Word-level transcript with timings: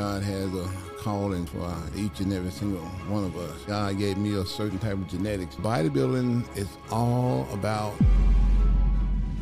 God 0.00 0.22
has 0.22 0.54
a 0.54 0.66
calling 1.02 1.44
for 1.44 1.76
each 1.94 2.20
and 2.20 2.32
every 2.32 2.50
single 2.50 2.80
one 3.10 3.22
of 3.22 3.36
us. 3.36 3.54
God 3.66 3.98
gave 3.98 4.16
me 4.16 4.34
a 4.34 4.46
certain 4.46 4.78
type 4.78 4.94
of 4.94 5.06
genetics. 5.08 5.56
Bodybuilding 5.56 6.56
is 6.56 6.68
all 6.90 7.46
about 7.52 7.92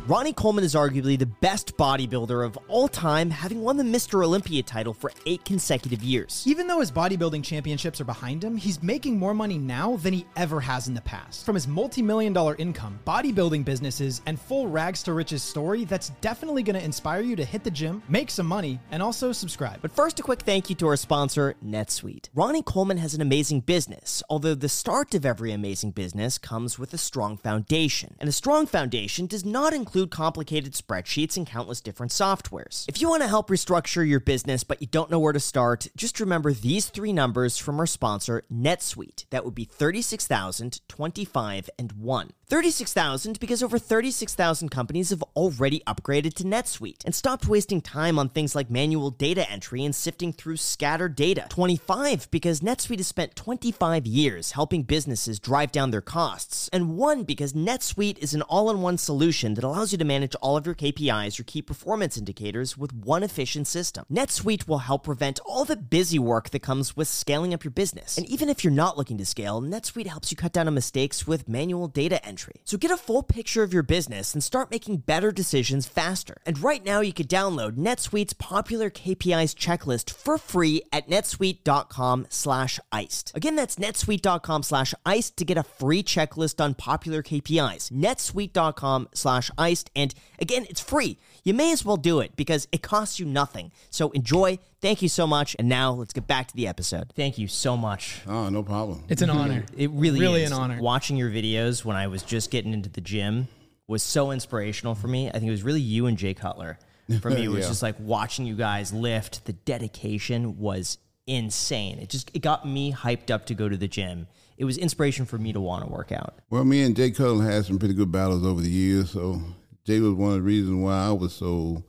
Ronnie 0.09 0.33
Coleman 0.33 0.63
is 0.63 0.73
arguably 0.73 1.19
the 1.19 1.27
best 1.27 1.77
bodybuilder 1.77 2.43
of 2.43 2.57
all 2.67 2.87
time, 2.87 3.29
having 3.29 3.61
won 3.61 3.77
the 3.77 3.83
Mr. 3.83 4.25
Olympia 4.25 4.63
title 4.63 4.91
for 4.91 5.11
eight 5.27 5.45
consecutive 5.45 6.01
years. 6.01 6.43
Even 6.47 6.65
though 6.65 6.79
his 6.79 6.91
bodybuilding 6.91 7.43
championships 7.43 8.01
are 8.01 8.05
behind 8.05 8.43
him, 8.43 8.57
he's 8.57 8.81
making 8.81 9.19
more 9.19 9.35
money 9.35 9.59
now 9.59 9.97
than 9.97 10.11
he 10.11 10.25
ever 10.35 10.59
has 10.59 10.87
in 10.87 10.95
the 10.95 11.01
past. 11.01 11.45
From 11.45 11.53
his 11.53 11.67
multi 11.67 12.01
million 12.01 12.33
dollar 12.33 12.55
income, 12.55 12.99
bodybuilding 13.05 13.63
businesses, 13.63 14.23
and 14.25 14.41
full 14.41 14.65
rags 14.65 15.03
to 15.03 15.13
riches 15.13 15.43
story, 15.43 15.85
that's 15.85 16.09
definitely 16.21 16.63
going 16.63 16.75
to 16.75 16.83
inspire 16.83 17.21
you 17.21 17.35
to 17.35 17.45
hit 17.45 17.63
the 17.63 17.69
gym, 17.69 18.01
make 18.09 18.31
some 18.31 18.47
money, 18.47 18.79
and 18.89 19.03
also 19.03 19.31
subscribe. 19.31 19.79
But 19.79 19.91
first, 19.91 20.19
a 20.19 20.23
quick 20.23 20.41
thank 20.41 20.71
you 20.71 20.75
to 20.77 20.87
our 20.87 20.97
sponsor, 20.97 21.53
NetSuite. 21.63 22.29
Ronnie 22.33 22.63
Coleman 22.63 22.97
has 22.97 23.13
an 23.13 23.21
amazing 23.21 23.59
business, 23.59 24.23
although 24.27 24.55
the 24.55 24.69
start 24.69 25.13
of 25.13 25.23
every 25.23 25.51
amazing 25.51 25.91
business 25.91 26.39
comes 26.39 26.79
with 26.79 26.95
a 26.95 26.97
strong 26.97 27.37
foundation. 27.37 28.15
And 28.19 28.27
a 28.27 28.31
strong 28.31 28.65
foundation 28.65 29.27
does 29.27 29.45
not 29.45 29.71
include 29.71 29.98
complicated 30.07 30.73
spreadsheets 30.73 31.37
and 31.37 31.45
countless 31.47 31.81
different 31.81 32.11
softwares. 32.11 32.87
If 32.87 33.01
you 33.01 33.09
want 33.09 33.23
to 33.23 33.27
help 33.27 33.49
restructure 33.49 34.07
your 34.07 34.19
business 34.19 34.63
but 34.63 34.81
you 34.81 34.87
don't 34.87 35.11
know 35.11 35.19
where 35.19 35.33
to 35.33 35.39
start, 35.39 35.87
just 35.95 36.19
remember 36.19 36.53
these 36.53 36.87
three 36.87 37.13
numbers 37.13 37.57
from 37.57 37.79
our 37.79 37.85
sponsor, 37.85 38.43
NetSuite. 38.51 39.25
That 39.29 39.45
would 39.45 39.55
be 39.55 39.65
36,000, 39.65 40.81
25, 40.87 41.69
and 41.77 41.91
1. 41.93 42.31
36,000 42.49 43.39
because 43.39 43.61
over 43.61 43.77
36,000 43.77 44.69
companies 44.69 45.11
have 45.11 45.23
already 45.35 45.83
upgraded 45.85 46.33
to 46.33 46.43
NetSuite 46.43 47.05
and 47.05 47.13
stopped 47.13 47.47
wasting 47.47 47.79
time 47.79 48.17
on 48.17 48.27
things 48.27 48.55
like 48.55 48.71
manual 48.71 49.11
data 49.11 49.47
entry 49.51 49.85
and 49.85 49.93
sifting 49.93 50.33
through 50.33 50.57
scattered 50.57 51.15
data. 51.15 51.45
25 51.49 52.27
because 52.31 52.61
NetSuite 52.61 52.97
has 52.97 53.05
spent 53.05 53.35
25 53.35 54.07
years 54.07 54.53
helping 54.53 54.81
businesses 54.81 55.39
drive 55.39 55.71
down 55.71 55.91
their 55.91 56.01
costs. 56.01 56.71
And 56.73 56.97
1 56.97 57.23
because 57.23 57.53
NetSuite 57.53 58.17
is 58.17 58.33
an 58.33 58.41
all 58.41 58.71
in 58.71 58.81
one 58.81 58.97
solution 58.97 59.53
that 59.53 59.63
allows 59.63 59.91
you 59.91 59.99
to 59.99 60.05
manage 60.05 60.33
all 60.41 60.57
of 60.57 60.65
your 60.65 60.73
KPIs, 60.73 61.37
your 61.37 61.45
key 61.45 61.61
performance 61.61 62.17
indicators, 62.17 62.75
with 62.75 62.95
one 62.95 63.21
efficient 63.21 63.67
system. 63.67 64.05
NetSuite 64.11 64.67
will 64.67 64.79
help 64.79 65.03
prevent 65.03 65.39
all 65.45 65.65
the 65.65 65.77
busy 65.77 66.17
work 66.17 66.49
that 66.49 66.63
comes 66.63 66.97
with 66.97 67.07
scaling 67.07 67.53
up 67.53 67.63
your 67.63 67.71
business. 67.71 68.17
And 68.17 68.27
even 68.27 68.49
if 68.49 68.63
you're 68.63 68.73
not 68.73 68.97
looking 68.97 69.19
to 69.19 69.25
scale, 69.25 69.61
NetSuite 69.61 70.07
helps 70.07 70.31
you 70.31 70.37
cut 70.37 70.51
down 70.51 70.67
on 70.67 70.73
mistakes 70.73 71.27
with 71.27 71.47
manual 71.47 71.87
data 71.87 72.25
entry. 72.25 72.38
So 72.65 72.77
get 72.77 72.91
a 72.91 72.97
full 72.97 73.23
picture 73.23 73.63
of 73.63 73.73
your 73.73 73.83
business 73.83 74.33
and 74.33 74.43
start 74.43 74.71
making 74.71 74.97
better 74.97 75.31
decisions 75.31 75.87
faster. 75.87 76.37
And 76.45 76.61
right 76.61 76.83
now, 76.83 77.01
you 77.01 77.13
can 77.13 77.27
download 77.27 77.77
NetSuite's 77.77 78.33
popular 78.33 78.89
KPIs 78.89 79.55
checklist 79.55 80.11
for 80.11 80.37
free 80.37 80.81
at 80.91 81.09
netsuite.com 81.09 82.27
slash 82.29 82.79
iced. 82.91 83.35
Again, 83.35 83.55
that's 83.55 83.75
netsuite.com 83.75 84.63
slash 84.63 84.93
iced 85.05 85.37
to 85.37 85.45
get 85.45 85.57
a 85.57 85.63
free 85.63 86.03
checklist 86.03 86.63
on 86.63 86.73
popular 86.73 87.21
KPIs. 87.21 87.91
netsuite.com 87.91 89.09
slash 89.13 89.51
iced. 89.57 89.91
And 89.95 90.13
again, 90.39 90.65
it's 90.69 90.81
free. 90.81 91.17
You 91.43 91.53
may 91.53 91.71
as 91.71 91.83
well 91.85 91.97
do 91.97 92.19
it 92.19 92.35
because 92.35 92.67
it 92.71 92.81
costs 92.81 93.19
you 93.19 93.25
nothing. 93.25 93.71
So 93.89 94.09
enjoy. 94.11 94.59
Thank 94.81 95.01
you 95.01 95.09
so 95.09 95.25
much. 95.27 95.55
And 95.59 95.67
now 95.69 95.91
let's 95.91 96.13
get 96.13 96.27
back 96.27 96.47
to 96.49 96.55
the 96.55 96.67
episode. 96.67 97.11
Thank 97.15 97.37
you 97.37 97.47
so 97.47 97.75
much. 97.77 98.21
Oh, 98.27 98.49
no 98.49 98.63
problem. 98.63 99.03
It's 99.09 99.21
an 99.21 99.29
honor. 99.29 99.65
It 99.77 99.89
really, 99.91 100.19
Really 100.19 100.43
is. 100.43 100.51
an 100.51 100.57
honor. 100.57 100.81
Watching 100.81 101.17
your 101.17 101.29
videos 101.29 101.83
when 101.85 101.95
I 101.95 102.07
was 102.07 102.23
just 102.23 102.51
getting 102.51 102.73
into 102.73 102.89
the 102.89 103.01
gym 103.01 103.47
was 103.87 104.03
so 104.03 104.31
inspirational 104.31 104.95
for 104.95 105.07
me. 105.07 105.29
I 105.29 105.33
think 105.33 105.45
it 105.45 105.51
was 105.51 105.63
really 105.63 105.81
you 105.81 106.05
and 106.07 106.17
Jay 106.17 106.33
Cutler. 106.33 106.77
For 107.21 107.29
me, 107.31 107.45
it 107.45 107.47
was 107.49 107.63
Yeah. 107.63 107.69
just 107.69 107.81
like 107.81 107.95
watching 107.99 108.45
you 108.45 108.55
guys 108.55 108.93
lift. 108.93 109.45
The 109.45 109.53
dedication 109.53 110.59
was 110.59 110.97
insane. 111.25 111.99
It 111.99 112.09
just 112.09 112.29
it 112.33 112.39
got 112.41 112.67
me 112.67 112.91
hyped 112.93 113.31
up 113.31 113.45
to 113.47 113.53
go 113.53 113.69
to 113.69 113.77
the 113.77 113.87
gym. 113.87 114.27
It 114.57 114.65
was 114.65 114.77
inspiration 114.77 115.25
for 115.25 115.37
me 115.37 115.53
to 115.53 115.59
want 115.61 115.85
to 115.85 115.91
work 115.91 116.11
out. 116.11 116.39
Well, 116.49 116.65
me 116.65 116.83
and 116.83 116.95
Jay 116.95 117.11
Cutler 117.11 117.45
had 117.49 117.65
some 117.65 117.79
pretty 117.79 117.93
good 117.93 118.11
battles 118.11 118.45
over 118.45 118.59
the 118.61 118.69
years, 118.69 119.11
so 119.11 119.41
Jay 119.85 119.99
was 119.99 120.13
one 120.13 120.29
of 120.31 120.35
the 120.35 120.41
reasons 120.41 120.83
why 120.83 121.07
I 121.07 121.11
was 121.11 121.33
so 121.33 121.83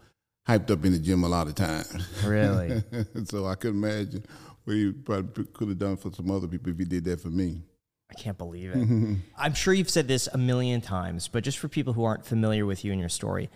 hyped 0.48 0.70
up 0.70 0.84
in 0.84 0.92
the 0.92 0.98
gym 0.98 1.24
a 1.24 1.28
lot 1.28 1.46
of 1.46 1.54
times. 1.54 2.08
Really? 2.24 2.82
so 3.24 3.46
I 3.46 3.54
could 3.54 3.70
imagine 3.70 4.24
what 4.64 4.74
he 4.74 4.92
probably 4.92 5.44
could 5.52 5.68
have 5.68 5.78
done 5.78 5.96
for 5.96 6.12
some 6.12 6.30
other 6.30 6.48
people 6.48 6.72
if 6.72 6.78
he 6.78 6.84
did 6.84 7.04
that 7.04 7.20
for 7.20 7.28
me. 7.28 7.62
I 8.10 8.14
can't 8.14 8.38
believe 8.38 8.72
it. 8.74 9.18
I'm 9.38 9.54
sure 9.54 9.72
you've 9.72 9.90
said 9.90 10.08
this 10.08 10.28
a 10.32 10.38
million 10.38 10.80
times, 10.80 11.28
but 11.28 11.44
just 11.44 11.58
for 11.58 11.68
people 11.68 11.92
who 11.92 12.04
aren't 12.04 12.26
familiar 12.26 12.66
with 12.66 12.84
you 12.84 12.90
and 12.90 12.98
your 12.98 13.08
story, 13.08 13.50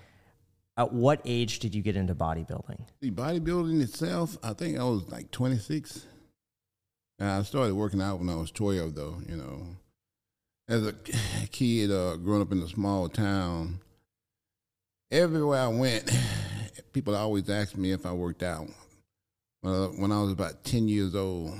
at 0.77 0.93
what 0.93 1.21
age 1.25 1.59
did 1.59 1.75
you 1.75 1.83
get 1.83 1.97
into 1.97 2.15
bodybuilding? 2.15 2.87
The 3.01 3.11
bodybuilding 3.11 3.83
itself, 3.83 4.37
I 4.43 4.53
think 4.53 4.79
I 4.79 4.85
was 4.85 5.09
like 5.11 5.31
26. 5.31 6.07
And 7.19 7.29
I 7.29 7.43
started 7.43 7.75
working 7.75 8.03
out 8.03 8.19
when 8.19 8.29
I 8.29 8.35
was 8.35 8.51
12, 8.51 8.95
though, 8.95 9.21
you 9.29 9.37
know. 9.37 9.67
As 10.67 10.87
a 10.87 10.93
kid 11.51 11.91
uh, 11.91 12.17
growing 12.17 12.43
up 12.43 12.53
in 12.53 12.61
a 12.61 12.69
small 12.69 13.09
town, 13.09 13.81
everywhere 15.15 15.61
I 15.61 15.69
went, 15.69 16.11
people 16.93 17.15
always 17.15 17.49
asked 17.49 17.77
me 17.77 17.93
if 17.93 18.05
I 18.05 18.13
worked 18.13 18.43
out. 18.43 18.67
Well, 19.63 19.95
when 19.97 20.13
I 20.13 20.21
was 20.21 20.33
about 20.33 20.65
10 20.65 20.89
years 20.89 21.15
old, 21.15 21.55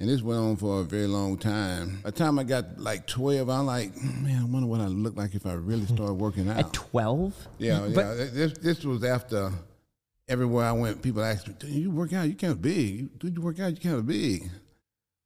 and 0.00 0.08
this 0.08 0.22
went 0.22 0.38
on 0.38 0.56
for 0.56 0.80
a 0.80 0.84
very 0.84 1.06
long 1.06 1.38
time. 1.38 2.00
By 2.02 2.10
the 2.10 2.16
time 2.16 2.38
I 2.38 2.44
got 2.44 2.78
like 2.78 3.06
12, 3.06 3.48
I'm 3.48 3.66
like, 3.66 3.96
man, 3.96 4.42
I 4.42 4.44
wonder 4.44 4.68
what 4.68 4.80
I 4.80 4.86
look 4.86 5.16
like 5.16 5.34
if 5.34 5.46
I 5.46 5.54
really 5.54 5.84
hmm. 5.84 5.94
started 5.94 6.14
working 6.14 6.48
out. 6.48 6.58
At 6.58 6.72
12? 6.72 7.48
Yeah, 7.58 7.88
But- 7.94 8.18
yeah. 8.18 8.24
This 8.32 8.52
this 8.58 8.84
was 8.84 9.02
after 9.04 9.50
everywhere 10.28 10.66
I 10.66 10.72
went, 10.72 11.02
people 11.02 11.24
asked 11.24 11.48
me, 11.48 11.54
"Do 11.58 11.66
you 11.68 11.90
work 11.90 12.12
out? 12.12 12.28
You 12.28 12.34
kind 12.34 12.52
of 12.52 12.60
big. 12.60 13.18
Do 13.18 13.28
you 13.28 13.40
work 13.40 13.58
out? 13.60 13.70
You 13.70 13.76
kind 13.78 13.96
of 13.96 14.06
big." 14.06 14.50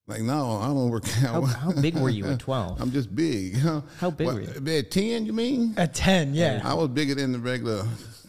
Like, 0.08 0.22
no, 0.22 0.58
I 0.58 0.66
don't 0.66 0.90
work 0.90 1.04
out. 1.24 1.44
How, 1.44 1.70
how 1.70 1.72
big 1.80 1.94
were 1.96 2.10
you 2.10 2.26
at 2.26 2.38
12? 2.40 2.80
I'm 2.80 2.90
just 2.90 3.14
big. 3.14 3.56
How 3.98 4.10
big 4.10 4.26
What, 4.26 4.34
were 4.34 4.40
you? 4.42 4.78
At 4.78 4.90
ten, 4.90 5.24
you 5.26 5.32
mean? 5.32 5.74
At 5.76 5.94
10, 5.94 6.34
yeah. 6.34 6.60
I 6.64 6.74
was 6.74 6.88
bigger 6.88 7.14
than 7.14 7.32
the 7.32 7.38
regular. 7.38 7.84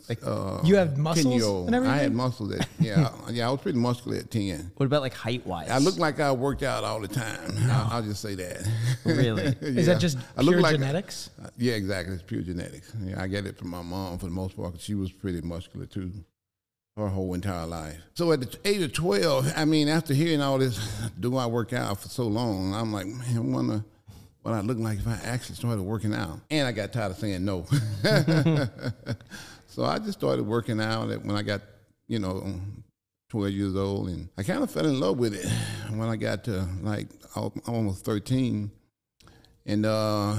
Like, 0.10 0.20
uh, 0.26 0.60
You 0.66 0.76
had 0.76 0.98
muscles 0.98 1.42
and 1.66 1.74
everything? 1.74 1.96
I 1.98 2.02
had 2.04 2.14
muscles. 2.14 2.54
At, 2.54 2.68
yeah, 2.78 3.10
yeah. 3.32 3.48
I 3.48 3.52
was 3.52 3.62
pretty 3.62 3.80
muscular 3.80 4.18
at 4.18 4.30
ten. 4.30 4.70
What 4.76 4.86
about 4.86 5.02
like 5.02 5.14
height 5.14 5.48
wise? 5.48 5.70
I 5.70 5.78
look 5.78 5.98
like 5.98 6.20
I 6.20 6.30
worked 6.34 6.62
out 6.62 6.84
all 6.84 7.00
the 7.00 7.08
time. 7.08 7.40
I'll, 7.72 7.94
I'll 7.94 8.02
just 8.04 8.22
say 8.22 8.36
that. 8.36 8.68
Really? 9.06 9.44
Is 9.62 9.86
that 9.86 10.02
just 10.02 10.18
I 10.38 10.42
pure 10.42 10.60
like- 10.60 10.74
genetics? 10.76 11.30
Uh, 11.42 11.48
Yeah, 11.58 11.74
exactly. 11.76 12.16
It's 12.16 12.24
pure 12.24 12.42
genetics. 12.42 12.92
Yeah, 13.02 13.22
I 13.22 13.28
get 13.28 13.46
it 13.46 13.58
from 13.58 13.70
my 13.70 13.82
mom 13.82 14.18
for 14.20 14.26
the 14.26 14.32
most 14.34 14.58
part 14.58 14.74
'cause 14.74 14.82
she 14.84 14.94
was 14.94 15.10
pretty 15.10 15.40
muscular 15.40 15.86
too, 15.86 16.12
her 16.98 17.08
whole 17.08 17.34
entire 17.34 17.66
life. 17.66 17.98
So 18.14 18.32
at 18.32 18.42
the 18.42 18.58
age 18.66 18.82
of 18.82 18.94
twelve, 18.94 19.52
I 19.56 19.66
mean, 19.66 19.88
after 19.88 20.14
hearing 20.14 20.42
all 20.42 20.58
this, 20.58 20.78
do 21.20 21.38
I 21.38 21.46
work 21.46 21.74
out 21.74 22.00
for 22.00 22.10
so 22.10 22.24
long? 22.24 22.74
I'm 22.74 22.94
like, 22.94 23.08
man, 23.08 23.36
I 23.36 23.40
wonder 23.40 23.84
what 24.42 24.54
I 24.54 24.62
look 24.62 24.78
like 24.78 25.00
if 25.00 25.08
I 25.08 25.20
actually 25.24 25.56
started 25.56 25.82
working 25.82 26.14
out. 26.14 26.40
And 26.52 26.68
I 26.68 26.72
got 26.72 26.94
tired 26.94 27.12
of 27.12 27.18
saying 27.18 27.44
no, 27.46 27.66
so 29.68 29.86
I 29.86 29.98
just 30.00 30.20
started 30.20 30.46
working 30.46 30.80
out 30.80 31.08
when 31.24 31.36
I 31.36 31.42
got, 31.42 31.62
you 32.08 32.20
know. 32.20 32.54
12 33.30 33.50
years 33.52 33.76
old, 33.76 34.10
and 34.10 34.30
I 34.38 34.44
kind 34.44 34.62
of 34.62 34.70
fell 34.70 34.86
in 34.86 35.00
love 35.00 35.18
with 35.18 35.34
it 35.34 35.50
when 35.90 36.08
I 36.08 36.16
got 36.18 36.44
to 36.44 36.68
like 36.84 37.08
al- 37.36 37.52
almost 37.66 38.06
13. 38.06 38.70
And 39.66 39.86
uh, 39.88 40.36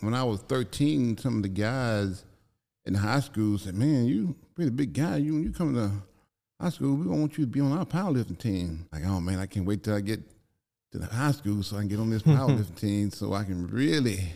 when 0.00 0.12
I 0.12 0.22
was 0.24 0.40
13, 0.42 1.16
some 1.16 1.38
of 1.38 1.42
the 1.44 1.48
guys 1.48 2.22
in 2.86 2.94
high 2.94 3.20
school 3.20 3.58
said, 3.58 3.74
"Man, 3.74 4.06
you 4.06 4.34
pretty 4.54 4.70
big 4.70 4.92
guy. 4.92 5.16
You 5.16 5.34
when 5.34 5.42
you 5.42 5.52
come 5.52 5.74
to 5.74 5.90
high 6.60 6.70
school, 6.70 6.96
we 6.96 7.06
want 7.06 7.36
you 7.38 7.44
to 7.44 7.50
be 7.50 7.60
on 7.60 7.72
our 7.72 7.84
powerlifting 7.84 8.38
team." 8.38 8.86
Like, 8.92 9.04
oh 9.04 9.20
man, 9.20 9.38
I 9.38 9.46
can't 9.46 9.66
wait 9.66 9.82
till 9.82 9.94
I 9.94 10.00
get 10.00 10.20
to 10.92 10.98
the 10.98 11.06
high 11.06 11.32
school 11.32 11.62
so 11.62 11.76
I 11.76 11.80
can 11.80 11.88
get 11.88 12.00
on 12.00 12.10
this 12.10 12.22
powerlifting 12.36 12.76
team 12.76 13.10
so 13.10 13.32
I 13.32 13.44
can 13.44 13.66
really, 13.68 14.32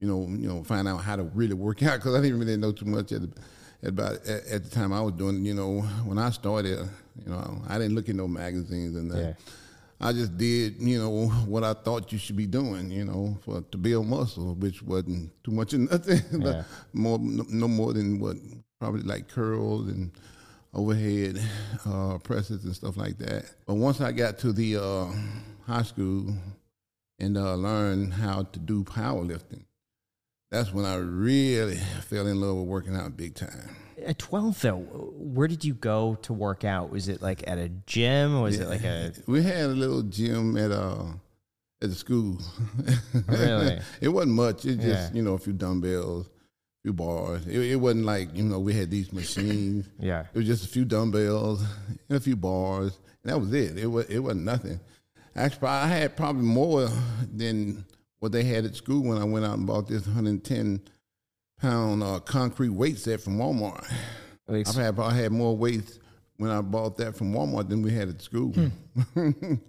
you 0.00 0.08
know, 0.08 0.26
you 0.28 0.48
know, 0.48 0.62
find 0.64 0.86
out 0.88 0.98
how 0.98 1.16
to 1.16 1.24
really 1.24 1.54
work 1.54 1.82
out 1.82 1.98
because 1.98 2.14
I 2.14 2.20
didn't 2.20 2.38
really 2.38 2.56
know 2.56 2.72
too 2.72 2.86
much 2.86 3.12
at 3.12 3.22
the, 3.22 3.40
at 3.82 3.88
about 3.90 4.14
at, 4.26 4.46
at 4.46 4.64
the 4.64 4.70
time 4.70 4.92
I 4.92 5.00
was 5.00 5.14
doing. 5.14 5.44
You 5.44 5.54
know, 5.54 5.80
when 6.04 6.18
I 6.18 6.30
started, 6.30 6.88
you 7.24 7.30
know, 7.30 7.62
I 7.68 7.78
didn't 7.78 7.94
look 7.94 8.08
at 8.08 8.16
no 8.16 8.28
magazines 8.28 8.96
and 8.96 9.10
that. 9.10 9.18
Yeah. 9.18 9.32
I 10.00 10.12
just 10.12 10.36
did, 10.36 10.80
you 10.80 10.98
know, 10.98 11.28
what 11.46 11.64
I 11.64 11.72
thought 11.74 12.12
you 12.12 12.18
should 12.18 12.36
be 12.36 12.46
doing, 12.46 12.90
you 12.90 13.04
know, 13.04 13.38
for 13.44 13.62
to 13.62 13.78
build 13.78 14.06
muscle, 14.06 14.54
which 14.54 14.82
wasn't 14.82 15.32
too 15.42 15.52
much 15.52 15.72
of 15.72 15.80
nothing, 15.90 16.20
Yeah. 16.42 16.64
more 16.92 17.18
no 17.18 17.68
more 17.68 17.92
than 17.92 18.18
what 18.20 18.36
probably 18.78 19.02
like 19.02 19.28
curls 19.28 19.88
and 19.88 20.10
overhead 20.74 21.40
uh, 21.86 22.18
presses 22.18 22.64
and 22.64 22.74
stuff 22.74 22.96
like 22.96 23.16
that. 23.18 23.44
But 23.66 23.74
once 23.74 24.00
I 24.00 24.12
got 24.12 24.38
to 24.40 24.52
the 24.52 24.76
uh, 24.76 25.06
high 25.66 25.82
school 25.82 26.34
and 27.18 27.38
uh, 27.38 27.54
learned 27.54 28.12
how 28.12 28.42
to 28.42 28.58
do 28.58 28.84
powerlifting, 28.84 29.64
that's 30.50 30.72
when 30.72 30.84
I 30.84 30.96
really 30.96 31.78
fell 32.08 32.26
in 32.26 32.38
love 32.40 32.56
with 32.56 32.66
working 32.66 32.94
out 32.94 33.16
big 33.16 33.34
time. 33.34 33.74
At 34.04 34.18
12, 34.18 34.60
though, 34.60 34.76
where 34.78 35.48
did 35.48 35.64
you 35.64 35.74
go 35.74 36.16
to 36.22 36.32
work 36.32 36.64
out? 36.64 36.90
Was 36.90 37.08
it 37.08 37.22
like 37.22 37.42
at 37.48 37.58
a 37.58 37.68
gym? 37.86 38.34
Or 38.36 38.42
was 38.42 38.58
it 38.60 38.68
like 38.68 38.84
a. 38.84 39.12
We 39.26 39.42
had 39.42 39.64
a 39.64 39.68
little 39.68 40.02
gym 40.02 40.56
at 40.56 40.70
uh 40.70 41.04
at 41.82 41.88
the 41.90 41.94
school. 41.94 42.38
Really? 43.28 43.78
it 44.00 44.08
wasn't 44.08 44.34
much. 44.34 44.64
It 44.64 44.76
just 44.80 44.86
Yeah. 44.86 45.10
you 45.14 45.22
know 45.22 45.34
a 45.34 45.38
few 45.38 45.52
dumbbells, 45.52 46.26
a 46.26 46.30
few 46.84 46.92
bars. 46.92 47.46
It, 47.46 47.58
it 47.58 47.76
wasn't 47.76 48.04
like 48.04 48.34
you 48.36 48.44
know 48.44 48.60
we 48.60 48.74
had 48.74 48.90
these 48.90 49.12
machines. 49.12 49.88
Yeah. 49.98 50.24
It 50.32 50.38
was 50.38 50.46
just 50.46 50.64
a 50.64 50.68
few 50.68 50.84
dumbbells 50.84 51.62
and 52.08 52.16
a 52.16 52.20
few 52.20 52.36
bars, 52.36 52.98
and 53.22 53.32
that 53.32 53.38
was 53.38 53.52
it. 53.54 53.78
It 53.78 53.86
was 53.86 54.06
it 54.06 54.18
wasn't 54.20 54.44
nothing. 54.44 54.80
Actually, 55.34 55.68
I 55.68 55.86
had 55.88 56.16
probably 56.16 56.44
more 56.44 56.88
than 57.34 57.84
what 58.20 58.32
they 58.32 58.44
had 58.44 58.64
at 58.64 58.74
school 58.74 59.02
when 59.02 59.18
I 59.18 59.24
went 59.24 59.44
out 59.44 59.58
and 59.58 59.66
bought 59.66 59.86
this 59.88 60.06
110 60.06 60.80
pound 61.60 62.02
uh, 62.02 62.20
concrete 62.20 62.70
weight 62.70 62.98
set 62.98 63.20
from 63.20 63.38
Walmart. 63.38 63.84
I've 64.48 64.66
had 64.74 64.98
I 64.98 65.12
had 65.12 65.32
more 65.32 65.56
weights 65.56 65.98
when 66.36 66.50
I 66.50 66.60
bought 66.60 66.96
that 66.98 67.16
from 67.16 67.32
Walmart 67.32 67.68
than 67.68 67.82
we 67.82 67.92
had 67.92 68.08
at 68.08 68.22
school. 68.22 68.52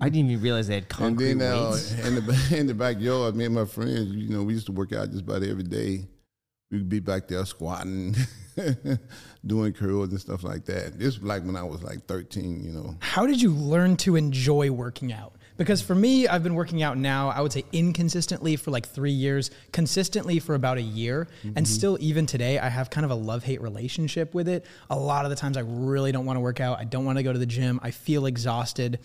I 0.02 0.10
didn't 0.10 0.30
even 0.32 0.42
realize 0.42 0.68
they 0.68 0.76
had 0.76 0.84
And 0.84 0.90
concrete 0.90 1.34
then 1.36 1.42
uh, 1.54 1.72
weights. 1.72 1.92
in 1.94 2.16
the 2.16 2.48
in 2.58 2.68
the 2.68 2.74
backyard, 2.74 3.36
me 3.36 3.46
and 3.46 3.56
my 3.56 3.66
friends, 3.66 4.14
you 4.14 4.30
know, 4.30 4.44
we 4.44 4.54
used 4.54 4.66
to 4.68 4.72
work 4.72 4.94
out 4.94 5.10
just 5.10 5.22
about 5.22 5.44
every 5.44 5.64
day. 5.64 6.08
We'd 6.70 6.90
be 6.90 7.00
back 7.00 7.30
there 7.30 7.46
squatting, 7.46 8.14
doing 9.46 9.72
curls 9.72 10.10
and 10.10 10.20
stuff 10.20 10.44
like 10.44 10.66
that. 10.66 11.00
This 11.00 11.18
was 11.18 11.24
like 11.24 11.46
when 11.46 11.56
I 11.56 11.64
was 11.64 11.82
like 11.82 12.06
13, 12.08 12.62
you 12.62 12.72
know. 12.72 12.96
How 13.00 13.26
did 13.26 13.42
you 13.42 13.52
learn 13.54 13.96
to 13.98 14.18
enjoy 14.18 14.70
working 14.72 15.14
out? 15.14 15.37
Because 15.58 15.82
for 15.82 15.96
me, 15.96 16.28
I've 16.28 16.44
been 16.44 16.54
working 16.54 16.84
out 16.84 16.98
now, 16.98 17.30
I 17.30 17.42
would 17.42 17.52
say 17.52 17.66
inconsistently 17.72 18.56
for 18.56 18.72
like 18.72 18.88
three 18.88 19.12
years, 19.12 19.50
consistently 19.72 20.40
for 20.40 20.54
about 20.54 20.78
a 20.78 20.82
year. 20.82 21.28
And 21.56 21.68
still, 21.68 21.98
even 22.00 22.26
today, 22.28 22.60
I 22.60 22.70
have 22.70 22.90
kind 22.90 23.06
of 23.06 23.12
a 23.12 23.16
love 23.16 23.44
hate 23.44 23.62
relationship 23.62 24.34
with 24.34 24.48
it. 24.48 24.66
A 24.90 24.96
lot 24.96 25.26
of 25.26 25.32
the 25.32 25.36
times, 25.36 25.58
I 25.58 25.62
really 25.62 26.12
don't 26.12 26.26
want 26.26 26.38
to 26.38 26.42
work 26.42 26.60
out. 26.62 26.80
I 26.80 26.84
don't 26.84 27.06
want 27.06 27.18
to 27.18 27.24
go 27.24 27.34
to 27.34 27.40
the 27.40 27.46
gym. 27.46 27.80
I 27.82 27.92
feel 27.92 28.28
exhausted. 28.28 29.00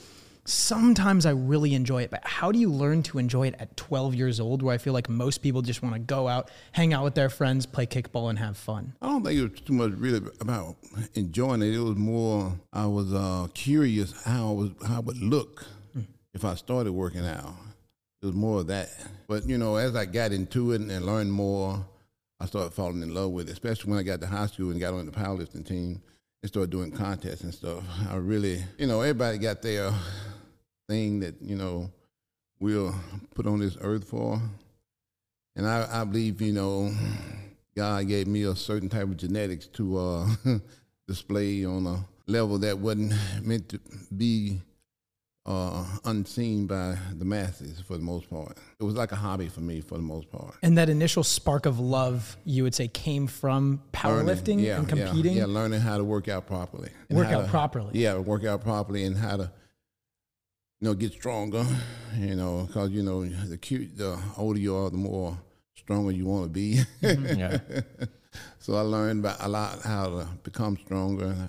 Sometimes 0.44 1.24
I 1.24 1.30
really 1.30 1.72
enjoy 1.72 2.02
it, 2.02 2.10
but 2.10 2.20
how 2.24 2.50
do 2.50 2.58
you 2.58 2.68
learn 2.68 3.04
to 3.04 3.18
enjoy 3.18 3.46
it 3.46 3.54
at 3.60 3.76
12 3.76 4.16
years 4.16 4.40
old, 4.40 4.60
where 4.60 4.74
I 4.74 4.78
feel 4.78 4.92
like 4.92 5.08
most 5.08 5.38
people 5.38 5.62
just 5.62 5.82
want 5.82 5.94
to 5.94 6.00
go 6.00 6.26
out, 6.26 6.50
hang 6.72 6.92
out 6.92 7.04
with 7.04 7.14
their 7.14 7.30
friends, 7.30 7.64
play 7.64 7.86
kickball, 7.86 8.28
and 8.28 8.40
have 8.40 8.56
fun? 8.56 8.92
I 9.00 9.06
don't 9.06 9.22
think 9.24 9.38
it 9.38 9.50
was 9.52 9.60
too 9.60 9.72
much 9.72 9.92
really 9.92 10.20
about 10.40 10.76
enjoying 11.14 11.62
it. 11.62 11.72
It 11.74 11.78
was 11.78 11.96
more 11.96 12.58
I 12.72 12.86
was 12.86 13.14
uh, 13.14 13.46
curious 13.54 14.20
how 14.24 14.48
I 14.48 14.52
was 14.52 14.70
how 14.84 14.98
it 14.98 15.04
would 15.04 15.18
look 15.18 15.64
if 16.34 16.44
I 16.44 16.54
started 16.54 16.92
working 16.92 17.26
out. 17.26 17.54
It 18.22 18.26
was 18.26 18.34
more 18.34 18.60
of 18.60 18.68
that. 18.68 18.88
But 19.26 19.48
you 19.48 19.58
know, 19.58 19.76
as 19.76 19.96
I 19.96 20.04
got 20.04 20.32
into 20.32 20.72
it 20.72 20.80
and 20.80 21.06
learned 21.06 21.32
more, 21.32 21.84
I 22.38 22.46
started 22.46 22.72
falling 22.72 23.02
in 23.02 23.14
love 23.14 23.30
with 23.32 23.48
it. 23.48 23.52
Especially 23.52 23.90
when 23.90 23.98
I 23.98 24.04
got 24.04 24.20
to 24.20 24.26
high 24.26 24.46
school 24.46 24.70
and 24.70 24.80
got 24.80 24.94
on 24.94 25.06
the 25.06 25.12
powerlifting 25.12 25.66
team 25.66 26.00
and 26.42 26.48
started 26.48 26.70
doing 26.70 26.92
contests 26.92 27.42
and 27.42 27.52
stuff. 27.52 27.82
I 28.08 28.16
really, 28.16 28.62
you 28.78 28.86
know, 28.86 29.00
everybody 29.00 29.38
got 29.38 29.62
their 29.62 29.92
thing 30.88 31.20
that 31.20 31.34
you 31.40 31.56
know 31.56 31.90
we'll 32.60 32.94
put 33.34 33.46
on 33.46 33.58
this 33.58 33.76
earth 33.80 34.08
for. 34.08 34.40
And 35.56 35.66
I, 35.66 36.00
I 36.00 36.04
believe, 36.04 36.40
you 36.40 36.52
know, 36.52 36.94
God 37.76 38.08
gave 38.08 38.26
me 38.26 38.44
a 38.44 38.56
certain 38.56 38.88
type 38.88 39.02
of 39.02 39.16
genetics 39.16 39.66
to 39.68 39.98
uh, 39.98 40.28
display 41.08 41.64
on 41.64 41.86
a 41.86 42.04
level 42.26 42.58
that 42.58 42.78
wasn't 42.78 43.14
meant 43.42 43.68
to 43.70 43.80
be 44.16 44.62
uh, 45.44 45.84
unseen 46.04 46.66
by 46.66 46.96
the 47.18 47.24
masses 47.24 47.80
for 47.80 47.94
the 47.96 48.02
most 48.02 48.30
part. 48.30 48.56
It 48.78 48.84
was 48.84 48.94
like 48.94 49.10
a 49.12 49.16
hobby 49.16 49.48
for 49.48 49.60
me 49.60 49.80
for 49.80 49.96
the 49.96 50.02
most 50.02 50.30
part. 50.30 50.54
And 50.62 50.78
that 50.78 50.88
initial 50.88 51.24
spark 51.24 51.66
of 51.66 51.80
love, 51.80 52.36
you 52.44 52.62
would 52.62 52.74
say, 52.74 52.86
came 52.88 53.26
from 53.26 53.82
powerlifting 53.92 54.46
Learning, 54.48 54.58
yeah, 54.60 54.78
and 54.78 54.88
competing. 54.88 55.36
Yeah, 55.36 55.46
learning 55.46 55.80
how 55.80 55.98
to 55.98 56.04
work 56.04 56.28
out 56.28 56.46
properly. 56.46 56.90
and 57.08 57.18
Work 57.18 57.28
out 57.28 57.44
to- 57.46 57.50
properly. 57.50 57.90
Yeah, 58.00 58.18
work 58.18 58.44
out 58.44 58.60
properly 58.62 59.04
and 59.04 59.16
how 59.16 59.36
to, 59.38 59.50
you 60.80 60.88
know, 60.88 60.94
get 60.94 61.12
stronger. 61.12 61.66
You 62.16 62.36
know, 62.36 62.64
because 62.66 62.90
you 62.90 63.02
know 63.02 63.24
the 63.24 63.58
cute, 63.58 63.96
the 63.96 64.18
older 64.36 64.60
you 64.60 64.76
are, 64.76 64.90
the 64.90 64.96
more 64.96 65.36
stronger 65.74 66.12
you 66.12 66.24
want 66.26 66.44
to 66.44 66.50
be. 66.50 66.82
Yeah. 67.00 67.58
so 68.60 68.74
I 68.76 68.82
learned 68.82 69.24
about 69.24 69.38
a 69.40 69.48
lot 69.48 69.80
how 69.82 70.06
to 70.06 70.28
become 70.44 70.76
stronger, 70.76 71.48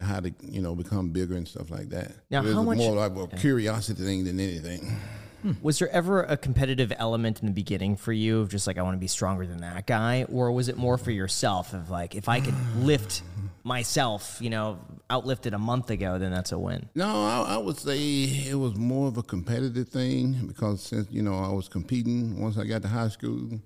how 0.00 0.20
to 0.20 0.32
you 0.42 0.60
know 0.60 0.74
become 0.74 1.10
bigger 1.10 1.34
and 1.34 1.46
stuff 1.46 1.70
like 1.70 1.88
that. 1.90 2.12
Now, 2.30 2.42
how 2.42 2.62
much- 2.62 2.78
more 2.78 2.94
like 2.94 3.16
a 3.16 3.36
curiosity 3.36 4.02
thing 4.02 4.24
than 4.24 4.38
anything. 4.40 4.96
Hmm. 5.42 5.52
Was 5.62 5.78
there 5.78 5.88
ever 5.90 6.24
a 6.24 6.36
competitive 6.36 6.92
element 6.96 7.40
in 7.40 7.46
the 7.46 7.52
beginning 7.52 7.94
for 7.96 8.12
you 8.12 8.40
of 8.40 8.48
just 8.48 8.66
like 8.66 8.76
I 8.76 8.82
want 8.82 8.96
to 8.96 9.00
be 9.00 9.06
stronger 9.06 9.46
than 9.46 9.58
that 9.58 9.86
guy, 9.86 10.24
or 10.24 10.50
was 10.50 10.68
it 10.68 10.76
more 10.76 10.98
for 10.98 11.12
yourself 11.12 11.74
of 11.74 11.90
like 11.90 12.14
if 12.16 12.28
I 12.28 12.40
could 12.40 12.54
lift 12.78 13.22
myself, 13.62 14.38
you 14.40 14.50
know, 14.50 14.78
outlifted 15.10 15.52
a 15.52 15.58
month 15.58 15.90
ago, 15.90 16.18
then 16.18 16.32
that's 16.32 16.50
a 16.50 16.58
win. 16.58 16.88
No, 16.94 17.06
I, 17.06 17.54
I 17.54 17.56
would 17.58 17.76
say 17.76 17.98
it 18.24 18.58
was 18.58 18.74
more 18.76 19.06
of 19.08 19.16
a 19.16 19.22
competitive 19.22 19.88
thing 19.88 20.46
because 20.46 20.82
since 20.82 21.08
you 21.10 21.22
know 21.22 21.38
I 21.38 21.50
was 21.52 21.68
competing 21.68 22.40
once 22.40 22.58
I 22.58 22.64
got 22.64 22.82
to 22.82 22.88
high 22.88 23.08
school, 23.08 23.60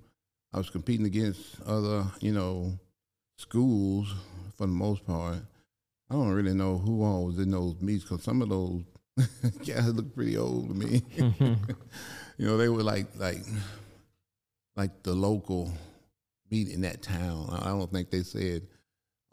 I 0.52 0.58
was 0.58 0.68
competing 0.68 1.06
against 1.06 1.60
other 1.66 2.04
you 2.20 2.32
know 2.32 2.78
schools 3.38 4.12
for 4.56 4.66
the 4.66 4.72
most 4.72 5.06
part. 5.06 5.38
I 6.10 6.14
don't 6.14 6.32
really 6.32 6.54
know 6.54 6.78
who 6.78 7.02
all 7.02 7.26
was 7.26 7.38
in 7.38 7.50
those 7.50 7.80
meets 7.80 8.04
because 8.04 8.22
some 8.22 8.42
of 8.42 8.48
those 8.48 8.82
guys 9.66 9.92
look 9.92 10.14
pretty 10.14 10.36
old 10.36 10.68
to 10.68 10.74
me. 10.74 11.02
you 12.38 12.46
know, 12.46 12.56
they 12.56 12.68
were 12.68 12.82
like 12.82 13.06
like 13.16 13.42
like 14.76 15.02
the 15.02 15.14
local 15.14 15.72
meet 16.50 16.68
in 16.68 16.82
that 16.82 17.02
town. 17.02 17.48
I 17.62 17.68
don't 17.68 17.90
think 17.90 18.10
they 18.10 18.22
said 18.22 18.66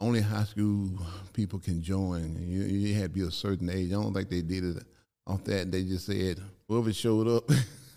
only 0.00 0.20
high 0.20 0.44
school 0.44 0.90
people 1.32 1.58
can 1.58 1.82
join. 1.82 2.36
You, 2.40 2.62
you 2.62 2.94
had 2.94 3.04
to 3.04 3.08
be 3.10 3.26
a 3.26 3.30
certain 3.30 3.68
age. 3.68 3.90
I 3.90 3.94
don't 3.94 4.14
think 4.14 4.30
they 4.30 4.42
did 4.42 4.64
it 4.64 4.82
off 5.26 5.44
that. 5.44 5.70
They 5.70 5.84
just 5.84 6.06
said 6.06 6.40
whoever 6.68 6.92
showed 6.92 7.28
up 7.28 7.50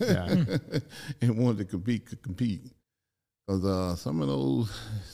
and 1.20 1.38
wanted 1.38 1.58
to 1.58 1.64
compete 1.64 2.06
could 2.06 2.22
compete. 2.22 2.62
Because 3.46 3.64
uh, 3.64 3.96
some 3.96 4.22
of 4.22 4.28
those 4.28 4.70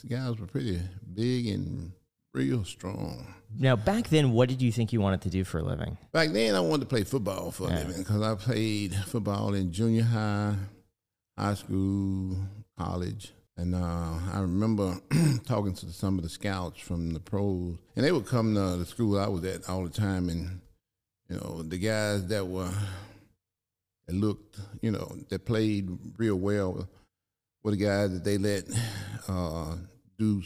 guys 0.08 0.38
were 0.38 0.46
pretty 0.46 0.80
big 1.14 1.48
and 1.48 1.92
real 2.32 2.64
strong. 2.64 3.34
Now, 3.58 3.76
back 3.76 4.08
then, 4.08 4.32
what 4.32 4.48
did 4.48 4.62
you 4.62 4.70
think 4.70 4.92
you 4.92 5.00
wanted 5.00 5.22
to 5.22 5.30
do 5.30 5.44
for 5.44 5.58
a 5.58 5.62
living? 5.62 5.98
Back 6.12 6.30
then, 6.30 6.54
I 6.54 6.60
wanted 6.60 6.82
to 6.82 6.86
play 6.86 7.04
football 7.04 7.50
for 7.50 7.64
a 7.64 7.70
living 7.74 7.98
because 7.98 8.22
I 8.22 8.34
played 8.36 8.94
football 8.94 9.54
in 9.54 9.72
junior 9.72 10.04
high, 10.04 10.54
high 11.36 11.54
school, 11.54 12.36
college. 12.78 13.32
And 13.56 13.74
uh, 13.74 14.18
I 14.32 14.40
remember 14.40 14.98
talking 15.44 15.74
to 15.74 15.86
some 15.92 16.16
of 16.16 16.22
the 16.22 16.30
scouts 16.30 16.80
from 16.80 17.12
the 17.12 17.20
pros, 17.20 17.76
and 17.96 18.04
they 18.04 18.12
would 18.12 18.26
come 18.26 18.54
to 18.54 18.76
the 18.76 18.86
school 18.86 19.18
I 19.18 19.26
was 19.26 19.44
at 19.44 19.68
all 19.68 19.84
the 19.84 19.90
time. 19.90 20.28
And, 20.28 20.60
you 21.28 21.36
know, 21.36 21.62
the 21.62 21.76
guys 21.76 22.26
that 22.28 22.46
were, 22.46 22.70
that 24.06 24.14
looked, 24.14 24.60
you 24.80 24.92
know, 24.92 25.16
that 25.28 25.44
played 25.44 25.90
real 26.16 26.36
well 26.36 26.88
were 27.62 27.72
the 27.72 27.76
guys 27.76 28.12
that 28.12 28.24
they 28.24 28.38
let 28.38 28.64
uh, 29.28 29.74
do 30.16 30.42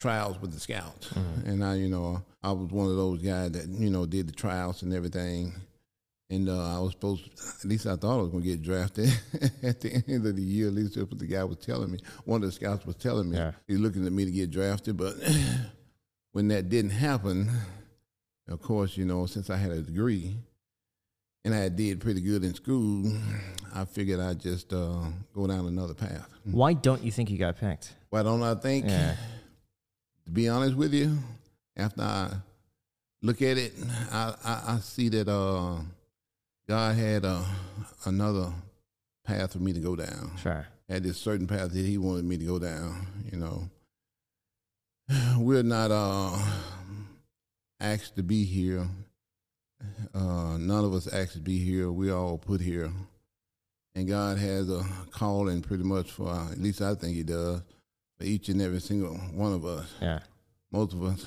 trials 0.00 0.40
with 0.40 0.52
the 0.52 0.60
scouts. 0.60 1.10
And 1.44 1.64
I, 1.64 1.74
you 1.76 1.88
know, 1.88 2.22
I 2.42 2.52
was 2.52 2.70
one 2.70 2.88
of 2.88 2.96
those 2.96 3.22
guys 3.22 3.52
that, 3.52 3.68
you 3.68 3.90
know, 3.90 4.06
did 4.06 4.28
the 4.28 4.32
trials 4.32 4.82
and 4.82 4.92
everything. 4.92 5.54
And 6.28 6.48
uh, 6.48 6.76
I 6.76 6.80
was 6.80 6.92
supposed 6.92 7.24
to, 7.24 7.30
at 7.60 7.64
least 7.64 7.86
I 7.86 7.94
thought 7.94 8.18
I 8.18 8.22
was 8.22 8.30
going 8.30 8.42
to 8.42 8.48
get 8.48 8.62
drafted 8.62 9.08
at 9.62 9.80
the 9.80 10.02
end 10.08 10.26
of 10.26 10.34
the 10.34 10.42
year. 10.42 10.66
At 10.66 10.74
least 10.74 10.96
that's 10.96 11.08
what 11.08 11.20
the 11.20 11.26
guy 11.26 11.44
was 11.44 11.58
telling 11.58 11.90
me. 11.90 12.00
One 12.24 12.42
of 12.42 12.48
the 12.48 12.52
scouts 12.52 12.84
was 12.84 12.96
telling 12.96 13.30
me. 13.30 13.36
Yeah. 13.36 13.52
He's 13.68 13.78
looking 13.78 14.04
at 14.06 14.12
me 14.12 14.24
to 14.24 14.30
get 14.30 14.50
drafted. 14.50 14.96
But 14.96 15.14
when 16.32 16.48
that 16.48 16.68
didn't 16.68 16.90
happen, 16.90 17.48
of 18.48 18.60
course, 18.60 18.96
you 18.96 19.04
know, 19.04 19.26
since 19.26 19.50
I 19.50 19.56
had 19.56 19.70
a 19.70 19.80
degree 19.80 20.36
and 21.44 21.54
I 21.54 21.68
did 21.68 22.00
pretty 22.00 22.20
good 22.20 22.42
in 22.42 22.54
school, 22.54 23.12
I 23.72 23.84
figured 23.84 24.18
I'd 24.18 24.40
just 24.40 24.72
uh, 24.72 25.04
go 25.32 25.46
down 25.46 25.66
another 25.66 25.94
path. 25.94 26.28
Why 26.44 26.72
don't 26.72 27.04
you 27.04 27.12
think 27.12 27.30
you 27.30 27.38
got 27.38 27.56
picked? 27.56 27.94
Why 28.10 28.24
don't 28.24 28.42
I 28.42 28.56
think? 28.56 28.86
Yeah. 28.86 29.14
To 30.26 30.32
be 30.32 30.48
honest 30.48 30.76
with 30.76 30.92
you, 30.92 31.18
after 31.76 32.02
I 32.02 32.30
look 33.22 33.42
at 33.42 33.56
it, 33.58 33.72
I, 34.10 34.34
I, 34.44 34.62
I 34.74 34.78
see 34.80 35.08
that 35.10 35.28
uh, 35.28 35.76
God 36.68 36.96
had 36.96 37.24
uh, 37.24 37.44
another 38.06 38.52
path 39.24 39.52
for 39.52 39.60
me 39.60 39.72
to 39.72 39.78
go 39.78 39.94
down. 39.94 40.32
Sure. 40.42 40.66
Had 40.88 41.04
this 41.04 41.16
certain 41.16 41.46
path 41.46 41.72
that 41.72 41.78
He 41.78 41.96
wanted 41.96 42.24
me 42.24 42.38
to 42.38 42.44
go 42.44 42.58
down. 42.58 43.06
You 43.30 43.38
know, 43.38 43.70
we're 45.38 45.62
not 45.62 45.92
uh, 45.92 46.36
asked 47.78 48.16
to 48.16 48.24
be 48.24 48.44
here. 48.44 48.84
Uh, 50.12 50.56
none 50.58 50.84
of 50.84 50.92
us 50.92 51.06
asked 51.12 51.34
to 51.34 51.40
be 51.40 51.58
here. 51.58 51.92
We 51.92 52.10
all 52.10 52.36
put 52.36 52.60
here, 52.60 52.90
and 53.94 54.08
God 54.08 54.38
has 54.38 54.68
a 54.70 54.84
calling 55.12 55.62
pretty 55.62 55.84
much 55.84 56.10
for. 56.10 56.34
at 56.50 56.58
least 56.58 56.82
I 56.82 56.94
think 56.96 57.14
He 57.14 57.22
does 57.22 57.62
for 58.18 58.24
each 58.24 58.48
and 58.48 58.60
every 58.62 58.80
single 58.80 59.14
one 59.34 59.52
of 59.52 59.64
us. 59.64 59.92
Yeah. 60.00 60.20
Most 60.72 60.92
of 60.94 61.02
us 61.04 61.26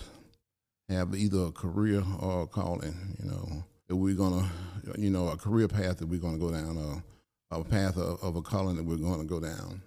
have 0.89 1.15
either 1.15 1.46
a 1.46 1.51
career 1.51 2.03
or 2.19 2.43
a 2.43 2.48
calling. 2.48 3.15
You 3.22 3.29
know 3.29 3.63
that 3.88 3.96
we're 3.96 4.15
gonna, 4.15 4.50
you 4.98 5.10
know, 5.10 5.29
a 5.29 5.38
career 5.38 5.67
path 5.67 5.98
that 5.98 6.08
we're 6.08 6.19
gonna 6.19 6.38
go 6.38 6.51
down, 6.51 6.77
or 6.77 7.03
a 7.51 7.63
path 7.63 7.98
of, 7.98 8.22
of 8.24 8.36
a 8.36 8.41
calling 8.41 8.75
that 8.75 8.84
we're 8.86 8.98
gonna 8.98 9.24
go 9.25 9.39
down. 9.39 9.81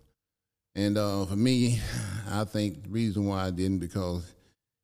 And 0.75 0.97
uh, 0.97 1.27
for 1.27 1.37
me, 1.37 1.81
I 2.31 2.45
think 2.45 2.85
the 2.85 2.89
reason 2.89 3.27
why 3.27 3.47
I 3.47 3.51
didn't 3.51 3.79
because 3.79 4.33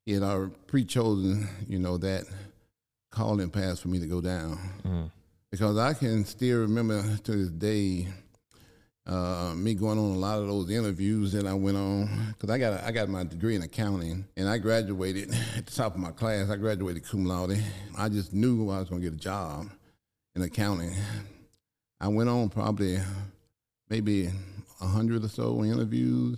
he 0.05 0.13
had 0.13 0.23
already 0.23 0.53
pre-chosen, 0.67 1.47
you 1.67 1.79
know, 1.79 1.97
that 1.97 2.25
calling 3.11 3.49
path 3.49 3.79
for 3.79 3.87
me 3.87 3.99
to 3.99 4.05
go 4.05 4.21
down 4.21 4.57
Mhm. 4.85 5.11
because 5.51 5.77
I 5.77 5.93
can 5.95 6.25
still 6.25 6.59
remember 6.59 7.01
to 7.17 7.31
this 7.31 7.49
day 7.49 8.07
uh, 9.09 9.53
me 9.55 9.73
going 9.73 9.97
on 9.97 10.11
a 10.11 10.19
lot 10.19 10.37
of 10.37 10.47
those 10.47 10.69
interviews 10.69 11.31
that 11.31 11.47
I 11.47 11.53
went 11.53 11.77
on 11.77 12.07
because 12.27 12.51
I 12.51 12.59
got 12.59 12.83
I 12.83 12.91
got 12.91 13.09
my 13.09 13.23
degree 13.23 13.55
in 13.55 13.63
accounting 13.63 14.25
and 14.37 14.47
I 14.47 14.59
graduated 14.59 15.33
at 15.57 15.65
the 15.65 15.71
top 15.71 15.95
of 15.95 15.99
my 15.99 16.11
class. 16.11 16.49
I 16.49 16.55
graduated 16.57 17.07
cum 17.07 17.25
laude. 17.25 17.57
I 17.97 18.09
just 18.09 18.33
knew 18.33 18.69
I 18.69 18.79
was 18.79 18.89
going 18.89 19.01
to 19.01 19.09
get 19.09 19.15
a 19.15 19.21
job 19.21 19.67
in 20.35 20.43
accounting. 20.43 20.93
I 21.99 22.07
went 22.07 22.29
on 22.29 22.49
probably 22.49 22.99
maybe 23.89 24.29
a 24.79 24.85
hundred 24.85 25.25
or 25.25 25.27
so 25.27 25.63
interviews 25.63 26.37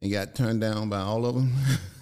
and 0.00 0.10
got 0.10 0.34
turned 0.34 0.62
down 0.62 0.88
by 0.88 1.00
all 1.00 1.26
of 1.26 1.34
them. 1.34 1.52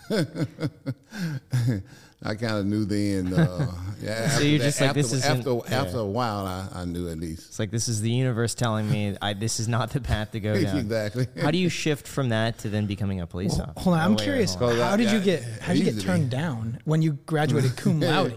I 2.22 2.34
kind 2.34 2.58
of 2.58 2.66
knew 2.66 2.84
then. 2.84 3.32
Uh, 3.32 3.66
yeah, 4.02 4.28
So 4.30 4.42
you're 4.42 4.58
just 4.58 4.78
like, 4.80 4.92
this 4.92 5.12
isn't- 5.12 5.38
after 5.38 5.54
yeah. 5.70 5.80
after 5.82 5.98
a 5.98 6.04
while. 6.06 6.46
I, 6.46 6.68
I 6.82 6.84
knew 6.84 7.08
at 7.08 7.18
least 7.18 7.48
It's 7.48 7.58
like 7.58 7.70
this 7.70 7.88
is 7.88 8.02
the 8.02 8.10
universe 8.10 8.54
telling 8.54 8.90
me 8.90 9.16
I, 9.22 9.32
this 9.32 9.58
is 9.58 9.68
not 9.68 9.90
the 9.90 10.00
path 10.00 10.32
to 10.32 10.40
go 10.40 10.52
down. 10.62 10.76
exactly. 10.78 11.28
How 11.40 11.50
do 11.50 11.56
you 11.58 11.68
shift 11.70 12.06
from 12.06 12.28
that 12.28 12.58
to 12.58 12.68
then 12.68 12.84
becoming 12.86 13.20
a 13.20 13.26
police 13.26 13.58
officer? 13.58 13.72
Hold 13.80 13.96
on, 13.96 14.02
I'm 14.02 14.10
Oh, 14.12 14.14
wait, 14.16 14.22
curious. 14.24 14.54
hold 14.54 14.72
on. 14.72 14.78
How 14.80 14.96
did 14.96 15.10
you 15.10 15.20
get 15.20 15.42
how 15.62 15.72
did 15.72 15.84
you 15.84 15.92
get 15.92 16.00
turned 16.02 16.30
down 16.30 16.78
when 16.84 17.00
you 17.02 17.12
graduated 17.24 17.76
cum 17.76 18.00
laude? 18.00 18.36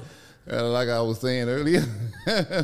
Uh, 0.52 0.68
like 0.70 0.90
I 0.90 1.02
was 1.02 1.20
saying 1.22 1.48
earlier, 1.48 1.84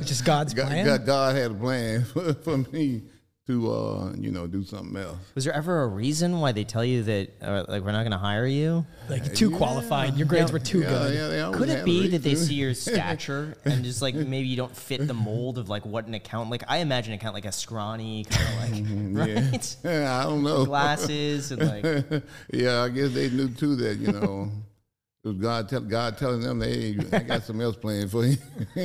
just 0.03 0.25
God's 0.25 0.53
God, 0.53 0.67
plan. 0.67 0.85
God, 0.85 1.05
God 1.05 1.35
had 1.35 1.51
a 1.51 1.53
plan 1.53 2.03
for, 2.05 2.33
for 2.33 2.57
me 2.57 3.03
to, 3.49 3.71
uh, 3.73 4.13
you 4.15 4.29
know, 4.31 4.45
do 4.45 4.63
something 4.63 4.95
else. 4.95 5.17
Was 5.33 5.43
there 5.43 5.53
ever 5.55 5.81
a 5.81 5.87
reason 5.87 6.39
why 6.39 6.51
they 6.51 6.63
tell 6.63 6.85
you 6.85 7.01
that, 7.03 7.29
uh, 7.41 7.65
like, 7.67 7.81
we're 7.83 7.91
not 7.91 8.01
going 8.03 8.11
to 8.11 8.17
hire 8.19 8.45
you? 8.45 8.85
Like 9.09 9.33
too 9.33 9.49
qualified. 9.49 10.15
Your 10.17 10.27
grades 10.27 10.51
were 10.51 10.59
too 10.59 10.81
Yeah, 10.81 10.89
good. 10.89 11.15
yeah, 11.15 11.27
they 11.49 11.57
Could 11.57 11.69
it 11.69 11.83
be 11.83 12.09
that 12.09 12.19
they 12.21 12.35
see 12.35 12.53
your 12.53 12.73
stature 12.75 13.57
and 13.65 13.83
just 13.83 14.03
like 14.03 14.13
maybe 14.13 14.47
you 14.47 14.55
don't 14.55 14.75
fit 14.75 15.07
the 15.07 15.15
mold 15.15 15.57
of 15.57 15.67
like 15.67 15.83
what 15.83 16.05
an 16.05 16.13
account? 16.13 16.51
Like 16.51 16.63
I 16.67 16.77
imagine 16.77 17.13
account 17.13 17.33
like 17.33 17.45
a 17.45 17.51
scrawny 17.51 18.25
kind 18.25 18.47
of 18.47 18.71
like 18.71 19.27
Yeah. 19.29 19.41
right 19.49 19.77
Yeah, 19.83 20.19
I 20.19 20.23
don't 20.25 20.43
know. 20.43 20.63
glasses 20.65 21.51
and 21.51 21.63
like 21.67 22.23
yeah, 22.53 22.83
I 22.83 22.89
guess 22.89 23.11
they 23.15 23.31
knew 23.31 23.49
too 23.49 23.75
that 23.77 23.97
you 23.97 24.11
know 24.11 24.51
it 25.23 25.27
was 25.27 25.37
God 25.37 25.67
tell 25.67 25.81
God 25.81 26.17
telling 26.19 26.41
them, 26.41 26.59
they 26.59 26.95
I 27.11 27.19
got 27.23 27.43
something 27.43 27.61
else 27.63 27.75
playing 27.77 28.09
for 28.09 28.25
you. 28.27 28.37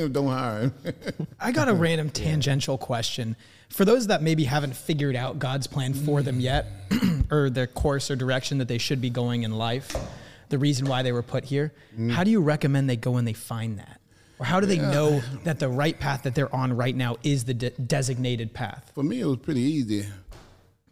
don't 0.09 0.27
hire 0.27 0.61
him." 0.63 0.73
I 1.39 1.51
got 1.51 1.69
a 1.69 1.73
random 1.75 2.09
tangential 2.09 2.77
question. 2.79 3.35
For 3.69 3.83
those 3.85 4.07
that 4.07 4.21
maybe 4.21 4.45
haven't 4.45 4.75
figured 4.75 5.15
out 5.15 5.39
God's 5.39 5.67
plan 5.67 5.93
for 5.93 6.21
them 6.21 6.39
yet, 6.39 6.67
or 7.31 7.49
their 7.49 7.67
course 7.67 8.09
or 8.11 8.15
direction 8.15 8.59
that 8.59 8.67
they 8.67 8.77
should 8.77 9.01
be 9.01 9.09
going 9.09 9.43
in 9.43 9.51
life, 9.51 9.95
the 10.49 10.57
reason 10.57 10.87
why 10.87 11.01
they 11.01 11.11
were 11.11 11.23
put 11.23 11.43
here, 11.45 11.73
how 12.11 12.23
do 12.23 12.31
you 12.31 12.41
recommend 12.41 12.89
they 12.89 12.95
go 12.95 13.17
and 13.17 13.27
they 13.27 13.33
find 13.33 13.79
that? 13.79 13.99
Or 14.37 14.45
how 14.45 14.59
do 14.59 14.65
they 14.67 14.77
know 14.77 15.21
that 15.45 15.59
the 15.59 15.69
right 15.69 15.97
path 15.97 16.23
that 16.23 16.35
they're 16.35 16.53
on 16.53 16.73
right 16.73 16.95
now 16.95 17.15
is 17.23 17.45
the 17.45 17.53
de- 17.53 17.69
designated 17.71 18.53
path? 18.53 18.91
For 18.93 19.03
me, 19.03 19.21
it 19.21 19.25
was 19.25 19.37
pretty 19.37 19.61
easy. 19.61 20.05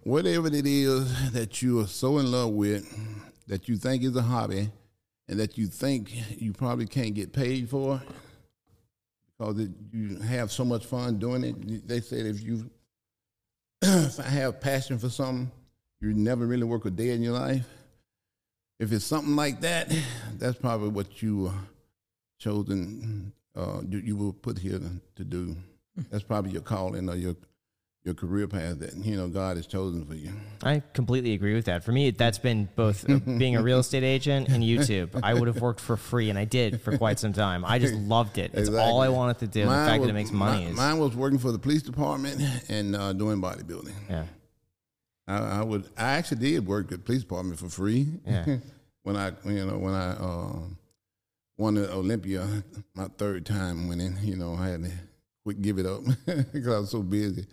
Whatever 0.03 0.47
it 0.47 0.65
is 0.65 1.31
that 1.31 1.61
you 1.61 1.79
are 1.81 1.87
so 1.87 2.17
in 2.17 2.31
love 2.31 2.51
with, 2.51 2.85
that 3.47 3.67
you 3.67 3.77
think 3.77 4.03
is 4.03 4.15
a 4.15 4.21
hobby, 4.21 4.71
and 5.27 5.39
that 5.39 5.57
you 5.57 5.67
think 5.67 6.41
you 6.41 6.53
probably 6.53 6.87
can't 6.87 7.13
get 7.13 7.33
paid 7.33 7.69
for, 7.69 8.01
because 9.43 9.59
it, 9.59 9.71
you 9.91 10.17
have 10.19 10.51
so 10.51 10.63
much 10.63 10.85
fun 10.85 11.19
doing 11.19 11.43
it. 11.43 11.87
They 11.87 12.01
said 12.01 12.25
if 12.25 12.41
you 12.41 12.69
if 13.81 14.19
I 14.19 14.23
have 14.23 14.61
passion 14.61 14.97
for 14.97 15.09
something, 15.09 15.51
you 15.99 16.13
never 16.13 16.45
really 16.45 16.63
work 16.63 16.85
a 16.85 16.89
day 16.89 17.09
in 17.09 17.21
your 17.21 17.33
life. 17.33 17.67
If 18.79 18.91
it's 18.91 19.05
something 19.05 19.35
like 19.35 19.61
that, 19.61 19.93
that's 20.37 20.57
probably 20.57 20.89
what 20.89 21.21
you 21.21 21.51
uh, 21.53 21.57
chosen. 22.39 23.33
Uh, 23.55 23.81
you, 23.87 23.99
you 23.99 24.17
were 24.17 24.33
put 24.33 24.57
here 24.57 24.79
to, 24.79 24.91
to 25.15 25.23
do. 25.23 25.55
That's 26.09 26.23
probably 26.23 26.51
your 26.51 26.61
calling 26.61 27.09
or 27.09 27.15
your 27.15 27.35
your 28.03 28.13
career 28.13 28.47
path 28.49 28.79
that 28.79 28.95
you 28.97 29.15
know 29.15 29.27
God 29.29 29.55
has 29.55 29.65
chosen 29.65 30.05
for 30.05 30.13
you. 30.13 30.31
I 30.61 30.81
completely 30.93 31.33
agree 31.33 31.53
with 31.53 31.65
that. 31.65 31.83
For 31.85 31.91
me, 31.93 32.11
that's 32.11 32.37
been 32.37 32.67
both 32.75 33.09
uh, 33.09 33.19
being 33.37 33.55
a 33.55 33.63
real 33.63 33.79
estate 33.79 34.03
agent 34.03 34.49
and 34.49 34.61
YouTube. 34.61 35.17
I 35.23 35.33
would 35.33 35.47
have 35.47 35.61
worked 35.61 35.79
for 35.79 35.95
free, 35.95 36.29
and 36.29 36.37
I 36.37 36.43
did 36.45 36.81
for 36.81 36.97
quite 36.97 37.17
some 37.19 37.31
time. 37.33 37.63
I 37.65 37.79
just 37.79 37.93
loved 38.15 38.37
it. 38.37 38.51
It's 38.53 38.69
all 38.69 39.01
I 39.01 39.07
wanted 39.09 39.39
to 39.39 39.47
do. 39.47 39.65
Mine 39.65 39.83
the 39.85 39.89
fact 39.89 39.99
was- 40.01 40.07
that 40.07 40.11
it 40.11 40.13
makes 40.15 40.31
money 40.31 40.65
mi- 40.65 40.71
is 40.71 40.77
Mine 40.77 40.99
was 40.99 41.15
working 41.15 41.39
for 41.39 41.51
the 41.53 41.59
police 41.59 41.81
department 41.81 42.41
and 42.69 42.95
uh, 42.95 43.13
doing 43.13 43.41
bodybuilding. 43.41 43.93
yeah, 44.09 44.25
I, 45.27 45.37
I 45.59 45.63
would. 45.63 45.85
I 45.97 46.03
actually 46.17 46.39
did 46.41 46.65
work 46.67 46.85
at 46.91 46.99
the 46.99 47.03
police 47.05 47.21
department 47.21 47.57
for 47.59 47.69
free. 47.69 48.07
Yeah. 48.27 48.57
when 49.03 49.15
I, 49.15 49.31
you 49.45 49.65
know, 49.65 49.77
when 49.77 49.93
I 49.93 50.11
uh, 50.11 50.59
won 51.57 51.75
the 51.75 51.89
Olympia, 51.93 52.45
my 52.95 53.07
third 53.17 53.45
time 53.45 53.87
winning, 53.87 54.17
you 54.21 54.35
know, 54.35 54.55
I 54.55 54.67
had 54.69 54.83
to 54.83 54.91
quit 55.43 55.61
give 55.61 55.77
it 55.79 55.85
up 55.85 56.01
because 56.51 56.67
I 56.67 56.79
was 56.79 56.89
so 56.91 57.01
busy. 57.01 57.45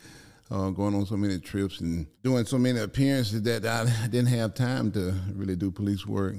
Uh, 0.50 0.71
going 0.71 0.95
on 0.97 1.07
so 1.07 1.16
many 1.16 1.38
trips 1.38 1.78
and 1.80 2.07
doing 2.25 2.45
so 2.45 2.59
many 2.59 2.80
appearances 2.80 3.40
that 3.42 3.64
I 3.64 3.85
didn't 4.11 4.30
have 4.30 4.52
time 4.54 4.90
to 4.92 5.14
really 5.35 5.54
do 5.54 5.71
police 5.71 6.04
work. 6.04 6.35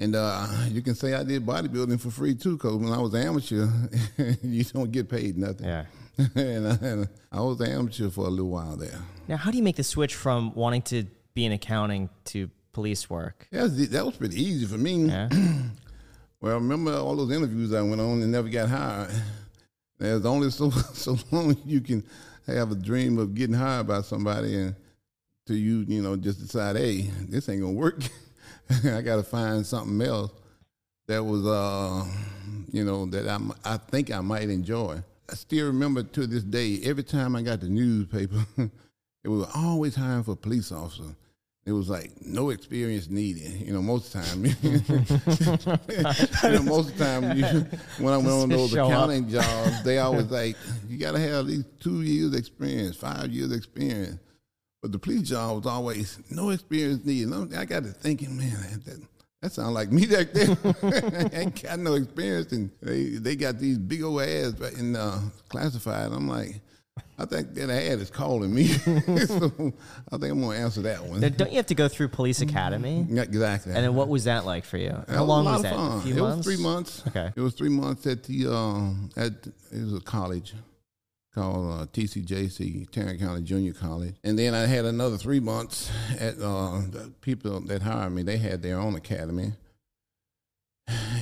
And 0.00 0.16
uh, 0.16 0.48
you 0.68 0.82
can 0.82 0.94
say 0.96 1.14
I 1.14 1.22
did 1.22 1.46
bodybuilding 1.46 2.00
for 2.00 2.10
free 2.10 2.34
too, 2.34 2.56
because 2.56 2.74
when 2.76 2.92
I 2.92 2.98
was 2.98 3.14
amateur, 3.14 3.68
you 4.42 4.64
don't 4.64 4.90
get 4.90 5.08
paid 5.08 5.36
nothing. 5.36 5.66
yeah. 5.66 5.84
and, 6.34 6.66
I, 6.66 6.70
and 6.82 7.08
I 7.30 7.40
was 7.40 7.60
amateur 7.60 8.10
for 8.10 8.26
a 8.26 8.30
little 8.30 8.50
while 8.50 8.76
there. 8.76 8.98
Now, 9.28 9.36
how 9.36 9.50
do 9.50 9.56
you 9.58 9.62
make 9.62 9.76
the 9.76 9.84
switch 9.84 10.14
from 10.14 10.52
wanting 10.54 10.82
to 10.82 11.04
be 11.34 11.44
in 11.44 11.52
accounting 11.52 12.10
to 12.26 12.50
police 12.72 13.08
work? 13.08 13.46
That 13.52 13.62
was, 13.62 13.88
that 13.90 14.04
was 14.04 14.16
pretty 14.16 14.42
easy 14.42 14.66
for 14.66 14.76
me. 14.78 15.04
Yeah, 15.06 15.28
Well, 16.40 16.52
I 16.52 16.54
remember 16.56 16.94
all 16.94 17.14
those 17.16 17.30
interviews 17.30 17.72
I 17.74 17.82
went 17.82 18.00
on 18.00 18.22
and 18.22 18.32
never 18.32 18.48
got 18.48 18.70
hired. 18.70 19.10
There's 19.98 20.24
only 20.24 20.50
so 20.50 20.70
so 20.70 21.18
long 21.30 21.54
you 21.66 21.82
can 21.82 22.02
have 22.54 22.72
a 22.72 22.76
dream 22.76 23.18
of 23.18 23.34
getting 23.34 23.54
hired 23.56 23.86
by 23.86 24.02
somebody 24.02 24.56
and 24.56 24.74
till 25.46 25.56
you, 25.56 25.84
you 25.88 26.02
know, 26.02 26.16
just 26.16 26.40
decide, 26.40 26.76
hey, 26.76 27.02
this 27.28 27.48
ain't 27.48 27.60
gonna 27.62 27.72
work. 27.72 28.02
I 28.84 29.00
gotta 29.00 29.22
find 29.22 29.66
something 29.66 30.00
else 30.06 30.32
that 31.06 31.24
was 31.24 31.46
uh 31.46 32.04
you 32.72 32.84
know, 32.84 33.06
that 33.06 33.28
I, 33.28 33.38
I 33.64 33.76
think 33.76 34.10
I 34.10 34.20
might 34.20 34.48
enjoy. 34.48 35.02
I 35.28 35.34
still 35.34 35.66
remember 35.66 36.02
to 36.02 36.26
this 36.26 36.42
day, 36.42 36.80
every 36.84 37.02
time 37.02 37.36
I 37.36 37.42
got 37.42 37.60
the 37.60 37.68
newspaper, 37.68 38.44
it 39.24 39.28
was 39.28 39.48
always 39.54 39.94
hiring 39.94 40.24
for 40.24 40.36
police 40.36 40.72
officer. 40.72 41.14
It 41.66 41.72
was 41.72 41.90
like 41.90 42.12
no 42.22 42.50
experience 42.50 43.08
needed. 43.10 43.66
You 43.66 43.74
know, 43.74 43.82
most 43.82 44.14
of 44.14 44.22
the 44.22 44.28
time, 44.28 44.44
you 46.44 46.58
know, 46.58 46.62
most 46.62 46.90
of 46.90 46.98
the 46.98 47.04
time 47.04 47.36
you, 47.36 48.04
when 48.04 48.14
I 48.14 48.16
went 48.16 48.30
on 48.30 48.48
those 48.48 48.70
Show 48.70 48.86
up. 48.86 48.90
accounting 48.90 49.28
jobs, 49.28 49.82
they 49.82 49.98
always 49.98 50.30
like 50.30 50.56
you 50.88 50.96
got 50.96 51.12
to 51.12 51.18
have 51.18 51.40
at 51.40 51.46
least 51.46 51.66
two 51.80 52.00
years 52.02 52.34
experience, 52.34 52.96
five 52.96 53.30
years 53.30 53.52
experience. 53.52 54.18
But 54.80 54.92
the 54.92 54.98
police 54.98 55.28
job 55.28 55.56
was 55.56 55.66
always 55.66 56.18
no 56.30 56.48
experience 56.50 57.04
needed. 57.04 57.54
I 57.54 57.66
got 57.66 57.82
to 57.84 57.90
thinking, 57.90 58.38
man, 58.38 58.56
that, 58.70 58.84
that, 58.86 59.00
that 59.42 59.52
sounds 59.52 59.74
like 59.74 59.92
me 59.92 60.06
back 60.06 60.32
there. 60.32 60.56
I 60.82 61.28
ain't 61.40 61.62
got 61.62 61.78
no 61.78 61.94
experience, 61.94 62.52
and 62.52 62.70
they 62.80 63.04
they 63.10 63.36
got 63.36 63.58
these 63.58 63.76
big 63.76 64.02
old 64.02 64.22
ads 64.22 64.58
in 64.78 64.96
uh, 64.96 65.20
classified. 65.50 66.12
I'm 66.12 66.26
like, 66.26 66.62
I 67.18 67.24
think 67.26 67.54
that 67.54 67.70
ad 67.70 67.98
is 68.00 68.10
calling 68.10 68.54
me, 68.54 68.64
so 68.66 69.72
I 70.10 70.16
think 70.18 70.32
I'm 70.32 70.40
gonna 70.40 70.56
answer 70.56 70.82
that 70.82 71.04
one. 71.04 71.20
Now, 71.20 71.28
don't 71.28 71.50
you 71.50 71.56
have 71.56 71.66
to 71.66 71.74
go 71.74 71.88
through 71.88 72.08
police 72.08 72.40
academy? 72.40 73.06
Exactly. 73.10 73.72
And 73.74 73.84
then 73.84 73.94
what 73.94 74.08
was 74.08 74.24
that 74.24 74.44
like 74.46 74.64
for 74.64 74.78
you? 74.78 74.90
That 74.90 75.16
How 75.16 75.24
long 75.24 75.44
was 75.44 75.62
that? 75.62 75.74
A 75.74 76.00
few 76.00 76.16
it 76.16 76.20
months. 76.20 76.46
was 76.46 76.56
three 76.56 76.62
months. 76.64 77.02
Okay. 77.08 77.32
It 77.36 77.40
was 77.40 77.54
three 77.54 77.68
months 77.68 78.06
at 78.06 78.24
the 78.24 78.46
um, 78.46 79.10
at 79.16 79.32
it 79.72 79.82
was 79.82 79.94
a 79.94 80.00
college 80.00 80.54
called 81.34 81.80
uh, 81.80 81.86
TCJC 81.86 82.90
Tarrant 82.90 83.20
County 83.20 83.42
Junior 83.42 83.72
College, 83.72 84.14
and 84.24 84.38
then 84.38 84.54
I 84.54 84.66
had 84.66 84.84
another 84.84 85.16
three 85.16 85.40
months 85.40 85.90
at 86.18 86.34
uh, 86.38 86.80
the 86.90 87.12
people 87.20 87.60
that 87.60 87.82
hired 87.82 88.12
me. 88.12 88.22
They 88.22 88.38
had 88.38 88.62
their 88.62 88.78
own 88.78 88.96
academy, 88.96 89.52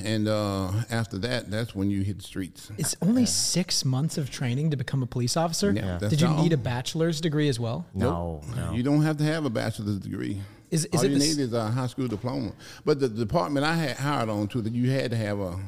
and 0.03 0.27
uh, 0.27 0.71
after 0.89 1.17
that, 1.19 1.49
that's 1.51 1.73
when 1.75 1.89
you 1.89 2.01
hit 2.01 2.17
the 2.17 2.23
streets. 2.23 2.71
It's 2.77 2.95
only 3.01 3.25
six 3.25 3.83
months 3.85 4.17
of 4.17 4.29
training 4.29 4.71
to 4.71 4.77
become 4.77 5.01
a 5.03 5.07
police 5.07 5.35
officer. 5.37 5.71
Yeah, 5.71 5.97
that's 5.99 6.09
Did 6.11 6.21
you 6.21 6.27
all. 6.27 6.41
need 6.43 6.53
a 6.53 6.57
bachelor's 6.57 7.21
degree 7.21 7.49
as 7.49 7.59
well? 7.59 7.85
No, 7.93 8.41
no. 8.55 8.71
You 8.73 8.83
don't 8.83 9.01
have 9.03 9.17
to 9.17 9.23
have 9.23 9.45
a 9.45 9.49
bachelor's 9.49 9.99
degree. 9.99 10.41
Is- 10.71 10.85
is 10.85 10.99
All 10.99 11.05
it 11.05 11.11
you 11.11 11.17
the 11.19 11.25
s- 11.25 11.35
need 11.37 11.43
is 11.43 11.53
a 11.53 11.67
high 11.71 11.87
school 11.87 12.07
diploma. 12.07 12.51
But 12.85 12.99
the 12.99 13.09
department 13.09 13.65
I 13.65 13.75
had 13.75 13.97
hired 13.97 14.29
on 14.29 14.47
to 14.49 14.61
that 14.61 14.73
you 14.73 14.91
had 14.91 15.11
to 15.11 15.17
have 15.17 15.39
a, 15.39 15.59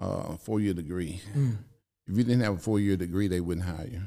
a 0.00 0.36
four 0.38 0.60
year 0.60 0.74
degree. 0.74 1.20
Hmm. 1.32 1.52
If 2.06 2.16
you 2.16 2.24
didn't 2.24 2.40
have 2.42 2.54
a 2.54 2.58
four 2.58 2.78
year 2.80 2.96
degree, 2.96 3.28
they 3.28 3.40
wouldn't 3.40 3.66
hire 3.66 3.86
you. 3.90 4.00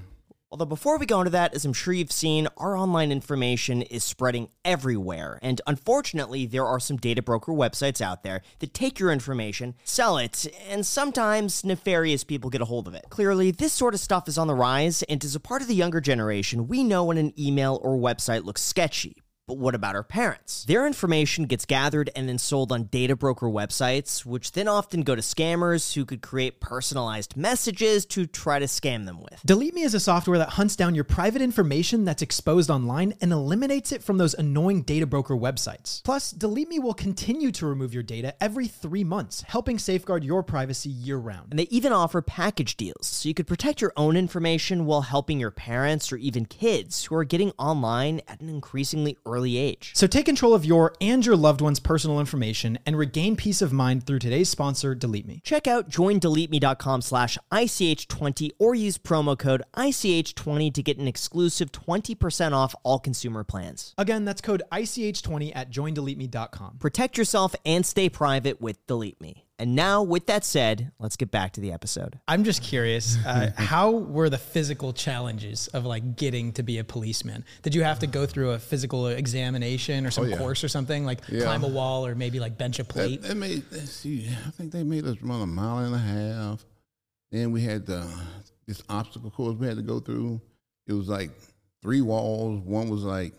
Although 0.51 0.65
before 0.65 0.97
we 0.97 1.05
go 1.05 1.21
into 1.21 1.31
that, 1.31 1.53
as 1.53 1.63
I'm 1.63 1.71
sure 1.71 1.93
you've 1.93 2.11
seen, 2.11 2.49
our 2.57 2.75
online 2.75 3.09
information 3.09 3.83
is 3.83 4.03
spreading 4.03 4.49
everywhere. 4.65 5.39
And 5.41 5.61
unfortunately, 5.65 6.45
there 6.45 6.65
are 6.65 6.77
some 6.77 6.97
data 6.97 7.21
broker 7.21 7.53
websites 7.53 8.01
out 8.01 8.23
there 8.23 8.41
that 8.59 8.73
take 8.73 8.99
your 8.99 9.13
information, 9.13 9.75
sell 9.85 10.17
it, 10.17 10.45
and 10.67 10.85
sometimes 10.85 11.63
nefarious 11.63 12.25
people 12.25 12.49
get 12.49 12.59
a 12.59 12.65
hold 12.65 12.89
of 12.89 12.93
it. 12.93 13.05
Clearly, 13.09 13.51
this 13.51 13.71
sort 13.71 13.93
of 13.93 14.01
stuff 14.01 14.27
is 14.27 14.37
on 14.37 14.47
the 14.47 14.53
rise, 14.53 15.03
and 15.03 15.23
as 15.23 15.35
a 15.35 15.39
part 15.39 15.61
of 15.61 15.69
the 15.69 15.75
younger 15.75 16.01
generation, 16.01 16.67
we 16.67 16.83
know 16.83 17.05
when 17.05 17.17
an 17.17 17.31
email 17.39 17.79
or 17.81 17.95
website 17.95 18.43
looks 18.43 18.61
sketchy. 18.61 19.23
But 19.51 19.57
what 19.57 19.75
about 19.75 19.95
our 19.95 20.03
parents? 20.03 20.63
Their 20.63 20.87
information 20.87 21.43
gets 21.43 21.65
gathered 21.65 22.09
and 22.15 22.29
then 22.29 22.37
sold 22.37 22.71
on 22.71 22.85
data 22.85 23.17
broker 23.17 23.47
websites, 23.47 24.25
which 24.25 24.53
then 24.53 24.69
often 24.69 25.01
go 25.01 25.13
to 25.13 25.21
scammers 25.21 25.93
who 25.93 26.05
could 26.05 26.21
create 26.21 26.61
personalized 26.61 27.35
messages 27.35 28.05
to 28.05 28.25
try 28.27 28.59
to 28.59 28.65
scam 28.65 29.05
them 29.05 29.21
with. 29.21 29.41
Delete 29.45 29.73
Me 29.73 29.81
is 29.81 29.93
a 29.93 29.99
software 29.99 30.37
that 30.37 30.51
hunts 30.51 30.77
down 30.77 30.95
your 30.95 31.03
private 31.03 31.41
information 31.41 32.05
that's 32.05 32.21
exposed 32.21 32.69
online 32.69 33.13
and 33.19 33.33
eliminates 33.33 33.91
it 33.91 34.01
from 34.01 34.17
those 34.17 34.33
annoying 34.35 34.83
data 34.83 35.05
broker 35.05 35.35
websites. 35.35 36.01
Plus, 36.05 36.31
Delete 36.31 36.69
Me 36.69 36.79
will 36.79 36.93
continue 36.93 37.51
to 37.51 37.65
remove 37.65 37.93
your 37.93 38.03
data 38.03 38.33
every 38.39 38.67
three 38.67 39.03
months, 39.03 39.43
helping 39.49 39.77
safeguard 39.77 40.23
your 40.23 40.43
privacy 40.43 40.89
year 40.89 41.17
round. 41.17 41.47
And 41.49 41.59
they 41.59 41.67
even 41.67 41.91
offer 41.91 42.21
package 42.21 42.77
deals, 42.77 43.05
so 43.05 43.27
you 43.27 43.33
could 43.33 43.47
protect 43.47 43.81
your 43.81 43.91
own 43.97 44.15
information 44.15 44.85
while 44.85 45.01
helping 45.01 45.41
your 45.41 45.51
parents 45.51 46.09
or 46.09 46.15
even 46.15 46.45
kids 46.45 47.03
who 47.03 47.15
are 47.15 47.25
getting 47.25 47.51
online 47.59 48.21
at 48.29 48.39
an 48.39 48.47
increasingly 48.47 49.17
early 49.25 49.40
age. 49.45 49.91
So 49.95 50.07
take 50.07 50.25
control 50.25 50.53
of 50.53 50.65
your 50.65 50.95
and 51.01 51.25
your 51.25 51.35
loved 51.35 51.61
one's 51.61 51.79
personal 51.79 52.19
information 52.19 52.79
and 52.85 52.97
regain 52.97 53.35
peace 53.35 53.61
of 53.61 53.73
mind 53.73 54.05
through 54.05 54.19
today's 54.19 54.49
sponsor, 54.49 54.95
Delete 54.95 55.27
Me. 55.27 55.41
Check 55.43 55.67
out 55.67 55.89
joindeleteme.com 55.89 57.01
slash 57.01 57.37
ICH20 57.51 58.51
or 58.59 58.75
use 58.75 58.97
promo 58.97 59.37
code 59.37 59.63
ICH20 59.75 60.73
to 60.73 60.83
get 60.83 60.97
an 60.97 61.07
exclusive 61.07 61.71
20% 61.71 62.53
off 62.53 62.75
all 62.83 62.99
consumer 62.99 63.43
plans. 63.43 63.93
Again, 63.97 64.25
that's 64.25 64.41
code 64.41 64.63
ICH20 64.71 65.51
at 65.55 65.71
joindeleteme.com. 65.71 66.77
Protect 66.79 67.17
yourself 67.17 67.55
and 67.65 67.85
stay 67.85 68.09
private 68.09 68.61
with 68.61 68.85
Delete 68.87 69.19
Me. 69.21 69.45
And 69.61 69.75
now, 69.75 70.01
with 70.01 70.25
that 70.25 70.43
said, 70.43 70.91
let's 70.97 71.15
get 71.15 71.29
back 71.29 71.53
to 71.53 71.61
the 71.61 71.71
episode. 71.71 72.19
I'm 72.27 72.43
just 72.43 72.63
curious, 72.63 73.15
uh, 73.23 73.51
how 73.57 73.91
were 73.91 74.27
the 74.27 74.39
physical 74.39 74.91
challenges 74.91 75.67
of 75.67 75.85
like 75.85 76.15
getting 76.15 76.51
to 76.53 76.63
be 76.63 76.79
a 76.79 76.83
policeman? 76.83 77.45
Did 77.61 77.75
you 77.75 77.83
have 77.83 77.99
to 77.99 78.07
go 78.07 78.25
through 78.25 78.51
a 78.51 78.59
physical 78.59 79.05
examination 79.07 80.07
or 80.07 80.09
some 80.09 80.23
Oh, 80.25 80.27
yeah. 80.29 80.37
course 80.37 80.63
or 80.63 80.67
something, 80.67 81.05
like 81.05 81.19
Yeah. 81.29 81.43
climb 81.43 81.63
a 81.63 81.67
wall 81.67 82.07
or 82.07 82.15
maybe 82.15 82.39
like 82.39 82.57
bench 82.57 82.79
a 82.79 82.83
plate? 82.83 83.21
That, 83.21 83.27
that 83.27 83.35
made 83.35 83.63
let's 83.71 83.91
see. 83.91 84.27
I 84.47 84.49
think 84.49 84.71
they 84.71 84.83
made 84.83 85.05
us 85.05 85.17
run 85.21 85.41
a 85.43 85.45
mile 85.45 85.85
and 85.85 85.93
a 85.93 85.99
half. 85.99 86.65
Then 87.31 87.51
we 87.51 87.61
had 87.61 87.85
the 87.85 88.03
this 88.65 88.81
obstacle 88.89 89.29
course 89.29 89.57
we 89.57 89.67
had 89.67 89.75
to 89.77 89.83
go 89.83 89.99
through. 89.99 90.41
It 90.87 90.93
was 90.93 91.07
like 91.07 91.29
three 91.83 92.01
walls. 92.01 92.61
One 92.61 92.89
was 92.89 93.03
like 93.03 93.33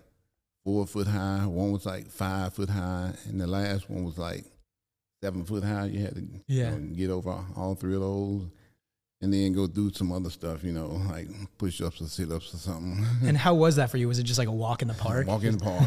four 0.62 0.86
foot 0.86 1.08
high. 1.08 1.46
One 1.46 1.72
was 1.72 1.84
like 1.84 2.06
five 2.10 2.54
foot 2.54 2.68
high, 2.68 3.12
and 3.28 3.40
the 3.40 3.48
last 3.48 3.90
one 3.90 4.04
was 4.04 4.18
like 4.18 4.44
seven 5.22 5.44
foot 5.44 5.64
high. 5.64 5.86
You 5.86 6.00
had 6.00 6.14
to 6.16 6.24
you 6.48 6.64
know, 6.64 6.78
get 6.94 7.10
over 7.10 7.38
all 7.56 7.74
three 7.74 7.94
of 7.94 8.00
those, 8.00 8.42
and 9.22 9.32
then 9.32 9.52
go 9.52 9.66
do 9.66 9.90
some 9.92 10.12
other 10.12 10.28
stuff. 10.30 10.62
You 10.64 10.72
know, 10.72 11.00
like 11.08 11.28
push 11.58 11.80
ups 11.80 12.00
or 12.00 12.06
sit 12.08 12.30
ups 12.30 12.52
or 12.52 12.58
something. 12.58 13.06
and 13.24 13.36
how 13.36 13.54
was 13.54 13.76
that 13.76 13.90
for 13.90 13.96
you? 13.96 14.08
Was 14.08 14.18
it 14.18 14.24
just 14.24 14.38
like 14.38 14.48
a 14.48 14.52
walk 14.52 14.82
in 14.82 14.88
the 14.88 14.94
park? 14.94 15.26
Walk 15.26 15.44
in 15.44 15.56
the 15.56 15.64
park. 15.64 15.86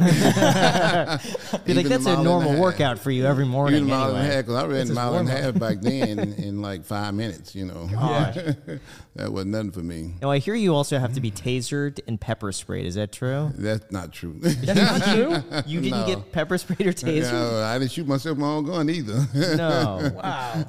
Be 1.65 1.73
like, 1.73 1.85
that's 1.87 2.05
mile 2.05 2.21
a 2.21 2.23
normal 2.23 2.51
half. 2.51 2.59
work 2.59 2.97
for 2.99 3.11
you 3.11 3.25
every 3.25 3.45
morning. 3.45 3.81
Even 3.83 3.89
a 3.89 3.95
mile 3.95 4.15
and 4.15 4.27
a 4.27 4.31
half, 4.31 4.45
because 4.45 4.55
I 4.55 4.65
ran 4.65 4.89
a 4.89 4.93
mile 4.93 5.15
and 5.15 5.29
a 5.29 5.31
half 5.31 5.59
back 5.59 5.77
then 5.81 6.19
in, 6.19 6.33
in 6.35 6.61
like 6.61 6.83
five 6.85 7.13
minutes, 7.13 7.55
you 7.55 7.65
know. 7.65 7.85
that 9.15 9.31
was 9.31 9.45
nothing 9.45 9.71
for 9.71 9.79
me. 9.83 10.13
Now, 10.21 10.31
I 10.31 10.39
hear 10.39 10.55
you 10.55 10.73
also 10.73 10.97
have 10.99 11.13
to 11.13 11.21
be 11.21 11.31
tasered 11.31 11.99
and 12.07 12.19
pepper 12.19 12.51
sprayed. 12.51 12.85
Is 12.85 12.95
that 12.95 13.11
true? 13.11 13.51
That's 13.55 13.91
not 13.91 14.13
true. 14.13 14.39
That's 14.39 14.75
not 14.75 15.13
true? 15.13 15.61
You 15.65 15.81
didn't 15.81 15.99
No. 16.01 16.05
get 16.07 16.31
pepper 16.31 16.57
sprayed 16.57 16.87
or 16.87 16.93
tasered? 16.93 17.31
No, 17.31 17.63
I 17.63 17.77
didn't 17.79 17.91
shoot 17.91 18.07
myself 18.07 18.37
with 18.37 18.45
my 18.45 18.47
own 18.47 18.65
gun 18.65 18.89
either. 18.89 19.27
No. 19.57 20.11
Wow. 20.15 20.65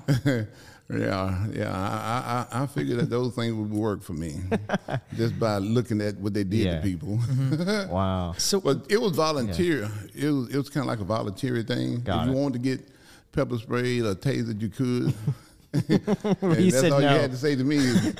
Yeah, 0.88 1.46
yeah. 1.52 1.72
I, 1.72 2.56
I, 2.58 2.62
I 2.62 2.66
figured 2.66 2.98
that 3.00 3.10
those 3.10 3.34
things 3.34 3.54
would 3.54 3.70
work 3.72 4.02
for 4.02 4.12
me 4.12 4.40
just 5.16 5.38
by 5.38 5.58
looking 5.58 6.00
at 6.00 6.16
what 6.16 6.32
they 6.34 6.44
did 6.44 6.60
Yeah. 6.66 6.76
to 6.76 6.82
people. 6.82 7.18
Wow. 7.90 8.34
So 8.38 8.60
But 8.60 8.86
it 8.88 9.00
was 9.00 9.12
volunteer. 9.16 9.88
It 10.14 10.30
was 10.30 10.48
it 10.50 10.56
was 10.56 10.68
kind 10.70 10.82
of 10.84 10.88
like 10.88 11.00
a 11.00 11.04
volunteer 11.04 11.62
thing. 11.62 12.00
Got 12.02 12.28
if 12.28 12.34
you 12.34 12.40
wanted 12.40 12.62
to 12.62 12.68
get 12.76 12.88
pepper 13.32 13.58
sprayed 13.58 14.04
or 14.04 14.14
tasered, 14.14 14.60
you 14.60 14.68
could. 14.68 15.12
You 15.76 15.82
And 16.00 16.40
that's 16.40 16.80
said 16.80 16.92
all 16.92 17.00
no. 17.00 17.12
you 17.12 17.20
had 17.20 17.32
to 17.32 17.36
say 17.36 17.54
to 17.54 17.62
me 17.64 17.76
is, 17.76 18.14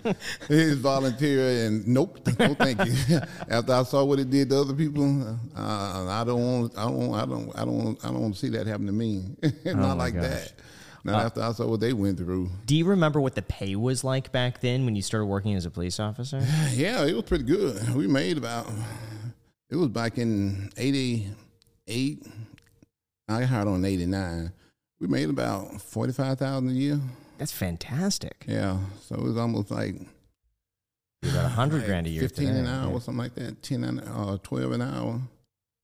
is 0.50 0.76
volunteer 0.78 1.64
and 1.66 1.87
nope, 1.88 2.18
no 2.38 2.52
thank 2.54 2.85
you. 2.85 2.92
After 3.49 3.73
I 3.73 3.82
saw 3.85 4.04
what 4.04 4.18
it 4.18 4.28
did 4.28 4.50
to 4.50 4.61
other 4.61 4.75
people, 4.75 5.23
uh, 5.56 6.06
I 6.06 6.23
don't 6.26 6.42
want, 6.61 6.76
I 6.76 6.85
don't, 6.85 7.14
I 7.14 7.25
don't, 7.25 7.58
I 7.58 7.64
don't, 7.64 8.04
I 8.04 8.08
don't 8.08 8.20
want 8.20 8.35
to 8.35 8.40
see 8.40 8.50
that 8.50 8.66
happen 8.66 8.85
to 8.87 8.92
me. 8.92 9.25
Oh 9.66 9.73
Not 9.73 9.96
like 9.96 10.14
that. 10.14 10.52
Not 11.12 11.25
after 11.25 11.42
I 11.42 11.52
saw 11.52 11.66
what 11.68 11.80
they 11.80 11.92
went 11.92 12.18
through. 12.18 12.50
Do 12.66 12.76
you 12.76 12.84
remember 12.84 13.20
what 13.20 13.34
the 13.34 13.42
pay 13.42 13.76
was 13.76 14.02
like 14.04 14.32
back 14.32 14.60
then 14.60 14.84
when 14.84 14.94
you 14.96 15.02
started 15.02 15.26
working 15.26 15.54
as 15.54 15.64
a 15.66 15.70
police 15.70 15.98
officer? 16.00 16.40
Yeah, 16.72 17.04
it 17.04 17.14
was 17.14 17.25
pretty 17.25 17.44
good. 17.44 17.94
We 17.94 18.06
made 18.06 18.37
about. 18.38 18.68
It 19.70 19.76
was 19.76 19.88
back 19.88 20.18
in 20.18 20.70
'88. 20.76 22.26
I 23.28 23.40
got 23.40 23.48
hired 23.48 23.68
on 23.68 23.85
'89. 23.85 24.52
We 25.00 25.07
made 25.09 25.28
about 25.31 25.81
forty-five 25.81 26.38
thousand 26.38 26.70
a 26.70 26.72
year. 26.72 27.00
That's 27.38 27.52
fantastic. 27.52 28.44
Yeah, 28.48 28.78
so 29.02 29.14
it 29.16 29.22
was 29.22 29.37
almost 29.37 29.70
like 29.70 29.96
About 31.22 31.44
a 31.44 31.48
hundred 31.48 31.85
grand 31.85 32.07
a 32.07 32.11
year. 32.11 32.22
fifteen 32.22 32.48
today. 32.48 32.61
an 32.61 32.66
hour, 32.66 32.92
Yeah. 32.92 32.98
something 33.00 33.18
like 33.22 33.35
that. 33.35 33.62
Ten 33.62 33.85
an 33.85 34.00
uh, 34.00 34.38
twelve 34.42 34.72
an 34.72 34.83
hour. 34.83 35.20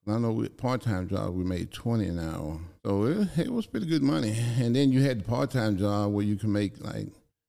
And 0.06 0.14
I 0.14 0.18
know 0.18 0.32
with 0.32 0.56
part-time 0.56 1.08
job 1.08 1.34
we 1.34 1.44
made 1.44 1.70
twenty 1.72 2.06
an 2.08 2.18
hour, 2.18 2.58
so 2.84 3.04
it, 3.04 3.28
it 3.38 3.52
was 3.52 3.66
pretty 3.66 3.86
good 3.86 4.02
money. 4.02 4.36
And 4.58 4.74
then 4.74 4.92
you 4.92 5.02
had 5.02 5.20
the 5.20 5.24
part-time 5.24 5.76
job 5.76 6.12
where 6.12 6.24
you 6.24 6.36
can 6.36 6.52
make 6.52 6.82
like 6.84 7.06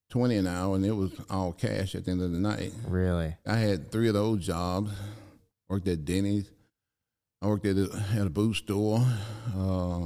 twenty 0.09 0.35
an 0.37 0.47
hour, 0.47 0.75
and 0.75 0.85
it 0.85 0.91
was 0.91 1.11
all 1.29 1.53
cash 1.53 1.95
at 1.95 2.05
the 2.05 2.11
end 2.11 2.21
of 2.21 2.31
the 2.31 2.39
night. 2.39 2.71
Really? 2.87 3.35
I 3.45 3.55
had 3.55 3.91
three 3.91 4.07
of 4.07 4.13
those 4.13 4.45
jobs. 4.45 4.91
Worked 5.69 5.87
at 5.87 6.05
Denny's. 6.05 6.49
I 7.41 7.47
worked 7.47 7.65
at 7.65 7.75
a, 7.77 7.89
at 8.15 8.27
a 8.27 8.29
boot 8.29 8.53
store, 8.53 9.05
uh, 9.57 10.05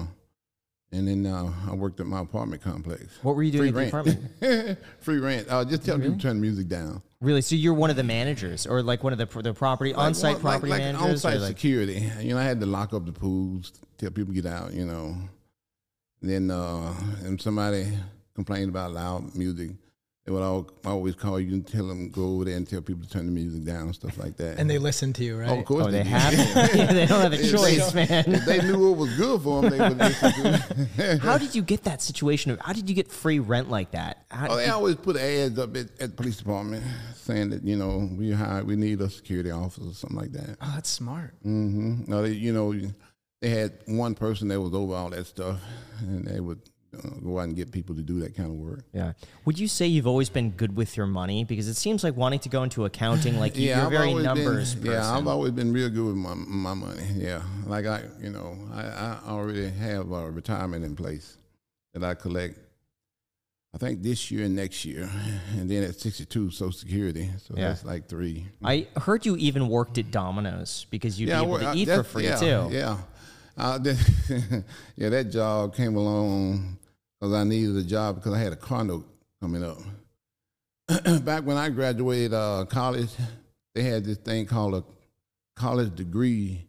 and 0.92 1.08
then 1.08 1.26
uh, 1.26 1.52
I 1.70 1.76
worked 1.76 2.00
at 2.00 2.08
my 2.08 2.22
apartment 2.22 2.62
complex. 2.63 3.04
What 3.22 3.36
were 3.36 3.44
you 3.44 3.52
doing 3.52 3.74
Free 3.74 3.86
at 3.86 3.92
the 3.92 3.98
rent. 3.98 4.18
apartment? 4.42 4.80
Free 5.02 5.20
rent. 5.20 5.48
Uh, 5.50 5.63
just 5.66 5.84
tell 5.86 5.98
people 6.00 6.16
to 6.16 6.20
turn 6.22 6.38
the 6.38 6.42
music 6.42 6.68
down. 6.68 7.02
really? 7.20 7.42
So 7.42 7.56
you're 7.56 7.74
one 7.76 7.90
of 7.90 7.96
the 7.96 8.04
managers, 8.04 8.66
or 8.66 8.82
like 8.82 9.04
one 9.04 9.13
of 9.13 9.20
the 9.20 9.42
the 9.42 9.54
property 9.54 9.94
Like 9.94 10.06
on-site 10.08 10.40
property 10.40 10.72
like, 10.72 10.82
like 10.82 10.94
managers, 10.96 11.26
On-site 11.26 11.42
security. 11.48 12.10
You 12.22 12.34
know, 12.34 12.40
I 12.40 12.44
had 12.44 12.60
to 12.62 12.66
lock 12.66 12.94
up 12.94 13.06
the 13.06 13.12
pools, 13.12 13.74
tell 13.98 14.12
people 14.12 14.34
to 14.34 14.42
get 14.42 14.52
out. 14.52 14.74
You 14.74 14.86
know, 14.86 15.16
then 16.22 16.50
uh, 16.52 16.94
and 17.24 17.40
somebody 17.42 17.88
complained 18.36 18.70
about 18.70 18.92
loud 18.92 19.36
music. 19.36 19.72
They 20.26 20.34
would 20.34 20.44
all, 20.44 20.70
always 20.86 21.16
call 21.16 21.40
you 21.40 21.54
and 21.54 21.66
tell 21.66 21.88
them 21.88 22.10
go 22.10 22.26
over 22.36 22.44
there 22.44 22.58
and 22.58 22.68
tell 22.68 22.82
people 22.82 23.02
to 23.06 23.10
turn 23.10 23.28
the 23.28 23.32
music 23.32 23.64
down, 23.64 23.84
and 23.84 23.96
stuff 23.96 24.18
like 24.18 24.36
that. 24.36 24.60
and 24.60 24.70
they 24.70 24.78
listened 24.78 25.16
to 25.16 25.24
you, 25.24 25.38
right? 25.40 25.50
Oh, 25.52 25.60
of 25.60 25.64
course 25.64 25.86
oh, 25.88 25.92
they 25.92 26.00
did. 26.00 26.08
have 26.08 26.32
to. 26.34 26.38
Yeah, 26.78 26.86
they 26.94 27.06
don't 27.06 27.22
have 27.22 27.32
a 27.32 27.40
If 27.42 27.50
choice, 27.50 27.92
they- 27.94 28.06
man. 28.06 28.26
If 28.34 28.44
they 28.44 28.62
knew 28.62 28.90
what 28.90 28.98
was 28.98 29.16
good 29.16 29.42
for 29.42 29.62
them, 29.62 29.72
they 29.72 29.80
would 29.88 29.98
listen 29.98 30.34
to 30.34 30.64
it. 30.98 31.20
How 31.22 31.38
did 31.38 31.56
you 31.56 31.62
get 31.62 31.86
that 31.86 32.02
situation? 32.02 32.52
Of, 32.52 32.60
how 32.60 32.74
did 32.74 32.90
you 32.90 32.94
get 32.96 33.10
free 33.10 33.40
rent 33.40 33.70
like 33.70 33.92
that? 33.92 34.26
How, 34.30 34.48
Oh, 34.50 34.56
they 34.58 34.68
always 34.68 34.96
put 34.98 35.16
ads 35.16 35.58
up 35.58 35.74
at, 35.78 35.86
at 36.02 36.10
the 36.10 36.16
police 36.18 36.36
department 36.36 36.84
saying 37.16 37.52
that 37.52 37.64
you 37.64 37.78
know 37.78 38.10
we 38.18 38.32
hire, 38.34 38.66
we 38.66 38.76
need 38.76 39.00
a 39.00 39.10
security 39.10 39.52
officer 39.52 39.90
or 39.90 39.94
something 39.94 40.18
like 40.20 40.34
that. 40.34 40.58
Oh, 40.60 40.72
that's 40.76 40.90
smart. 40.90 41.36
Mm-hmm. 41.46 42.04
No, 42.12 42.22
they, 42.24 42.32
you 42.32 42.52
know, 42.52 42.74
they 43.41 43.50
had 43.50 43.73
one 43.86 44.15
person 44.15 44.47
that 44.50 44.60
was 44.60 44.73
over 44.73 44.95
all 44.95 45.10
that 45.12 45.28
stuff, 45.28 45.60
and 46.00 46.26
they 46.26 46.39
would 46.39 46.60
uh, 46.97 47.10
go 47.23 47.38
out 47.39 47.43
and 47.43 47.56
get 47.56 47.71
people 47.71 47.93
to 47.95 48.02
do 48.02 48.19
that 48.21 48.36
kind 48.36 48.50
of 48.50 48.56
work. 48.56 48.84
Yeah. 48.93 49.13
Would 49.45 49.60
you 49.60 49.67
say 49.67 49.86
you've 49.86 50.08
always 50.08 50.30
been 50.30 50.52
good 50.52 50.76
with 50.76 50.97
your 50.97 51.06
money? 51.06 51.43
Because 51.43 51.67
it 51.67 51.76
seems 51.76 52.04
like 52.04 52.15
wanting 52.15 52.39
to 52.39 52.50
go 52.50 52.63
into 52.63 52.86
accounting, 52.86 53.39
like 53.39 53.56
you- 53.58 53.67
you're 53.67 53.78
I've 53.78 53.91
very 53.91 54.13
numbers 54.15 54.73
been. 54.73 54.91
Yeah, 54.93 55.15
I've 55.15 55.28
always 55.28 55.52
been 55.52 55.71
real 55.71 55.89
good 55.89 56.06
with 56.06 56.15
my 56.15 56.34
my 56.34 56.73
money. 56.73 57.04
Yeah, 57.15 57.43
like 57.67 57.86
I, 57.86 58.04
you 58.21 58.32
know, 58.32 58.58
I, 58.73 58.82
I 58.82 59.19
already 59.28 59.69
have 59.69 60.12
a 60.12 60.32
retirement 60.32 60.84
in 60.84 60.95
place 60.95 61.38
that 61.93 62.04
I 62.04 62.15
collect. 62.15 62.58
I 63.76 63.78
think 63.80 64.02
this 64.02 64.32
year 64.32 64.45
and 64.45 64.56
next 64.56 64.86
year, 64.86 65.08
and 65.58 65.69
then 65.69 65.84
at 65.84 66.00
62, 66.00 66.50
Social 66.50 66.71
Security. 66.71 67.30
So 67.45 67.54
Yeah. 67.56 67.67
that's 67.67 67.84
like 67.86 68.08
three. 68.08 68.47
I 68.63 68.88
heard 68.95 69.26
you 69.26 69.36
even 69.38 69.67
worked 69.67 70.00
at 70.00 70.10
Domino's 70.10 70.88
because 70.89 71.19
you'd 71.19 71.30
I 71.30 71.41
be 71.41 71.45
able 71.45 71.60
to 71.60 71.65
I- 71.67 71.76
eat 71.76 71.88
for 71.89 72.02
free 72.04 72.23
yeah, 72.23 72.38
too. 72.38 72.69
Yeah, 72.71 72.97
yeah, 74.96 75.10
that 75.10 75.32
job 75.32 75.76
came 75.76 75.96
along 75.96 76.78
because 77.20 77.34
I 77.34 77.43
needed 77.43 77.76
a 77.76 77.84
job 77.84 78.15
because 78.15 78.34
I 78.34 78.39
had 78.39 78.54
a 78.54 78.58
car 78.58 78.84
note 78.84 79.08
coming 79.41 79.63
up. 79.63 79.78
Back 81.26 81.43
when 81.43 81.58
I 81.58 81.70
graduated 81.70 82.34
uh, 82.34 82.65
college, 82.70 83.10
they 83.74 83.82
had 83.82 84.06
this 84.06 84.17
thing 84.17 84.46
called 84.46 84.76
a 84.76 84.84
college 85.56 85.96
degree 85.96 86.65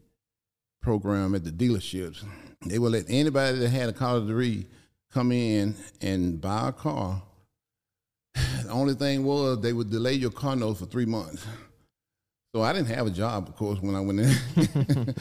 program 0.81 1.35
at 1.35 1.45
the 1.45 1.51
dealerships. 1.51 2.25
They 2.65 2.79
would 2.79 2.93
let 2.93 3.05
anybody 3.09 3.59
that 3.59 3.69
had 3.69 3.91
a 3.91 3.93
college 3.93 4.27
degree 4.27 4.67
come 5.13 5.31
in 5.31 5.75
and 6.01 6.41
buy 6.41 6.71
a 6.71 6.73
car. 6.73 7.23
The 8.35 8.71
only 8.71 8.95
thing 8.95 9.25
was 9.25 9.61
they 9.61 9.73
would 9.73 9.91
delay 9.91 10.15
your 10.15 10.31
car 10.31 10.57
note 10.57 10.79
for 10.79 10.87
three 10.87 11.07
months. 11.07 11.47
So 12.55 12.63
I 12.63 12.73
didn't 12.73 12.89
have 12.89 13.07
a 13.07 13.11
job, 13.11 13.49
of 13.49 13.57
course, 13.57 13.79
when 13.81 13.95
I 13.95 14.01
went 14.01 14.21
in 14.21 15.15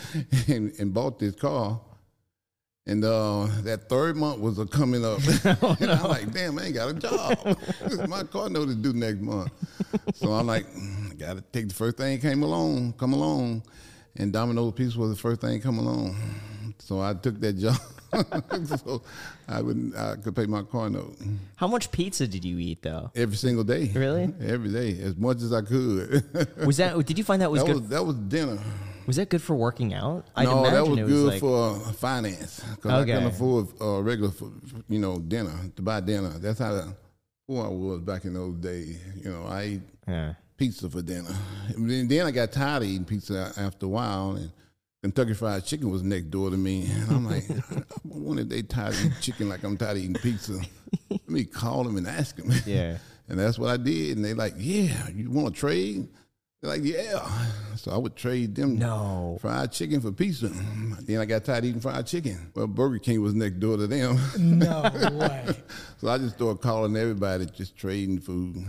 and, 0.48 0.80
and 0.80 0.94
bought 0.94 1.20
this 1.20 1.36
car. 1.36 1.80
And 2.86 3.04
uh, 3.04 3.48
that 3.64 3.90
third 3.90 4.16
month 4.16 4.40
was 4.40 4.60
a 4.60 4.66
coming 4.66 5.04
up. 5.04 5.20
and 5.82 5.92
I'm 5.92 6.08
like, 6.08 6.32
damn, 6.32 6.58
I 6.58 6.64
ain't 6.66 6.74
got 6.74 6.90
a 6.90 6.94
job. 6.94 7.58
My 8.08 8.24
car 8.24 8.50
note 8.50 8.70
is 8.70 8.78
due 8.78 8.94
next 8.94 9.20
month. 9.20 9.52
so 10.16 10.32
I'm 10.32 10.48
like, 10.48 10.66
got 11.18 11.36
to 11.36 11.42
take 11.52 11.68
the 11.68 11.74
first 11.74 11.98
thing 11.98 12.18
came 12.20 12.44
along, 12.44 12.94
come 12.94 13.12
along. 13.12 13.64
and 14.16 14.32
Domino's 14.32 14.72
Pizza 14.74 14.98
was 14.98 15.10
the 15.10 15.18
first 15.18 15.42
thing 15.42 15.60
come 15.60 15.80
along. 15.80 16.16
So 16.80 17.02
I 17.02 17.14
took 17.14 17.42
that 17.42 17.54
job. 17.54 17.78
so 18.66 19.02
I 19.48 19.62
would 19.62 19.94
I 19.98 20.16
could 20.16 20.36
pay 20.36 20.46
my 20.46 20.64
car 20.64 20.90
note 20.90 21.18
How 21.58 21.68
much 21.68 21.92
pizza 21.92 22.28
did 22.28 22.44
you 22.46 22.58
eat 22.60 22.82
though? 22.82 23.12
every 23.16 23.36
single 23.36 23.64
day. 23.64 23.92
Really? 23.94 24.34
Every 24.42 24.72
day, 24.72 25.00
as 25.02 25.16
much 25.16 25.38
as 25.42 25.52
I 25.54 25.62
could. 25.62 26.24
Was 26.66 26.78
that? 26.78 27.06
Did 27.06 27.18
you 27.18 27.24
find 27.24 27.42
that 27.42 27.52
was 27.52 27.62
that 27.64 27.68
good? 27.74 27.82
was 27.82 27.90
that 27.90 28.06
was 28.06 28.16
dinner. 28.16 28.58
Was 29.06 29.16
that 29.16 29.30
good 29.30 29.42
for 29.42 29.56
working 29.56 29.94
out? 29.94 30.28
I'd 30.36 30.44
no, 30.46 30.66
imagine 30.66 30.74
that 30.96 31.06
was 31.06 31.12
was 31.14 31.22
good 31.22 31.28
like, 31.28 31.40
for 31.40 31.80
finance 31.94 32.60
because 32.76 32.92
I 32.92 32.98
Okay. 33.00 33.12
couldn't 33.14 33.28
afford 33.28 33.68
uh, 33.82 34.02
regular, 34.02 34.32
for, 34.32 34.52
you 34.90 35.00
know, 35.00 35.20
dinner 35.20 35.58
to 35.78 35.82
buy 35.82 36.02
dinner. 36.02 36.38
That's 36.40 36.60
how 36.60 36.74
the, 36.74 36.94
who 37.48 37.60
I 37.62 37.70
was 37.70 38.02
back 38.02 38.26
in 38.26 38.34
those 38.34 38.56
days. 38.58 39.00
You 39.24 39.32
know, 39.32 39.46
I 39.48 39.62
ate 39.62 39.82
Yeah. 40.06 40.34
pizza 40.58 40.90
for 40.90 41.02
dinner. 41.02 41.30
And 41.74 41.90
then, 41.90 42.10
then 42.10 42.26
I 42.26 42.32
got 42.32 42.52
tired 42.52 42.84
of 42.84 42.90
eating 42.90 43.06
pizza 43.06 43.54
after 43.56 43.86
a 43.86 43.90
while, 43.90 44.32
and 44.36 44.52
Kentucky 45.04 45.34
Fried 45.34 45.64
Chicken 45.66 45.90
was 45.92 46.02
next 46.04 46.32
door 46.32 46.50
to 46.50 46.58
me. 46.58 46.86
And 46.92 47.12
I'm 47.12 47.26
like, 47.26 47.50
I 47.72 47.84
wonder 48.04 48.42
if 48.42 48.50
they 48.50 48.62
tired 48.64 48.94
of 48.94 49.00
eating 49.00 49.14
chicken 49.22 49.50
like 49.50 49.64
I'm 49.64 49.78
tired 49.78 49.98
of 49.98 50.04
eating 50.04 50.16
pizza. 50.16 50.60
Let 51.10 51.30
me 51.30 51.46
call 51.46 51.84
them 51.84 51.98
and 51.98 52.08
ask 52.08 52.36
them. 52.36 52.52
Yeah. 52.66 52.98
And 53.30 53.38
that's 53.38 53.60
what 53.60 53.70
I 53.70 53.76
did. 53.76 54.16
And 54.16 54.24
they 54.24 54.34
like, 54.34 54.54
yeah, 54.56 55.10
you 55.14 55.30
want 55.30 55.54
to 55.54 55.60
trade? 55.60 56.08
They're 56.62 56.72
like, 56.72 56.82
yeah. 56.86 57.28
So 57.76 57.92
I 57.92 57.98
would 57.98 58.16
trade 58.16 58.56
them 58.56 58.80
No. 58.80 59.38
fried 59.42 59.74
chicken 59.74 60.00
for 60.00 60.14
pizza. 60.14 60.48
Then 61.02 61.20
I 61.20 61.26
got 61.26 61.44
tired 61.44 61.66
of 61.66 61.66
eating 61.66 61.82
fried 61.82 62.08
chicken. 62.08 62.54
Well, 62.56 62.68
Burger 62.68 63.00
King 63.00 63.22
was 63.22 63.34
next 63.34 63.60
door 63.60 63.76
to 63.76 63.86
them. 63.86 64.18
No 64.40 64.82
way. 65.20 65.46
so 65.98 66.08
I 66.08 66.18
just 66.20 66.36
started 66.38 66.62
calling 66.62 66.96
everybody, 66.96 67.48
just 67.48 67.76
trading 67.76 68.20
food. 68.20 68.66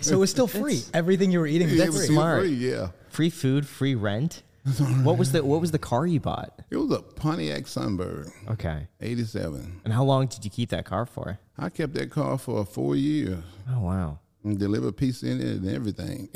So 0.00 0.14
it 0.14 0.18
was 0.18 0.30
still 0.30 0.46
free. 0.46 0.80
Everything 0.94 1.30
you 1.30 1.40
were 1.40 1.46
eating 1.46 1.66
was 1.68 1.74
It 1.74 1.78
That's 1.80 1.90
was 1.92 2.06
free. 2.06 2.14
smart. 2.14 2.40
free, 2.40 2.54
yeah. 2.54 2.88
Free 3.10 3.28
food, 3.28 3.66
free 3.68 3.94
rent. 3.94 4.42
what 5.02 5.18
was 5.18 5.32
the 5.32 5.44
What 5.44 5.60
was 5.60 5.70
the 5.72 5.78
car 5.78 6.06
you 6.06 6.20
bought? 6.20 6.60
It 6.70 6.76
was 6.76 6.90
a 6.92 7.02
Pontiac 7.02 7.64
Sunbird, 7.64 8.30
Okay. 8.50 8.86
87. 9.00 9.80
And 9.84 9.92
how 9.92 10.04
long 10.04 10.26
did 10.26 10.44
you 10.44 10.50
keep 10.50 10.70
that 10.70 10.84
car 10.84 11.04
for? 11.06 11.38
I 11.58 11.68
kept 11.68 11.94
that 11.94 12.10
car 12.10 12.38
for 12.38 12.64
four 12.64 12.94
years 12.96 13.42
Oh 13.70 13.80
wow. 13.80 14.18
and 14.44 14.58
delivered 14.58 14.96
pizza 14.96 15.28
in 15.30 15.40
it 15.40 15.46
and 15.62 15.68
everything. 15.68 16.28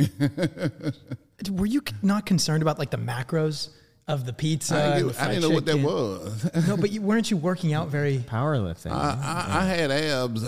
Were 1.53 1.67
you 1.67 1.83
not 2.03 2.27
concerned 2.27 2.63
about 2.63 2.79
like 2.79 2.91
the 2.91 2.97
macros 2.99 3.69
of 4.09 4.25
the 4.27 4.33
pizza? 4.33 4.75
I 4.75 4.79
didn't, 4.99 5.07
the 5.09 5.13
get- 5.13 5.21
I 5.21 5.25
fried 5.25 5.29
didn't 5.35 5.43
know 5.43 5.55
what 5.55 5.67
that 5.67 5.73
chicken? 5.73 5.85
was. 5.87 6.67
No, 6.69 6.77
but 6.77 6.91
you, 6.91 7.03
weren't 7.03 7.31
you 7.31 7.37
working 7.37 7.75
out 7.75 7.89
very? 7.89 8.19
Powerlifting. 8.19 8.91
I, 8.91 9.19
I, 9.23 9.61
I 9.61 9.65
had 9.67 9.91
abs 9.93 10.45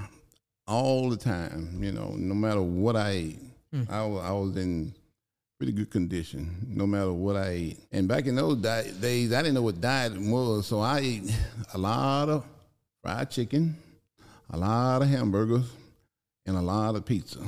all 0.66 1.10
the 1.10 1.16
time, 1.16 1.78
you 1.82 1.92
know, 1.92 2.14
no 2.16 2.34
matter 2.34 2.62
what 2.62 2.96
I 2.96 3.10
ate. 3.10 3.38
Hmm. 3.72 3.82
I, 3.90 4.04
wa- 4.06 4.20
I 4.20 4.32
was 4.32 4.56
in 4.56 4.94
pretty 5.62 5.70
good 5.70 5.90
condition, 5.92 6.50
no 6.66 6.88
matter 6.88 7.12
what 7.12 7.36
I 7.36 7.48
ate. 7.50 7.78
And 7.92 8.08
back 8.08 8.26
in 8.26 8.34
those 8.34 8.56
di- 8.56 8.90
days, 9.00 9.32
I 9.32 9.42
didn't 9.42 9.54
know 9.54 9.62
what 9.62 9.80
diet 9.80 10.12
was, 10.20 10.66
so 10.66 10.80
I 10.80 10.98
ate 10.98 11.32
a 11.72 11.78
lot 11.78 12.28
of 12.28 12.44
fried 13.00 13.30
chicken, 13.30 13.76
a 14.50 14.56
lot 14.56 15.02
of 15.02 15.08
hamburgers, 15.08 15.70
and 16.46 16.56
a 16.56 16.60
lot 16.60 16.96
of 16.96 17.04
pizza. 17.04 17.38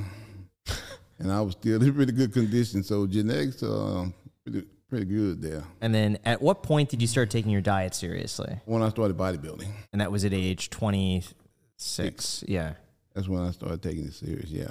and 1.19 1.33
I 1.33 1.41
was 1.41 1.55
still 1.55 1.83
in 1.83 1.93
pretty 1.93 2.13
good 2.13 2.33
condition, 2.33 2.85
so 2.85 3.05
genetics 3.09 3.65
are 3.65 4.07
pretty, 4.45 4.65
pretty 4.89 5.07
good 5.07 5.43
there. 5.43 5.65
and 5.81 5.93
then 5.93 6.17
at 6.25 6.41
what 6.41 6.63
point 6.63 6.91
did 6.91 7.03
you 7.03 7.09
start 7.09 7.31
taking 7.31 7.51
your 7.51 7.63
diet 7.63 7.97
seriously? 7.97 8.61
When 8.65 8.81
I 8.81 8.91
started 8.91 9.17
bodybuilding, 9.17 9.73
And 9.93 10.01
that 10.01 10.13
was 10.13 10.25
at 10.25 10.33
age 10.33 10.71
twenty 10.71 11.25
six. 11.79 12.45
Yeah. 12.47 12.75
that's 13.13 13.27
when 13.27 13.43
I 13.43 13.51
started 13.51 13.83
taking 13.83 14.05
it 14.05 14.15
serious, 14.15 14.51
yeah. 14.51 14.71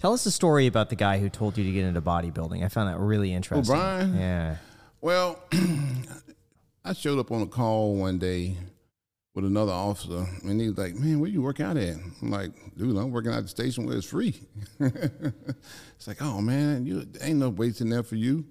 Tell 0.00 0.14
us 0.14 0.24
a 0.24 0.30
story 0.30 0.66
about 0.66 0.88
the 0.88 0.96
guy 0.96 1.18
who 1.18 1.28
told 1.28 1.58
you 1.58 1.64
to 1.64 1.70
get 1.70 1.84
into 1.84 2.00
bodybuilding. 2.00 2.64
I 2.64 2.68
found 2.68 2.88
that 2.88 2.98
really 2.98 3.34
oh, 3.34 3.36
interesting. 3.36 3.76
Brian? 3.76 4.16
Yeah. 4.16 4.56
Well, 5.02 5.38
I 6.84 6.94
showed 6.94 7.18
up 7.18 7.30
on 7.30 7.42
a 7.42 7.46
call 7.46 7.96
one 7.96 8.18
day 8.18 8.56
with 9.34 9.44
another 9.44 9.72
officer, 9.72 10.26
and 10.42 10.58
he 10.58 10.68
was 10.68 10.78
like, 10.78 10.94
"Man, 10.94 11.20
where 11.20 11.28
you 11.28 11.42
work 11.42 11.60
out 11.60 11.76
at?" 11.76 11.96
I'm 12.22 12.30
like, 12.30 12.52
"Dude, 12.78 12.96
I'm 12.96 13.10
working 13.10 13.30
out 13.30 13.38
at 13.38 13.42
the 13.42 13.48
station 13.48 13.84
where 13.84 13.94
it's 13.94 14.06
free." 14.06 14.40
it's 14.80 16.06
like, 16.06 16.22
"Oh 16.22 16.40
man, 16.40 16.86
you 16.86 17.06
ain't 17.20 17.38
no 17.38 17.50
weights 17.50 17.82
in 17.82 17.90
there 17.90 18.02
for 18.02 18.16
you." 18.16 18.46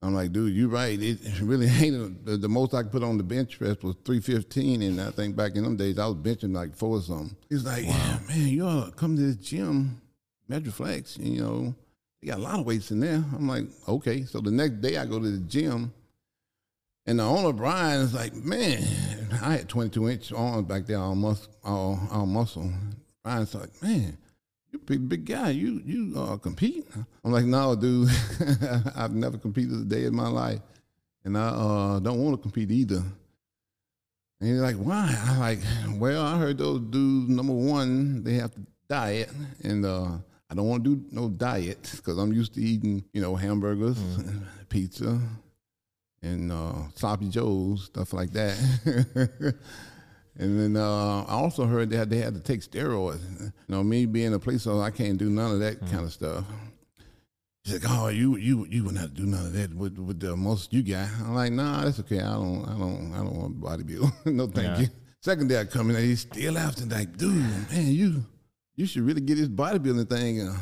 I'm 0.00 0.14
like, 0.14 0.30
"Dude, 0.30 0.54
you're 0.54 0.68
right. 0.68 0.96
It 1.02 1.18
really 1.42 1.66
ain't. 1.66 2.24
The, 2.24 2.36
the 2.36 2.48
most 2.48 2.72
I 2.72 2.84
could 2.84 2.92
put 2.92 3.02
on 3.02 3.18
the 3.18 3.24
bench 3.24 3.58
press 3.58 3.82
was 3.82 3.96
315, 4.04 4.82
and 4.82 5.00
I 5.00 5.10
think 5.10 5.34
back 5.34 5.56
in 5.56 5.64
them 5.64 5.76
days 5.76 5.98
I 5.98 6.06
was 6.06 6.14
benching 6.14 6.54
like 6.54 6.76
four 6.76 6.98
or 6.98 7.02
something." 7.02 7.36
He's 7.50 7.64
like, 7.64 7.84
"Yeah, 7.84 8.20
man, 8.28 8.46
you 8.46 8.64
ought 8.64 8.86
to 8.86 8.92
come 8.92 9.16
to 9.16 9.22
this 9.22 9.36
gym, 9.36 10.00
Metroflex. 10.50 11.18
You 11.18 11.42
know, 11.42 11.74
they 12.20 12.28
got 12.28 12.38
a 12.38 12.42
lot 12.42 12.60
of 12.60 12.66
weights 12.66 12.90
in 12.90 13.00
there." 13.00 13.24
I'm 13.34 13.48
like, 13.48 13.64
"Okay." 13.86 14.24
So 14.24 14.40
the 14.40 14.50
next 14.50 14.80
day 14.80 14.96
I 14.96 15.06
go 15.06 15.18
to 15.18 15.30
the 15.30 15.38
gym. 15.38 15.92
And 17.06 17.20
the 17.20 17.24
owner 17.24 17.54
Brian 17.54 18.02
is 18.02 18.12
like, 18.12 18.34
man, 18.34 18.84
I 19.42 19.52
had 19.52 19.68
22 19.70 20.10
inch 20.10 20.30
arms 20.30 20.68
back 20.68 20.84
there, 20.84 20.98
all, 20.98 21.14
mus- 21.14 21.48
all, 21.64 21.98
all 22.12 22.26
muscle. 22.26 22.70
Brian's 23.24 23.54
like, 23.54 23.82
man, 23.82 24.18
you're 24.70 24.80
a 24.80 24.84
big, 24.84 25.08
big 25.08 25.24
guy. 25.24 25.50
You 25.50 25.80
you 25.84 26.12
uh, 26.16 26.36
compete? 26.36 26.86
I'm 27.24 27.32
like, 27.32 27.46
no, 27.46 27.74
dude. 27.74 28.10
I've 28.94 29.14
never 29.14 29.38
competed 29.38 29.72
a 29.80 29.84
day 29.84 30.04
in 30.04 30.14
my 30.14 30.28
life, 30.28 30.60
and 31.24 31.38
I 31.38 31.48
uh, 31.48 31.98
don't 32.00 32.22
want 32.22 32.36
to 32.36 32.42
compete 32.42 32.70
either. 32.70 33.02
And 34.40 34.50
he's 34.50 34.60
like, 34.60 34.76
why? 34.76 35.14
I'm 35.26 35.40
like, 35.40 35.60
well, 35.98 36.22
I 36.22 36.38
heard 36.38 36.58
those 36.58 36.80
dudes. 36.90 37.30
Number 37.30 37.54
one, 37.54 38.22
they 38.22 38.34
have 38.34 38.52
to 38.52 38.60
diet, 38.88 39.30
and 39.64 39.86
uh, 39.86 40.10
I 40.50 40.54
don't 40.54 40.66
want 40.68 40.82
to 40.84 40.96
do 40.96 41.04
no 41.10 41.28
diet 41.28 41.92
because 41.96 42.16
I'm 42.18 42.32
used 42.32 42.54
to 42.54 42.60
eating, 42.62 43.04
you 43.12 43.20
know, 43.20 43.36
hamburgers, 43.36 43.98
pizza, 44.70 45.20
and 46.22 46.50
uh, 46.50 46.88
sloppy 46.94 47.28
joes, 47.28 47.84
stuff 47.86 48.12
like 48.14 48.30
that. 48.32 48.56
and 50.36 50.58
then 50.60 50.76
uh, 50.76 51.24
I 51.24 51.32
also 51.32 51.66
heard 51.66 51.90
that 51.90 52.08
they 52.10 52.18
had 52.18 52.34
to 52.34 52.40
take 52.40 52.60
steroids. 52.60 53.20
You 53.40 53.52
know, 53.68 53.82
me 53.82 54.06
being 54.06 54.34
a 54.34 54.38
police 54.38 54.66
officer, 54.66 54.82
I 54.82 54.90
can't 54.90 55.18
do 55.18 55.28
none 55.28 55.52
of 55.52 55.60
that 55.60 55.80
kind 55.80 56.04
of 56.04 56.12
stuff. 56.12 56.44
He's 57.64 57.74
like, 57.74 57.90
"Oh, 57.92 58.08
you 58.08 58.36
you 58.36 58.66
you 58.70 58.84
wouldn't 58.84 59.00
have 59.00 59.14
to 59.14 59.20
do 59.22 59.26
none 59.26 59.46
of 59.46 59.52
that 59.52 59.74
with 59.74 59.98
with 59.98 60.20
the 60.20 60.34
most 60.36 60.72
you 60.72 60.82
got." 60.82 61.08
I'm 61.20 61.34
like, 61.34 61.52
"Nah, 61.52 61.84
that's 61.84 62.00
okay. 62.00 62.20
I 62.20 62.32
don't 62.32 62.64
I 62.64 62.78
don't 62.78 63.12
I 63.14 63.18
don't 63.18 63.36
want 63.36 63.60
bodybuild. 63.60 64.12
no, 64.32 64.46
thank 64.46 64.66
Yeah. 64.66 64.80
you." 64.80 64.88
Second 65.20 65.48
day 65.48 65.60
I 65.60 65.64
come 65.64 65.90
in, 65.90 65.96
and 65.96 66.04
he's 66.04 66.20
still 66.20 66.56
after 66.56 66.86
like, 66.86 67.16
"Dude, 67.18 67.34
man, 67.70 67.88
you 67.92 68.24
you 68.78 68.86
should 68.86 69.02
really 69.02 69.20
get 69.20 69.36
this 69.36 69.48
bodybuilding 69.48 70.08
thing." 70.08 70.40
Uh, 70.48 70.56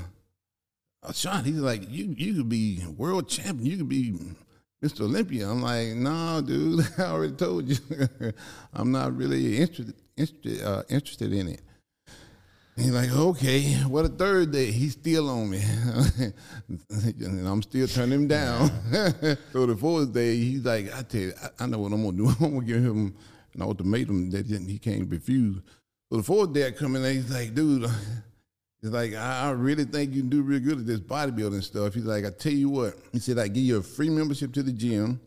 shot. 1.12 1.44
He's 1.44 1.56
like, 1.56 1.82
you 1.90 2.14
you 2.16 2.34
could 2.34 2.48
be 2.48 2.82
world 2.96 3.28
champion. 3.28 3.66
You 3.70 3.76
could 3.78 3.88
be 3.88 4.14
Mr. 4.84 5.02
Olympia. 5.02 5.48
I'm 5.48 5.62
like, 5.62 5.88
no, 5.88 6.40
dude. 6.40 6.86
I 6.98 7.02
already 7.02 7.34
told 7.34 7.68
you. 7.68 7.76
I'm 8.74 8.90
not 8.90 9.16
really 9.16 9.58
interested 9.58 9.94
interested 10.16 10.62
uh, 10.62 10.82
interested 10.88 11.32
in 11.32 11.48
it. 11.48 11.60
He's 12.76 12.90
like, 12.90 13.10
okay. 13.10 13.72
what 13.88 14.04
a 14.04 14.08
third 14.08 14.52
day, 14.52 14.70
he's 14.70 14.92
still 14.92 15.30
on 15.30 15.48
me, 15.48 15.62
and 16.90 17.48
I'm 17.48 17.62
still 17.62 17.86
turning 17.86 18.20
him 18.20 18.28
down. 18.28 18.68
so 19.50 19.64
the 19.64 19.76
fourth 19.80 20.12
day, 20.12 20.36
he's 20.36 20.62
like, 20.62 20.94
I 20.94 21.00
tell 21.00 21.20
you, 21.22 21.32
I, 21.42 21.64
I 21.64 21.66
know 21.66 21.78
what 21.78 21.92
I'm 21.92 22.04
gonna 22.04 22.18
do. 22.18 22.28
I'm 22.28 22.52
gonna 22.52 22.66
give 22.66 22.84
him 22.84 23.16
an 23.54 23.62
ultimatum 23.62 24.30
that 24.30 24.44
he 24.46 24.78
can't 24.78 25.10
refuse. 25.10 25.62
So 26.10 26.18
the 26.18 26.22
fourth 26.22 26.52
day, 26.52 26.66
I 26.66 26.70
come 26.70 26.96
in, 26.96 27.04
and 27.04 27.14
he's 27.14 27.32
like, 27.32 27.54
dude. 27.54 27.90
He's 28.82 28.90
like, 28.90 29.14
I, 29.14 29.48
I 29.48 29.50
really 29.50 29.84
think 29.84 30.14
you 30.14 30.20
can 30.20 30.28
do 30.28 30.42
real 30.42 30.60
good 30.60 30.78
at 30.78 30.86
this 30.86 31.00
bodybuilding 31.00 31.62
stuff. 31.64 31.94
He's 31.94 32.04
like, 32.04 32.24
I 32.24 32.30
tell 32.30 32.52
you 32.52 32.68
what. 32.68 32.96
He 33.10 33.18
said, 33.18 33.38
I 33.38 33.48
give 33.48 33.64
you 33.64 33.78
a 33.78 33.82
free 33.82 34.10
membership 34.10 34.52
to 34.52 34.62
the 34.62 34.70
gym. 34.70 35.18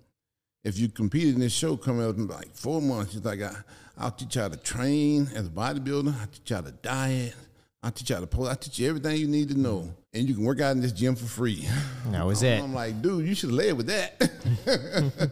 If 0.64 0.78
you 0.78 0.88
compete 0.88 1.34
in 1.34 1.40
this 1.40 1.52
show 1.52 1.76
coming 1.76 2.08
up 2.08 2.16
in 2.16 2.28
like 2.28 2.56
four 2.56 2.82
months, 2.82 3.14
he's 3.14 3.26
like, 3.26 3.42
I, 3.42 3.54
I'll 3.98 4.12
teach 4.12 4.36
you 4.36 4.44
how 4.44 4.50
to 4.50 4.58
train 4.58 5.30
as 5.36 5.48
a 5.48 5.50
bodybuilder. 5.50 6.14
I'll 6.22 6.28
teach 6.28 6.50
you 6.50 6.56
how 6.56 6.62
to 6.62 6.72
diet. 6.72 7.36
I'll 7.82 7.92
teach 7.92 8.10
you 8.10 8.16
how 8.16 8.22
to 8.22 8.28
pose. 8.28 8.48
I'll 8.48 8.56
teach 8.56 8.80
you 8.80 8.88
everything 8.88 9.18
you 9.18 9.28
need 9.28 9.50
to 9.50 9.60
know. 9.60 9.94
And 10.14 10.28
you 10.30 10.36
can 10.36 10.44
work 10.44 10.62
out 10.62 10.72
in 10.72 10.82
this 10.82 10.92
gym 10.92 11.16
for 11.16 11.26
free. 11.26 11.68
That 12.12 12.26
was 12.26 12.42
it. 12.44 12.64
I'm 12.64 12.74
like, 12.74 13.02
dude, 13.02 13.28
you 13.28 13.36
should 13.36 13.50
have 13.50 13.58
led 13.58 13.78
with 13.78 13.88
that. 13.88 15.32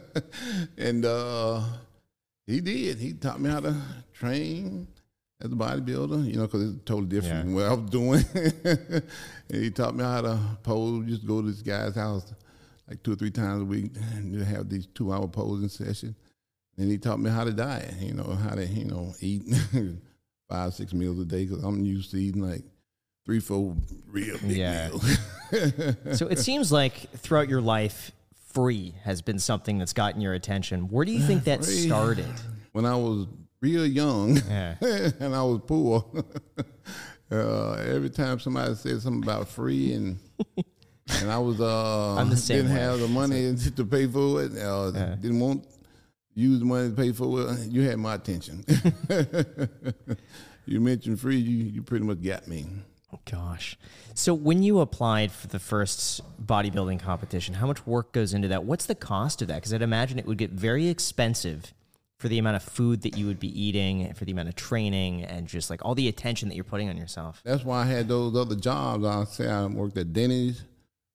and 0.77 1.05
uh, 1.05 1.61
he 2.45 2.59
did. 2.59 2.97
He 2.99 3.13
taught 3.13 3.39
me 3.39 3.49
how 3.49 3.61
to 3.61 3.75
train 4.13 4.87
as 5.41 5.51
a 5.51 5.55
bodybuilder, 5.55 6.25
you 6.25 6.35
know, 6.37 6.43
because 6.47 6.73
it's 6.73 6.83
totally 6.85 7.07
different 7.07 7.35
Yeah. 7.35 7.41
from 7.43 7.53
what 7.53 7.65
I 7.65 7.73
was 7.73 7.89
doing. 7.89 8.25
and 9.49 9.63
he 9.63 9.69
taught 9.69 9.95
me 9.95 10.03
how 10.03 10.21
to 10.21 10.39
pose. 10.63 11.05
Just 11.05 11.27
go 11.27 11.41
to 11.41 11.47
this 11.47 11.61
guy's 11.61 11.95
house, 11.95 12.33
like 12.89 13.03
two 13.03 13.13
or 13.13 13.15
three 13.15 13.31
times 13.31 13.61
a 13.61 13.65
week 13.65 13.93
to 13.93 14.45
have 14.45 14.69
these 14.69 14.87
two 14.87 15.13
hour 15.13 15.27
posing 15.27 15.69
sessions. 15.69 16.15
And 16.77 16.89
he 16.91 16.97
taught 16.97 17.19
me 17.19 17.29
how 17.29 17.43
to 17.43 17.51
diet, 17.53 17.93
you 17.99 18.13
know, 18.13 18.23
how 18.43 18.55
to, 18.55 18.65
you 18.65 18.85
know, 18.85 19.13
eat 19.19 19.43
five, 20.49 20.73
six 20.73 20.93
meals 20.93 21.19
a 21.19 21.25
day 21.25 21.45
because 21.45 21.63
I'm 21.63 21.83
used 21.83 22.11
to 22.11 22.17
eating 22.17 22.41
like 22.47 22.63
three, 23.25 23.39
four 23.39 23.75
real 24.07 24.37
big 24.39 24.57
Yeah. 24.57 24.89
meals. 24.89 25.17
So 26.17 26.27
it 26.27 26.39
seems 26.39 26.73
like 26.73 27.09
throughout 27.17 27.47
your 27.47 27.61
life, 27.61 28.11
free 28.47 28.95
has 29.03 29.21
been 29.21 29.39
something 29.39 29.77
that's 29.77 29.93
gotten 29.93 30.19
your 30.19 30.33
attention. 30.33 30.89
Where 30.89 31.05
do 31.05 31.11
you 31.13 31.25
think 31.25 31.45
that 31.45 31.63
Free. 31.63 31.87
started? 31.87 32.27
when 32.73 32.85
I 32.85 32.95
was 32.95 33.27
real 33.61 33.85
young 33.85 34.37
Yeah. 34.49 34.75
and 35.19 35.35
I 35.35 35.43
was 35.43 35.61
poor, 35.65 36.05
uh, 37.31 37.73
every 37.73 38.09
time 38.09 38.39
somebody 38.39 38.75
said 38.75 39.01
something 39.01 39.23
about 39.23 39.47
free 39.47 39.93
and 39.93 40.19
and 41.21 41.31
I 41.31 41.37
was 41.39 41.59
uh 41.59 42.15
I'm 42.15 42.29
the 42.29 42.37
same 42.37 42.57
didn't 42.63 42.73
way. 42.73 42.79
have 42.81 42.99
the 42.99 43.07
money 43.07 43.55
to 43.55 43.85
pay 43.85 44.07
for 44.07 44.43
it, 44.43 44.57
uh, 44.57 44.91
didn't 45.15 45.39
want 45.39 45.65
use 46.33 46.59
the 46.59 46.65
money 46.65 46.89
to 46.89 46.95
pay 46.95 47.11
for 47.11 47.41
it, 47.51 47.71
you 47.71 47.81
had 47.81 47.97
my 47.97 48.13
attention. 48.15 48.63
you 50.65 50.79
mentioned 50.81 51.19
free, 51.19 51.37
you, 51.37 51.65
you 51.65 51.81
pretty 51.81 52.05
much 52.05 52.21
got 52.21 52.47
me. 52.47 52.65
Oh, 53.13 53.19
gosh. 53.29 53.77
So 54.13 54.33
when 54.33 54.63
you 54.63 54.79
applied 54.81 55.31
for 55.31 55.47
the 55.47 55.59
first 55.59 56.21
bodybuilding 56.45 56.99
competition, 56.99 57.55
how 57.55 57.65
much 57.67 57.87
work 57.87 58.11
goes 58.11 58.33
into 58.33 58.49
that? 58.49 58.65
What's 58.65 58.85
the 58.85 58.95
cost 58.95 59.41
of 59.41 59.47
that? 59.47 59.55
Because 59.55 59.73
I'd 59.73 59.81
imagine 59.81 60.19
it 60.19 60.25
would 60.25 60.37
get 60.37 60.51
very 60.51 60.89
expensive 60.89 61.73
for 62.17 62.27
the 62.29 62.39
amount 62.39 62.55
of 62.55 62.63
food 62.63 63.01
that 63.03 63.15
you 63.17 63.27
would 63.27 63.39
be 63.39 63.61
eating, 63.61 64.11
for 64.13 64.25
the 64.25 64.31
amount 64.31 64.49
of 64.49 64.55
training, 64.55 65.23
and 65.23 65.47
just 65.47 65.69
like 65.69 65.85
all 65.85 65.93
the 65.95 66.07
attention 66.07 66.49
that 66.49 66.55
you're 66.55 66.63
putting 66.63 66.89
on 66.89 66.97
yourself. 66.97 67.41
That's 67.45 67.63
why 67.63 67.81
I 67.83 67.85
had 67.85 68.07
those 68.07 68.35
other 68.35 68.55
jobs. 68.55 69.05
I 69.05 69.23
say 69.25 69.47
I 69.47 69.65
worked 69.67 69.97
at 69.97 70.13
Denny's 70.13 70.63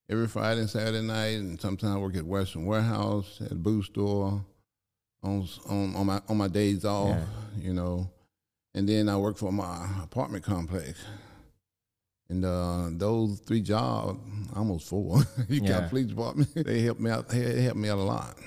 every 0.08 0.28
Friday 0.28 0.60
and 0.60 0.70
Saturday 0.70 1.00
night, 1.02 1.38
and 1.38 1.60
sometimes 1.60 1.94
I 1.94 1.98
work 1.98 2.16
at 2.16 2.24
Western 2.24 2.66
Warehouse 2.66 3.40
at 3.44 3.50
a 3.52 3.56
boot 3.56 3.84
store 3.86 4.44
on 5.24 5.48
on, 5.68 5.96
on 5.96 6.06
my 6.06 6.20
on 6.28 6.36
my 6.36 6.48
days 6.48 6.84
off. 6.84 7.18
You 7.58 7.74
know, 7.74 8.08
and 8.74 8.88
then 8.88 9.08
I 9.08 9.16
work 9.16 9.38
for 9.38 9.50
my 9.52 9.88
apartment 10.02 10.44
complex. 10.44 11.04
And 12.28 12.44
uh, 12.46 12.88
those 12.92 13.40
three 13.40 13.60
jobs, 13.60 14.18
almost 14.56 14.88
four. 14.88 15.18
you 15.48 15.60
Yeah. 15.62 15.80
got 15.80 15.90
police 15.90 16.06
department. 16.06 16.48
They 16.54 16.80
helped 16.80 17.00
me 17.00 17.10
out. 17.10 17.28
They 17.28 17.60
helped 17.62 17.76
me 17.78 17.90
out 17.90 17.98
a 17.98 18.02
lot. 18.02 18.38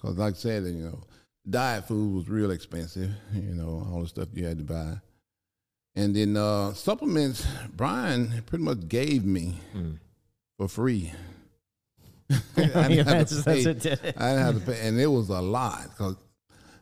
Cause 0.00 0.16
like 0.16 0.34
I 0.34 0.36
said, 0.36 0.64
you 0.64 0.72
know, 0.74 1.00
diet 1.48 1.86
food 1.86 2.14
was 2.14 2.28
real 2.28 2.50
expensive. 2.50 3.10
You 3.34 3.54
know, 3.54 3.86
all 3.92 4.02
the 4.02 4.08
stuff 4.08 4.28
you 4.34 4.44
had 4.44 4.58
to 4.58 4.64
buy. 4.64 4.96
And 5.94 6.16
then 6.16 6.36
uh, 6.36 6.72
supplements, 6.72 7.46
Brian 7.74 8.42
pretty 8.46 8.64
much 8.64 8.88
gave 8.88 9.24
me 9.24 9.56
for 10.56 10.68
free. 10.68 11.12
I 12.56 12.88
didn't 12.88 13.06
have 13.06 13.28
to 13.28 13.42
pay. 13.42 13.66
what. 13.66 13.86
I 13.86 13.90
didn't 13.90 14.16
have 14.16 14.54
to 14.54 14.72
pay, 14.72 14.88
and 14.88 14.98
it 14.98 15.06
was 15.06 15.28
a 15.28 15.40
lot 15.40 15.82
because 15.90 16.16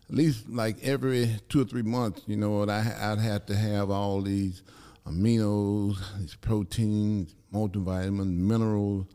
at 0.09 0.15
least 0.15 0.49
like 0.49 0.83
every 0.83 1.37
two 1.49 1.63
or 1.63 1.65
three 1.65 1.83
months, 1.83 2.23
you 2.27 2.37
know, 2.37 2.69
I, 2.69 2.79
I'd 3.01 3.19
have 3.19 3.47
to 3.47 3.57
have 3.57 3.91
all 3.91 4.21
these 4.23 4.63
aminos, 5.07 5.97
these 6.19 6.37
proteins, 6.37 7.35
multivitamins, 7.53 8.37
minerals, 8.37 9.07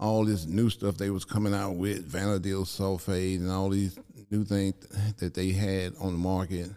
all 0.00 0.24
this 0.24 0.46
new 0.46 0.68
stuff 0.70 0.96
they 0.96 1.10
was 1.10 1.24
coming 1.24 1.54
out 1.54 1.76
with, 1.76 2.10
vanadyl 2.10 2.64
sulfate, 2.66 3.36
and 3.36 3.50
all 3.50 3.68
these 3.68 3.98
new 4.32 4.44
things 4.44 4.74
that 5.18 5.34
they 5.34 5.50
had 5.50 5.92
on 6.00 6.12
the 6.12 6.18
market 6.18 6.70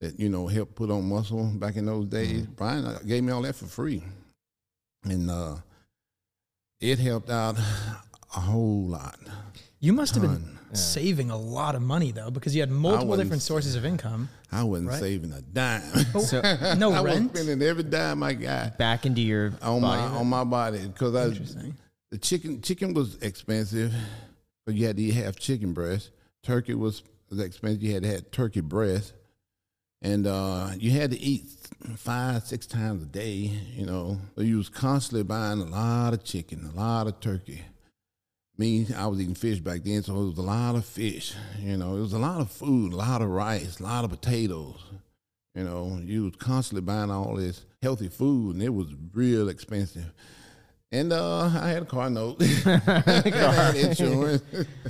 that 0.00 0.20
you 0.20 0.28
know 0.28 0.46
helped 0.46 0.74
put 0.74 0.90
on 0.90 1.08
muscle 1.08 1.44
back 1.54 1.76
in 1.76 1.86
those 1.86 2.06
days. 2.06 2.46
Brian 2.46 2.84
uh, 2.84 2.98
gave 3.06 3.24
me 3.24 3.32
all 3.32 3.42
that 3.42 3.56
for 3.56 3.66
free, 3.66 4.02
and 5.04 5.30
uh, 5.30 5.56
it 6.80 6.98
helped 6.98 7.30
out 7.30 7.56
a 8.36 8.40
whole 8.40 8.84
lot. 8.86 9.18
You 9.80 9.92
must 9.92 10.14
have 10.14 10.22
been 10.22 10.58
saving 10.74 11.30
a 11.30 11.36
lot 11.36 11.74
of 11.74 11.82
money 11.82 12.12
though, 12.12 12.30
because 12.30 12.54
you 12.54 12.62
had 12.62 12.70
multiple 12.70 13.16
different 13.16 13.42
sources 13.42 13.74
of 13.74 13.84
income. 13.84 14.28
I 14.52 14.62
wasn't 14.64 14.90
Right. 14.90 15.00
saving 15.00 15.32
a 15.32 15.40
dime. 15.40 15.82
So 16.20 16.40
No 16.78 16.92
I 16.92 17.00
was 17.00 17.14
rent. 17.14 17.36
spending 17.36 17.66
every 17.66 17.82
dime 17.82 18.22
I 18.22 18.34
got 18.34 18.78
back 18.78 19.06
into 19.06 19.22
your 19.22 19.52
on 19.62 19.80
my 19.80 19.96
body. 19.96 20.14
on 20.14 20.26
my 20.28 20.44
body 20.44 20.86
because 20.86 21.14
I 21.16 21.72
the 22.10 22.18
chicken 22.18 22.60
chicken 22.60 22.92
was 22.94 23.16
expensive, 23.22 23.92
but 24.66 24.74
you 24.74 24.86
had 24.86 24.96
to 24.98 25.02
eat 25.02 25.14
have 25.14 25.36
chicken 25.36 25.72
breast. 25.72 26.10
Turkey 26.42 26.74
was, 26.74 27.02
expensive. 27.38 27.82
You 27.82 27.94
had 27.94 28.02
to 28.02 28.08
have 28.10 28.30
turkey 28.30 28.60
breast, 28.60 29.14
and 30.02 30.26
uh, 30.26 30.70
you 30.76 30.90
had 30.90 31.12
to 31.12 31.20
eat 31.20 31.44
five 31.96 32.44
six 32.44 32.66
times 32.66 33.02
a 33.02 33.06
day. 33.06 33.50
You 33.74 33.86
know, 33.86 34.18
so 34.34 34.42
you 34.42 34.58
was 34.58 34.68
constantly 34.68 35.22
buying 35.22 35.60
a 35.60 35.66
lot 35.66 36.14
of 36.14 36.24
chicken, 36.24 36.68
a 36.74 36.76
lot 36.76 37.06
of 37.06 37.20
turkey. 37.20 37.62
Me, 38.58 38.86
I 38.94 39.06
was 39.06 39.20
eating 39.20 39.34
fish 39.34 39.60
back 39.60 39.82
then, 39.82 40.02
so 40.02 40.14
it 40.20 40.26
was 40.26 40.38
a 40.38 40.42
lot 40.42 40.74
of 40.74 40.84
fish. 40.84 41.34
You 41.58 41.76
know, 41.76 41.96
it 41.96 42.00
was 42.00 42.12
a 42.12 42.18
lot 42.18 42.40
of 42.40 42.50
food, 42.50 42.92
a 42.92 42.96
lot 42.96 43.22
of 43.22 43.28
rice, 43.28 43.80
a 43.80 43.82
lot 43.82 44.04
of 44.04 44.10
potatoes. 44.10 44.82
You 45.54 45.64
know, 45.64 46.00
you 46.02 46.24
was 46.24 46.36
constantly 46.36 46.82
buying 46.82 47.10
all 47.10 47.36
this 47.36 47.64
healthy 47.80 48.08
food, 48.08 48.56
and 48.56 48.62
it 48.62 48.74
was 48.74 48.88
real 49.14 49.48
expensive. 49.48 50.12
And 50.92 51.10
uh, 51.10 51.44
I 51.46 51.70
had 51.70 51.82
a 51.84 51.86
car 51.86 52.10
note, 52.10 52.36
I 52.66 52.76
had 52.76 53.76
insurance. 53.76 54.42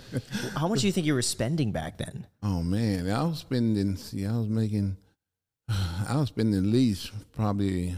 How 0.56 0.66
much 0.66 0.80
do 0.80 0.88
you 0.88 0.92
think 0.92 1.06
you 1.06 1.14
were 1.14 1.22
spending 1.22 1.70
back 1.70 1.96
then? 1.96 2.26
oh 2.42 2.60
man, 2.62 3.08
I 3.08 3.22
was 3.22 3.38
spending. 3.38 3.96
See, 3.96 4.26
I 4.26 4.36
was 4.36 4.48
making. 4.48 4.96
I 5.68 6.16
was 6.16 6.28
spending 6.28 6.58
at 6.58 6.66
least 6.66 7.12
probably 7.32 7.94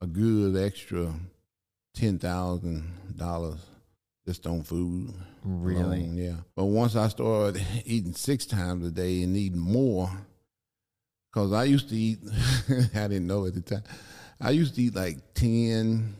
a 0.00 0.06
good 0.06 0.56
extra 0.56 1.12
ten 1.92 2.20
thousand 2.20 2.88
dollars 3.16 3.58
just 4.26 4.46
on 4.46 4.62
food. 4.62 5.12
Really? 5.42 5.82
alone, 5.82 6.16
yeah. 6.16 6.36
But 6.54 6.66
once 6.66 6.94
I 6.94 7.08
started 7.08 7.64
eating 7.84 8.14
six 8.14 8.46
times 8.46 8.86
a 8.86 8.90
day 8.90 9.22
and 9.22 9.36
eating 9.36 9.58
more, 9.58 10.08
because 11.32 11.52
I 11.52 11.64
used 11.64 11.88
to 11.88 11.96
eat, 11.96 12.20
I 12.94 13.08
didn't 13.08 13.26
know 13.26 13.46
at 13.46 13.54
the 13.54 13.62
time, 13.62 13.82
I 14.40 14.50
used 14.50 14.74
to 14.76 14.82
eat 14.82 14.94
like 14.94 15.16
10, 15.34 16.14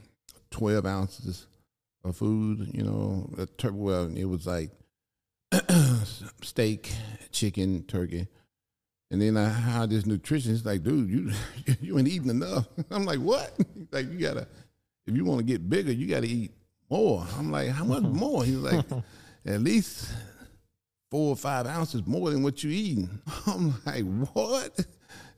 12 0.51 0.87
ounces 0.87 1.47
of 2.05 2.17
food, 2.17 2.71
you 2.73 2.83
know. 2.83 3.31
a 3.39 3.47
tur- 3.47 3.73
Well, 3.73 4.11
it 4.17 4.25
was 4.25 4.47
like 4.47 4.71
steak, 6.43 6.93
chicken, 7.31 7.85
turkey. 7.85 8.29
And 9.11 9.21
then 9.21 9.37
I 9.37 9.49
had 9.49 9.91
this 9.91 10.05
nutritionist 10.05 10.65
like, 10.65 10.83
dude, 10.83 11.11
you 11.11 11.33
you 11.81 11.99
ain't 11.99 12.09
eating 12.09 12.31
enough. 12.31 12.69
I'm 12.91 13.05
like, 13.05 13.19
what? 13.19 13.53
like 13.91 14.11
you 14.11 14.19
gotta, 14.19 14.47
if 15.07 15.17
you 15.17 15.25
want 15.25 15.39
to 15.41 15.45
get 15.45 15.69
bigger, 15.69 15.93
you 15.93 16.07
gotta 16.07 16.27
eat 16.27 16.53
more. 16.89 17.27
I'm 17.37 17.51
like, 17.51 17.71
how 17.71 17.85
much 17.85 18.03
more? 18.03 18.45
He's 18.45 18.57
like, 18.57 18.85
at 19.47 19.61
least 19.61 20.13
four 21.11 21.31
or 21.31 21.37
five 21.37 21.67
ounces 21.67 22.07
more 22.07 22.31
than 22.31 22.43
what 22.43 22.63
you 22.63 22.71
eating. 22.71 23.21
I'm 23.47 23.75
like, 23.85 24.05
what? 24.33 24.87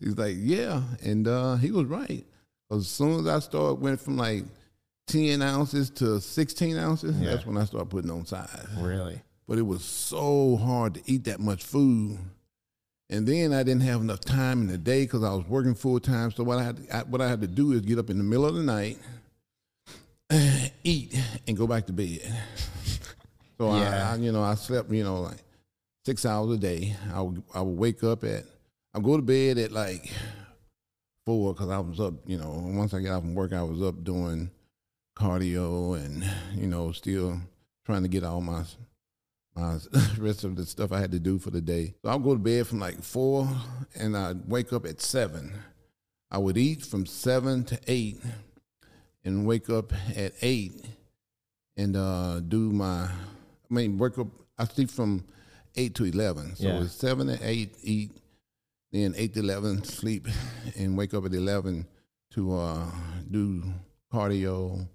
He's 0.01 0.18
like, 0.18 0.37
yeah, 0.38 0.83
and 1.03 1.27
uh, 1.27 1.57
he 1.57 1.70
was 1.70 1.87
right. 1.87 2.27
as 2.70 2.88
soon 2.88 3.20
as 3.20 3.27
I 3.27 3.38
started 3.38 3.81
went 3.81 4.01
from 4.01 4.16
like 4.16 4.44
ten 5.07 5.43
ounces 5.43 5.91
to 5.91 6.21
sixteen 6.21 6.77
ounces, 6.77 7.19
that's 7.21 7.47
when 7.47 7.57
I 7.57 7.65
started 7.65 7.91
putting 7.91 8.11
on 8.11 8.25
size. 8.27 8.67
Really? 8.79 9.21
But 9.49 9.59
it 9.59 9.62
was 9.62 9.85
so 9.85 10.57
hard 10.57 10.95
to 10.95 11.03
eat 11.07 11.25
that 11.25 11.41
much 11.41 11.65
food. 11.65 12.19
And 13.11 13.27
then 13.27 13.53
I 13.53 13.62
didn't 13.62 13.83
have 13.83 14.01
enough 14.01 14.21
time 14.21 14.62
in 14.62 14.69
the 14.69 14.79
day 14.79 15.03
because 15.05 15.23
I 15.23 15.35
was 15.35 15.47
working 15.47 15.75
full 15.75 16.01
time. 16.01 16.31
So 16.31 16.45
what 16.45 16.59
I 16.59 16.62
had 16.65 16.77
to, 16.79 16.97
I, 16.97 17.03
what 17.03 17.21
I 17.21 17.29
had 17.29 17.43
to 17.43 17.47
do 17.47 17.73
is 17.73 17.83
get 17.83 17.99
up 17.99 18.09
in 18.09 18.17
the 18.17 18.25
middle 18.25 18.47
of 18.47 18.55
the 18.55 18.62
night, 18.62 18.99
eat, 20.85 21.15
and 21.47 21.57
go 21.57 21.67
back 21.67 21.87
to 21.87 21.93
bed. 21.93 22.21
So 23.59 23.69
Yeah. 23.77 24.09
I, 24.11 24.15
I, 24.15 24.17
you 24.17 24.33
know, 24.33 24.43
I 24.43 24.55
slept, 24.55 24.91
you 24.91 25.05
know, 25.05 25.21
like 25.21 25.37
six 26.05 26.27
hours 26.27 26.51
a 26.57 26.59
day. 26.59 26.97
I 27.15 27.21
would, 27.21 27.43
I 27.55 27.61
would 27.61 27.79
wake 27.79 28.03
up 28.03 28.25
at, 28.25 28.45
I 28.93 28.99
go 28.99 29.15
to 29.17 29.23
bed 29.23 29.57
at 29.59 29.71
like 29.71 30.11
four 31.25 31.53
because 31.55 31.69
I 31.69 31.79
was 31.79 32.01
up, 32.01 32.15
you 32.27 32.38
know, 32.38 32.51
once 32.75 32.93
I 32.93 33.01
got 33.01 33.17
off 33.17 33.23
from 33.23 33.35
work, 33.37 33.53
I 33.53 33.62
was 33.62 33.81
up 33.83 34.03
doing 34.03 34.51
cardio 35.14 35.96
and, 36.03 36.25
you 36.55 36.66
know, 36.66 36.92
still 36.92 37.40
trying 37.85 38.03
to 38.03 38.09
get 38.09 38.25
all 38.25 38.40
my 38.40 38.64
my 39.55 39.79
rest 40.18 40.44
of 40.44 40.57
the 40.57 40.64
stuff 40.64 40.92
I 40.92 40.98
had 41.01 41.12
to 41.12 41.18
do 41.18 41.38
for 41.38 41.51
the 41.51 41.61
day. 41.61 41.94
So 42.03 42.09
I'll 42.09 42.18
go 42.18 42.33
to 42.33 42.38
bed 42.38 42.66
from 42.66 42.79
like 42.81 43.03
four 43.03 43.46
and 43.94 44.16
I'd 44.16 44.48
wake 44.48 44.72
up 44.72 44.87
at 44.87 45.01
seven. 45.03 45.53
I 46.31 46.38
would 46.38 46.57
eat 46.57 46.83
from 46.83 47.05
seven 47.05 47.62
to 47.64 47.79
eight 47.87 48.18
and 49.25 49.46
wake 49.46 49.68
up 49.68 49.92
at 50.16 50.33
eight 50.40 50.83
and 51.77 51.96
uh, 51.96 52.40
do 52.40 52.70
my, 52.70 53.05
I 53.05 53.11
mean, 53.68 53.98
wake 53.98 54.18
up, 54.18 54.29
I 54.59 54.64
sleep 54.64 54.90
from 54.90 55.25
eight 55.77 55.94
to 55.96 56.05
11. 56.05 56.57
So 56.57 56.64
Yeah. 56.68 56.83
it's 56.83 56.94
seven 56.94 57.27
to 57.27 57.38
eight, 57.46 57.75
eat, 57.83 58.11
then 58.90 59.12
eight 59.18 59.35
to 59.35 59.40
11, 59.40 59.85
sleep, 59.85 60.29
and 60.79 60.96
wake 60.96 61.12
up 61.12 61.27
at 61.27 61.35
11 61.35 61.87
to 62.33 62.55
uh, 62.57 62.90
do 63.31 63.62
cardio, 64.11 64.87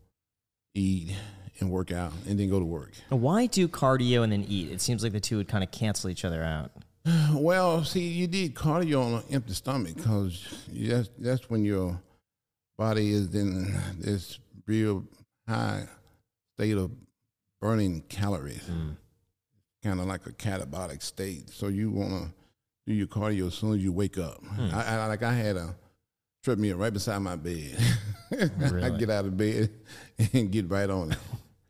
eat, 0.77 1.15
and 1.59 1.71
work 1.71 1.91
out, 1.91 2.13
and 2.27 2.39
then 2.39 2.49
go 2.49 2.59
to 2.59 2.65
work. 2.65 2.91
Why 3.09 3.47
do 3.47 3.67
cardio 3.67 4.23
and 4.23 4.31
then 4.31 4.45
eat? 4.47 4.71
It 4.71 4.81
seems 4.81 5.03
like 5.03 5.11
the 5.11 5.19
two 5.19 5.37
would 5.37 5.47
kind 5.47 5.63
of 5.63 5.71
cancel 5.71 6.09
each 6.09 6.25
other 6.25 6.43
out. 6.43 6.71
Well, 7.33 7.83
see, 7.83 8.07
you 8.07 8.27
did 8.27 8.53
cardio 8.53 9.05
on 9.05 9.13
an 9.13 9.23
empty 9.31 9.53
stomach 9.53 9.95
because 9.95 10.67
that's 10.73 11.09
that's 11.17 11.49
when 11.49 11.63
your 11.63 12.01
body 12.77 13.11
is 13.11 13.33
in 13.33 13.79
this 13.97 14.39
real 14.65 15.05
high 15.47 15.87
state 16.55 16.77
of 16.77 16.91
burning 17.61 18.01
calories, 18.09 18.65
hmm. 18.65 18.91
kind 19.83 19.99
of 19.99 20.05
like 20.05 20.25
a 20.25 20.31
catabolic 20.31 21.01
state. 21.01 21.49
So 21.49 21.67
you 21.67 21.91
want 21.91 22.09
to 22.11 22.33
do 22.85 22.93
your 22.93 23.07
cardio 23.07 23.47
as 23.47 23.53
soon 23.53 23.75
as 23.75 23.83
you 23.83 23.91
wake 23.93 24.17
up. 24.17 24.43
Hmm. 24.43 24.69
I, 24.73 24.97
I 24.97 25.07
like 25.07 25.23
I 25.23 25.33
had 25.33 25.55
a 25.55 25.75
treadmill 26.47 26.77
right 26.77 26.93
beside 26.93 27.19
my 27.19 27.35
bed. 27.35 27.77
I 28.31 28.89
get 28.97 29.09
out 29.09 29.25
of 29.25 29.35
bed 29.35 29.69
and 30.33 30.49
get 30.49 30.69
right 30.69 30.89
on 30.89 31.11
it 31.11 31.17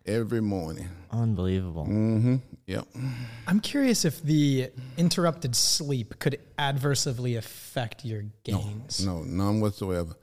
every 0.06 0.42
morning. 0.42 0.88
Unbelievable. 1.10 1.86
Mm-hmm. 1.86 2.36
Yep. 2.68 2.88
I'm 3.48 3.60
curious 3.60 4.06
if 4.06 4.22
the 4.22 4.70
interrupted 4.98 5.56
sleep 5.56 6.20
could 6.20 6.40
adversely 6.60 7.38
affect 7.38 8.06
your 8.06 8.26
gains. 8.44 9.04
No, 9.04 9.24
none 9.24 9.62
whatsoever. 9.62 10.16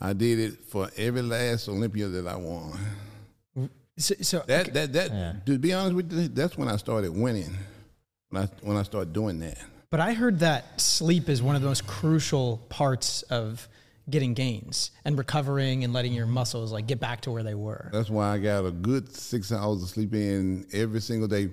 I 0.00 0.12
did 0.12 0.38
it 0.40 0.64
for 0.64 0.90
every 0.96 1.22
last 1.22 1.68
Olympia 1.68 2.08
that 2.08 2.26
I 2.26 2.36
won. 2.36 2.78
So, 3.96 4.14
so 4.22 4.42
That 4.46 4.72
that 4.74 4.92
that 4.92 5.46
to 5.46 5.58
be 5.58 5.72
honest 5.72 5.94
with 5.94 6.12
you, 6.12 6.28
that's 6.28 6.56
when 6.56 6.68
I 6.68 6.76
started 6.76 7.14
winning. 7.14 7.54
When 8.30 8.44
I 8.44 8.48
when 8.62 8.76
I 8.76 8.82
started 8.82 9.12
doing 9.12 9.38
that. 9.40 9.58
But 9.90 10.00
I 10.00 10.14
heard 10.14 10.38
that 10.40 10.80
sleep 10.80 11.28
is 11.28 11.42
one 11.42 11.54
of 11.54 11.62
the 11.62 11.68
most 11.68 11.86
crucial 11.86 12.58
parts 12.68 13.22
of 13.22 13.68
getting 14.10 14.34
gains 14.34 14.90
and 15.04 15.16
recovering 15.16 15.84
and 15.84 15.92
letting 15.92 16.12
your 16.12 16.26
mm-hmm. 16.26 16.34
muscles 16.34 16.72
like 16.72 16.86
get 16.86 17.00
back 17.00 17.20
to 17.22 17.30
where 17.30 17.42
they 17.42 17.54
were. 17.54 17.90
That's 17.92 18.10
why 18.10 18.34
I 18.34 18.38
got 18.38 18.64
a 18.64 18.70
good 18.70 19.14
six 19.14 19.52
hours 19.52 19.82
of 19.82 19.88
sleep 19.88 20.14
in 20.14 20.66
every 20.72 21.00
single 21.00 21.28
day. 21.28 21.48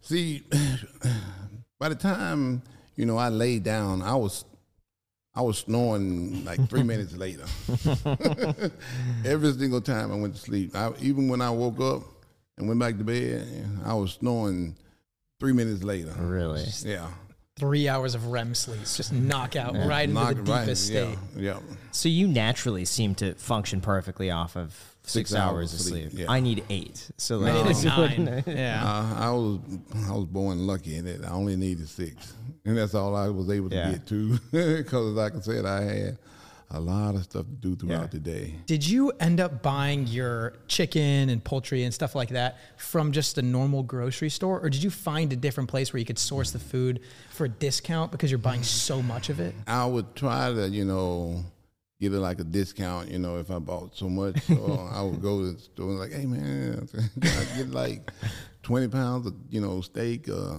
See, 0.00 0.42
by 1.78 1.88
the 1.88 1.94
time 1.94 2.62
you 2.96 3.06
know 3.06 3.16
I 3.16 3.28
laid 3.28 3.64
down, 3.64 4.02
I 4.02 4.14
was 4.14 4.44
I 5.34 5.42
was 5.42 5.58
snoring 5.58 6.44
like 6.44 6.68
three 6.68 6.82
minutes 6.92 7.16
later. 7.16 7.44
every 9.24 9.52
single 9.52 9.80
time 9.80 10.12
I 10.12 10.16
went 10.16 10.34
to 10.34 10.40
sleep, 10.40 10.76
I, 10.76 10.92
even 11.00 11.28
when 11.28 11.40
I 11.40 11.50
woke 11.50 11.80
up 11.80 12.02
and 12.56 12.68
went 12.68 12.78
back 12.78 12.98
to 12.98 13.04
bed, 13.04 13.46
I 13.84 13.94
was 13.94 14.12
snoring 14.12 14.76
three 15.40 15.52
minutes 15.52 15.82
later. 15.82 16.12
Really? 16.18 16.64
Yeah, 16.82 17.08
Three 17.56 17.88
hours 17.88 18.16
of 18.16 18.26
REM 18.26 18.52
sleep, 18.54 18.80
just 18.80 19.12
knock 19.12 19.54
out 19.54 19.74
right 19.76 20.08
into 20.08 20.14
the 20.20 20.30
it 20.30 20.34
right- 20.48 20.60
deepest 20.64 20.90
yeah, 20.90 21.04
state. 21.12 21.18
Yeah, 21.36 21.58
So 21.92 22.08
you 22.08 22.26
naturally 22.26 22.84
seem 22.84 23.14
to 23.16 23.34
function 23.34 23.80
perfectly 23.80 24.28
off 24.30 24.56
of 24.56 24.72
six, 25.04 25.30
Six 25.30 25.34
hours, 25.34 25.52
hours 25.52 25.74
of 25.74 25.78
of 25.80 25.86
sleep. 25.86 26.10
sleep, 26.10 26.22
yeah. 26.24 26.32
I 26.32 26.40
need 26.40 26.64
eight. 26.68 27.08
So 27.16 27.36
I 27.36 27.52
like, 27.52 27.54
need 27.54 27.60
a 27.60 27.64
this 27.68 27.84
nine. 27.84 28.42
Yeah. 28.48 28.82
Uh, 28.84 29.14
I 29.20 29.30
was 29.30 29.60
I 30.08 30.12
was 30.16 30.24
born 30.24 30.66
lucky 30.66 30.96
in 30.96 31.04
that 31.04 31.24
I 31.24 31.30
only 31.30 31.54
needed 31.54 31.88
six, 31.88 32.32
and 32.64 32.76
that's 32.76 32.94
all 32.94 33.14
I 33.14 33.28
was 33.28 33.48
able 33.48 33.70
to 33.70 33.76
Yeah. 33.76 33.90
get 33.92 34.06
to. 34.08 34.38
Because, 34.50 35.12
like 35.14 35.36
I 35.36 35.40
said, 35.40 35.64
I 35.64 35.82
had 35.82 36.18
a 36.76 36.80
lot 36.80 37.14
of 37.14 37.22
stuff 37.24 37.46
to 37.46 37.52
do 37.52 37.76
throughout 37.76 38.00
Yeah. 38.02 38.06
the 38.08 38.18
day. 38.18 38.54
Did 38.66 38.86
you 38.86 39.10
end 39.20 39.40
up 39.40 39.62
buying 39.62 40.06
your 40.06 40.54
chicken 40.68 41.28
and 41.28 41.42
poultry 41.42 41.84
and 41.84 41.94
stuff 41.94 42.14
like 42.14 42.30
that 42.30 42.58
from 42.76 43.12
just 43.12 43.38
a 43.38 43.42
normal 43.42 43.82
grocery 43.82 44.28
store? 44.30 44.60
Or 44.60 44.68
did 44.68 44.82
you 44.82 44.90
find 44.90 45.32
a 45.32 45.36
different 45.36 45.68
place 45.70 45.92
where 45.92 45.98
you 46.00 46.06
could 46.06 46.18
source 46.18 46.50
the 46.50 46.58
food 46.58 47.00
for 47.30 47.44
a 47.44 47.48
discount 47.48 48.10
because 48.12 48.30
you're 48.30 48.38
buying 48.38 48.62
so 48.62 49.00
much 49.02 49.28
of 49.30 49.40
it? 49.40 49.54
I 49.66 49.86
would 49.86 50.14
try 50.16 50.52
to, 50.52 50.68
you 50.68 50.84
know, 50.84 51.44
get 52.00 52.12
it 52.12 52.18
like 52.18 52.40
a 52.40 52.44
discount, 52.44 53.10
you 53.10 53.18
know, 53.18 53.38
if 53.38 53.50
I 53.50 53.58
bought 53.60 53.96
so 53.96 54.08
much. 54.08 54.40
So 54.42 54.88
I 54.92 55.00
would 55.02 55.22
go 55.22 55.40
to 55.40 55.52
the 55.52 55.58
store 55.60 55.90
and 55.90 55.98
like, 56.00 56.12
hey 56.12 56.26
man, 56.26 56.88
I 57.22 57.44
get 57.56 57.70
like 57.70 58.10
twenty 58.62 58.88
pounds 58.88 59.26
of, 59.26 59.34
you 59.48 59.60
know, 59.60 59.80
steak, 59.80 60.28
uh, 60.28 60.56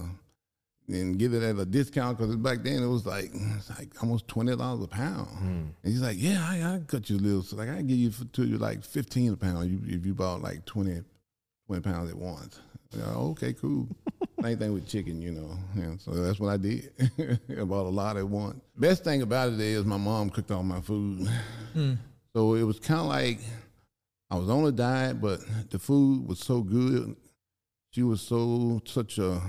and 0.88 1.18
get 1.18 1.34
it 1.34 1.42
at 1.42 1.58
a 1.58 1.64
discount 1.64 2.18
because 2.18 2.36
back 2.36 2.62
then 2.62 2.82
it 2.82 2.86
was 2.86 3.06
like 3.06 3.30
it's 3.32 3.70
like 3.70 3.90
almost 4.02 4.28
twenty 4.28 4.54
dollars 4.56 4.84
a 4.84 4.88
pound. 4.88 5.28
Hmm. 5.28 5.46
And 5.82 5.92
he's 5.92 6.02
like, 6.02 6.16
yeah, 6.18 6.44
I, 6.48 6.74
I 6.74 6.80
cut 6.86 7.10
you 7.10 7.16
a 7.16 7.18
little, 7.18 7.42
so 7.42 7.56
like 7.56 7.68
I 7.68 7.82
give 7.82 7.96
you 7.96 8.10
for, 8.10 8.24
to 8.24 8.44
you 8.44 8.58
like 8.58 8.84
fifteen 8.84 9.32
a 9.32 9.36
pound 9.36 9.70
you, 9.70 9.80
if 9.86 10.06
you 10.06 10.14
bought 10.14 10.42
like 10.42 10.64
20, 10.64 11.02
20 11.66 11.82
pounds 11.82 12.10
at 12.10 12.16
once. 12.16 12.60
You 12.92 13.00
know, 13.00 13.28
okay, 13.32 13.52
cool. 13.52 13.88
Same 14.42 14.58
thing 14.58 14.72
with 14.72 14.86
chicken, 14.86 15.20
you 15.20 15.32
know. 15.32 15.56
Yeah, 15.74 15.96
so 15.98 16.12
that's 16.12 16.38
what 16.38 16.50
I 16.50 16.56
did. 16.56 16.92
I 17.50 17.64
bought 17.64 17.86
a 17.86 17.90
lot 17.90 18.16
at 18.16 18.28
once. 18.28 18.60
Best 18.76 19.02
thing 19.02 19.22
about 19.22 19.52
it 19.52 19.60
is 19.60 19.84
my 19.84 19.96
mom 19.96 20.30
cooked 20.30 20.50
all 20.50 20.62
my 20.62 20.80
food. 20.80 21.28
Hmm. 21.72 21.94
So 22.34 22.54
it 22.54 22.62
was 22.62 22.78
kind 22.78 23.00
of 23.00 23.06
like 23.06 23.40
I 24.30 24.36
was 24.36 24.48
on 24.48 24.64
a 24.66 24.72
diet, 24.72 25.20
but 25.20 25.40
the 25.70 25.78
food 25.78 26.28
was 26.28 26.38
so 26.38 26.60
good. 26.60 27.16
She 27.90 28.02
was 28.02 28.20
so 28.20 28.82
such 28.84 29.18
a 29.18 29.40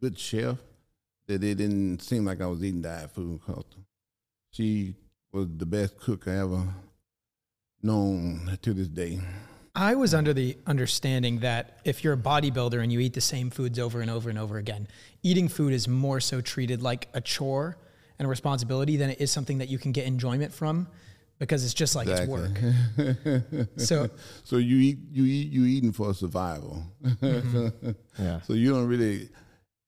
good 0.00 0.18
chef 0.18 0.58
that 1.28 1.44
it 1.44 1.54
didn't 1.56 2.00
seem 2.00 2.24
like 2.24 2.40
I 2.40 2.46
was 2.46 2.62
eating 2.64 2.82
diet 2.82 3.10
food. 3.14 3.40
'cause 3.46 3.64
she 4.50 4.94
was 5.32 5.46
the 5.56 5.66
best 5.66 5.96
cook 5.98 6.26
I 6.26 6.38
ever 6.38 6.74
known 7.82 8.58
to 8.62 8.74
this 8.74 8.88
day. 8.88 9.20
I 9.74 9.94
was 9.94 10.12
under 10.14 10.34
the 10.34 10.56
understanding 10.66 11.40
that 11.40 11.78
if 11.84 12.02
you're 12.02 12.14
a 12.14 12.16
bodybuilder 12.16 12.82
and 12.82 12.92
you 12.92 12.98
eat 12.98 13.12
the 13.12 13.20
same 13.20 13.50
foods 13.50 13.78
over 13.78 14.00
and 14.00 14.10
over 14.10 14.28
and 14.28 14.38
over 14.38 14.56
again, 14.56 14.88
eating 15.22 15.48
food 15.48 15.72
is 15.72 15.86
more 15.86 16.18
so 16.18 16.40
treated 16.40 16.82
like 16.82 17.08
a 17.14 17.20
chore 17.20 17.76
and 18.18 18.26
a 18.26 18.28
responsibility 18.28 18.96
than 18.96 19.10
it 19.10 19.20
is 19.20 19.30
something 19.30 19.58
that 19.58 19.68
you 19.68 19.78
can 19.78 19.92
get 19.92 20.06
enjoyment 20.06 20.52
from 20.52 20.88
because 21.38 21.62
it's 21.64 21.74
just 21.74 21.94
like 21.94 22.08
it's 22.08 22.26
work. 22.26 22.58
So 23.76 24.10
So 24.42 24.56
you 24.56 24.78
eat 24.78 24.98
you 25.12 25.24
eat 25.24 25.52
you 25.52 25.64
eating 25.66 25.92
for 25.92 26.12
survival. 26.14 26.82
Mm-hmm. 27.04 27.90
Yeah. 28.18 28.40
So 28.40 28.54
you 28.54 28.70
don't 28.70 28.88
really 28.88 29.28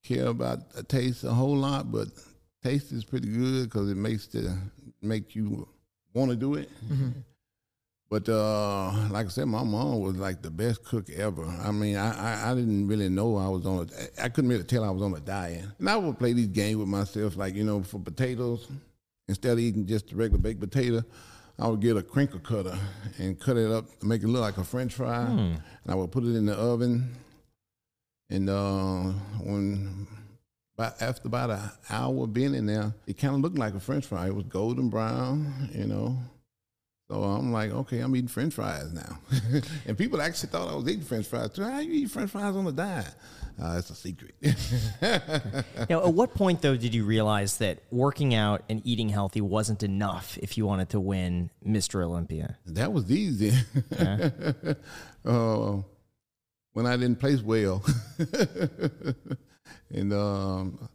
care 0.02 0.26
about 0.28 0.72
the 0.72 0.82
taste 0.82 1.24
a 1.24 1.30
whole 1.32 1.56
lot, 1.56 1.90
but 1.92 2.08
taste 2.62 2.92
is 2.92 3.04
pretty 3.04 3.28
good 3.28 3.64
because 3.64 3.90
it 3.90 3.96
makes 3.96 4.26
the 4.28 4.56
make 5.02 5.34
you 5.34 5.66
want 6.14 6.30
to 6.30 6.36
do 6.36 6.54
it. 6.54 6.68
But 8.08 8.28
uh, 8.28 8.90
like 9.10 9.26
I 9.26 9.28
said, 9.28 9.46
my 9.46 9.62
mom 9.62 10.00
was 10.00 10.16
like 10.16 10.42
the 10.42 10.50
best 10.50 10.82
cook 10.84 11.08
ever. 11.10 11.44
I 11.44 11.70
mean, 11.70 11.96
I, 11.96 12.48
I, 12.48 12.50
I 12.50 12.54
didn't 12.56 12.88
really 12.88 13.08
know 13.08 13.36
I 13.36 13.46
was 13.48 13.64
on 13.64 13.88
a. 13.88 14.24
I 14.24 14.28
couldn't 14.28 14.50
really 14.50 14.64
tell 14.64 14.82
I 14.82 14.90
was 14.90 15.02
on 15.02 15.14
a 15.14 15.20
diet. 15.20 15.64
And 15.78 15.88
I 15.88 15.96
would 15.96 16.18
play 16.18 16.32
these 16.32 16.48
games 16.48 16.76
with 16.78 16.88
myself, 16.88 17.36
like 17.36 17.54
you 17.54 17.62
know, 17.62 17.84
for 17.84 18.00
potatoes, 18.00 18.66
instead 19.28 19.52
of 19.52 19.58
eating 19.60 19.86
just 19.86 20.10
a 20.10 20.16
regular 20.16 20.40
baked 20.40 20.58
potato, 20.60 21.04
I 21.56 21.68
would 21.68 21.80
get 21.80 21.96
a 21.96 22.02
crinkle 22.02 22.40
cutter 22.40 22.76
and 23.18 23.38
cut 23.38 23.56
it 23.56 23.70
up 23.70 23.84
to 24.00 24.06
make 24.06 24.24
it 24.24 24.26
look 24.28 24.40
like 24.40 24.58
a 24.58 24.64
French 24.64 24.94
fry, 24.94 25.26
and 25.26 25.60
I 25.86 25.94
would 25.94 26.10
put 26.10 26.24
it 26.24 26.34
in 26.34 26.46
the 26.46 26.54
oven. 26.54 27.14
And 28.30 28.48
uh, 28.48 29.12
when 29.42 30.06
after 30.78 31.26
about 31.26 31.50
an 31.50 31.70
hour 31.90 32.26
being 32.26 32.54
in 32.54 32.66
there, 32.66 32.94
it 33.06 33.18
kind 33.18 33.34
of 33.34 33.40
looked 33.40 33.58
like 33.58 33.74
a 33.74 33.80
French 33.80 34.06
fry. 34.06 34.28
It 34.28 34.34
was 34.34 34.46
golden 34.46 34.88
brown, 34.88 35.68
you 35.74 35.86
know. 35.86 36.16
So 37.10 37.24
I'm 37.24 37.52
like, 37.52 37.72
okay, 37.72 37.98
I'm 37.98 38.14
eating 38.14 38.28
French 38.28 38.54
fries 38.54 38.92
now. 38.92 39.18
and 39.86 39.98
people 39.98 40.22
actually 40.22 40.50
thought 40.50 40.70
I 40.70 40.76
was 40.76 40.86
eating 40.88 41.02
French 41.02 41.26
fries 41.26 41.50
too. 41.50 41.64
How 41.64 41.80
you 41.80 41.92
eat 41.92 42.10
French 42.10 42.30
fries 42.30 42.54
on 42.54 42.68
a 42.68 42.72
diet? 42.72 43.12
Uh, 43.60 43.76
it's 43.78 43.90
a 43.90 43.94
secret. 43.94 44.34
Now, 45.90 46.04
at 46.04 46.14
what 46.14 46.34
point 46.34 46.62
though 46.62 46.76
did 46.76 46.94
you 46.94 47.04
realize 47.04 47.58
that 47.58 47.80
working 47.90 48.32
out 48.32 48.62
and 48.68 48.80
eating 48.84 49.08
healthy 49.08 49.40
wasn't 49.40 49.82
enough 49.82 50.38
if 50.40 50.56
you 50.56 50.66
wanted 50.66 50.90
to 50.90 51.00
win 51.00 51.50
Mr. 51.66 52.04
Olympia? 52.04 52.58
that 52.66 52.92
was 52.92 53.10
easy. 53.10 53.52
uh, 55.24 55.76
when 56.72 56.86
I 56.86 56.96
didn't 56.96 57.20
place 57.20 57.42
well, 57.42 57.84
and 59.90 60.12
um, 60.12 60.88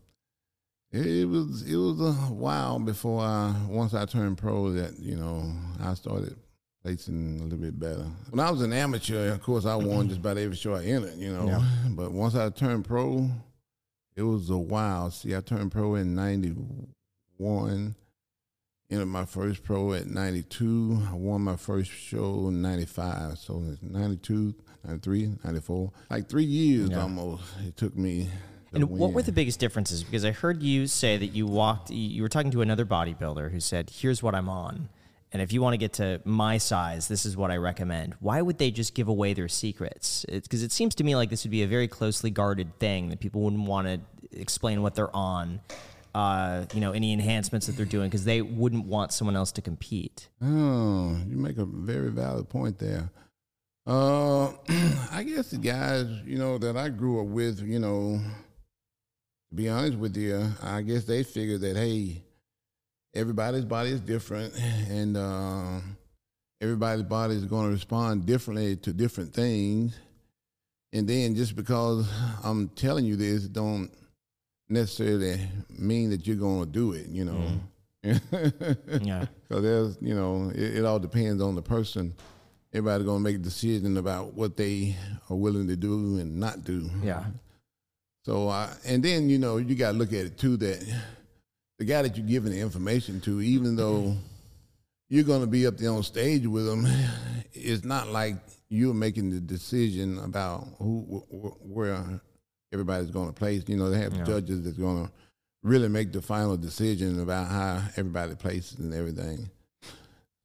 it, 0.91 1.05
it 1.05 1.25
was 1.25 1.63
it 1.63 1.75
was 1.75 1.99
a 1.99 2.13
while 2.33 2.79
before 2.79 3.21
I 3.21 3.53
once 3.67 3.93
I 3.93 4.05
turned 4.05 4.37
pro 4.37 4.71
that 4.71 4.99
you 4.99 5.15
know 5.15 5.51
I 5.81 5.93
started 5.93 6.35
placing 6.83 7.39
a 7.39 7.43
little 7.43 7.59
bit 7.59 7.79
better. 7.79 8.05
When 8.29 8.39
I 8.39 8.51
was 8.51 8.61
an 8.61 8.73
amateur, 8.73 9.33
of 9.33 9.41
course, 9.41 9.65
I 9.65 9.75
won 9.75 10.07
just 10.07 10.19
about 10.19 10.37
every 10.37 10.55
show 10.55 10.75
I 10.75 10.85
entered. 10.85 11.17
You 11.17 11.33
know, 11.33 11.63
but 11.89 12.11
once 12.11 12.35
I 12.35 12.49
turned 12.49 12.85
pro, 12.85 13.29
it 14.15 14.23
was 14.23 14.49
a 14.49 14.57
while. 14.57 15.11
See, 15.11 15.35
I 15.35 15.41
turned 15.41 15.71
pro 15.71 15.95
in 15.95 16.15
'91 16.15 17.95
entered 18.89 19.05
my 19.07 19.25
first 19.25 19.63
pro 19.63 19.93
at 19.93 20.07
92. 20.07 21.01
I 21.09 21.13
won 21.13 21.41
my 21.41 21.55
first 21.55 21.91
show 21.91 22.47
in 22.47 22.61
95. 22.61 23.37
So 23.39 23.63
it's 23.69 23.81
92, 23.81 24.53
93, 24.85 25.37
94. 25.43 25.91
Like 26.09 26.29
three 26.29 26.43
years 26.45 26.89
Yeah. 26.89 27.01
almost 27.01 27.43
it 27.65 27.75
took 27.77 27.95
me. 27.97 28.29
to 28.71 28.77
And 28.77 28.89
what 28.89 29.13
were 29.13 29.21
the 29.21 29.31
biggest 29.31 29.59
differences? 29.59 30.03
Because 30.03 30.25
I 30.25 30.31
heard 30.31 30.61
you 30.61 30.87
say 30.87 31.17
that 31.17 31.27
you 31.27 31.45
walked, 31.47 31.91
you 31.91 32.21
were 32.21 32.29
talking 32.29 32.51
to 32.51 32.61
another 32.61 32.85
bodybuilder 32.85 33.51
who 33.51 33.59
said, 33.59 33.89
Here's 33.89 34.21
what 34.21 34.35
I'm 34.35 34.49
on. 34.49 34.89
And 35.31 35.41
if 35.41 35.51
you 35.51 35.61
want 35.61 35.73
to 35.73 35.77
get 35.77 35.93
to 35.93 36.21
my 36.23 36.57
size, 36.57 37.07
this 37.09 37.25
is 37.25 37.35
what 37.35 37.51
I 37.51 37.57
recommend. 37.57 38.15
Why 38.21 38.41
would 38.41 38.57
they 38.57 38.71
just 38.71 38.93
give 38.93 39.07
away 39.09 39.33
their 39.33 39.49
secrets? 39.49 40.25
Because 40.29 40.63
it 40.63 40.71
seems 40.71 40.95
to 40.95 41.03
me 41.03 41.15
like 41.15 41.29
this 41.29 41.43
would 41.43 41.51
be 41.51 41.63
a 41.63 41.67
very 41.67 41.87
closely 41.89 42.29
guarded 42.29 42.77
thing 42.79 43.09
that 43.09 43.19
people 43.19 43.41
wouldn't 43.41 43.63
want 43.67 43.87
to 43.87 43.99
explain 44.39 44.81
what 44.81 44.95
they're 44.95 45.13
on, 45.15 45.59
uh, 46.13 46.65
you 46.73 46.79
know, 46.79 46.93
any 46.93 47.11
enhancements 47.11 47.67
that 47.67 47.75
they're 47.75 47.85
doing, 47.85 48.07
because 48.09 48.23
they 48.23 48.41
wouldn't 48.41 48.85
want 48.85 49.11
someone 49.11 49.35
else 49.35 49.51
to 49.53 49.61
compete. 49.61 50.29
Oh, 50.41 51.17
you 51.27 51.35
make 51.35 51.57
a 51.57 51.65
very 51.65 52.11
valid 52.11 52.47
point 52.47 52.79
there. 52.79 53.09
Uh, 53.85 54.47
I 55.11 55.23
guess 55.23 55.51
the 55.51 55.57
guys, 55.57 56.07
you 56.25 56.37
know, 56.37 56.57
that 56.57 56.75
I 56.75 56.89
grew 56.89 57.21
up 57.21 57.27
with, 57.27 57.61
you 57.61 57.79
know, 57.79 58.19
to 59.49 59.55
be 59.55 59.69
honest 59.69 59.97
with 59.97 60.17
you, 60.17 60.49
I 60.61 60.81
guess 60.81 61.03
they 61.03 61.23
figured 61.23 61.61
that 61.61 61.75
hey, 61.75 62.23
everybody's 63.13 63.65
body 63.65 63.91
is 63.91 64.01
different, 64.01 64.53
and 64.89 65.15
uh, 65.15 65.79
everybody's 66.61 67.03
body 67.03 67.35
is 67.35 67.45
going 67.45 67.67
to 67.67 67.73
respond 67.73 68.25
differently 68.25 68.75
to 68.77 68.93
different 68.93 69.33
things. 69.33 69.97
And 70.93 71.07
then 71.07 71.35
just 71.35 71.55
because 71.55 72.09
I'm 72.43 72.69
telling 72.69 73.05
you 73.05 73.17
this, 73.17 73.47
don't 73.47 73.91
necessarily 74.69 75.39
mean 75.69 76.09
that 76.09 76.25
you're 76.25 76.37
going 76.37 76.61
to 76.61 76.71
do 76.71 76.93
it. 76.93 77.07
You 77.07 77.25
know. 77.25 77.47
Yeah. 79.01 79.25
Because 79.47 79.63
there's, 79.63 79.97
you 79.99 80.13
know, 80.13 80.51
it, 80.53 80.77
it 80.77 80.85
all 80.85 80.99
depends 80.99 81.41
on 81.41 81.55
the 81.55 81.61
person. 81.61 82.13
Everybody's 82.75 83.05
gonna 83.07 83.21
make 83.21 83.37
a 83.37 83.39
decision 83.39 83.95
about 83.95 84.33
what 84.33 84.57
they 84.57 84.97
are 85.29 85.35
willing 85.37 85.67
to 85.69 85.77
do 85.77 86.17
and 86.17 86.37
not 86.41 86.65
do. 86.65 86.89
Yeah. 87.01 87.23
So, 88.25 88.49
uh, 88.49 88.73
and 88.85 89.01
then 89.01 89.29
you 89.29 89.37
know, 89.39 89.57
you 89.57 89.75
got 89.75 89.93
to 89.93 89.97
look 89.97 90.09
at 90.11 90.25
it 90.25 90.37
too 90.37 90.57
that 90.57 90.85
the 91.79 91.85
guy 91.85 92.01
that 92.01 92.17
you're 92.17 92.27
giving 92.27 92.51
the 92.51 92.59
information 92.59 93.21
to, 93.21 93.41
even 93.41 93.77
though 93.77 94.15
you're 95.09 95.23
gonna 95.23 95.47
be 95.47 95.65
up 95.67 95.77
there 95.77 95.91
on 95.91 96.03
stage 96.03 96.45
with 96.47 96.65
them, 96.65 96.85
it's 97.53 97.85
not 97.85 98.09
like 98.09 98.35
you're 98.67 98.93
making 98.93 99.29
the 99.29 99.39
decision 99.39 100.19
about 100.19 100.67
who 100.77 101.01
wh- 101.31 101.65
where 101.65 102.03
everybody's 102.73 103.09
gonna 103.11 103.31
place. 103.31 103.63
You 103.67 103.77
know, 103.77 103.89
they 103.89 103.99
have 103.99 104.13
Yeah. 104.17 104.23
judges 104.25 104.63
that's 104.63 104.77
gonna 104.77 105.09
really 105.63 105.87
make 105.87 106.11
the 106.11 106.21
final 106.21 106.57
decision 106.57 107.21
about 107.21 107.47
how 107.47 107.87
everybody 107.95 108.35
places 108.35 108.79
and 108.79 108.93
everything. 108.93 109.49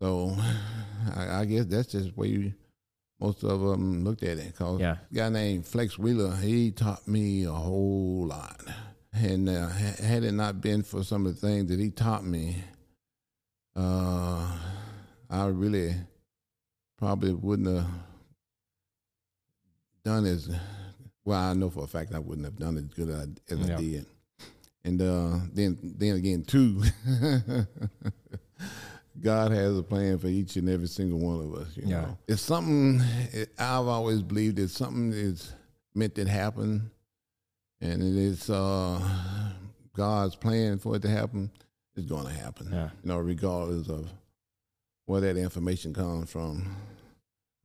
So, 0.00 0.36
I, 1.16 1.40
I 1.40 1.44
guess 1.44 1.66
that's 1.66 1.92
just 1.92 2.16
where 2.16 2.28
you, 2.28 2.54
most 3.20 3.42
of 3.44 3.60
them 3.60 4.04
looked 4.04 4.22
at 4.22 4.38
it. 4.38 4.56
Cause 4.56 4.80
Yeah. 4.80 4.96
a 5.10 5.14
guy 5.14 5.28
named 5.28 5.66
Flex 5.66 5.98
Wheeler, 5.98 6.34
he 6.36 6.70
taught 6.70 7.06
me 7.06 7.44
a 7.44 7.52
whole 7.52 8.26
lot. 8.28 8.60
And 9.12 9.48
uh, 9.48 9.68
had 9.68 10.22
it 10.24 10.32
not 10.32 10.60
been 10.60 10.82
for 10.82 11.02
some 11.02 11.26
of 11.26 11.34
the 11.34 11.46
things 11.46 11.68
that 11.70 11.80
he 11.80 11.90
taught 11.90 12.24
me, 12.24 12.56
uh, 13.76 14.56
I 15.28 15.46
really 15.46 15.94
probably 16.96 17.32
wouldn't 17.32 17.68
have 17.76 17.86
done 20.04 20.26
as 20.26 20.48
well. 21.24 21.38
I 21.40 21.54
know 21.54 21.70
for 21.70 21.84
a 21.84 21.88
fact 21.88 22.14
I 22.14 22.18
wouldn't 22.20 22.44
have 22.46 22.56
done 22.56 22.76
as 22.78 22.84
good 22.84 23.08
as 23.10 23.16
I, 23.16 23.52
as 23.54 23.68
Yeah. 23.68 23.74
I 23.76 23.80
did. 23.80 24.06
And 24.84 25.02
uh, 25.02 25.38
then, 25.52 25.78
then 25.82 26.16
again, 26.16 26.42
too, 26.44 26.82
God 29.20 29.50
has 29.52 29.76
a 29.76 29.82
plan 29.82 30.18
for 30.18 30.28
each 30.28 30.56
and 30.56 30.68
every 30.68 30.86
single 30.86 31.18
one 31.18 31.40
of 31.40 31.54
us. 31.54 31.76
You 31.76 31.88
Yeah. 31.88 32.00
know, 32.02 32.18
it's 32.28 32.42
something 32.42 33.00
it, 33.32 33.50
I've 33.58 33.86
always 33.86 34.22
believed. 34.22 34.58
It's 34.58 34.72
something 34.74 35.12
is 35.12 35.52
meant 35.94 36.14
to 36.14 36.26
happen, 36.28 36.90
and 37.80 38.02
it 38.02 38.16
is 38.16 38.48
uh, 38.48 39.00
God's 39.94 40.36
plan 40.36 40.78
for 40.78 40.96
it 40.96 41.02
to 41.02 41.08
happen. 41.10 41.50
It's 41.96 42.06
going 42.06 42.26
to 42.26 42.32
happen. 42.32 42.68
Yeah. 42.72 42.90
You 43.02 43.08
know, 43.08 43.18
regardless 43.18 43.88
of 43.88 44.08
where 45.06 45.20
that 45.22 45.36
information 45.36 45.92
comes 45.92 46.30
from. 46.30 46.76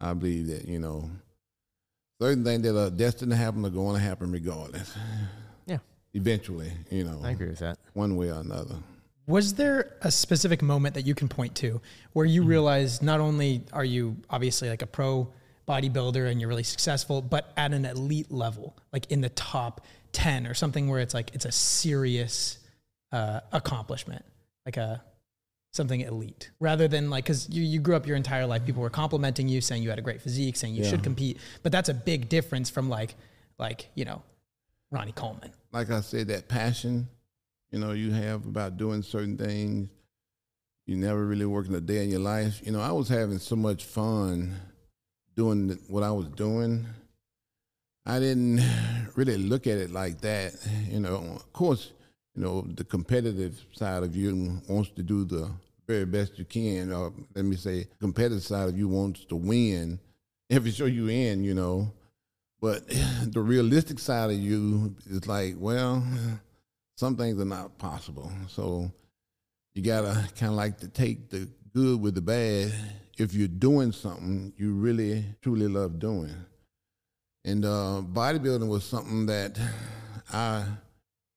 I 0.01 0.13
believe 0.13 0.47
that 0.47 0.67
you 0.67 0.79
know 0.79 1.09
certain 2.19 2.43
things 2.43 2.63
that 2.63 2.77
are 2.77 2.89
destined 2.89 3.31
to 3.31 3.37
happen 3.37 3.63
are 3.65 3.69
going 3.69 3.95
to 3.95 4.01
happen 4.01 4.31
regardless. 4.31 4.93
Yeah. 5.67 5.77
Eventually, 6.13 6.71
you 6.89 7.03
know, 7.05 7.21
I 7.23 7.31
agree 7.31 7.47
with 7.49 7.59
that. 7.59 7.77
one 7.93 8.15
way 8.17 8.29
or 8.31 8.39
another. 8.41 8.75
Was 9.27 9.55
there 9.55 9.97
a 10.01 10.11
specific 10.11 10.61
moment 10.61 10.95
that 10.95 11.05
you 11.05 11.15
can 11.15 11.27
point 11.27 11.55
to 11.55 11.81
where 12.13 12.25
you 12.25 12.43
realized 12.43 13.01
not 13.01 13.19
only 13.19 13.63
are 13.73 13.85
you 13.85 14.17
obviously 14.29 14.69
like 14.69 14.81
a 14.81 14.87
pro 14.87 15.27
bodybuilder 15.67 16.29
and 16.29 16.39
you're 16.39 16.49
really 16.49 16.63
successful, 16.63 17.21
but 17.21 17.51
at 17.57 17.73
an 17.73 17.85
elite 17.85 18.31
level, 18.31 18.77
like 18.93 19.11
in 19.11 19.21
the 19.21 19.29
top 19.29 19.81
10 20.11 20.45
or 20.45 20.53
something 20.53 20.87
where 20.87 20.99
it's 20.99 21.13
like 21.13 21.33
it's 21.33 21.45
a 21.45 21.51
serious 21.51 22.59
uh, 23.11 23.39
accomplishment, 23.51 24.23
like 24.65 24.77
a 24.77 25.03
something 25.73 26.01
elite? 26.01 26.51
Rather 26.59 26.87
than 26.87 27.09
like 27.09 27.25
because 27.25 27.49
you, 27.49 27.63
you 27.63 27.79
grew 27.79 27.95
up 27.95 28.05
your 28.05 28.15
entire 28.15 28.45
life 28.45 28.63
people 28.65 28.83
were 28.83 28.91
complimenting 28.91 29.49
you 29.49 29.59
saying 29.59 29.81
you 29.81 29.89
had 29.89 29.99
a 29.99 30.03
great 30.03 30.21
physique 30.21 30.55
saying 30.55 30.75
you 30.75 30.85
should 30.85 31.03
compete 31.03 31.37
but 31.63 31.71
that's 31.71 31.89
a 31.89 31.93
big 31.93 32.29
difference 32.29 32.69
from 32.69 32.89
like 32.89 33.15
like 33.57 33.89
you 33.95 34.05
know 34.05 34.21
ronnie 34.91 35.11
coleman. 35.11 35.51
Like 35.71 35.91
I 35.91 36.01
said, 36.01 36.27
that 36.29 36.47
passion, 36.47 37.07
you 37.75 37.81
know, 37.81 37.91
you 37.91 38.09
have 38.09 38.45
about 38.45 38.77
doing 38.77 39.01
certain 39.03 39.35
things. 39.35 39.89
You 40.85 40.95
never 40.95 41.25
really 41.25 41.45
working 41.45 41.75
a 41.75 41.81
day 41.81 42.05
in 42.05 42.09
your 42.09 42.21
life. 42.21 42.61
You 42.63 42.71
know, 42.71 42.79
I 42.79 42.93
was 42.93 43.09
having 43.09 43.37
so 43.37 43.57
much 43.57 43.83
fun 43.83 44.55
doing 45.35 45.77
what 45.89 46.01
I 46.01 46.11
was 46.11 46.29
doing. 46.29 46.85
I 48.05 48.19
didn't 48.19 48.61
really 49.15 49.37
look 49.37 49.67
at 49.67 49.77
it 49.77 49.91
like 49.91 50.21
that. 50.21 50.53
You 50.87 51.01
know, 51.01 51.17
of 51.35 51.51
course, 51.51 51.91
you 52.33 52.43
know, 52.43 52.61
the 52.61 52.85
competitive 52.85 53.61
side 53.73 54.03
of 54.03 54.15
you 54.15 54.61
wants 54.69 54.91
to 54.91 55.03
do 55.03 55.25
the 55.25 55.51
very 55.85 56.05
best 56.05 56.39
you 56.39 56.45
can. 56.45 56.93
Or 56.93 57.11
let 57.35 57.43
me 57.43 57.57
say, 57.57 57.87
competitive 57.99 58.43
side 58.43 58.69
of 58.69 58.77
you 58.77 58.87
wants 58.87 59.25
to 59.25 59.35
win 59.35 59.99
every 60.49 60.71
show 60.71 60.85
you 60.85 61.09
in, 61.09 61.43
you 61.43 61.53
know. 61.53 61.91
But 62.61 62.87
the 62.87 63.41
realistic 63.41 63.99
side 63.99 64.31
of 64.31 64.39
you 64.39 64.95
is 65.09 65.27
like, 65.27 65.55
well, 65.57 66.01
some 66.95 67.15
things 67.15 67.39
are 67.39 67.45
not 67.45 67.77
possible. 67.77 68.31
So 68.47 68.91
you 69.73 69.83
gotta 69.83 70.27
kind 70.37 70.51
of 70.51 70.57
like 70.57 70.77
to 70.79 70.87
take 70.87 71.29
the 71.29 71.47
good 71.73 72.01
with 72.01 72.15
the 72.15 72.21
bad. 72.21 72.73
If 73.17 73.33
you're 73.33 73.47
doing 73.47 73.91
something 73.91 74.53
you 74.57 74.73
really 74.73 75.23
truly 75.41 75.67
love 75.67 75.99
doing, 75.99 76.33
and 77.45 77.63
uh, 77.63 78.01
bodybuilding 78.03 78.67
was 78.67 78.83
something 78.83 79.25
that 79.27 79.59
I 80.31 80.65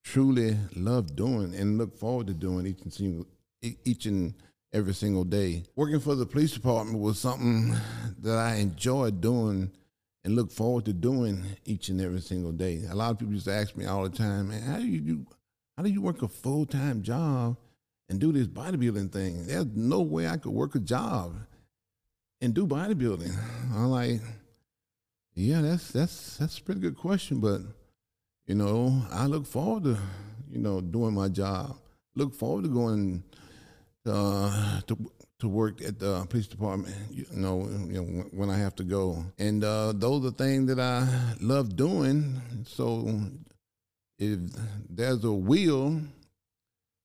truly 0.04 0.56
love 0.74 1.14
doing 1.14 1.54
and 1.54 1.76
look 1.78 1.98
forward 1.98 2.28
to 2.28 2.34
doing 2.34 2.66
each 2.66 2.82
and 2.82 2.92
single, 2.92 3.26
each 3.62 4.06
and 4.06 4.34
every 4.72 4.94
single 4.94 5.24
day. 5.24 5.64
Working 5.76 6.00
for 6.00 6.14
the 6.14 6.26
police 6.26 6.52
department 6.52 6.98
was 6.98 7.18
something 7.18 7.74
that 8.20 8.38
I 8.38 8.56
enjoyed 8.56 9.20
doing 9.20 9.70
and 10.24 10.34
look 10.34 10.50
forward 10.50 10.84
to 10.86 10.92
doing 10.92 11.44
each 11.64 11.88
and 11.90 12.00
every 12.00 12.20
single 12.20 12.52
day. 12.52 12.82
A 12.90 12.94
lot 12.94 13.10
of 13.10 13.18
people 13.18 13.34
used 13.34 13.46
to 13.46 13.52
ask 13.52 13.76
me 13.76 13.86
all 13.86 14.02
the 14.02 14.10
time, 14.10 14.48
man, 14.48 14.62
how 14.62 14.78
do 14.78 14.86
you 14.86 15.00
do, 15.00 15.26
how 15.78 15.84
do 15.84 15.90
you 15.90 16.02
work 16.02 16.22
a 16.22 16.28
full 16.28 16.66
time 16.66 17.02
job 17.02 17.56
and 18.08 18.18
do 18.18 18.32
this 18.32 18.48
bodybuilding 18.48 19.12
thing? 19.12 19.46
There's 19.46 19.66
no 19.76 20.02
way 20.02 20.26
I 20.26 20.36
could 20.36 20.50
work 20.50 20.74
a 20.74 20.80
job 20.80 21.36
and 22.40 22.52
do 22.52 22.66
bodybuilding. 22.66 23.32
I'm 23.72 23.86
like, 23.86 24.20
yeah, 25.34 25.60
that's 25.60 25.92
that's 25.92 26.36
that's 26.38 26.58
a 26.58 26.62
pretty 26.62 26.80
good 26.80 26.96
question, 26.96 27.38
but 27.38 27.60
you 28.48 28.56
know, 28.56 29.04
I 29.12 29.26
look 29.26 29.46
forward 29.46 29.84
to 29.84 29.98
you 30.50 30.58
know 30.58 30.80
doing 30.80 31.14
my 31.14 31.28
job. 31.28 31.76
Look 32.16 32.34
forward 32.34 32.64
to 32.64 32.70
going 32.70 33.22
uh, 34.04 34.80
to 34.80 34.98
to 35.38 35.48
work 35.48 35.80
at 35.80 36.00
the 36.00 36.26
police 36.28 36.48
department. 36.48 36.96
You 37.08 37.26
know, 37.30 37.68
you 37.86 38.02
know 38.02 38.24
when, 38.32 38.50
I 38.50 38.56
have 38.56 38.74
to 38.76 38.82
go, 38.82 39.24
and 39.38 39.62
uh, 39.62 39.92
those 39.94 40.26
are 40.26 40.32
things 40.32 40.74
that 40.74 40.80
I 40.80 41.06
love 41.40 41.76
doing. 41.76 42.42
So 42.66 43.06
if 44.18 44.38
there's 44.88 45.24
a 45.24 45.32
will, 45.32 46.00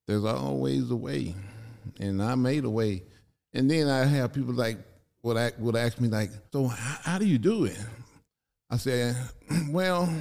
there's 0.08 0.26
always 0.26 0.90
a 0.90 0.96
way, 0.96 1.36
and 2.00 2.22
I 2.22 2.36
made 2.36 2.66
a 2.66 2.70
way. 2.70 3.04
And 3.54 3.70
then 3.70 3.88
I 3.88 4.06
have 4.06 4.34
people 4.34 4.54
like 4.54 4.78
would 5.22 5.38
ask, 5.38 5.56
would 5.60 5.76
ask 5.76 6.00
me 6.00 6.10
like, 6.10 6.32
so 6.52 6.68
how, 6.68 6.98
how 7.04 7.18
do 7.18 7.26
you 7.26 7.38
do 7.38 7.66
it? 7.66 7.80
I 8.70 8.78
said, 8.78 9.16
well, 9.70 10.12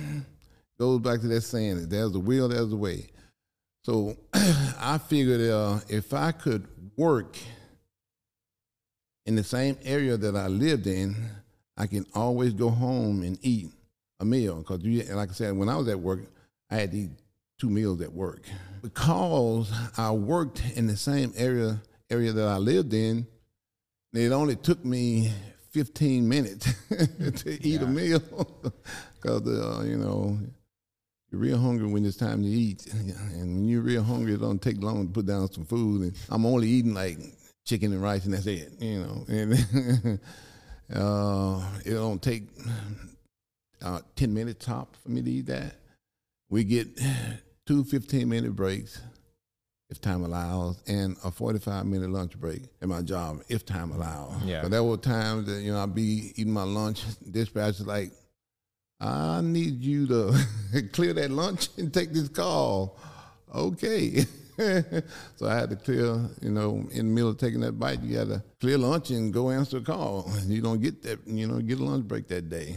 goes 0.78 1.00
back 1.00 1.20
to 1.20 1.28
that 1.28 1.40
saying, 1.42 1.84
if 1.84 1.88
there's 1.88 2.14
a 2.14 2.20
will, 2.20 2.48
there's 2.48 2.72
a 2.72 2.76
way. 2.76 3.08
So 3.84 4.16
I 4.34 4.98
figured 4.98 5.50
uh, 5.50 5.80
if 5.88 6.12
I 6.14 6.32
could 6.32 6.68
work 6.96 7.36
in 9.26 9.34
the 9.34 9.44
same 9.44 9.76
area 9.84 10.16
that 10.16 10.36
I 10.36 10.48
lived 10.48 10.86
in, 10.86 11.16
I 11.76 11.86
can 11.86 12.06
always 12.14 12.52
go 12.52 12.70
home 12.70 13.22
and 13.22 13.38
eat 13.42 13.70
a 14.20 14.24
meal. 14.24 14.56
Because, 14.56 14.82
you 14.82 15.02
like 15.14 15.30
I 15.30 15.32
said, 15.32 15.56
when 15.56 15.68
I 15.68 15.76
was 15.76 15.88
at 15.88 15.98
work, 15.98 16.20
I 16.72 16.76
had 16.76 16.90
to 16.92 16.96
eat 16.96 17.10
two 17.58 17.68
meals 17.68 18.00
at 18.00 18.12
work. 18.12 18.44
Because 18.80 19.70
I 19.98 20.10
worked 20.10 20.62
in 20.74 20.86
the 20.86 20.96
same 20.96 21.32
area 21.36 21.82
area 22.10 22.32
that 22.32 22.48
I 22.48 22.56
lived 22.56 22.94
in, 22.94 23.26
it 24.12 24.32
only 24.32 24.56
took 24.56 24.84
me 24.84 25.32
15 25.70 26.28
minutes 26.28 26.74
to 27.42 27.58
eat 27.66 27.82
a 27.82 27.86
meal. 27.86 28.20
Because, 29.20 29.46
uh, 29.46 29.84
you 29.84 29.98
know, 29.98 30.36
you're 31.30 31.40
real 31.40 31.56
hungry 31.56 31.86
when 31.86 32.04
it's 32.04 32.16
time 32.16 32.42
to 32.42 32.48
eat. 32.48 32.92
And 32.92 33.54
when 33.54 33.68
you're 33.68 33.80
real 33.80 34.02
hungry, 34.02 34.34
it 34.34 34.40
don't 34.40 34.60
take 34.60 34.82
long 34.82 35.06
to 35.06 35.12
put 35.12 35.26
down 35.26 35.48
some 35.52 35.64
food. 35.64 36.02
And 36.02 36.16
I'm 36.28 36.44
only 36.44 36.66
eating 36.66 36.92
like 36.92 37.18
chicken 37.64 37.92
and 37.92 38.02
rice, 38.02 38.24
and 38.24 38.34
that's 38.34 38.46
it, 38.46 38.72
you 38.80 38.98
know. 38.98 39.24
And 40.88 41.00
uh, 41.00 41.62
it 41.86 41.94
don't 41.94 42.20
take 42.20 42.48
uh, 43.80 44.00
10 44.16 44.34
minutes 44.34 44.66
top 44.66 44.96
for 44.96 45.10
me 45.10 45.22
to 45.22 45.30
eat 45.30 45.46
that. 45.46 45.76
We 46.52 46.64
get 46.64 47.00
two 47.66 47.82
15 47.82 48.28
minute 48.28 48.54
breaks 48.54 49.00
if 49.88 50.02
time 50.02 50.22
allows, 50.22 50.82
and 50.86 51.16
a 51.24 51.30
45 51.30 51.86
minute 51.86 52.10
lunch 52.10 52.38
break 52.38 52.62
at 52.82 52.88
my 52.88 53.00
job 53.00 53.42
if 53.48 53.64
time 53.64 53.90
allows. 53.90 54.42
Yeah. 54.44 54.60
But 54.60 54.70
there 54.70 54.84
were 54.84 54.98
times 54.98 55.46
that, 55.46 55.62
you 55.62 55.72
know, 55.72 55.82
I'd 55.82 55.94
be 55.94 56.32
eating 56.36 56.52
my 56.52 56.64
lunch, 56.64 57.04
dispatch 57.30 57.80
is 57.80 57.86
like, 57.86 58.12
I 59.00 59.40
need 59.40 59.80
you 59.80 60.06
to 60.08 60.46
clear 60.92 61.14
that 61.14 61.30
lunch 61.30 61.68
and 61.78 61.92
take 61.92 62.12
this 62.12 62.28
call. 62.28 62.98
Okay. 63.54 64.26
so 65.36 65.46
I 65.46 65.54
had 65.54 65.70
to 65.70 65.76
clear, 65.76 66.20
you 66.42 66.50
know, 66.50 66.86
in 66.92 67.08
the 67.08 67.14
middle 67.14 67.30
of 67.30 67.38
taking 67.38 67.60
that 67.60 67.72
bite, 67.72 68.02
you 68.02 68.14
got 68.18 68.28
to 68.28 68.42
clear 68.60 68.76
lunch 68.76 69.08
and 69.08 69.32
go 69.32 69.50
answer 69.50 69.78
a 69.78 69.80
call. 69.80 70.30
You 70.44 70.60
don't 70.60 70.82
get 70.82 71.02
that, 71.04 71.26
you 71.26 71.46
know, 71.46 71.60
get 71.60 71.80
a 71.80 71.84
lunch 71.84 72.06
break 72.06 72.28
that 72.28 72.50
day. 72.50 72.76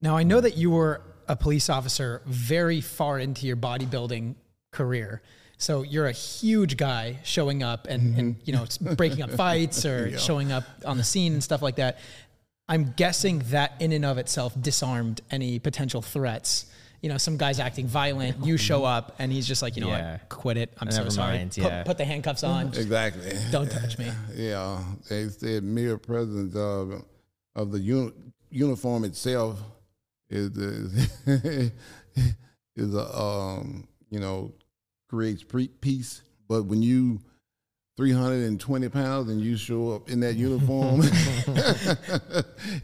Now, 0.00 0.16
I 0.16 0.22
know 0.22 0.40
that 0.40 0.56
you 0.56 0.70
were 0.70 1.00
a 1.28 1.36
police 1.36 1.70
officer 1.70 2.22
very 2.26 2.80
far 2.80 3.18
into 3.18 3.46
your 3.46 3.56
bodybuilding 3.56 4.34
career. 4.72 5.22
So 5.56 5.82
you're 5.82 6.06
a 6.06 6.12
huge 6.12 6.76
guy 6.76 7.20
showing 7.24 7.62
up 7.62 7.86
and, 7.88 8.02
mm-hmm. 8.02 8.20
and 8.20 8.36
you 8.44 8.52
know, 8.52 8.66
breaking 8.96 9.22
up 9.22 9.30
fights 9.36 9.86
or 9.86 10.16
showing 10.18 10.52
up 10.52 10.64
on 10.84 10.98
the 10.98 11.04
scene 11.04 11.32
and 11.32 11.42
stuff 11.42 11.62
like 11.62 11.76
that. 11.76 11.98
I'm 12.68 12.92
guessing 12.96 13.40
that 13.50 13.74
in 13.80 13.92
and 13.92 14.04
of 14.04 14.18
itself 14.18 14.60
disarmed 14.60 15.20
any 15.30 15.58
potential 15.58 16.02
threats. 16.02 16.66
You 17.02 17.10
know, 17.10 17.18
some 17.18 17.36
guy's 17.36 17.60
acting 17.60 17.86
violent, 17.86 18.44
you 18.44 18.56
show 18.56 18.78
mm-hmm. 18.78 18.86
up 18.86 19.16
and 19.18 19.30
he's 19.30 19.46
just 19.46 19.60
like, 19.60 19.76
you 19.76 19.82
know 19.82 19.88
Yeah. 19.88 20.12
what, 20.12 20.28
quit 20.30 20.56
it. 20.56 20.72
I'm 20.80 20.88
Never 20.88 21.10
so 21.10 21.16
sorry. 21.16 21.36
mind, 21.36 21.50
Put- 21.50 21.64
yeah. 21.64 21.82
Put, 21.82 21.98
the 21.98 22.04
handcuffs 22.04 22.42
mm-hmm. 22.42 22.52
on. 22.52 22.68
Just 22.68 22.80
Exactly. 22.82 23.32
Don't 23.50 23.70
touch 23.70 23.98
me. 23.98 24.10
Yeah, 24.34 24.82
they 25.08 25.28
said 25.28 25.62
mere 25.62 25.98
presence 25.98 26.56
of 26.56 27.04
of 27.56 27.70
the 27.70 27.78
uni- 27.78 28.12
uniform 28.50 29.04
itself 29.04 29.60
is 30.34 30.56
is, 30.56 31.10
is 32.76 32.94
a 32.94 33.18
um 33.18 33.88
you 34.10 34.20
know 34.20 34.52
creates 35.08 35.44
peace. 35.80 36.22
But 36.48 36.64
when 36.64 36.82
you 36.82 37.20
320 37.96 38.88
pounds 38.88 39.30
and 39.30 39.40
you 39.40 39.56
show 39.56 39.92
up 39.92 40.08
in 40.10 40.20
that 40.20 40.34
uniform, 40.34 41.02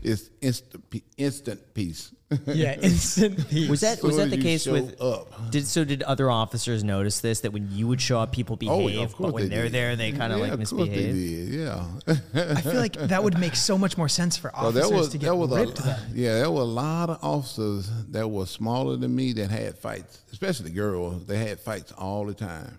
it's 0.03 0.31
instant 0.41 0.85
instant 1.17 1.75
peace. 1.75 2.13
Yeah, 2.47 2.75
instant 2.81 3.49
peace. 3.49 3.69
Was 3.69 3.81
that 3.81 4.03
was 4.05 4.17
that 4.19 4.31
the 4.31 4.37
case 4.39 4.67
with? 4.67 5.01
up. 5.03 5.51
Did 5.51 5.67
so? 5.67 5.83
Did 5.83 6.05
other 6.05 6.31
officers 6.31 6.85
notice 6.85 7.21
this? 7.21 7.41
That 7.41 7.53
when 7.53 7.69
you 7.73 7.89
would 7.89 8.01
show 8.01 8.21
up, 8.21 8.31
people 8.31 8.55
Oh, 8.55 8.57
behave, 8.57 8.91
yeah, 8.99 9.03
of 9.03 9.15
but 9.19 9.33
when 9.33 9.49
they 9.49 9.57
are 9.59 9.65
did. 9.65 9.73
there, 9.73 9.97
they 9.97 10.13
kind 10.13 10.33
of 10.33 10.39
yeah, 10.39 10.45
like 10.45 10.53
of 10.53 10.59
course 10.59 10.71
they 10.71 10.77
misbehave. 11.11 11.15
did. 11.15 11.61
Yeah. 11.61 12.55
I 12.55 12.61
feel 12.61 12.75
like 12.75 12.93
that 12.93 13.25
would 13.25 13.37
make 13.39 13.57
so 13.57 13.77
much 13.77 13.99
more 13.99 14.09
sense 14.09 14.37
for 14.37 14.53
Well, 14.55 14.67
officers 14.69 14.89
there 14.91 14.97
was 14.99 15.09
to 15.09 15.19
get 15.19 15.25
there 15.27 15.35
was 15.35 15.51
ripped 15.51 15.81
a, 15.81 15.99
yeah, 16.15 16.35
there 16.35 16.51
were 16.53 16.61
a 16.61 16.65
lot 16.65 17.11
of 17.11 17.19
officers 17.25 17.91
that 18.11 18.29
were 18.31 18.47
smaller 18.47 18.97
than 18.97 19.13
me 19.13 19.33
that 19.33 19.51
had 19.51 19.77
fights, 19.77 20.23
especially 20.31 20.69
the 20.69 20.77
girls. 20.77 21.27
They 21.27 21.39
had 21.39 21.59
fights 21.59 21.91
all 21.93 22.27
the 22.27 22.35
time. 22.35 22.79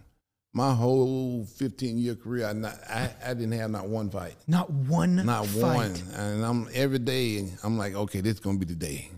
My 0.53 0.73
whole 0.75 1.45
15 1.45 1.97
year 1.97 2.13
career, 2.15 2.47
I, 2.47 2.51
not, 2.53 2.77
I 2.89 3.09
I 3.25 3.33
didn't 3.33 3.53
have 3.53 3.71
not 3.71 3.87
one 3.87 4.09
fight, 4.09 4.35
Not 4.47 4.69
one 4.69 5.15
not 5.25 5.45
fight. 5.47 5.75
one. 5.75 5.95
And 6.17 6.43
I'm 6.43 6.67
every 6.73 6.99
day, 6.99 7.47
I'm 7.63 7.77
like, 7.77 7.95
okay, 7.95 8.19
this 8.19 8.33
is 8.33 8.39
gonna 8.41 8.57
be 8.57 8.65
the 8.65 8.75
day. 8.75 9.09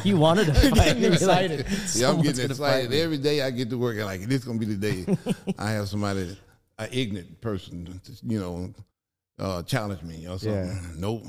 you 0.04 0.16
wanted 0.16 0.46
to 0.46 0.54
fight. 0.70 0.74
getting 0.74 1.02
You're 1.02 1.10
like, 1.10 1.50
excited. 1.50 1.66
Yeah, 1.94 2.08
I'm 2.10 2.22
getting 2.22 2.46
excited 2.46 2.94
every 2.94 3.18
day. 3.18 3.42
I 3.42 3.50
get 3.50 3.68
to 3.70 3.76
work 3.78 3.96
and 3.96 4.06
like 4.06 4.22
this 4.22 4.40
is 4.40 4.44
gonna 4.46 4.58
be 4.58 4.64
the 4.64 4.76
day. 4.76 5.16
I 5.58 5.72
have 5.72 5.88
somebody, 5.90 6.34
an 6.78 6.88
ignorant 6.90 7.38
person, 7.42 8.00
you 8.22 8.40
know, 8.40 8.72
uh, 9.38 9.62
challenge 9.64 10.00
me 10.02 10.26
or 10.26 10.38
something. 10.38 10.94
Nope, 10.98 11.24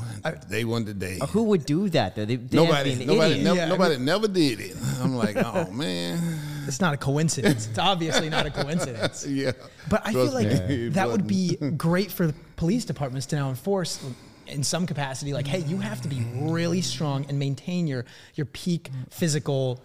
they 0.48 0.64
won 0.64 0.86
the 0.86 0.94
day. 0.94 1.20
Who 1.32 1.44
would 1.44 1.66
do 1.66 1.90
that 1.90 2.16
though? 2.16 2.24
They, 2.24 2.38
they 2.38 2.56
Nobody, 2.56 3.04
nobody, 3.04 3.36
Yeah, 3.36 3.66
I 3.66 3.68
nobody 3.68 3.98
never 3.98 4.30
did 4.30 4.62
it. 4.62 4.78
I'm 5.02 5.14
like, 5.18 5.36
oh 5.36 5.70
man, 5.72 6.22
It's 6.68 6.82
not 6.82 6.94
a 6.94 6.98
coincidence. 6.98 7.68
It's 7.68 7.80
obviously 7.80 8.30
not 8.30 8.46
a 8.46 8.52
coincidence. 8.52 9.26
yeah. 9.28 9.52
But 9.90 10.06
I 10.06 10.14
feel 10.14 10.32
like 10.32 10.48
it 10.48 10.94
that 10.94 11.10
would 11.10 11.28
be 11.28 11.56
great 11.78 12.12
for 12.12 12.28
the 12.28 12.34
police 12.56 12.86
departments 12.86 13.26
to 13.28 13.36
now 13.36 13.50
enforce 13.50 14.04
in 14.48 14.64
some 14.64 14.86
capacity. 14.86 15.34
Like, 15.34 15.48
hey, 15.48 15.60
you 15.60 15.78
have 15.78 16.02
to 16.02 16.08
be 16.08 16.26
really 16.36 16.82
strong 16.82 17.26
and 17.30 17.40
maintain 17.40 17.88
your 17.88 18.06
your 18.36 18.46
peak 18.46 18.90
physical 19.10 19.84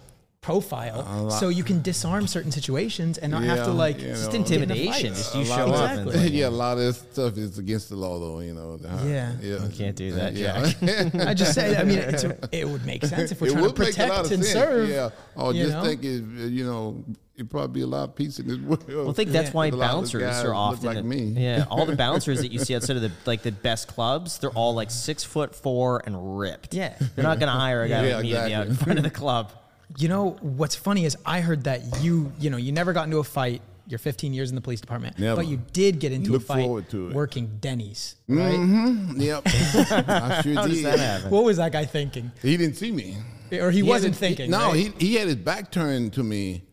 profile 0.49 1.31
so 1.31 1.51
you 1.51 1.63
can 1.63 1.83
disarm 1.83 2.27
certain 2.27 2.51
situations 2.51 3.19
and 3.19 3.31
not 3.31 3.43
have 3.43 3.67
to 3.67 3.71
like 3.71 4.01
you 4.01 4.09
Just 4.09 4.33
intimidation. 4.33 4.79
Get 4.79 5.05
in 5.05 5.13
a 5.13 5.15
fight. 5.15 5.17
Just 5.19 5.35
you 5.35 5.45
show 5.45 5.71
up. 5.73 5.99
Exactly. 5.99 6.29
yeah, 6.39 6.49
a 6.49 6.59
lot 6.65 6.73
of 6.73 6.85
this 6.85 6.97
stuff 7.13 7.37
is 7.37 7.59
against 7.59 7.91
the 7.91 7.97
law, 7.97 8.19
though. 8.19 8.41
You 8.41 8.55
know. 8.55 8.79
Yeah. 8.83 8.89
Uh, 8.89 9.05
yeah. 9.43 9.65
You 9.67 9.77
can't 9.77 9.95
do 9.95 10.13
that, 10.13 10.33
yeah. 10.33 10.73
I 11.31 11.35
just 11.35 11.53
say, 11.53 11.77
I 11.77 11.85
mean, 11.85 11.99
it's 11.99 12.25
a, 12.25 12.39
it 12.53 12.67
would 12.67 12.87
make 12.87 13.05
sense 13.05 13.31
if 13.31 13.43
we're 13.43 13.49
it 13.49 13.53
trying 13.53 13.65
to 13.65 13.69
would 13.69 13.79
make 13.79 13.99
a 13.99 14.07
lot 14.07 14.09
protect 14.09 14.27
of 14.27 14.33
and 14.33 14.45
sense. 14.45 14.53
serve. 14.59 14.89
Yeah. 14.89 15.11
Oh, 15.37 15.53
just 15.53 15.71
know? 15.71 15.83
think, 15.85 16.03
it, 16.03 16.23
uh, 16.23 16.47
you 16.47 16.65
know, 16.65 17.05
it 17.37 17.51
probably 17.51 17.81
be 17.81 17.83
a 17.83 17.87
lot 17.87 18.05
of 18.09 18.17
peace 18.17 18.39
in 18.39 18.49
this 18.49 18.59
world. 18.59 18.89
Well, 18.89 19.11
I 19.11 19.13
think 19.13 19.29
that's 19.31 19.51
Yeah. 19.51 19.53
why 19.53 19.67
With 19.67 19.75
of 19.75 19.81
bouncers 19.81 20.23
are 20.23 20.49
look 20.49 20.57
often 20.57 20.95
like 20.95 21.05
me. 21.05 21.25
Yeah, 21.37 21.67
all 21.71 21.85
the 21.85 21.95
bouncers 21.95 22.41
that 22.41 22.53
you 22.53 22.59
see 22.59 22.75
outside 22.75 22.97
of 22.97 23.03
the 23.03 23.13
like 23.27 23.43
the 23.43 23.53
best 23.53 23.87
clubs, 23.87 24.39
they're 24.39 24.51
all 24.51 24.73
like 24.75 24.91
six 24.91 25.25
foot 25.25 25.55
four 25.55 26.03
and 26.07 26.41
ripped. 26.41 26.73
Yeah. 26.73 26.97
they're 27.15 27.23
not 27.23 27.39
gonna 27.39 27.53
hire 27.53 27.83
a 27.83 27.89
guy 27.89 28.07
Yeah, 28.07 28.15
like 28.17 28.25
me 28.25 28.33
to 28.33 28.45
be 28.47 28.55
out 28.55 28.67
in 28.67 28.75
front 28.75 28.99
of 28.99 29.05
the 29.05 29.11
club. 29.11 29.53
You 29.97 30.09
know 30.09 30.30
what's 30.41 30.74
funny 30.74 31.05
is 31.05 31.16
I 31.24 31.41
heard 31.41 31.64
that 31.64 32.03
you 32.03 32.32
you 32.39 32.51
know 32.51 32.57
you 32.59 32.72
never 32.72 32.93
got 32.93 33.05
into 33.05 33.18
a 33.18 33.24
fight. 33.24 33.62
You're 33.86 33.99
15 33.99 34.34
years 34.34 34.51
in 34.51 34.55
the 34.55 34.61
police 34.61 34.82
department, 34.82 35.18
Never. 35.18 35.36
but 35.36 35.47
you 35.47 35.62
did 35.72 35.99
get 35.99 36.12
into 36.12 36.32
Look 36.32 36.43
a 36.43 36.45
fight 36.45 36.91
to 36.91 37.11
working 37.11 37.57
Denny's, 37.59 38.16
right? 38.28 38.53
Mm-hmm. 38.55 39.18
Yep. 39.18 39.43
I 39.47 40.43
sure 40.43 40.55
How 40.57 40.66
did. 40.66 40.70
does 40.72 40.82
that 40.82 40.99
happen? 40.99 41.30
What 41.30 41.45
was 41.45 41.57
that 41.57 41.72
guy 41.72 41.86
thinking? 41.86 42.30
He 42.43 42.59
didn't 42.59 42.76
see 42.76 42.91
me. 42.93 43.16
Or 43.51 43.70
he, 43.70 43.82
wasn't 43.82 44.14
had 44.14 44.20
his- 44.28 44.36
thinking. 44.36 44.51
no, 44.51 44.72
right? 44.72 44.76
he 44.99 45.07
he 45.07 45.14
had 45.14 45.26
his 45.28 45.36
back 45.36 45.72
turned 45.72 46.12
to 46.12 46.22
me, 46.22 46.64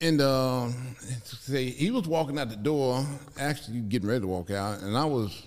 and 0.00 0.22
uh, 0.22 0.70
say 1.26 1.66
he 1.68 1.90
was 1.90 2.08
walking 2.08 2.38
out 2.38 2.48
the 2.48 2.56
door, 2.56 3.04
actually 3.38 3.80
getting 3.80 4.08
ready 4.08 4.22
to 4.22 4.26
walk 4.26 4.50
out, 4.50 4.80
and 4.80 4.96
I 4.96 5.04
was. 5.04 5.42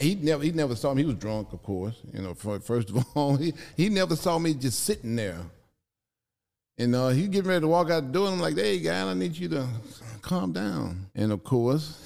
He 0.00 0.14
never 0.14 0.42
he 0.42 0.52
never 0.52 0.74
saw 0.74 0.94
me. 0.94 1.02
He 1.02 1.06
was 1.06 1.16
drunk, 1.16 1.52
of 1.52 1.62
course. 1.62 1.96
You 2.14 2.22
know, 2.22 2.32
first 2.32 2.88
of 2.88 3.04
all, 3.14 3.36
he 3.36 3.52
he 3.76 3.90
never 3.90 4.16
saw 4.16 4.38
me 4.38 4.54
just 4.54 4.84
sitting 4.84 5.16
there. 5.16 5.36
And 6.76 6.94
uh, 6.94 7.08
he 7.10 7.28
getting 7.28 7.48
ready 7.48 7.60
to 7.60 7.68
walk 7.68 7.90
out 7.90 8.06
the 8.06 8.12
door, 8.12 8.26
and 8.26 8.34
I'm 8.36 8.40
like, 8.40 8.56
"Hey, 8.56 8.80
guy, 8.80 9.08
I 9.08 9.14
need 9.14 9.36
you 9.36 9.48
to 9.50 9.66
calm 10.22 10.52
down." 10.52 11.06
And 11.14 11.30
of 11.30 11.44
course, 11.44 12.04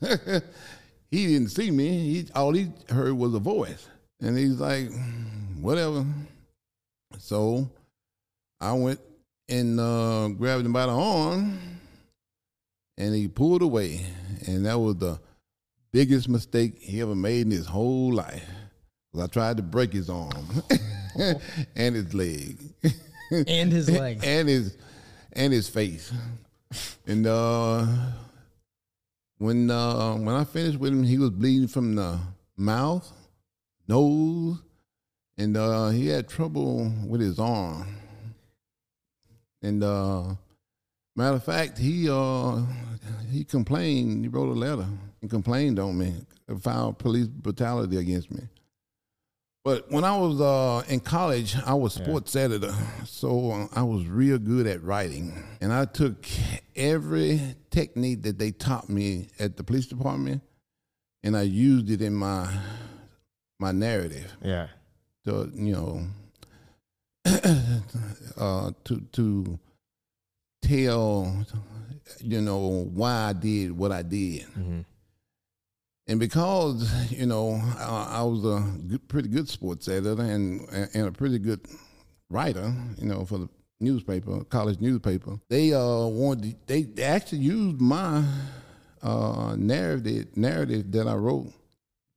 he 1.10 1.26
didn't 1.26 1.50
see 1.50 1.70
me. 1.70 1.88
He 2.14 2.26
all 2.34 2.52
he 2.52 2.68
heard 2.88 3.12
was 3.12 3.34
a 3.34 3.38
voice, 3.38 3.86
and 4.20 4.36
he's 4.36 4.58
like, 4.58 4.90
"Whatever." 5.60 6.04
So 7.18 7.70
I 8.60 8.72
went 8.72 9.00
and 9.48 9.78
uh, 9.78 10.28
grabbed 10.28 10.66
him 10.66 10.72
by 10.72 10.86
the 10.86 10.92
arm, 10.92 11.58
and 12.96 13.14
he 13.14 13.28
pulled 13.28 13.62
away, 13.62 14.04
and 14.48 14.66
that 14.66 14.78
was 14.80 14.96
the 14.96 15.20
biggest 15.92 16.28
mistake 16.28 16.78
he 16.80 17.00
ever 17.00 17.14
made 17.14 17.42
in 17.42 17.50
his 17.52 17.66
whole 17.66 18.12
life. 18.12 18.44
'Cause 19.12 19.22
I 19.22 19.26
tried 19.28 19.56
to 19.56 19.62
break 19.62 19.92
his 19.92 20.10
arm 20.10 20.46
and 21.76 21.94
his 21.94 22.12
leg 22.12 22.58
and 23.30 23.72
his 23.72 23.90
legs 23.98 24.24
and 24.24 24.48
his 24.48 24.76
and 25.32 25.52
his 25.52 25.68
face. 25.68 26.12
And 27.06 27.26
uh, 27.26 27.86
when 29.38 29.70
uh, 29.70 30.14
when 30.14 30.34
I 30.34 30.44
finished 30.44 30.78
with 30.78 30.92
him, 30.92 31.02
he 31.02 31.18
was 31.18 31.30
bleeding 31.30 31.68
from 31.68 31.94
the 31.94 32.18
mouth, 32.56 33.10
nose, 33.86 34.58
and 35.36 35.56
uh, 35.56 35.88
he 35.88 36.08
had 36.08 36.28
trouble 36.28 36.92
with 37.06 37.20
his 37.20 37.38
arm. 37.38 37.86
And 39.62 39.82
uh, 39.82 40.34
matter 41.16 41.36
of 41.36 41.44
fact, 41.44 41.78
he 41.78 42.08
uh, 42.10 42.62
he 43.30 43.44
complained. 43.44 44.24
He 44.24 44.28
wrote 44.28 44.48
a 44.48 44.58
letter 44.58 44.86
and 45.20 45.30
complained 45.30 45.78
on 45.78 45.98
me, 45.98 46.14
filed 46.60 46.98
police 46.98 47.26
brutality 47.26 47.96
against 47.96 48.30
me. 48.30 48.42
But 49.64 49.90
when 49.90 50.04
I 50.04 50.16
was 50.16 50.40
uh, 50.40 50.82
in 50.88 51.00
college, 51.00 51.56
I 51.66 51.74
was 51.74 51.92
sports 51.94 52.34
editor, 52.36 52.74
so 53.04 53.50
uh, 53.50 53.66
I 53.74 53.82
was 53.82 54.06
real 54.06 54.38
good 54.38 54.66
at 54.66 54.82
writing, 54.82 55.32
and 55.60 55.72
I 55.72 55.84
took 55.84 56.24
every 56.76 57.40
technique 57.70 58.22
that 58.22 58.38
they 58.38 58.50
taught 58.52 58.88
me 58.88 59.28
at 59.38 59.56
the 59.56 59.64
police 59.64 59.86
department, 59.86 60.42
and 61.22 61.36
I 61.36 61.42
used 61.42 61.90
it 61.90 62.00
in 62.00 62.14
my 62.14 62.48
my 63.58 63.72
narrative. 63.72 64.32
Yeah, 64.42 64.68
to 65.26 65.50
you 65.54 65.72
know 65.74 66.06
uh, 68.38 68.70
to 68.84 69.00
to 69.12 69.58
tell 70.62 71.44
you 72.20 72.40
know 72.40 72.88
why 72.94 73.28
I 73.28 73.32
did 73.34 73.72
what 73.76 73.92
I 73.92 74.02
did. 74.02 74.46
And 76.08 76.18
because 76.18 77.12
you 77.12 77.26
know 77.26 77.60
I, 77.78 78.20
I 78.20 78.22
was 78.22 78.44
a 78.44 78.64
good, 78.88 79.06
pretty 79.08 79.28
good 79.28 79.48
sports 79.48 79.88
editor 79.88 80.22
and 80.22 80.66
and 80.94 81.06
a 81.06 81.12
pretty 81.12 81.38
good 81.38 81.60
writer, 82.30 82.72
you 82.98 83.06
know, 83.06 83.24
for 83.24 83.38
the 83.38 83.48
newspaper, 83.80 84.42
college 84.44 84.80
newspaper, 84.80 85.38
they 85.48 85.72
uh 85.72 86.06
wanted 86.06 86.56
they, 86.66 86.82
they 86.82 87.02
actually 87.02 87.38
used 87.38 87.80
my 87.80 88.24
uh 89.02 89.54
narrative 89.56 90.34
narrative 90.34 90.90
that 90.92 91.06
I 91.06 91.14
wrote, 91.14 91.52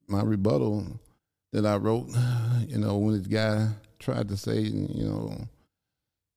my 0.08 0.24
rebuttal 0.24 0.86
that 1.52 1.66
I 1.66 1.76
wrote, 1.76 2.08
you 2.68 2.78
know, 2.78 2.98
when 2.98 3.18
this 3.18 3.28
guy 3.28 3.68
tried 4.00 4.30
to 4.30 4.38
say, 4.38 4.60
you 4.62 5.04
know, 5.06 5.48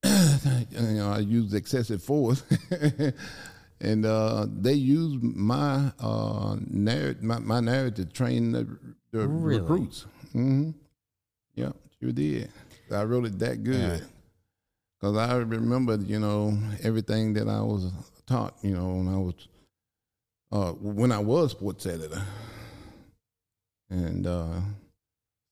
you 0.70 0.96
know, 0.96 1.12
I 1.12 1.20
used 1.20 1.54
excessive 1.54 2.02
force, 2.02 2.42
and 3.80 4.06
uh, 4.06 4.46
they 4.48 4.74
used 4.74 5.22
my 5.22 5.92
uh, 5.98 6.56
narrative, 6.66 7.22
my, 7.22 7.38
my 7.38 7.60
narrative 7.60 8.06
to 8.08 8.12
train 8.12 8.52
the, 8.52 8.78
the 9.12 9.26
Really? 9.28 9.60
recruits. 9.60 10.06
hmm 10.32 10.70
Yeah, 11.54 11.72
sure 12.00 12.12
did. 12.12 12.50
I 12.92 13.02
wrote 13.04 13.26
it 13.26 13.38
that 13.40 13.62
good 13.64 14.04
because 15.00 15.16
I 15.16 15.36
remember, 15.36 15.96
you 15.96 16.18
know, 16.20 16.56
everything 16.82 17.34
that 17.34 17.48
I 17.48 17.60
was 17.60 17.90
taught, 18.26 18.54
you 18.62 18.74
know, 18.74 18.94
when 18.94 19.08
I 19.08 19.18
was 19.18 19.34
uh, 20.52 20.72
when 20.72 21.10
I 21.10 21.18
was 21.18 21.50
sports 21.50 21.84
editor, 21.86 22.22
and 23.90 24.26
uh, 24.26 24.60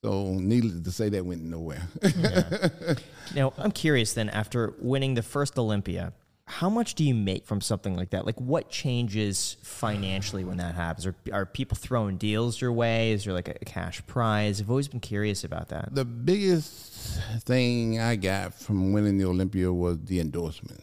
So, 0.04 0.32
needless 0.34 0.80
to 0.82 0.90
say, 0.90 1.08
that 1.10 1.24
went 1.24 1.42
nowhere. 1.42 1.82
Now, 3.34 3.52
I'm 3.56 3.72
curious 3.72 4.12
then, 4.14 4.28
after 4.28 4.74
winning 4.80 5.14
the 5.14 5.22
first 5.22 5.58
Olympia, 5.58 6.12
how 6.46 6.68
much 6.68 6.94
do 6.94 7.04
you 7.04 7.14
make 7.14 7.46
from 7.46 7.60
something 7.60 7.96
like 7.96 8.10
that? 8.10 8.26
Like, 8.26 8.40
what 8.40 8.68
changes 8.68 9.56
financially 9.62 10.44
when 10.44 10.56
that 10.58 10.74
happens? 10.74 11.06
Are, 11.06 11.14
are 11.32 11.46
people 11.46 11.76
throwing 11.76 12.16
deals 12.18 12.60
your 12.60 12.72
way? 12.72 13.12
Is 13.12 13.24
there 13.24 13.32
like 13.32 13.48
a 13.48 13.64
cash 13.64 14.04
prize? 14.06 14.60
I've 14.60 14.68
always 14.70 14.88
been 14.88 15.00
curious 15.00 15.44
about 15.44 15.68
that. 15.68 15.94
the 15.94 16.04
biggest 16.04 17.20
thing 17.44 18.00
I 18.00 18.16
got 18.16 18.54
from 18.54 18.92
winning 18.92 19.18
the 19.18 19.24
Olympia 19.24 19.72
was 19.72 19.98
the 20.04 20.20
endorsement. 20.20 20.82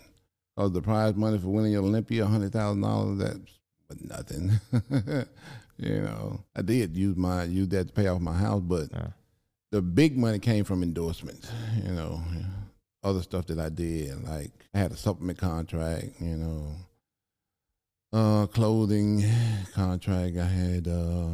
Because 0.56 0.72
the 0.72 0.82
prize 0.82 1.16
money 1.16 1.38
for 1.38 1.50
winning 1.50 1.74
the 1.74 1.80
Olympia, 1.80 2.26
hundred 2.26 2.52
thousand 2.52 2.82
dollars, 2.82 3.20
that's 3.20 3.40
was 3.90 4.02
nothing. 4.02 4.52
you 5.78 6.02
know, 6.02 6.44
I 6.56 6.62
did 6.62 6.96
use 6.98 7.16
my 7.16 7.44
use 7.44 7.68
that 7.70 7.88
to 7.88 7.94
pay 7.94 8.08
off 8.08 8.22
my 8.22 8.34
house, 8.34 8.62
but 8.64 8.90
Yeah. 8.92 9.08
the 9.72 9.82
big 9.82 10.18
money 10.18 10.40
came 10.40 10.64
from 10.64 10.84
endorsements. 10.84 11.50
You 11.86 11.92
know, 11.94 12.22
other 13.04 13.22
stuff 13.22 13.48
that 13.48 13.60
I 13.60 13.70
did, 13.70 14.24
like 14.28 14.52
I 14.74 14.80
had 14.80 14.92
a 14.92 14.98
supplement 14.98 15.38
contract. 15.40 16.06
You 16.20 16.38
know, 16.38 16.76
uh, 18.14 18.46
clothing 18.48 19.24
contract. 19.74 20.38
I 20.38 20.46
had 20.46 20.88
uh, 20.88 21.30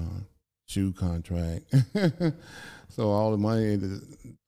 shoe 0.67 0.91
contract. 0.93 1.73
so 2.89 3.09
all 3.09 3.31
the 3.31 3.37
money, 3.37 3.79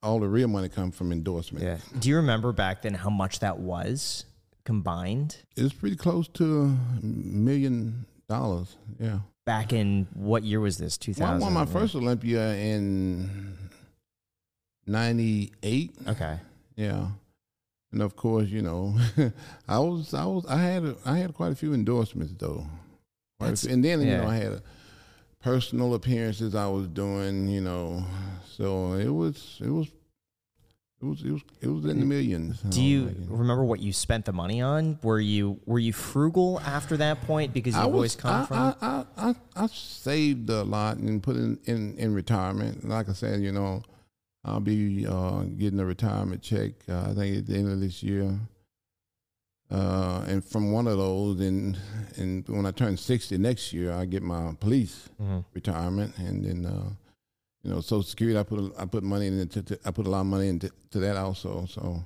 all 0.03 0.19
the 0.19 0.27
real 0.27 0.47
money, 0.47 0.69
come 0.69 0.91
from 0.91 1.11
endorsement. 1.11 1.63
Yeah. 1.63 1.77
Do 1.99 2.09
you 2.09 2.17
remember 2.17 2.51
back 2.51 2.81
then 2.81 2.93
how 2.93 3.09
much 3.09 3.39
that 3.39 3.59
was 3.59 4.25
combined? 4.65 5.37
It's 5.55 5.73
pretty 5.73 5.95
close 5.95 6.27
to 6.29 6.77
a 7.01 7.05
million 7.05 8.05
dollars. 8.29 8.75
Yeah. 8.99 9.19
Back 9.45 9.71
in 9.71 10.07
what 10.13 10.43
year 10.43 10.59
was 10.59 10.77
this? 10.77 10.99
Well, 11.07 11.29
I 11.29 11.39
2000. 11.39 11.41
won 11.41 11.53
my 11.53 11.65
first 11.65 11.95
Olympia 11.95 12.53
in 12.55 13.57
'98. 14.85 15.91
Okay. 16.09 16.37
Yeah, 16.77 17.07
and 17.91 18.01
of 18.01 18.15
course, 18.15 18.47
you 18.47 18.61
know, 18.61 18.97
I 19.67 19.79
was, 19.79 20.13
I 20.13 20.25
was, 20.25 20.45
I 20.45 20.61
had, 20.61 20.85
a, 20.85 20.95
I 21.05 21.17
had 21.17 21.33
quite 21.33 21.51
a 21.51 21.55
few 21.55 21.73
endorsements 21.73 22.33
though, 22.37 22.65
quite 23.39 23.59
few. 23.59 23.71
and 23.71 23.83
then 23.83 24.01
you 24.01 24.17
know, 24.17 24.27
I 24.27 24.35
had 24.35 24.51
a, 24.53 24.63
personal 25.39 25.93
appearances 25.93 26.55
I 26.55 26.67
was 26.67 26.87
doing, 26.87 27.47
you 27.47 27.61
know, 27.61 28.03
so 28.49 28.93
it 28.93 29.09
was, 29.09 29.59
it 29.63 29.69
was, 29.69 29.87
it 31.01 31.05
was, 31.05 31.23
it 31.23 31.31
was, 31.31 31.41
it 31.61 31.67
was 31.67 31.85
in 31.85 31.99
the 31.99 32.05
mm. 32.05 32.09
millions. 32.09 32.59
Do 32.61 32.83
you 32.83 33.05
making. 33.05 33.29
remember 33.29 33.63
what 33.63 33.79
you 33.79 33.93
spent 33.93 34.25
the 34.25 34.33
money 34.33 34.61
on? 34.61 34.97
Were 35.03 35.19
you 35.19 35.59
were 35.65 35.79
you 35.79 35.93
frugal 35.93 36.59
after 36.65 36.97
that 36.97 37.21
point 37.21 37.53
because 37.53 37.75
you've 37.75 37.83
I 37.83 37.85
always 37.85 38.15
come 38.15 38.41
I, 38.41 38.45
from? 38.45 38.57
I, 38.57 38.75
I, 38.81 39.29
I, 39.29 39.35
I 39.55 39.67
saved 39.67 40.49
a 40.49 40.63
lot 40.63 40.97
and 40.97 41.21
put 41.21 41.35
in, 41.35 41.59
in, 41.65 41.95
in 41.97 42.13
retirement. 42.13 42.87
Like 42.89 43.09
I 43.09 43.13
said, 43.13 43.41
you 43.41 43.51
know, 43.51 43.83
I'll 44.47 44.59
be 44.61 45.05
uh, 45.05 45.41
getting 45.57 45.79
a 45.79 45.85
retirement 45.85 46.41
check. 46.41 46.71
Uh, 46.89 47.09
I 47.11 47.13
think 47.13 47.37
at 47.39 47.45
the 47.47 47.55
end 47.57 47.71
of 47.71 47.79
this 47.81 48.01
year. 48.01 48.39
Uh, 49.69 50.23
and 50.27 50.43
from 50.45 50.71
one 50.71 50.87
of 50.87 50.97
those, 50.97 51.41
and 51.41 51.77
and 52.15 52.47
when 52.47 52.65
I 52.65 52.71
turn 52.71 52.95
sixty 52.95 53.37
next 53.37 53.73
year, 53.73 53.91
I 53.91 54.05
get 54.05 54.23
my 54.23 54.53
police 54.61 55.09
Mhm. 55.21 55.43
retirement, 55.53 56.17
and 56.17 56.45
then 56.45 56.65
uh, 56.65 56.89
you 57.63 57.71
know, 57.71 57.81
Social 57.81 58.03
Security. 58.03 58.39
I 58.39 58.43
put 58.43 58.59
a, 58.59 58.71
I 58.81 58.85
put 58.85 59.03
money 59.03 59.27
into 59.27 59.61
to, 59.63 59.79
I 59.83 59.91
put 59.91 60.07
a 60.07 60.09
lot 60.09 60.21
of 60.21 60.27
money 60.27 60.47
into 60.47 60.71
to 60.91 60.99
that 60.99 61.17
also. 61.17 61.65
So 61.65 62.01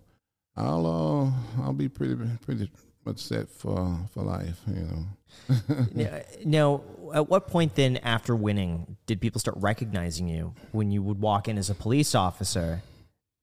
I'll 0.55 0.87
uh, 0.87 1.61
I'll 1.61 1.73
be 1.73 1.87
pretty 1.87 2.15
pretty 2.41 2.71
much 3.05 3.19
set 3.19 3.47
for 3.47 3.95
for 4.11 4.23
life. 4.23 4.59
You 4.65 4.87
know. 4.89 5.05
Now- 5.93 6.21
Now, 6.45 6.81
at 7.13 7.29
what 7.29 7.47
point 7.47 7.75
then, 7.75 7.97
after 7.97 8.35
winning, 8.35 8.97
did 9.05 9.21
people 9.21 9.39
start 9.39 9.57
recognizing 9.59 10.27
you 10.27 10.53
when 10.71 10.91
you 10.91 11.01
would 11.01 11.19
walk 11.19 11.47
in 11.47 11.57
as 11.57 11.69
a 11.69 11.75
police 11.75 12.15
officer? 12.15 12.81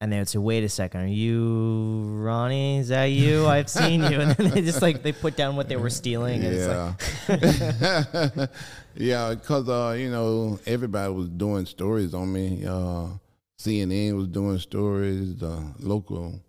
And 0.01 0.13
they 0.13 0.19
would 0.19 0.29
say, 0.29 0.39
"Wait 0.39 0.63
a 0.63 0.69
second, 0.69 1.01
are 1.01 1.07
you 1.07 2.05
Ronnie? 2.23 2.79
Is 2.79 2.89
that 2.89 3.07
you? 3.07 3.47
I've 3.47 3.69
seen 3.69 4.03
you." 4.05 4.21
And 4.21 4.31
then 4.33 4.51
they 4.51 4.63
just 4.63 4.81
like 4.81 5.03
they 5.03 5.11
put 5.11 5.37
down 5.37 5.57
what 5.57 5.69
they 5.69 5.77
were 5.77 5.91
stealing. 5.91 6.43
It's 6.45 6.67
like, 7.29 7.41
Yeah, 7.43 8.47
yeah, 8.95 9.35
because 9.35 9.69
uh, 9.69 9.97
you 9.99 10.11
know 10.11 10.61
everybody 10.67 11.13
was 11.13 11.29
doing 11.29 11.67
stories 11.67 12.15
on 12.15 12.33
me. 12.33 12.65
Uh, 12.65 13.09
CNN 13.59 14.17
was 14.17 14.29
doing 14.29 14.59
stories. 14.59 15.37
The 15.37 15.75
local 15.81 16.41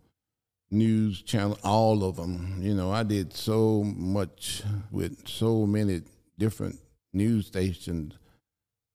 news 0.72 1.24
channel, 1.24 1.58
all 1.64 2.04
of 2.04 2.18
them. 2.18 2.60
You 2.62 2.76
know, 2.76 2.92
I 2.92 3.02
did 3.02 3.34
so 3.34 3.84
much 3.84 4.62
with 4.92 5.28
so 5.28 5.66
many 5.66 6.02
different 6.38 6.80
news 7.14 7.48
stations, 7.48 8.18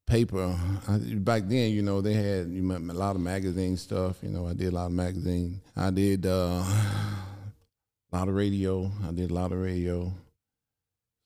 paper. 0.07 0.57
I, 0.89 0.99
back 0.99 1.45
then, 1.47 1.73
you 1.73 1.83
know, 1.83 2.01
they 2.01 2.15
had 2.15 2.49
you 2.49 2.63
know, 2.63 2.77
a 2.77 2.95
lot 2.95 3.17
of 3.17 3.23
magazine 3.23 3.77
stuff. 3.77 4.17
You 4.23 4.31
know, 4.31 4.47
I 4.47 4.55
did 4.55 4.73
a 4.73 4.77
lot 4.77 4.87
of 4.87 4.93
magazine. 4.93 5.61
I 5.77 5.91
did 5.91 6.27
uh, 6.27 6.63
a 6.63 8.13
lot 8.13 8.29
of 8.29 8.35
radio. 8.35 8.91
I 9.07 9.13
did 9.13 9.31
a 9.31 9.35
lot 9.35 9.53
of 9.53 9.59
radio. 9.59 10.13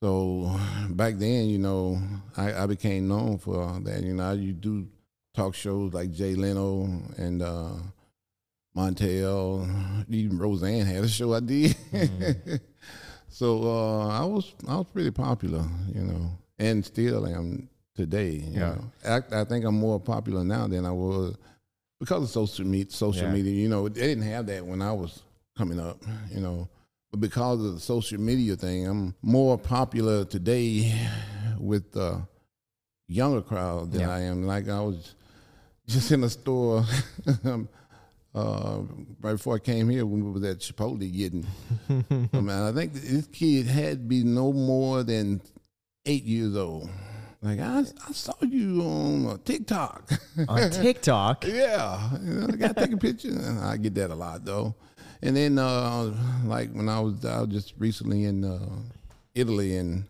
So 0.00 0.56
back 0.90 1.14
then, 1.16 1.48
you 1.48 1.58
know, 1.58 2.00
I, 2.36 2.62
I 2.62 2.66
became 2.66 3.08
known 3.08 3.38
for 3.38 3.80
that. 3.80 4.02
You 4.02 4.14
know, 4.14 4.32
you 4.32 4.52
do 4.52 4.86
talk 5.34 5.54
shows 5.54 5.92
like 5.92 6.12
Jay 6.12 6.36
Leno 6.36 6.84
and 7.16 7.42
uh, 7.42 7.70
Montel, 8.76 10.04
even 10.08 10.38
Roseanne 10.38 10.86
had 10.86 11.02
a 11.02 11.08
show 11.08 11.34
I 11.34 11.40
did. 11.40 11.76
so 13.28 13.62
uh, 13.64 14.08
I 14.08 14.24
was 14.24 14.54
I 14.68 14.76
was 14.76 14.86
pretty 14.92 15.10
popular, 15.10 15.64
you 15.92 16.02
know, 16.02 16.30
and 16.58 16.84
still 16.84 17.26
am 17.26 17.68
today. 17.94 18.30
You 18.32 18.52
Yeah. 18.60 18.74
know, 18.74 19.22
I, 19.32 19.40
I 19.40 19.44
think 19.44 19.64
I'm 19.64 19.78
more 19.78 20.00
popular 20.00 20.44
now 20.44 20.66
than 20.68 20.84
I 20.86 20.92
was 20.92 21.36
because 22.00 22.22
of 22.24 22.30
social 22.30 22.66
media. 22.66 22.90
Social 22.92 23.24
Yeah. 23.26 23.32
media, 23.32 23.52
you 23.52 23.68
know, 23.68 23.88
they 23.88 24.02
didn't 24.02 24.24
have 24.24 24.46
that 24.46 24.64
when 24.66 24.80
I 24.82 24.92
was 24.92 25.22
coming 25.56 25.80
up, 25.80 26.02
you 26.32 26.40
know. 26.40 26.68
But 27.10 27.20
because 27.20 27.64
of 27.64 27.74
the 27.74 27.80
social 27.80 28.20
media 28.20 28.54
thing, 28.56 28.86
I'm 28.86 29.14
more 29.22 29.56
popular 29.58 30.24
today 30.24 30.94
with 31.58 31.90
the 31.92 32.22
younger 33.08 33.40
crowd 33.42 33.92
than 33.92 34.02
Yeah. 34.02 34.10
I 34.14 34.20
am. 34.20 34.44
Like 34.44 34.68
I 34.68 34.80
was 34.80 35.14
just 35.86 36.12
in 36.12 36.22
a 36.22 36.28
store 36.28 36.84
uh, 38.34 38.80
right 39.22 39.32
before 39.32 39.54
I 39.56 39.58
came 39.58 39.88
here 39.88 40.04
when 40.06 40.24
we 40.24 40.30
was 40.30 40.44
at 40.44 40.58
Chipotle 40.58 41.10
getting. 41.10 41.46
I 41.88 42.40
mean, 42.40 42.50
I 42.50 42.72
think 42.72 42.92
this 42.92 43.26
kid 43.28 43.66
had 43.66 43.92
to 43.92 44.04
be 44.04 44.22
no 44.22 44.52
more 44.52 45.02
than 45.02 45.40
eight 46.08 46.24
years 46.24 46.56
old. 46.56 46.88
Like 47.40 47.60
I, 47.60 47.80
I 47.80 48.12
saw 48.12 48.32
you 48.40 48.82
on 48.82 49.26
uh, 49.26 49.36
TikTok. 49.44 50.10
on 50.48 50.70
TikTok. 50.70 51.44
Yeah, 51.46 52.10
you 52.20 52.34
know, 52.34 52.48
I 52.48 52.56
got 52.56 52.76
to 52.76 52.82
take 52.82 52.92
a 52.94 52.96
picture. 52.96 53.28
And 53.28 53.60
I 53.60 53.76
get 53.76 53.94
that 53.94 54.10
a 54.10 54.14
lot 54.14 54.44
though. 54.44 54.74
And 55.22 55.36
then, 55.36 55.58
uh, 55.58 56.14
like 56.44 56.72
when 56.72 56.88
I 56.88 56.98
was, 57.00 57.24
I 57.24 57.40
was 57.40 57.50
just 57.50 57.74
recently 57.78 58.24
in 58.24 58.44
uh, 58.44 58.68
Italy, 59.34 59.76
and 59.76 60.04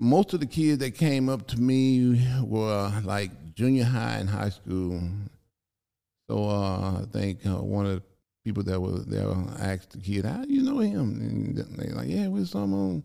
most 0.00 0.32
of 0.34 0.40
the 0.40 0.46
kids 0.46 0.78
that 0.78 0.92
came 0.92 1.28
up 1.28 1.46
to 1.48 1.60
me 1.60 2.26
were 2.42 2.92
like 3.04 3.54
junior 3.54 3.84
high 3.84 4.16
and 4.16 4.30
high 4.30 4.50
school. 4.50 5.00
So 6.30 6.44
uh, 6.48 7.02
I 7.02 7.04
think 7.12 7.44
uh, 7.46 7.62
one 7.62 7.86
of 7.86 7.96
the 7.96 8.02
people 8.44 8.62
that 8.64 8.80
was 8.80 9.04
there 9.06 9.28
asked 9.58 9.90
the 9.90 9.98
kid, 9.98 10.24
"How 10.24 10.44
you 10.46 10.62
know 10.62 10.78
him?" 10.78 11.20
And 11.20 11.56
they 11.76 11.92
like, 11.92 12.08
"Yeah, 12.08 12.28
we 12.28 12.44
saw 12.44 12.64
him 12.64 12.74
on 12.74 13.04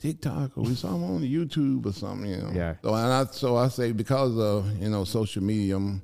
TikTok 0.00 0.56
or 0.56 0.64
we 0.64 0.74
saw 0.74 0.94
him 0.94 1.04
on 1.04 1.20
YouTube 1.20 1.86
or 1.86 1.92
something." 1.92 2.30
You 2.30 2.36
know. 2.38 2.50
Yeah. 2.54 2.74
So 2.82 2.94
and 2.94 3.12
I 3.12 3.24
so 3.26 3.56
I 3.56 3.68
say 3.68 3.92
because 3.92 4.38
of 4.38 4.70
you 4.80 4.88
know 4.88 5.04
social 5.04 5.42
media, 5.42 5.76
I'm 5.76 6.02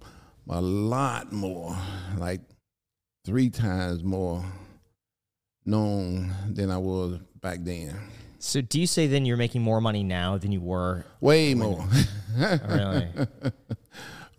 a 0.49 0.61
lot 0.61 1.33
more 1.33 1.77
like 2.19 2.41
three 3.25 3.51
times 3.51 4.05
more 4.05 4.45
known 5.65 6.33
than 6.51 6.71
I 6.71 6.79
was 6.79 7.19
back 7.41 7.59
then. 7.63 7.97
So, 8.39 8.61
do 8.61 8.79
you 8.79 8.87
say 8.87 9.07
then 9.07 9.25
you're 9.25 9.39
making 9.39 9.63
more 9.63 9.81
money 9.81 10.03
now 10.03 10.37
than 10.37 10.53
you 10.53 10.61
were? 10.61 11.07
Way 11.21 11.55
more. 11.55 11.85
Oh, 12.37 12.59
really? 12.69 13.09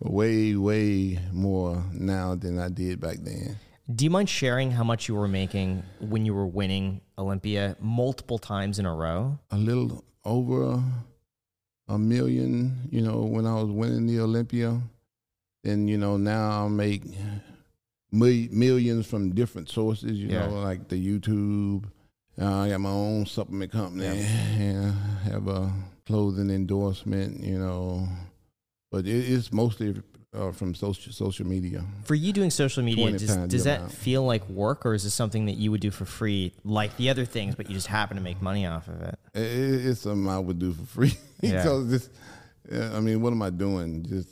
way, 0.00 0.54
way 0.54 1.18
more 1.32 1.82
now 1.94 2.34
than 2.34 2.58
I 2.58 2.68
did 2.68 3.00
back 3.00 3.16
then. 3.22 3.56
Do 3.94 4.04
you 4.04 4.10
mind 4.10 4.28
sharing 4.28 4.72
how 4.72 4.82
much 4.82 5.08
you 5.08 5.14
were 5.14 5.28
making 5.28 5.84
when 6.00 6.26
you 6.26 6.34
were 6.34 6.46
winning 6.46 7.00
Olympia 7.16 7.76
multiple 7.80 8.38
times 8.38 8.78
in 8.80 8.86
a 8.86 8.94
row? 8.94 9.38
A 9.52 9.56
little 9.56 10.04
over 10.24 10.82
a 11.88 11.98
million, 11.98 12.88
you 12.90 13.00
know, 13.00 13.20
when 13.20 13.46
I 13.46 13.54
was 13.54 13.70
winning 13.70 14.06
the 14.06 14.18
Olympia. 14.20 14.80
And, 15.62 15.88
you 15.88 15.98
know, 15.98 16.16
now 16.16 16.64
I 16.64 16.68
make 16.68 17.02
millions 18.10 19.06
from 19.06 19.34
different 19.34 19.68
sources, 19.68 20.18
you 20.18 20.28
Yeah. 20.28 20.48
know, 20.48 20.60
like 20.60 20.88
the 20.88 20.96
YouTube. 20.96 21.84
Uh, 22.40 22.44
I 22.62 22.68
got 22.70 22.80
my 22.80 22.90
own 22.90 23.24
supplement 23.26 23.70
company. 23.70 24.04
Yeah. 24.04 24.92
have 25.30 25.46
a 25.48 25.72
clothing 26.06 26.50
endorsement, 26.50 27.40
you 27.42 27.58
know. 27.58 28.08
But 28.90 29.06
it, 29.06 29.30
it's 29.30 29.52
mostly 29.52 30.02
uh, 30.36 30.52
from 30.52 30.74
social 30.74 31.12
social 31.12 31.46
media. 31.46 31.84
For 32.04 32.14
you 32.14 32.32
doing 32.32 32.50
social 32.50 32.82
media, 32.82 33.10
does, 33.12 33.36
does 33.48 33.64
that 33.64 33.78
amount. 33.80 33.92
feel 33.92 34.24
like 34.24 34.48
work 34.48 34.84
or 34.86 34.94
is 34.94 35.04
this 35.04 35.14
something 35.14 35.46
that 35.46 35.56
you 35.56 35.70
would 35.70 35.80
do 35.80 35.90
for 35.90 36.04
free 36.04 36.52
like 36.64 36.96
the 36.96 37.10
other 37.10 37.24
things, 37.24 37.54
but 37.54 37.68
you 37.68 37.74
just 37.74 37.86
happen 37.88 38.16
to 38.16 38.22
make 38.22 38.40
money 38.42 38.66
off 38.66 38.88
of 38.88 39.00
it? 39.02 39.18
It, 39.34 39.40
it- 39.42 39.86
it's 39.86 40.00
something 40.00 40.28
I 40.28 40.38
would 40.38 40.58
do 40.58 40.72
for 40.72 40.86
free 40.86 41.14
Yeah. 41.42 41.62
because 41.62 41.88
this. 41.90 42.10
yeah, 42.70 42.96
I 42.96 43.00
mean, 43.00 43.20
what 43.20 43.32
am 43.32 43.42
I 43.42 43.50
doing? 43.50 44.04
Just 44.08 44.28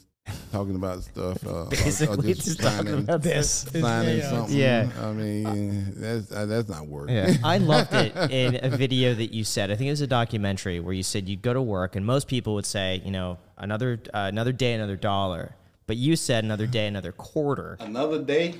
talking 0.53 0.75
about 0.75 1.03
stuff. 1.03 1.47
Uh, 1.47 1.51
or- 1.51 1.63
or 1.65 1.67
Basically, 1.71 2.33
just 2.35 2.61
talking 2.61 2.95
about 3.01 3.23
This. 3.23 3.67
signing 3.73 4.19
Yeah. 4.19 4.31
something. 4.31 4.57
Yeah. 4.57 4.89
I 5.03 5.13
mean, 5.13 5.93
that's 5.97 6.33
uh, 6.33 6.47
that's 6.47 6.69
not 6.69 6.87
work. 6.87 7.11
Yeah. 7.11 7.35
I 7.45 7.59
loved 7.59 7.93
it 7.93 8.17
in 8.31 8.59
a 8.63 8.75
video 8.75 9.15
that 9.15 9.33
you 9.35 9.45
said. 9.45 9.71
I 9.71 9.77
think 9.77 9.89
it 9.89 9.91
was 9.93 10.01
a 10.01 10.07
documentary 10.07 10.81
where 10.81 10.95
you 10.95 11.03
said 11.03 11.29
you'd 11.29 11.43
go 11.43 11.53
to 11.53 11.61
work, 11.63 11.95
and 11.97 12.05
most 12.07 12.27
people 12.29 12.55
would 12.55 12.67
say, 12.67 13.03
you 13.05 13.11
know, 13.11 13.39
another 13.59 14.01
uh, 14.15 14.29
another 14.33 14.53
day, 14.53 14.73
another 14.75 14.97
dollar. 14.97 15.55
But 15.87 15.97
you 15.97 16.17
said 16.17 16.45
another 16.45 16.67
day, 16.67 16.87
another 16.87 17.13
quarter 17.13 17.77
Another 17.81 18.23
day, 18.23 18.55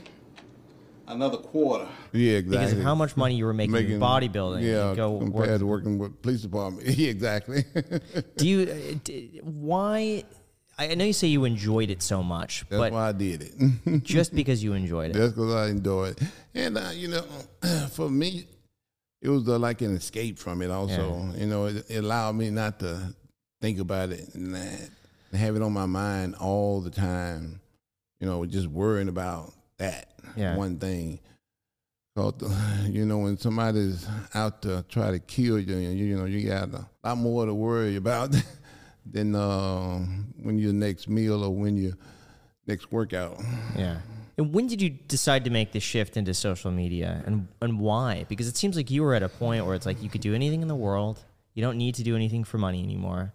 another 1.09 1.39
quarter. 1.39 1.89
Yeah, 2.13 2.33
exactly. 2.39 2.59
because 2.59 2.73
of 2.73 2.81
how 2.83 2.95
much 2.95 3.17
money 3.17 3.35
you 3.37 3.45
were 3.47 3.55
making, 3.55 3.75
in 3.77 4.01
bodybuilding. 4.01 4.63
Yeah, 4.63 4.91
You 4.91 4.97
go 4.97 5.19
compared 5.19 5.49
work. 5.51 5.59
to 5.61 5.67
working 5.67 5.99
with 5.99 6.21
police 6.23 6.43
department. 6.43 6.87
yeah, 6.99 7.09
exactly. 7.11 7.65
Do 8.37 8.47
you? 8.49 8.61
uh, 8.71 8.99
d- 9.05 9.41
Why? 9.43 10.25
I 10.77 10.91
I 10.91 10.95
know 10.97 11.05
you 11.05 11.13
say 11.13 11.29
you 11.29 11.45
enjoyed 11.45 11.89
it 11.91 12.03
so 12.03 12.23
much, 12.23 12.65
That's 12.69 12.81
but 12.81 12.93
why 12.93 13.09
I 13.09 13.13
did 13.13 13.43
it. 13.43 14.03
just 14.03 14.35
because 14.35 14.63
you 14.63 14.73
enjoyed 14.75 15.11
it. 15.11 15.15
That's 15.19 15.33
because 15.33 15.55
I 15.55 15.69
enjoyed 15.69 16.21
it. 16.21 16.29
And, 16.55 16.77
uh, 16.77 16.91
you 16.93 17.09
know, 17.09 17.25
for 17.93 18.11
me, 18.11 18.47
it 19.23 19.29
was 19.29 19.49
uh, 19.49 19.59
like 19.59 19.81
an 19.83 19.95
escape 19.97 20.39
from 20.39 20.61
it 20.63 20.71
also. 20.71 21.33
You 21.37 21.47
know, 21.47 21.67
it, 21.67 21.85
it 21.89 21.99
allowed 22.05 22.35
me 22.35 22.51
not 22.51 22.81
to 22.81 23.15
think 23.61 23.79
about 23.79 24.11
it 24.11 24.35
and 24.35 24.55
that, 24.55 24.91
and 25.35 25.43
have 25.43 25.57
it 25.57 25.63
on 25.63 25.73
my 25.73 25.87
mind 25.87 26.37
all 26.37 26.81
the 26.81 26.91
time. 26.91 27.61
You 28.21 28.29
know, 28.29 28.47
just 28.47 28.69
worrying 28.69 29.09
about 29.09 29.53
that 29.79 30.13
Yeah. 30.37 30.57
one 30.57 30.79
thing. 30.79 31.19
'Cause, 32.17 32.35
you 32.89 33.05
know, 33.05 33.19
when 33.19 33.37
somebody's 33.37 34.07
out 34.33 34.63
to 34.63 34.85
try 34.89 35.11
to 35.11 35.19
kill 35.19 35.59
you, 35.59 35.75
you, 35.77 35.89
you 36.05 36.17
know, 36.17 36.25
you 36.25 36.47
got 36.49 36.73
a 36.73 36.87
lot 37.03 37.19
more 37.19 37.45
to 37.47 37.53
worry 37.53 37.97
about 37.97 38.31
than 39.11 39.35
uh, 39.35 39.99
when 40.41 40.57
your 40.59 40.73
next 40.73 41.09
meal 41.09 41.43
or 41.43 41.51
when 41.53 41.77
your 41.77 41.95
next 42.69 42.93
workout. 42.93 43.41
Yeah. 43.77 43.99
And 44.39 44.53
when 44.55 44.69
did 44.69 44.81
you 44.81 44.91
decide 44.91 45.43
to 45.45 45.51
make 45.51 45.73
the 45.73 45.81
shift 45.81 46.17
into 46.17 46.33
social 46.35 46.71
media 46.71 47.25
and 47.27 47.49
and 47.61 47.81
why? 47.81 48.25
Because 48.29 48.47
it 48.47 48.57
seems 48.57 48.77
like 48.77 48.89
you 48.89 49.03
were 49.03 49.15
at 49.15 49.25
a 49.25 49.29
point 49.29 49.67
where 49.67 49.75
it's 49.75 49.87
like 49.87 50.01
you 50.01 50.09
could 50.09 50.21
do 50.21 50.33
anything 50.35 50.63
in 50.63 50.69
the 50.69 50.75
world. 50.77 51.25
You 51.55 51.63
don't 51.63 51.77
need 51.79 51.97
to 51.97 52.05
do 52.05 52.15
anything 52.15 52.45
for 52.45 52.59
money 52.59 52.83
anymore. 52.85 53.33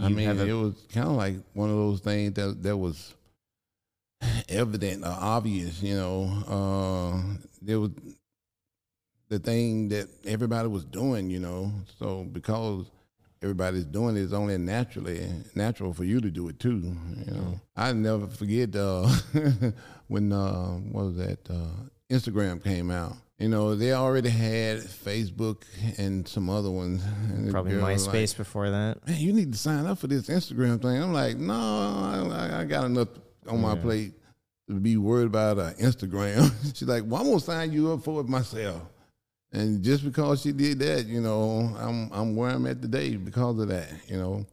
I 0.00 0.08
mean, 0.08 0.28
a- 0.28 0.46
it 0.46 0.52
was 0.54 0.74
kind 0.92 1.06
of 1.08 1.14
like 1.16 1.36
one 1.54 1.70
of 1.70 1.76
those 1.76 2.00
things 2.00 2.34
that 2.34 2.62
that 2.62 2.76
was 2.76 3.14
evident 4.48 5.04
or 5.04 5.16
obvious. 5.18 5.82
You 5.82 5.94
know, 5.96 6.24
uh, 6.48 7.36
there 7.60 7.80
was 7.80 7.90
the 9.28 9.38
thing 9.38 9.88
that 9.88 10.08
everybody 10.24 10.68
was 10.68 10.84
doing. 10.84 11.30
You 11.30 11.40
know, 11.40 11.72
so 11.98 12.24
because 12.24 12.86
everybody's 13.42 13.84
doing 13.84 14.16
it, 14.16 14.20
it's 14.20 14.32
only 14.32 14.56
naturally 14.58 15.28
natural 15.54 15.92
for 15.92 16.04
you 16.04 16.20
to 16.20 16.30
do 16.30 16.48
it 16.48 16.58
too. 16.58 16.96
You 17.26 17.32
know, 17.32 17.60
I 17.76 17.92
never 17.92 18.26
forget 18.26 18.74
uh, 18.76 19.06
when 20.08 20.32
uh, 20.32 20.74
what 20.92 21.04
was 21.06 21.16
that 21.16 21.38
uh, 21.50 21.66
Instagram 22.10 22.62
came 22.62 22.90
out. 22.90 23.16
You 23.38 23.48
know, 23.48 23.74
they 23.74 23.92
already 23.92 24.28
had 24.28 24.78
Facebook 24.78 25.64
and 25.98 26.28
some 26.28 26.48
other 26.48 26.70
ones. 26.70 27.02
And 27.28 27.50
probably 27.50 27.72
MySpace 27.72 28.30
like, 28.30 28.36
before 28.36 28.70
that. 28.70 29.06
man, 29.06 29.18
you 29.18 29.32
need 29.32 29.52
to 29.52 29.58
sign 29.58 29.86
up 29.86 29.98
for 29.98 30.06
this 30.06 30.28
Instagram 30.28 30.80
thing. 30.80 31.02
I'm 31.02 31.12
like, 31.12 31.38
no, 31.38 31.54
I, 31.54 32.60
I 32.60 32.64
got 32.64 32.84
enough 32.84 33.08
on 33.48 33.60
my 33.60 33.74
plate 33.74 34.12
to 34.68 34.74
be 34.74 34.96
worried 34.96 35.26
about 35.26 35.58
uh, 35.58 35.72
Instagram. 35.72 36.52
She's 36.76 36.88
like, 36.88 37.04
well, 37.06 37.20
I'm 37.20 37.28
gonna 37.28 37.40
sign 37.40 37.72
you 37.72 37.92
up 37.92 38.04
for 38.04 38.20
it 38.20 38.28
myself. 38.28 38.82
And 39.52 39.82
just 39.82 40.04
because 40.04 40.40
she 40.40 40.52
did 40.52 40.78
that, 40.78 41.06
you 41.06 41.20
know, 41.20 41.74
I'm 41.78 42.10
I'm 42.12 42.36
where 42.36 42.50
I'm 42.50 42.66
at 42.66 42.80
today 42.80 43.16
because 43.16 43.58
of 43.58 43.68
that. 43.68 43.88
You 44.08 44.16
know, 44.16 44.46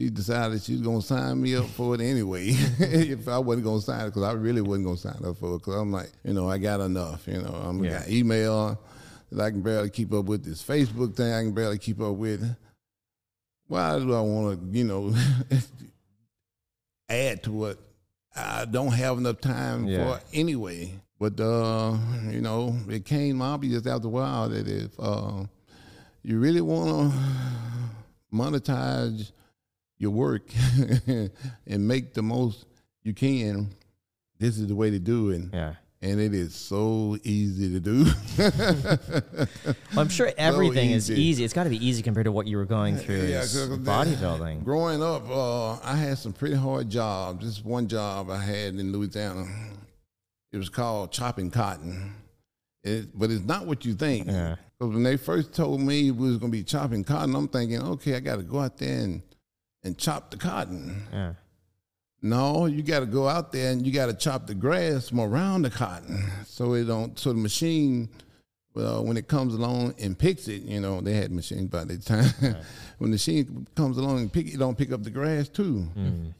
she 0.00 0.08
decided 0.08 0.62
she 0.62 0.72
was 0.72 0.80
gonna 0.80 1.02
sign 1.02 1.42
me 1.42 1.54
up 1.54 1.66
for 1.66 1.94
it 1.94 2.00
anyway. 2.00 2.46
if 2.78 3.28
I 3.28 3.36
wasn't 3.36 3.66
gonna 3.66 3.82
sign 3.82 4.00
it, 4.00 4.06
because 4.06 4.22
I 4.22 4.32
really 4.32 4.62
wasn't 4.62 4.86
gonna 4.86 4.96
sign 4.96 5.22
up 5.26 5.36
for 5.36 5.56
it, 5.56 5.58
because 5.58 5.74
I'm 5.74 5.92
like, 5.92 6.10
you 6.24 6.32
know, 6.32 6.48
I 6.48 6.56
got 6.56 6.80
enough. 6.80 7.26
You 7.26 7.42
know, 7.42 7.50
I'm 7.62 7.84
Yeah. 7.84 7.98
got 7.98 8.08
email 8.08 8.80
that 9.30 9.44
I 9.44 9.50
can 9.50 9.60
barely 9.60 9.90
keep 9.90 10.10
up 10.14 10.24
with. 10.24 10.42
This 10.42 10.62
Facebook 10.62 11.14
thing 11.14 11.30
I 11.30 11.42
can 11.42 11.52
barely 11.52 11.76
keep 11.76 12.00
up 12.00 12.14
with. 12.16 12.42
Why 13.68 13.98
do 13.98 14.14
I 14.14 14.22
want 14.22 14.72
to, 14.72 14.78
you 14.78 14.84
know, 14.84 15.14
add 17.10 17.42
to 17.42 17.52
what 17.52 17.78
I 18.34 18.64
don't 18.64 18.92
have 18.92 19.18
enough 19.18 19.40
time 19.42 19.84
Yeah. 19.86 20.16
for 20.16 20.20
anyway? 20.32 20.94
But 21.18 21.38
uh, 21.38 21.98
you 22.30 22.40
know, 22.40 22.74
it 22.88 23.04
came 23.04 23.42
obvious 23.42 23.86
after 23.86 24.06
a 24.06 24.10
while 24.10 24.48
that 24.48 24.66
if 24.66 24.98
uh, 24.98 25.44
you 26.22 26.38
really 26.40 26.62
want 26.62 27.12
to 27.12 27.18
monetize 28.34 29.30
your 30.00 30.10
work 30.10 30.42
and 31.06 31.86
make 31.86 32.14
the 32.14 32.22
most 32.22 32.64
you 33.04 33.14
can, 33.14 33.68
this 34.38 34.58
is 34.58 34.66
the 34.66 34.74
way 34.74 34.90
to 34.90 34.98
do 34.98 35.30
it. 35.30 35.42
Yeah. 35.52 35.74
And 36.02 36.18
it 36.18 36.32
is 36.32 36.54
so 36.54 37.18
easy 37.22 37.70
to 37.72 37.80
do. 37.80 38.06
Well, 39.92 40.02
I'm 40.02 40.08
sure 40.08 40.32
everything 40.38 40.92
is 40.92 41.10
easy. 41.10 41.22
easy. 41.22 41.44
It's 41.44 41.52
got 41.52 41.64
to 41.64 41.70
be 41.70 41.84
easy 41.84 42.00
compared 42.02 42.24
to 42.24 42.32
what 42.32 42.46
you 42.46 42.56
were 42.56 42.64
going 42.64 42.96
through 42.96 43.26
Yeah, 43.26 43.40
bodybuilding. 43.42 44.64
Growing 44.64 45.02
up, 45.02 45.28
uh, 45.28 45.72
I 45.80 45.96
had 45.96 46.16
some 46.16 46.32
pretty 46.32 46.54
hard 46.54 46.88
jobs. 46.88 47.44
This 47.44 47.64
one 47.64 47.88
job 47.88 48.30
I 48.30 48.38
had 48.38 48.74
in 48.76 48.92
Louisiana, 48.92 49.46
it 50.52 50.56
was 50.58 50.68
called 50.68 51.10
chopping 51.12 51.50
cotton. 51.50 52.14
It, 52.84 53.08
but 53.18 53.30
it's 53.30 53.44
not 53.44 53.66
what 53.66 53.84
you 53.84 53.94
think. 53.94 54.28
Yeah. 54.28 54.56
When 54.78 55.02
they 55.02 55.16
first 55.16 55.52
told 55.52 55.80
me 55.80 56.10
we 56.12 56.28
was 56.28 56.38
gonna 56.38 56.50
be 56.52 56.62
chopping 56.62 57.04
cotton, 57.04 57.34
I'm 57.34 57.48
thinking, 57.48 57.82
okay, 57.82 58.14
I 58.14 58.20
got 58.20 58.36
to 58.36 58.42
go 58.42 58.60
out 58.60 58.78
there 58.78 59.00
and, 59.02 59.22
and 59.82 59.96
chop 59.98 60.30
the 60.30 60.36
cotton. 60.36 61.02
Yeah. 61.12 61.32
No, 62.22 62.66
you 62.66 62.82
got 62.82 63.00
to 63.00 63.06
go 63.06 63.26
out 63.26 63.50
there 63.50 63.72
and 63.72 63.86
you 63.86 63.92
got 63.92 64.06
to 64.06 64.12
chop 64.14 64.46
the 64.46 64.54
grass 64.54 65.08
from 65.08 65.20
around 65.20 65.62
the 65.62 65.70
cotton, 65.70 66.22
so 66.46 66.74
it 66.74 66.84
don't. 66.84 67.18
So 67.18 67.30
the 67.32 67.38
machine, 67.38 68.10
well, 68.74 69.02
when 69.04 69.16
it 69.16 69.26
comes 69.26 69.54
along 69.54 69.94
and 69.98 70.18
picks 70.18 70.46
it, 70.46 70.62
you 70.62 70.80
know, 70.80 71.00
they 71.00 71.14
had 71.14 71.32
machines 71.32 71.70
by 71.70 71.84
the 71.84 71.96
time. 71.96 72.30
when 72.98 73.10
the 73.10 73.14
machine 73.14 73.66
comes 73.74 73.96
along 73.96 74.18
and 74.18 74.30
pick 74.30 74.52
it, 74.52 74.58
don't 74.58 74.76
pick 74.76 74.92
up 74.92 75.02
the 75.02 75.08
grass 75.10 75.48
too. 75.48 75.88
Mm. 75.96 76.34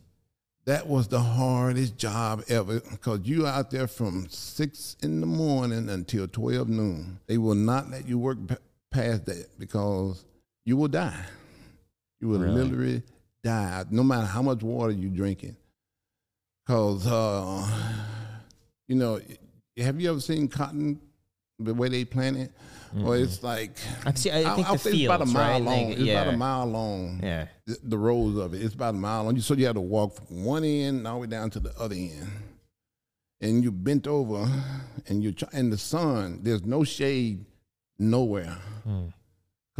That 0.66 0.86
was 0.86 1.08
the 1.08 1.20
hardest 1.20 1.96
job 1.96 2.42
ever 2.48 2.80
because 2.80 3.20
you 3.24 3.46
out 3.46 3.70
there 3.70 3.86
from 3.88 4.26
six 4.28 4.96
in 5.02 5.20
the 5.20 5.26
morning 5.26 5.88
until 5.88 6.28
twelve 6.28 6.68
noon. 6.68 7.20
They 7.26 7.38
will 7.38 7.54
not 7.54 7.88
let 7.90 8.06
you 8.06 8.18
work 8.18 8.36
p- 8.46 8.56
past 8.90 9.24
that 9.24 9.58
because 9.58 10.26
you 10.66 10.76
will 10.76 10.88
die. 10.88 11.24
You 12.20 12.28
will 12.28 12.40
Really? 12.40 12.62
literally 12.64 13.02
die, 13.42 13.84
no 13.90 14.02
matter 14.02 14.26
how 14.26 14.42
much 14.42 14.62
water 14.62 14.92
you're 14.92 15.10
drinking. 15.10 15.56
Cause 16.66 17.06
uh, 17.06 17.66
you 18.88 18.96
know, 18.96 19.20
have 19.78 20.00
you 20.00 20.10
ever 20.10 20.20
seen 20.20 20.48
cotton 20.48 21.00
the 21.58 21.74
way 21.74 21.88
they 21.88 22.04
plant 22.04 22.36
it? 22.36 22.52
Or 23.04 23.16
it's 23.16 23.42
like 23.44 23.76
I've 24.04 24.18
seen- 24.18 24.32
I 24.32 24.54
think 24.56 24.66
the 24.66 24.78
say 24.78 24.90
it's 24.90 25.04
about 25.04 25.22
a 25.22 25.26
mile 25.26 25.52
right? 25.52 25.62
long. 25.62 25.88
Like, 25.90 25.98
it's 25.98 26.10
about 26.10 26.34
a 26.34 26.36
mile 26.36 26.66
long. 26.66 27.20
Yeah. 27.22 27.46
The, 27.66 27.78
the 27.84 27.98
rows 27.98 28.36
of 28.36 28.52
it. 28.52 28.62
It's 28.62 28.74
about 28.74 28.94
a 28.94 28.98
mile 28.98 29.24
long. 29.24 29.38
So 29.40 29.54
you 29.54 29.66
have 29.66 29.76
to 29.76 29.80
walk 29.80 30.16
from 30.26 30.44
one 30.44 30.64
end 30.64 31.06
all 31.06 31.14
the 31.14 31.20
way 31.20 31.26
down 31.28 31.50
to 31.50 31.60
the 31.60 31.72
other 31.78 31.94
end, 31.94 32.28
and 33.40 33.62
you 33.62 33.70
bent 33.70 34.08
over, 34.08 34.44
and 35.06 35.22
you 35.22 35.32
in 35.52 35.70
the 35.70 35.78
sun. 35.78 36.40
There's 36.42 36.64
no 36.64 36.82
shade 36.82 37.44
nowhere. 37.98 38.56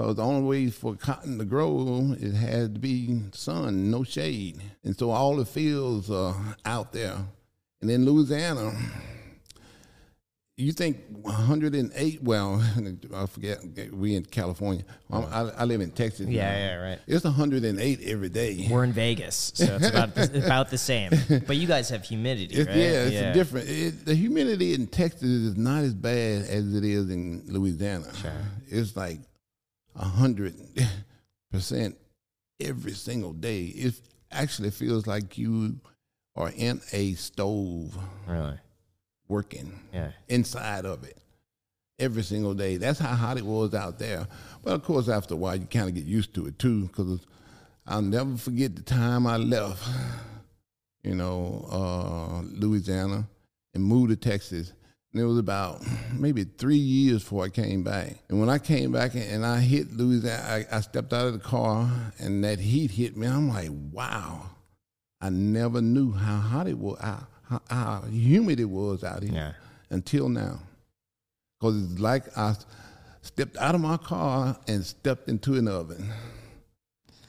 Because 0.00 0.16
the 0.16 0.24
only 0.24 0.48
way 0.48 0.70
for 0.70 0.94
cotton 0.94 1.36
to 1.38 1.44
grow, 1.44 2.16
it 2.18 2.32
had 2.32 2.72
to 2.72 2.80
be 2.80 3.20
sun, 3.32 3.90
no 3.90 4.02
shade. 4.02 4.58
And 4.82 4.96
so 4.98 5.10
all 5.10 5.36
the 5.36 5.44
fields 5.44 6.10
are 6.10 6.34
out 6.64 6.94
there. 6.94 7.18
And 7.82 7.90
in 7.90 8.06
Louisiana, 8.06 8.72
you 10.56 10.72
think 10.72 11.00
108, 11.10 12.22
well, 12.22 12.64
I 13.14 13.26
forget, 13.26 13.58
we 13.92 14.14
in 14.14 14.24
California. 14.24 14.84
I'm- 15.10 15.26
I, 15.30 15.60
I 15.60 15.64
live 15.64 15.82
in 15.82 15.90
Texas. 15.90 16.26
now. 16.26 16.32
Yeah, 16.32 16.56
yeah, 16.56 16.74
right. 16.76 16.98
It's 17.06 17.24
108 17.24 18.00
every 18.02 18.28
day. 18.30 18.68
We're 18.70 18.84
in 18.84 18.92
Vegas, 18.94 19.52
so 19.54 19.76
it's 19.76 19.88
about 19.90 20.14
the, 20.14 20.42
about 20.46 20.70
the 20.70 20.78
same. 20.78 21.10
But 21.46 21.58
you 21.58 21.66
guys 21.66 21.90
have 21.90 22.04
humidity, 22.04 22.54
It's, 22.54 22.68
right? 22.68 22.76
Yeah, 22.76 23.04
it's 23.04 23.16
a 23.16 23.32
different. 23.34 23.68
It, 23.68 24.06
the 24.06 24.14
humidity 24.14 24.72
in 24.72 24.86
Texas 24.86 25.22
is 25.28 25.58
not 25.58 25.84
as 25.84 25.92
bad 25.92 26.46
as 26.46 26.74
it 26.74 26.84
is 26.84 27.10
in 27.10 27.42
Louisiana. 27.48 28.14
Sure. 28.16 28.32
It's 28.66 28.96
like 28.96 29.20
a 30.00 30.04
hundred 30.06 30.54
percent 31.52 31.96
every 32.58 32.92
single 32.92 33.32
day. 33.32 33.66
It 33.66 33.94
actually 34.32 34.70
feels 34.70 35.06
like 35.06 35.38
you 35.38 35.76
are 36.36 36.50
in 36.56 36.80
a 36.92 37.14
stove 37.14 37.96
Really? 38.26 38.58
working 39.28 39.78
Yeah. 39.92 40.10
inside 40.28 40.84
of 40.86 41.04
it 41.04 41.16
every 41.98 42.22
single 42.22 42.54
day. 42.54 42.76
That's 42.78 42.98
how 42.98 43.14
hot 43.14 43.36
it 43.38 43.44
was 43.44 43.74
out 43.74 43.98
there. 43.98 44.26
But 44.64 44.72
of 44.72 44.82
course, 44.84 45.08
after 45.08 45.34
a 45.34 45.36
while, 45.36 45.56
you 45.56 45.66
kind 45.66 45.88
of 45.88 45.94
get 45.94 46.04
used 46.06 46.32
to 46.34 46.46
it 46.46 46.58
too. 46.58 46.86
Because 46.86 47.20
I'll 47.86 48.00
never 48.02 48.36
forget 48.36 48.74
the 48.76 48.82
time 48.82 49.26
I 49.26 49.36
left, 49.36 49.82
you 51.02 51.14
know, 51.14 51.66
uh, 51.70 52.40
Louisiana 52.42 53.26
and 53.74 53.84
moved 53.84 54.10
to 54.10 54.16
Texas. 54.16 54.72
And 55.12 55.20
it 55.20 55.24
was 55.24 55.38
about 55.38 55.82
maybe 56.12 56.44
three 56.44 56.76
years 56.76 57.22
before 57.24 57.44
I 57.44 57.48
came 57.48 57.82
back. 57.82 58.14
And 58.28 58.38
when 58.38 58.48
I 58.48 58.58
came 58.58 58.92
back 58.92 59.12
and 59.16 59.44
I 59.44 59.58
hit 59.58 59.92
Louisiana, 59.92 60.42
I, 60.70 60.76
I 60.76 60.80
stepped 60.82 61.12
out 61.12 61.26
of 61.26 61.32
the 61.32 61.40
car 61.40 61.90
and 62.20 62.44
that 62.44 62.60
heat 62.60 62.92
hit 62.92 63.16
me. 63.16 63.26
I'm 63.26 63.48
like, 63.48 63.70
wow, 63.92 64.50
I 65.20 65.30
never 65.30 65.80
knew 65.82 66.12
how 66.12 66.38
hot 66.38 66.68
it 66.68 66.78
was, 66.78 66.98
how, 67.00 67.26
how, 67.42 67.60
how 67.68 68.02
humid 68.08 68.60
it 68.60 68.66
was 68.66 69.02
out 69.02 69.24
here 69.24 69.32
Yeah. 69.32 69.52
until 69.90 70.28
now. 70.28 70.60
Because 71.58 71.90
it's 71.92 72.00
like 72.00 72.38
I 72.38 72.54
stepped 73.22 73.56
out 73.56 73.74
of 73.74 73.80
my 73.80 73.96
car 73.96 74.56
and 74.68 74.86
stepped 74.86 75.28
into 75.28 75.54
an 75.56 75.66
oven. 75.66 76.08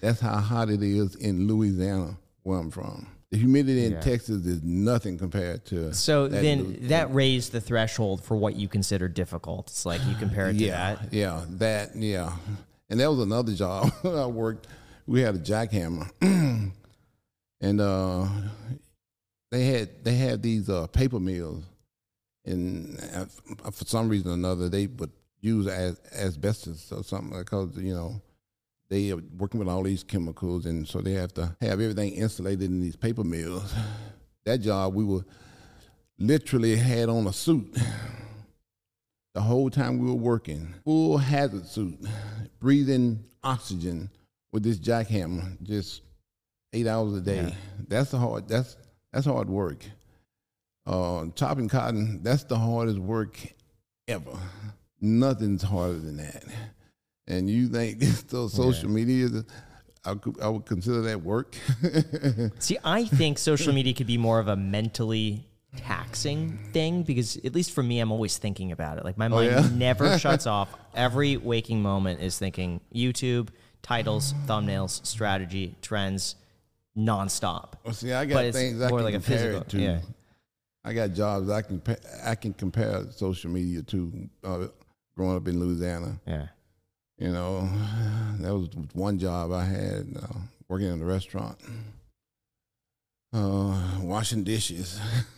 That's 0.02 0.20
how 0.20 0.38
hot 0.38 0.70
it 0.70 0.84
is 0.84 1.16
in 1.16 1.48
Louisiana, 1.48 2.16
where 2.44 2.60
I'm 2.60 2.70
from. 2.72 3.08
The 3.32 3.38
humidity 3.38 3.86
in 3.86 3.94
Yeah. 3.94 4.02
Texas 4.02 4.46
is 4.46 4.62
nothing 4.62 5.18
compared 5.18 5.64
to. 5.68 5.94
So 5.94 6.28
that 6.28 6.42
then 6.42 6.64
Lou- 6.64 6.88
that 6.90 7.14
raised 7.14 7.54
the 7.54 7.62
threshold 7.62 8.22
for 8.24 8.36
what 8.36 8.58
you 8.58 8.68
consider 8.68 9.08
difficult. 9.08 9.68
It's 9.70 9.86
like 9.86 10.06
you 10.06 10.16
compare 10.16 10.50
it 10.50 10.54
to 10.54 10.60
yeah, 10.60 10.96
that. 10.96 11.14
yeah, 11.14 11.46
that, 11.52 11.96
yeah. 11.96 12.36
And 12.90 13.00
that 13.00 13.10
was 13.10 13.20
another 13.20 13.54
job 13.54 13.92
I 14.04 14.26
worked. 14.26 14.68
We 15.08 15.22
had 15.22 15.36
a 15.36 15.40
jackhammer, 15.40 16.12
and 16.22 17.82
uh, 17.82 18.28
they 19.50 19.66
had 19.66 20.04
they 20.04 20.16
had 20.16 20.44
these 20.44 20.70
uh, 20.70 20.88
paper 20.88 21.20
mills, 21.20 21.64
and 22.46 23.00
uh, 23.16 23.26
for 23.72 23.86
some 23.86 24.10
reason 24.10 24.32
or 24.32 24.34
another, 24.34 24.68
they 24.68 24.88
would 24.88 25.12
use 25.40 25.68
as 25.68 26.00
asbestos 26.14 26.92
or 26.92 27.04
something 27.04 27.38
because 27.40 27.78
you 27.78 27.94
know 27.94 28.22
they 28.92 29.10
are 29.10 29.22
working 29.38 29.58
with 29.58 29.70
all 29.70 29.84
these 29.84 30.04
chemicals, 30.04 30.66
and 30.66 30.86
so 30.86 31.00
they 31.00 31.14
have 31.14 31.34
to 31.34 31.56
have 31.62 31.80
everything 31.80 32.12
insulated 32.12 32.70
in 32.70 32.82
these 32.82 32.96
paper 32.96 33.24
mills. 33.24 33.74
That 34.44 34.58
job, 34.58 34.96
we 34.96 35.04
were 35.04 35.24
literally 36.18 36.76
had 36.76 37.10
on 37.10 37.28
a 37.28 37.32
suit 37.32 37.78
the 39.36 39.42
whole 39.42 39.70
time 39.70 40.00
we 40.00 40.08
were 40.08 40.16
working, 40.16 40.74
full 40.84 41.20
hazard 41.20 41.68
suit, 41.68 42.00
breathing 42.60 43.24
oxygen 43.44 44.10
with 44.52 44.64
this 44.64 44.80
jackhammer, 44.80 45.62
just 45.62 46.02
eight 46.74 46.88
hours 46.88 47.14
a 47.14 47.22
day. 47.22 47.54
That's 47.88 48.10
the 48.10 48.18
hard. 48.18 48.48
That's 48.48 48.78
that's 49.14 49.28
hard 49.28 49.48
work. 49.48 49.86
Uh, 50.88 51.28
chopping 51.36 51.70
cotton, 51.70 52.24
that's 52.24 52.44
the 52.46 52.58
hardest 52.58 52.98
work 52.98 53.38
ever. 54.08 54.40
Nothing's 55.00 55.62
harder 55.62 56.00
than 56.00 56.18
that. 56.18 56.44
And 57.32 57.50
you 57.50 57.68
think 57.70 58.04
so 58.28 58.48
social 58.50 58.90
media, 58.90 59.30
I, 60.04 60.16
could, 60.16 60.40
I 60.42 60.50
would 60.50 60.66
consider 60.66 61.02
that 61.04 61.22
work. 61.22 61.56
See, 62.60 62.78
I 62.84 63.06
think 63.06 63.38
social 63.38 63.74
media 63.74 63.94
could 63.94 64.08
be 64.08 64.18
more 64.18 64.40
of 64.40 64.50
a 64.50 64.56
mentally 64.58 65.46
taxing 65.78 66.60
thing 66.74 67.04
because 67.04 67.38
at 67.38 67.56
least 67.56 67.72
for 67.72 67.82
me, 67.84 68.00
I'm 68.02 68.12
always 68.12 68.38
thinking 68.38 68.74
about 68.74 68.98
it. 68.98 69.06
Like 69.06 69.18
my 69.18 69.30
mind 69.30 69.52
yeah? 69.52 69.70
never 69.74 70.20
shuts 70.20 70.46
off. 70.46 70.70
Every 70.94 71.38
waking 71.38 71.82
moment 71.82 72.20
is 72.20 72.38
thinking 72.38 72.82
YouTube, 72.94 73.48
titles, 73.82 74.34
thumbnails, 74.46 75.06
strategy, 75.06 75.76
trends, 75.82 76.36
nonstop. 76.98 77.76
well, 77.86 77.94
see, 77.94 78.12
I 78.12 78.26
got 78.26 78.52
things 78.54 78.82
I 78.82 78.90
more 78.90 79.00
can 79.00 79.06
like 79.06 79.14
a 79.14 79.18
compare 79.20 79.38
physical- 79.38 79.62
it 79.62 79.70
to. 79.70 79.80
yeah. 79.80 80.00
I 80.84 80.94
got 80.94 81.14
jobs 81.14 81.50
I 81.50 81.62
can 81.62 81.82
I 82.26 82.36
can 82.36 82.54
compare 82.54 83.06
social 83.12 83.52
media 83.52 83.84
to. 83.84 84.30
Uh, 84.44 84.68
growing 85.16 85.36
up 85.36 85.48
in 85.48 85.60
Louisiana, 85.60 86.20
Yeah. 86.26 86.48
You 87.22 87.32
know, 87.32 87.70
that 88.40 88.52
was 88.52 88.68
one 88.94 89.20
job 89.20 89.52
I 89.52 89.64
had 89.64 90.08
uh, 90.22 90.28
working 90.68 90.88
in 90.88 91.00
a 91.02 91.06
restaurant, 91.06 91.56
uh, 93.32 93.80
washing 94.02 94.44
dishes 94.44 95.00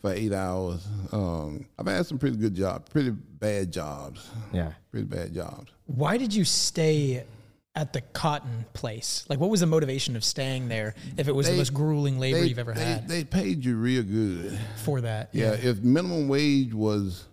for 0.00 0.12
eight 0.12 0.32
hours. 0.32 0.84
Um, 1.12 1.66
I've 1.78 1.86
had 1.86 2.04
some 2.06 2.18
pretty 2.18 2.36
good 2.36 2.54
jobs, 2.56 2.88
pretty 2.90 3.10
bad 3.10 3.72
jobs, 3.72 4.28
Yeah. 4.52 4.72
pretty 4.90 5.06
bad 5.06 5.32
jobs. 5.32 5.70
Why 5.86 6.16
did 6.16 6.34
you 6.34 6.44
stay 6.44 7.24
at 7.76 7.92
the 7.92 8.00
cotton 8.00 8.64
place? 8.72 9.24
Like, 9.28 9.38
what 9.38 9.50
was 9.50 9.60
the 9.60 9.66
motivation 9.66 10.16
of 10.16 10.24
staying 10.24 10.66
there 10.66 10.96
if 11.16 11.28
it 11.28 11.32
was 11.34 11.46
the 11.48 11.56
most 11.56 11.72
grueling 11.72 12.18
labor 12.18 12.40
They, 12.40 12.46
you've 12.48 12.58
ever 12.58 12.74
they, 12.74 12.84
had 12.84 13.06
they 13.08 13.22
paid 13.22 13.64
you 13.64 13.76
real 13.76 14.02
good. 14.02 14.58
for 14.84 15.00
that? 15.02 15.28
Yeah, 15.32 15.52
if 15.52 15.80
minimum 15.80 16.26
wage 16.28 16.74
was 16.74 17.24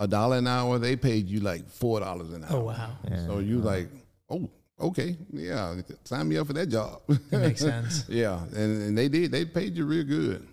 a 0.00 0.08
dollar 0.08 0.38
an 0.38 0.46
hour, 0.48 0.78
they 0.78 0.96
paid 0.96 1.28
you 1.28 1.40
like 1.40 1.68
four 1.68 2.00
dollars 2.00 2.32
an 2.32 2.44
oh, 2.48 2.54
hour. 2.70 2.88
Oh, 3.04 3.10
wow. 3.10 3.26
So 3.26 3.38
you 3.38 3.58
like, 3.58 3.88
oh, 4.30 4.48
okay, 4.80 5.16
yeah, 5.30 5.76
sign 6.04 6.28
me 6.28 6.38
up 6.38 6.46
for 6.46 6.54
that 6.54 6.66
job. 6.66 7.02
That 7.06 7.40
makes 7.40 7.60
sense. 7.72 8.06
Yeah, 8.08 8.42
and, 8.42 8.82
and 8.82 8.98
they 8.98 9.08
did. 9.08 9.30
They 9.30 9.44
paid 9.44 9.76
you 9.76 9.84
real 9.84 10.04
good, 10.04 10.48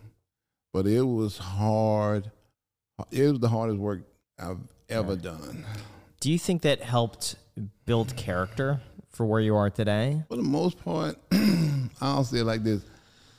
but 0.73 0.85
it 0.85 1.01
was 1.01 1.37
hard. 1.37 2.29
It 3.09 3.31
was 3.31 3.39
the 3.39 3.47
hardest 3.47 3.79
work 3.79 4.01
I've 4.37 4.59
ever 4.89 5.15
done. 5.15 5.65
Do 6.19 6.31
you 6.31 6.37
think 6.37 6.63
that 6.63 6.81
helped 6.81 7.35
build 7.85 8.15
character 8.17 8.81
for 9.11 9.25
where 9.25 9.39
you 9.39 9.55
are 9.55 9.69
today? 9.69 10.23
For 10.27 10.35
the 10.35 10.43
most 10.43 10.83
part, 10.83 11.15
I'll 12.01 12.25
say 12.25 12.39
it 12.39 12.43
like 12.43 12.63
this: 12.63 12.81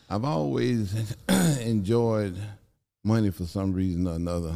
I've 0.08 0.24
always 0.24 1.14
enjoyed 1.60 2.38
money 3.04 3.30
for 3.30 3.44
some 3.44 3.74
reason 3.74 4.06
or 4.06 4.14
another. 4.14 4.54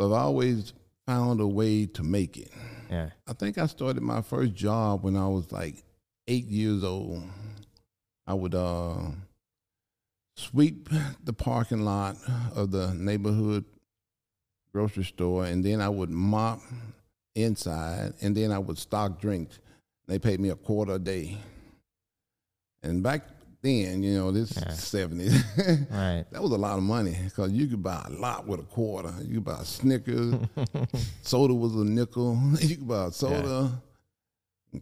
So 0.00 0.06
I've 0.06 0.12
always 0.12 0.72
found 1.06 1.42
a 1.42 1.46
way 1.46 1.84
to 1.84 2.02
make 2.02 2.38
it. 2.38 2.50
Yeah. 2.90 3.10
I 3.28 3.34
think 3.34 3.58
I 3.58 3.66
started 3.66 4.02
my 4.02 4.22
first 4.22 4.54
job 4.54 5.04
when 5.04 5.14
I 5.14 5.28
was 5.28 5.52
like 5.52 5.84
eight 6.26 6.46
years 6.46 6.82
old. 6.82 7.22
I 8.26 8.32
would 8.32 8.54
uh, 8.54 8.96
sweep 10.38 10.88
the 11.22 11.34
parking 11.34 11.84
lot 11.84 12.16
of 12.56 12.70
the 12.70 12.94
neighborhood 12.94 13.66
grocery 14.72 15.04
store, 15.04 15.44
and 15.44 15.62
then 15.62 15.82
I 15.82 15.90
would 15.90 16.08
mop 16.08 16.60
inside, 17.34 18.14
and 18.22 18.34
then 18.34 18.52
I 18.52 18.58
would 18.58 18.78
stock 18.78 19.20
drinks. 19.20 19.58
They 20.06 20.18
paid 20.18 20.40
me 20.40 20.48
a 20.48 20.56
quarter 20.56 20.94
a 20.94 20.98
day. 20.98 21.36
And 22.82 23.02
back 23.02 23.26
then, 23.62 24.02
you 24.02 24.14
know, 24.18 24.30
this 24.32 24.52
Yeah. 24.56 24.68
70s, 24.72 25.90
Right. 25.90 26.24
that 26.30 26.42
was 26.42 26.50
a 26.52 26.56
lot 26.56 26.78
of 26.78 26.82
money 26.84 27.16
because 27.24 27.52
you 27.52 27.66
could 27.66 27.82
buy 27.82 28.02
a 28.06 28.10
lot 28.10 28.46
with 28.46 28.60
a 28.60 28.62
quarter. 28.64 29.12
You 29.22 29.34
could 29.34 29.44
buy 29.44 29.62
Snickers, 29.64 30.34
soda 31.22 31.54
was 31.54 31.74
a 31.74 31.84
nickel. 31.84 32.38
You 32.60 32.76
could 32.76 32.88
buy 32.88 33.10
soda, 33.10 33.70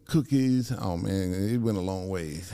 cookies. 0.05 0.71
Oh 0.71 0.97
man, 0.97 1.33
it 1.33 1.57
went 1.57 1.77
a 1.77 1.81
long 1.81 2.09
ways. 2.09 2.53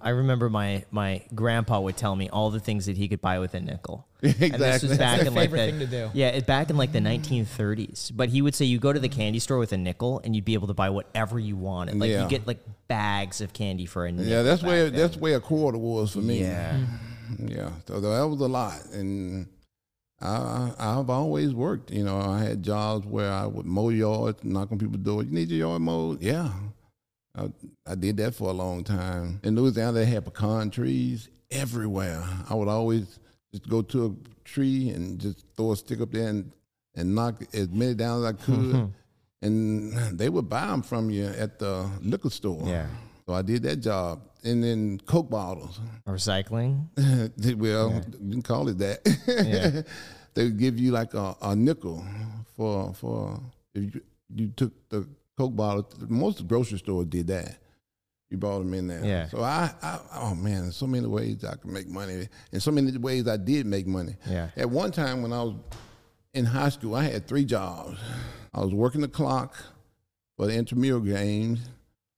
I 0.00 0.10
remember 0.10 0.48
my 0.50 0.84
my 0.90 1.22
grandpa 1.34 1.80
would 1.80 1.96
tell 1.96 2.14
me 2.14 2.28
all 2.28 2.50
the 2.50 2.60
things 2.60 2.86
that 2.86 2.96
he 2.96 3.08
could 3.08 3.20
buy 3.20 3.38
with 3.38 3.54
a 3.54 3.60
nickel. 3.60 4.06
And 4.22 4.32
this 4.34 4.82
exactly. 4.82 4.88
was 4.88 4.98
back 4.98 5.16
That's 5.18 5.28
in 5.28 5.34
like 5.34 5.50
the, 5.50 5.56
thing 5.56 5.78
to 5.80 5.86
do. 5.86 6.10
Yeah, 6.14 6.28
it, 6.28 6.46
back 6.46 6.70
in 6.70 6.76
like 6.76 6.92
the 6.92 7.00
1930s. 7.00 8.12
But 8.14 8.28
he 8.30 8.42
would 8.42 8.54
say 8.54 8.64
you 8.64 8.78
go 8.78 8.92
to 8.92 8.98
the 9.00 9.08
candy 9.08 9.38
store 9.38 9.58
with 9.58 9.72
a 9.72 9.76
nickel 9.76 10.20
and 10.24 10.34
you'd 10.34 10.44
be 10.44 10.54
able 10.54 10.68
to 10.68 10.74
buy 10.74 10.90
whatever 10.90 11.38
you 11.38 11.56
wanted. 11.56 11.98
Like 11.98 12.10
Yeah. 12.10 12.22
you 12.24 12.28
get 12.28 12.46
like 12.46 12.58
bags 12.88 13.40
of 13.40 13.52
candy 13.52 13.86
for 13.86 14.06
a 14.06 14.12
nickel. 14.12 14.30
yeah, 14.30 14.42
that's 14.42 14.62
where 14.62 14.90
then. 14.90 15.00
that's 15.00 15.16
where 15.16 15.36
a 15.36 15.40
quarter 15.40 15.78
was 15.78 16.12
for 16.12 16.18
me. 16.20 16.40
Yeah. 16.40 16.78
yeah. 17.38 17.70
So 17.86 18.00
that 18.00 18.26
was 18.28 18.40
a 18.40 18.48
lot, 18.48 18.84
and 18.92 19.46
I 20.20 20.72
I've 20.78 21.10
always 21.10 21.52
worked. 21.52 21.90
You 21.90 22.04
know, 22.04 22.18
I 22.18 22.40
had 22.40 22.62
jobs 22.62 23.06
where 23.06 23.30
I 23.30 23.46
would 23.46 23.66
mow 23.66 23.90
yards, 23.90 24.42
knock 24.44 24.72
on 24.72 24.78
people's 24.78 25.02
doors. 25.02 25.26
You 25.26 25.32
need 25.32 25.48
your 25.50 25.68
yard 25.70 25.82
mowed? 25.82 26.22
Yeah. 26.22 26.50
I, 27.36 27.50
I 27.86 27.94
did 27.94 28.16
that 28.16 28.34
for 28.34 28.48
a 28.48 28.52
long 28.52 28.82
time. 28.82 29.40
In 29.44 29.56
Louisiana, 29.56 29.92
they 29.92 30.06
had 30.06 30.24
pecan 30.24 30.70
trees 30.70 31.28
everywhere. 31.50 32.22
I 32.48 32.54
would 32.54 32.68
always 32.68 33.18
just 33.52 33.68
go 33.68 33.82
to 33.82 34.06
a 34.06 34.44
tree 34.44 34.88
and 34.90 35.18
just 35.18 35.44
throw 35.56 35.72
a 35.72 35.76
stick 35.76 36.00
up 36.00 36.12
there 36.12 36.28
and, 36.28 36.50
and 36.94 37.14
knock 37.14 37.42
as 37.52 37.68
many 37.68 37.94
down 37.94 38.24
as 38.24 38.30
I 38.30 38.32
could. 38.32 38.92
and 39.42 40.18
they 40.18 40.30
would 40.30 40.48
buy 40.48 40.66
them 40.66 40.82
from 40.82 41.10
you 41.10 41.26
at 41.26 41.58
the 41.58 41.88
liquor 42.00 42.30
store. 42.30 42.62
Yeah. 42.66 42.86
So 43.26 43.34
I 43.34 43.42
did 43.42 43.62
that 43.64 43.76
job. 43.76 44.22
And 44.46 44.62
then 44.62 45.00
Coke 45.06 45.28
bottles. 45.28 45.80
Recycling. 46.06 46.86
well, 47.58 48.02
you 48.22 48.30
can 48.30 48.42
call 48.42 48.68
it 48.68 48.78
that. 48.78 49.00
Yeah. 49.26 49.82
they 50.34 50.44
would 50.44 50.58
give 50.58 50.78
you 50.78 50.92
like 50.92 51.14
a, 51.14 51.34
a 51.42 51.56
nickel 51.56 52.04
for 52.56 52.94
for 52.94 53.40
if 53.74 53.94
you, 53.94 54.00
you 54.34 54.48
took 54.48 54.72
the 54.88 55.06
Coke 55.36 55.56
bottle. 55.56 55.88
Most 56.08 56.46
grocery 56.46 56.78
stores 56.78 57.06
did 57.06 57.26
that. 57.26 57.58
You 58.30 58.36
brought 58.36 58.58
them 58.58 58.74
in 58.74 58.86
there. 58.88 59.04
Yeah. 59.04 59.28
So 59.28 59.42
I, 59.42 59.70
I 59.82 59.98
oh 60.14 60.34
man, 60.34 60.62
there's 60.62 60.76
so 60.76 60.86
many 60.86 61.06
ways 61.06 61.44
I 61.44 61.56
could 61.56 61.70
make 61.70 61.88
money, 61.88 62.28
and 62.52 62.62
so 62.62 62.70
many 62.70 62.96
ways 62.98 63.28
I 63.28 63.36
did 63.36 63.66
make 63.66 63.86
money. 63.86 64.16
Yeah. 64.28 64.50
At 64.56 64.70
one 64.70 64.92
time 64.92 65.22
when 65.22 65.32
I 65.32 65.42
was 65.42 65.54
in 66.34 66.44
high 66.44 66.68
school, 66.68 66.94
I 66.94 67.04
had 67.04 67.26
three 67.26 67.44
jobs. 67.44 67.98
I 68.52 68.60
was 68.60 68.74
working 68.74 69.00
the 69.00 69.08
clock 69.08 69.54
for 70.36 70.46
the 70.46 70.54
intramural 70.54 71.00
games. 71.00 71.60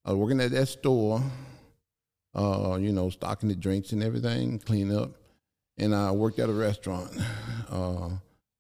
I 0.05 0.13
was 0.13 0.19
working 0.19 0.41
at 0.41 0.51
that 0.53 0.67
store, 0.67 1.23
uh, 2.35 2.77
you 2.81 2.93
know, 2.93 3.11
stocking 3.11 3.49
the 3.49 3.55
drinks 3.55 3.93
and 3.93 4.03
everything, 4.03 4.59
clean 4.59 4.95
up. 4.95 5.11
And 5.79 5.95
I 5.95 6.11
worked 6.11 6.39
at 6.39 6.49
a 6.49 6.53
restaurant, 6.53 7.11
uh, 7.71 8.11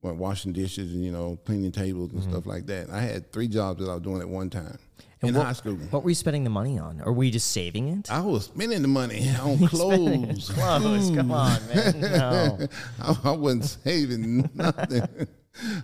went 0.02 0.16
washing 0.18 0.52
dishes 0.52 0.92
and, 0.92 1.04
you 1.04 1.10
know, 1.12 1.38
cleaning 1.44 1.72
tables 1.72 2.12
and 2.12 2.22
stuff 2.22 2.46
like 2.46 2.66
that. 2.66 2.90
I 2.90 3.00
had 3.00 3.32
three 3.32 3.48
jobs 3.48 3.84
that 3.84 3.90
I 3.90 3.94
was 3.94 4.02
doing 4.02 4.20
at 4.20 4.28
one 4.28 4.48
time 4.50 4.78
And 5.20 5.30
in 5.30 5.34
what, 5.34 5.46
high 5.46 5.52
school. 5.52 5.74
What 5.74 6.04
were 6.04 6.10
you 6.10 6.14
spending 6.14 6.44
the 6.44 6.50
money 6.50 6.78
on? 6.78 7.00
Or 7.00 7.12
were 7.12 7.24
you 7.24 7.32
just 7.32 7.50
saving 7.50 7.88
it? 7.88 8.10
I 8.10 8.20
was 8.20 8.44
spending 8.44 8.82
the 8.82 8.88
money 8.88 9.28
on 9.42 9.58
clothes. 9.66 10.50
Clothes. 10.54 11.10
Come 11.10 11.32
on, 11.32 11.60
man. 11.74 12.00
No. 12.00 12.58
I, 13.02 13.16
I 13.24 13.30
wasn't 13.32 13.64
saving 13.64 14.48
nothing. 14.54 15.02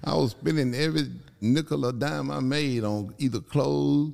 I 0.05 0.15
was 0.15 0.31
spending 0.31 0.73
every 0.75 1.11
nickel 1.41 1.85
or 1.85 1.93
dime 1.93 2.31
I 2.31 2.39
made 2.39 2.85
on 2.85 3.13
either 3.19 3.41
clothes 3.41 4.13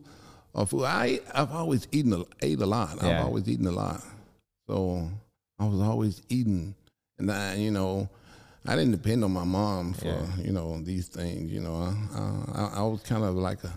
or 0.54 0.66
food. 0.66 0.84
I 0.84 1.20
I've 1.34 1.52
always 1.52 1.86
eaten 1.92 2.12
a, 2.12 2.24
ate 2.42 2.60
a 2.60 2.66
lot. 2.66 2.96
Yeah. 3.02 3.20
I've 3.20 3.26
always 3.26 3.48
eaten 3.48 3.66
a 3.66 3.72
lot. 3.72 4.02
So 4.68 5.08
I 5.58 5.66
was 5.66 5.80
always 5.80 6.22
eating, 6.28 6.74
and 7.18 7.30
I, 7.30 7.54
you 7.56 7.70
know, 7.70 8.08
I 8.66 8.76
didn't 8.76 8.92
depend 8.92 9.24
on 9.24 9.32
my 9.32 9.44
mom 9.44 9.94
for 9.94 10.06
Yeah. 10.06 10.26
you 10.38 10.52
know 10.52 10.80
these 10.82 11.08
things. 11.08 11.50
You 11.50 11.60
know, 11.60 11.74
I, 11.74 12.60
I, 12.60 12.70
I 12.78 12.82
was 12.82 13.02
kind 13.02 13.24
of 13.24 13.34
like 13.34 13.62
a 13.64 13.72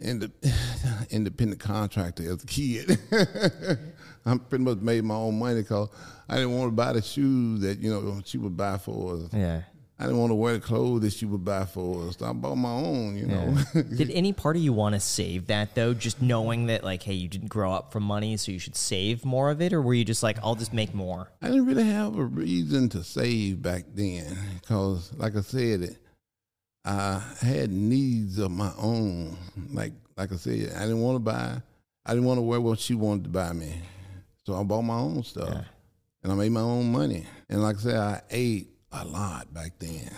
inde- 0.00 0.32
independent 1.10 1.60
contractor 1.60 2.30
as 2.32 2.42
a 2.42 2.46
kid. 2.46 2.98
I 4.26 4.36
pretty 4.38 4.64
much 4.64 4.78
made 4.78 5.04
my 5.04 5.14
own 5.14 5.38
money 5.38 5.62
because 5.62 5.88
I 6.28 6.36
didn't 6.36 6.58
want 6.58 6.68
to 6.72 6.76
buy 6.76 6.92
the 6.92 7.02
shoes 7.02 7.60
that 7.60 7.78
you 7.78 7.90
know 7.90 8.20
she 8.24 8.38
would 8.38 8.56
buy 8.56 8.78
for 8.78 9.14
us. 9.14 9.32
Yeah. 9.32 9.62
I 9.98 10.04
didn't 10.04 10.18
want 10.18 10.30
to 10.30 10.34
wear 10.34 10.52
the 10.54 10.60
clothes 10.60 11.00
that 11.02 11.12
she 11.14 11.24
would 11.24 11.42
buy 11.44 11.64
for 11.64 12.08
us. 12.08 12.20
I 12.20 12.32
bought 12.34 12.56
my 12.56 12.70
own. 12.70 13.16
You 13.16 13.26
know. 13.26 13.56
Did 13.74 14.10
any 14.10 14.34
part 14.34 14.56
of 14.56 14.62
you 14.62 14.74
want 14.74 14.94
to 14.94 15.00
save 15.00 15.46
that 15.46 15.74
though? 15.74 15.94
Just 15.94 16.20
knowing 16.20 16.66
that 16.66 16.84
like, 16.84 17.02
hey, 17.02 17.14
you 17.14 17.28
didn't 17.28 17.48
grow 17.48 17.72
up 17.72 17.92
from 17.92 18.02
money, 18.02 18.36
so 18.36 18.52
you 18.52 18.58
should 18.58 18.76
save 18.76 19.24
more 19.24 19.50
of 19.50 19.62
it, 19.62 19.72
or 19.72 19.80
were 19.80 19.94
you 19.94 20.04
just 20.04 20.22
like, 20.22 20.38
I'll 20.42 20.54
just 20.54 20.74
make 20.74 20.92
more? 20.94 21.30
I 21.40 21.46
didn't 21.48 21.64
really 21.66 21.84
have 21.86 22.14
a 22.18 22.24
reason 22.24 22.90
to 22.90 23.02
save 23.02 23.62
back 23.62 23.84
then 23.94 24.36
because, 24.60 25.12
like 25.14 25.34
I 25.34 25.40
said, 25.40 25.96
I 26.84 27.22
had 27.40 27.70
needs 27.72 28.38
of 28.38 28.50
my 28.50 28.72
own. 28.78 29.36
Like 29.72 29.92
like 30.16 30.30
I 30.32 30.36
said, 30.36 30.72
I 30.76 30.80
didn't 30.82 31.00
want 31.00 31.16
to 31.16 31.20
buy. 31.20 31.62
I 32.04 32.10
didn't 32.12 32.26
want 32.26 32.38
to 32.38 32.42
wear 32.42 32.60
what 32.60 32.78
she 32.78 32.94
wanted 32.94 33.24
to 33.24 33.30
buy 33.30 33.52
me, 33.54 33.80
so 34.44 34.54
I 34.60 34.62
bought 34.62 34.82
my 34.82 34.98
own 34.98 35.22
stuff, 35.24 35.48
Yeah. 35.50 35.62
and 36.22 36.32
I 36.32 36.34
made 36.36 36.52
my 36.52 36.60
own 36.60 36.92
money. 36.92 37.24
And 37.48 37.62
like 37.62 37.76
I 37.76 37.80
said, 37.80 37.96
I 37.96 38.22
ate 38.30 38.68
a 38.92 39.04
lot 39.04 39.52
back 39.52 39.78
then, 39.78 40.10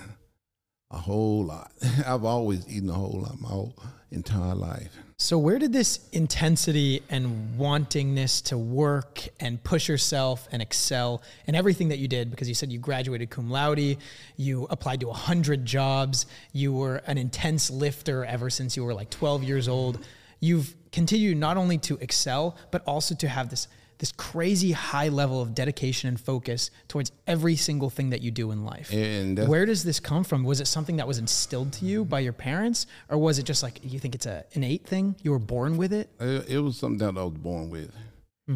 a 0.90 0.98
whole 0.98 1.44
lot. 1.44 1.72
I've 2.06 2.24
always 2.24 2.68
eaten 2.68 2.90
a 2.90 2.94
whole 2.94 3.20
lot 3.22 3.40
my 3.40 3.48
whole 3.48 3.74
entire 4.10 4.54
life. 4.54 4.96
So 5.20 5.36
where 5.36 5.58
did 5.58 5.72
this 5.72 6.08
intensity 6.12 7.02
and 7.10 7.58
wantingness 7.58 8.42
to 8.44 8.56
work 8.56 9.26
and 9.40 9.62
push 9.64 9.88
yourself 9.88 10.48
and 10.52 10.62
excel 10.62 11.22
and 11.46 11.56
everything 11.56 11.88
that 11.88 11.98
you 11.98 12.06
did 12.06 12.30
because 12.30 12.48
you 12.48 12.54
said 12.54 12.70
you 12.70 12.78
graduated 12.78 13.28
cum 13.28 13.50
laude, 13.50 13.98
you 14.36 14.66
applied 14.70 15.00
to 15.00 15.08
100 15.08 15.66
jobs, 15.66 16.26
you 16.52 16.72
were 16.72 16.96
an 17.08 17.18
intense 17.18 17.68
lifter 17.68 18.24
ever 18.24 18.48
since 18.48 18.76
you 18.76 18.84
were 18.84 18.94
like 18.94 19.10
12 19.10 19.42
years 19.42 19.66
old. 19.66 19.98
You've 20.38 20.72
continued 20.92 21.36
not 21.36 21.56
only 21.56 21.78
to 21.78 21.96
excel 21.96 22.56
but 22.70 22.82
also 22.86 23.16
to 23.16 23.28
have 23.28 23.50
this 23.50 23.66
this 23.98 24.12
crazy 24.12 24.72
high 24.72 25.08
level 25.08 25.42
of 25.42 25.54
dedication 25.54 26.08
and 26.08 26.20
focus 26.20 26.70
towards 26.86 27.12
every 27.26 27.56
single 27.56 27.90
thing 27.90 28.10
that 28.10 28.22
you 28.22 28.30
do 28.30 28.50
in 28.50 28.64
life. 28.64 28.92
And 28.92 29.36
that's 29.36 29.48
Where 29.48 29.66
does 29.66 29.84
this 29.84 30.00
come 30.00 30.24
from? 30.24 30.44
Was 30.44 30.60
it 30.60 30.66
something 30.66 30.96
that 30.96 31.06
was 31.06 31.18
instilled 31.18 31.72
to 31.74 31.84
you 31.84 32.04
by 32.04 32.20
your 32.20 32.32
parents, 32.32 32.86
or 33.08 33.18
was 33.18 33.38
it 33.38 33.44
just 33.44 33.62
like 33.62 33.80
you 33.82 33.98
think 33.98 34.14
it's 34.14 34.26
a 34.26 34.44
innate 34.52 34.86
thing? 34.86 35.16
You 35.22 35.32
were 35.32 35.38
born 35.38 35.76
with 35.76 35.92
it. 35.92 36.10
It, 36.20 36.48
it 36.48 36.58
was 36.58 36.76
something 36.76 36.98
that 36.98 37.20
I 37.20 37.24
was 37.24 37.34
born 37.34 37.70
with. 37.70 37.92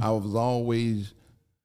I 0.01 0.11
was 0.11 0.35
always 0.35 1.13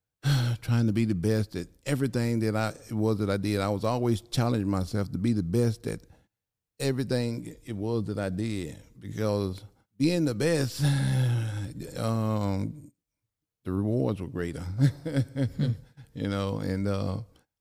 trying 0.62 0.88
to 0.88 0.94
be 0.94 1.06
the 1.06 1.16
best 1.16 1.56
at 1.56 1.68
everything 1.86 2.40
that 2.40 2.56
I 2.56 2.74
it 2.90 2.94
was 2.94 3.18
that 3.20 3.30
I 3.30 3.38
did. 3.38 3.62
I 3.62 3.70
was 3.70 3.86
always 3.86 4.22
challenging 4.22 4.70
myself 4.70 5.12
to 5.12 5.18
be 5.18 5.34
the 5.34 5.44
best 5.44 5.88
at 5.88 6.02
everything 6.80 7.56
it 7.66 7.76
was 7.76 8.06
that 8.06 8.20
I 8.20 8.30
did 8.30 8.76
because 9.00 9.64
being 9.98 10.26
the 10.26 10.36
best, 10.36 10.84
um, 11.98 12.87
the 13.68 13.74
rewards 13.74 14.20
were 14.20 14.28
greater. 14.28 14.64
You 16.18 16.30
know, 16.30 16.58
and 16.58 16.88
uh, 16.88 17.18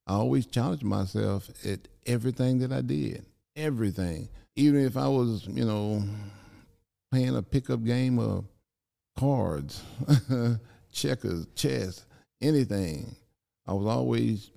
I 0.07 0.15
always 0.15 0.47
challenged 0.47 0.83
myself 0.83 1.51
at 1.67 1.89
everything 2.07 2.61
that 2.61 2.73
I 2.73 2.81
did, 2.81 3.27
everything. 3.55 4.31
Even 4.57 4.81
if 4.81 4.97
I 4.97 5.09
was, 5.09 5.47
you 5.47 5.67
know, 5.67 6.03
playing 7.13 7.37
a 7.37 7.43
pickup 7.43 7.85
game 7.85 8.19
of 8.19 8.47
cards, 9.19 9.83
checkers, 10.93 11.47
chess, 11.55 12.07
anything. 12.41 13.15
I 13.67 13.75
was 13.75 13.87
always 13.87 14.51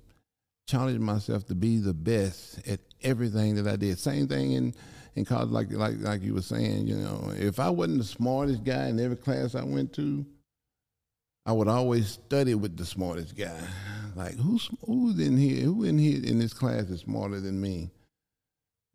challenging 0.66 1.02
myself 1.02 1.44
to 1.48 1.54
be 1.54 1.76
the 1.76 1.92
best 1.92 2.66
at 2.66 2.80
everything 3.02 3.56
that 3.56 3.66
I 3.66 3.76
did. 3.76 3.98
Same 3.98 4.28
thing 4.28 4.52
in 4.52 4.74
in 5.14 5.26
college, 5.26 5.50
like 5.50 5.70
like 5.72 5.96
like 5.98 6.22
you 6.22 6.32
were 6.32 6.40
saying. 6.40 6.86
You 6.86 6.96
know, 6.96 7.34
if 7.36 7.60
I 7.60 7.68
wasn't 7.68 7.98
the 7.98 8.04
smartest 8.04 8.64
guy 8.64 8.86
in 8.86 8.98
every 8.98 9.18
class 9.18 9.54
I 9.54 9.62
went 9.62 9.92
to, 9.96 10.24
I 11.46 11.52
would 11.52 11.68
always 11.68 12.08
study 12.08 12.54
with 12.54 12.76
the 12.76 12.84
smartest 12.84 13.36
guy. 13.36 13.60
Like 14.14 14.34
who's 14.34 14.68
who's 14.84 15.18
in 15.18 15.36
here? 15.36 15.64
Who 15.64 15.84
in 15.84 15.98
here 15.98 16.20
in 16.22 16.38
this 16.38 16.52
class 16.52 16.84
is 16.90 17.00
smarter 17.00 17.40
than 17.40 17.60
me? 17.60 17.90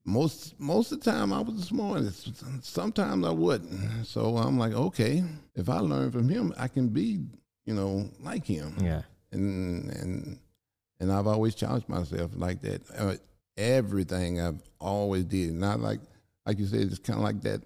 most 0.05 0.57
most 0.59 0.91
of 0.91 1.01
the 1.01 1.11
time 1.11 1.33
I 1.33 1.41
was 1.41 1.55
the 1.55 1.65
smartest. 1.65 2.31
Sometimes 2.63 3.25
I 3.25 3.31
wasn't. 3.31 4.05
So 4.05 4.37
I'm 4.37 4.57
like, 4.57 4.73
okay, 4.73 5.23
if 5.55 5.67
I 5.67 5.79
learn 5.79 6.11
from 6.11 6.29
him, 6.29 6.53
I 6.57 6.67
can 6.67 6.89
be, 6.89 7.25
you 7.65 7.73
know, 7.73 8.09
like 8.21 8.45
him. 8.45 8.75
Yeah. 8.79 9.01
And 9.31 9.89
and 9.91 10.39
and 10.99 11.11
I've 11.11 11.27
always 11.27 11.55
challenged 11.55 11.89
myself 11.89 12.31
like 12.35 12.61
that. 12.61 12.81
Uh, 12.95 13.15
everything 13.57 14.39
I've 14.39 14.61
always 14.79 15.25
did, 15.25 15.53
not 15.53 15.79
like 15.79 15.99
like 16.45 16.59
you 16.59 16.67
said, 16.67 16.81
it's 16.81 16.99
kind 16.99 17.17
of 17.17 17.23
like 17.23 17.41
that 17.41 17.61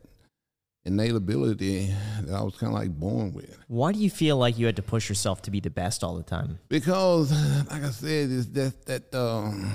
innate 0.86 1.12
ability 1.12 1.94
that 2.22 2.34
I 2.34 2.42
was 2.42 2.56
kind 2.58 2.74
of 2.74 2.80
like 2.80 2.92
born 2.92 3.34
with. 3.34 3.58
Why 3.68 3.92
do 3.92 4.00
you 4.00 4.10
feel 4.10 4.38
like 4.38 4.58
you 4.58 4.66
had 4.66 4.76
to 4.78 4.82
push 4.82 5.10
yourself 5.10 5.42
to 5.44 5.52
be 5.52 5.60
the 5.60 5.70
best 5.70 6.04
all 6.04 6.16
the 6.16 6.24
time? 6.24 6.60
Because, 6.70 7.32
like 7.70 7.84
I 7.84 7.92
said, 7.92 8.32
it's 8.32 8.48
that 8.48 8.86
that 8.86 9.16
um, 9.16 9.72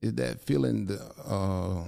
is 0.00 0.14
that 0.14 0.40
feeling 0.40 0.86
the 0.86 1.00
uh, 1.26 1.84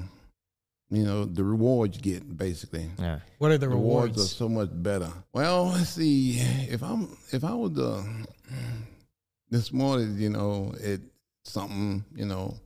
you 0.91 1.05
know 1.05 1.25
the 1.25 1.45
rewards 1.45 1.97
you 1.97 2.03
get 2.03 2.37
basically. 2.37 2.91
Yeah. 2.99 3.21
What 3.39 3.51
are 3.51 3.59
the 3.59 3.69
rewards 3.69 4.17
rewards? 4.17 4.33
are 4.33 4.35
so 4.35 4.49
much 4.49 4.71
better. 4.73 5.13
Well, 5.33 5.67
let's 5.67 5.91
see. 5.91 6.39
If 6.71 6.83
I'm 6.83 7.17
if 7.33 7.45
I 7.45 7.55
was 7.55 7.73
the 7.73 8.27
the 9.51 9.61
smartest, 9.61 10.17
you 10.17 10.31
know, 10.31 10.75
it 10.81 11.01
something, 11.45 12.05
you 12.15 12.27
know, 12.27 12.57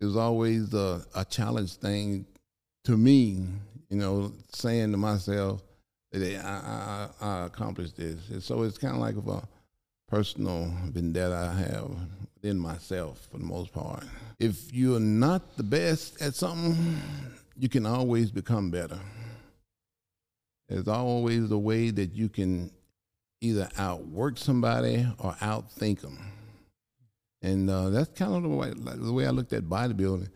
it 0.00 0.04
was 0.04 0.16
always 0.16 0.72
a, 0.74 1.04
a 1.14 1.24
challenge 1.24 1.74
thing 1.74 2.26
to 2.84 2.96
me, 2.96 3.46
you 3.88 3.96
know, 3.96 4.32
saying 4.52 4.92
to 4.92 4.98
myself 4.98 5.62
I, 6.14 6.18
I, 6.18 7.08
I 7.20 7.46
accomplished 7.46 7.96
this. 7.96 8.28
And 8.30 8.42
so 8.42 8.62
it's 8.62 8.78
kind 8.78 8.94
of 8.94 9.00
like 9.00 9.16
a 9.16 9.46
personal 10.08 10.72
vendetta 10.86 11.34
I 11.34 11.58
have 11.60 11.90
within 12.34 12.58
myself 12.58 13.28
for 13.30 13.38
the 13.38 13.44
most 13.44 13.72
part. 13.72 14.04
If 14.38 14.72
you're 14.72 15.00
not 15.00 15.56
the 15.56 15.62
best 15.62 16.20
at 16.22 16.34
something, 16.34 17.00
you 17.56 17.68
can 17.68 17.86
always 17.86 18.30
become 18.30 18.70
better. 18.70 18.98
There's 20.68 20.88
always 20.88 21.50
a 21.50 21.58
way 21.58 21.90
that 21.90 22.14
you 22.14 22.28
can 22.28 22.70
either 23.40 23.68
outwork 23.78 24.38
somebody 24.38 25.06
or 25.18 25.32
outthink 25.34 26.00
them. 26.00 26.18
And 27.40 27.70
uh, 27.70 27.90
that's 27.90 28.18
kind 28.18 28.34
of 28.34 28.42
the 28.42 28.48
way, 28.48 28.72
like, 28.72 29.00
the 29.00 29.12
way 29.12 29.26
I 29.26 29.30
looked 29.30 29.52
at 29.52 29.64
bodybuilding. 29.64 30.28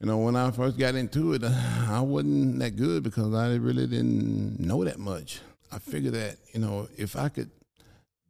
You 0.00 0.06
know, 0.06 0.18
when 0.18 0.36
I 0.36 0.50
first 0.50 0.78
got 0.78 0.94
into 0.94 1.32
it, 1.32 1.42
I 1.88 2.00
wasn't 2.00 2.58
that 2.58 2.76
good 2.76 3.02
because 3.02 3.34
I 3.34 3.54
really 3.56 3.86
didn't 3.86 4.60
know 4.60 4.84
that 4.84 4.98
much. 4.98 5.40
I 5.72 5.78
figured 5.78 6.14
that, 6.14 6.36
you 6.52 6.60
know, 6.60 6.88
if 6.96 7.16
I 7.16 7.28
could 7.28 7.50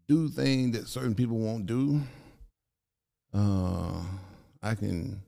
do 0.09 0.29
things 0.29 0.77
that 0.77 0.89
certain 0.89 1.15
people 1.15 1.39
won't 1.39 1.67
do, 1.67 2.01
uh, 3.35 4.01
I 4.63 4.75
can 4.75 5.21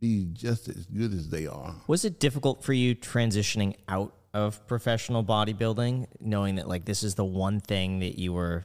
be 0.00 0.28
just 0.32 0.68
as 0.68 0.86
good 0.86 1.12
as 1.12 1.28
they 1.28 1.46
are. 1.46 1.74
Was 1.86 2.04
it 2.04 2.20
difficult 2.20 2.62
for 2.62 2.72
you 2.72 2.94
transitioning 2.94 3.74
out 3.88 4.14
of 4.32 4.66
professional 4.66 5.24
bodybuilding, 5.24 6.06
knowing 6.20 6.56
that 6.56 6.68
like 6.68 6.84
this 6.84 7.02
is 7.02 7.14
the 7.14 7.24
one 7.24 7.60
thing 7.60 8.00
that 8.00 8.18
you 8.18 8.32
were 8.32 8.64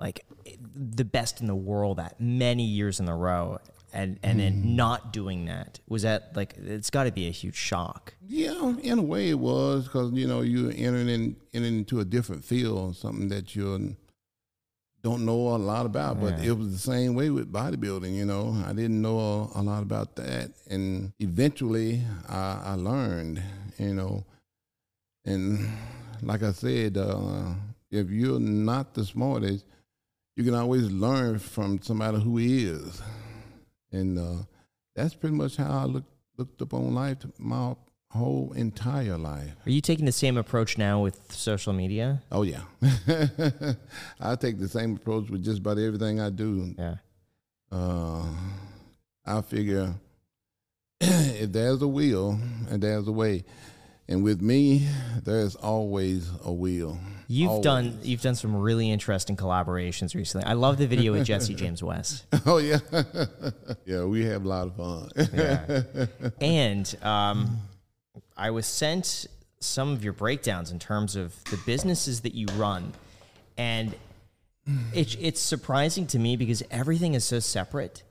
like 0.00 0.24
the 0.74 1.04
best 1.04 1.40
in 1.40 1.46
the 1.46 1.54
world 1.54 2.00
at 2.00 2.20
many 2.20 2.64
years 2.64 3.00
in 3.00 3.08
a 3.08 3.16
row, 3.16 3.58
and 3.94 4.18
and 4.22 4.38
then 4.40 4.76
not 4.76 5.12
doing 5.12 5.46
that? 5.46 5.80
Was 5.88 6.02
that 6.02 6.34
like 6.36 6.54
it's 6.58 6.90
got 6.90 7.04
to 7.04 7.12
be 7.12 7.26
a 7.28 7.30
huge 7.30 7.56
shock? 7.56 8.14
Yeah, 8.26 8.74
in 8.82 8.98
a 8.98 9.02
way 9.02 9.30
it 9.30 9.38
was 9.38 9.84
because 9.84 10.12
you 10.12 10.26
know 10.26 10.42
you're 10.42 10.72
entering 10.74 11.08
in, 11.08 11.36
entering 11.54 11.78
into 11.78 12.00
a 12.00 12.04
different 12.04 12.44
field, 12.44 12.96
something 12.96 13.28
that 13.28 13.54
you 13.56 13.96
don't 15.02 15.24
know 15.24 15.54
a 15.54 15.58
lot 15.58 15.86
about. 15.86 16.20
But 16.20 16.38
Yeah. 16.38 16.50
it 16.50 16.58
was 16.58 16.72
the 16.72 16.78
same 16.92 17.14
way 17.14 17.30
with 17.30 17.52
bodybuilding. 17.52 18.14
You 18.14 18.24
know, 18.24 18.62
I 18.66 18.72
didn't 18.72 19.00
know 19.00 19.18
a, 19.54 19.60
a 19.60 19.62
lot 19.62 19.82
about 19.82 20.16
that, 20.16 20.50
and 20.68 21.12
eventually 21.20 22.02
I, 22.28 22.60
I 22.64 22.74
learned. 22.74 23.42
You 23.78 23.94
know, 23.94 24.24
and 25.24 25.68
like 26.22 26.42
I 26.42 26.52
said, 26.52 26.96
uh, 26.96 27.54
if 27.90 28.10
you're 28.10 28.40
not 28.40 28.94
the 28.94 29.04
smartest, 29.04 29.64
you 30.36 30.44
can 30.44 30.54
always 30.54 30.90
learn 30.90 31.38
from 31.38 31.80
somebody 31.82 32.20
who 32.20 32.38
is, 32.38 33.02
and 33.94 34.18
uh, 34.18 34.42
that's 34.94 35.14
pretty 35.14 35.36
much 35.36 35.56
how 35.56 35.70
I 35.70 35.84
looked 35.84 36.10
looked 36.36 36.60
upon 36.60 36.94
life 36.94 37.18
my 37.38 37.74
whole 38.10 38.52
entire 38.54 39.16
life. 39.16 39.54
Are 39.66 39.70
you 39.70 39.80
taking 39.80 40.04
the 40.04 40.12
same 40.12 40.36
approach 40.36 40.78
now 40.78 41.02
with 41.02 41.32
social 41.32 41.72
media? 41.72 42.22
Oh 42.30 42.42
yeah, 42.42 42.62
I 44.20 44.36
take 44.36 44.58
the 44.58 44.68
same 44.68 44.96
approach 44.96 45.30
with 45.30 45.44
just 45.44 45.60
about 45.60 45.78
everything 45.78 46.20
I 46.20 46.30
do. 46.30 46.74
Yeah. 46.78 46.96
Uh, 47.70 48.24
I 49.26 49.40
figure 49.42 49.94
if 51.00 51.50
there's 51.52 51.82
a 51.82 51.88
will 51.88 52.38
and 52.70 52.82
there's 52.82 53.08
a 53.08 53.12
way, 53.12 53.44
and 54.08 54.22
with 54.22 54.40
me, 54.40 54.88
there's 55.24 55.54
always 55.56 56.30
a 56.44 56.52
will. 56.52 56.98
You've 57.28 57.50
Always. 57.50 57.64
done 57.64 57.98
you've 58.02 58.22
done 58.22 58.34
some 58.34 58.54
really 58.56 58.90
interesting 58.90 59.36
collaborations 59.36 60.14
recently. 60.14 60.46
I 60.46 60.52
love 60.54 60.76
the 60.76 60.86
video 60.86 61.12
with 61.12 61.24
Jesse 61.26 61.54
James 61.62 61.82
West. 61.82 62.24
Oh 62.46 62.58
yeah, 62.58 62.78
yeah. 63.86 64.04
We 64.04 64.24
have 64.26 64.44
a 64.44 64.48
lot 64.48 64.66
of 64.68 64.76
fun. 64.76 66.08
And 66.40 66.96
um, 67.02 67.58
I 68.36 68.50
was 68.50 68.66
sent 68.66 69.26
some 69.60 69.92
of 69.92 70.04
your 70.04 70.12
breakdowns 70.12 70.70
in 70.70 70.78
terms 70.78 71.16
of 71.16 71.32
the 71.44 71.58
businesses 71.64 72.20
that 72.22 72.34
you 72.34 72.46
run, 72.56 72.92
and 73.56 73.94
it's 74.92 75.16
it's 75.20 75.40
surprising 75.40 76.06
to 76.08 76.18
me 76.18 76.36
because 76.36 76.62
everything 76.70 77.14
is 77.14 77.24
so 77.24 77.38
separate, 77.38 78.02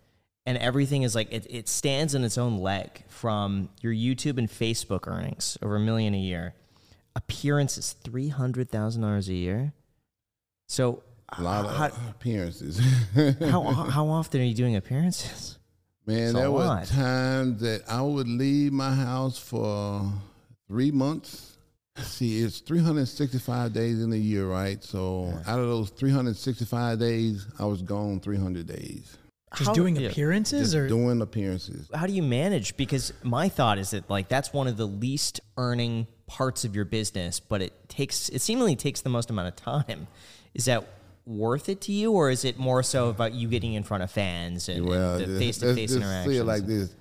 and 0.45 0.57
everything 0.57 1.03
is 1.03 1.13
like 1.13 1.31
it, 1.31 1.45
it 1.49 1.67
stands 1.69 2.15
on 2.15 2.23
its 2.23 2.37
own 2.37 2.57
leg. 2.57 3.03
From 3.07 3.69
your 3.81 3.93
YouTube 3.93 4.37
and 4.37 4.49
Facebook 4.49 5.07
earnings 5.07 5.57
over 5.61 5.75
a 5.77 5.79
million 5.79 6.13
a 6.13 6.19
year, 6.19 6.53
appearances 7.15 7.95
three 8.03 8.29
hundred 8.29 8.69
thousand 8.69 9.01
dollars 9.01 9.29
a 9.29 9.33
year. 9.33 9.73
So 10.67 11.03
a 11.37 11.41
lot 11.41 11.65
of 11.65 12.09
appearances. 12.09 12.79
how 13.41 13.63
how 13.89 14.07
often 14.07 14.41
are 14.41 14.45
you 14.45 14.55
doing 14.55 14.75
appearances? 14.75 15.57
Man, 16.05 16.17
It's 16.19 16.29
a 16.31 16.37
there 16.37 16.51
were 16.51 16.65
lot. 16.65 16.85
times 16.85 17.61
that 17.61 17.83
I 17.87 18.01
would 18.01 18.27
leave 18.27 18.73
my 18.73 18.93
house 18.93 19.37
for 19.37 20.11
three 20.67 20.91
months. 20.91 21.57
See, 21.97 22.39
it's 22.41 22.59
365 22.59 23.71
days 23.71 24.01
in 24.01 24.11
a 24.11 24.17
year, 24.17 24.47
right? 24.47 24.83
So 24.83 25.31
out 25.45 25.59
of 25.59 25.67
those 25.67 25.91
365 25.91 26.99
days, 26.99 27.45
I 27.59 27.65
was 27.65 27.81
gone 27.83 28.19
300 28.19 28.65
days. 28.65 29.17
Just 29.55 29.67
How- 29.67 29.73
doing 29.73 29.95
yeah. 29.95 30.09
appearances 30.09 30.71
Just 30.71 30.75
or 30.75 30.87
doing 30.87 31.21
appearances. 31.21 31.87
how 31.93 32.07
do 32.07 32.11
you 32.13 32.23
manage 32.23 32.75
because 32.75 33.13
my 33.21 33.47
thought 33.47 33.77
is 33.77 33.91
that 33.91 34.09
like 34.09 34.27
that's 34.27 34.51
one 34.51 34.67
of 34.67 34.75
the 34.77 34.87
least 34.87 35.39
earning 35.57 36.07
parts 36.33 36.65
of 36.65 36.75
your 36.75 36.83
business 36.85 37.39
but 37.39 37.61
it 37.61 37.71
takes 37.89 38.27
it 38.29 38.41
seemingly 38.41 38.75
takes 38.75 39.01
the 39.01 39.09
most 39.09 39.29
amount 39.29 39.47
of 39.47 39.55
time 39.55 40.07
is 40.55 40.65
that 40.65 40.83
worth 41.27 41.69
it 41.69 41.79
to 41.79 41.91
you 41.91 42.11
or 42.11 42.31
is 42.31 42.43
it 42.43 42.57
more 42.57 42.81
so 42.81 43.09
about 43.09 43.33
you 43.35 43.47
getting 43.47 43.73
in 43.75 43.83
front 43.83 44.01
of 44.01 44.09
fans 44.09 44.67
and, 44.67 44.83
Well, 44.83 45.17
and 45.19 45.35
the 45.35 45.39
face-to-face 45.39 45.91
let's 45.91 46.03
interactions 46.03 46.35
say 46.35 46.41
it 46.41 46.43
like 46.45 46.65
this. 46.65 46.95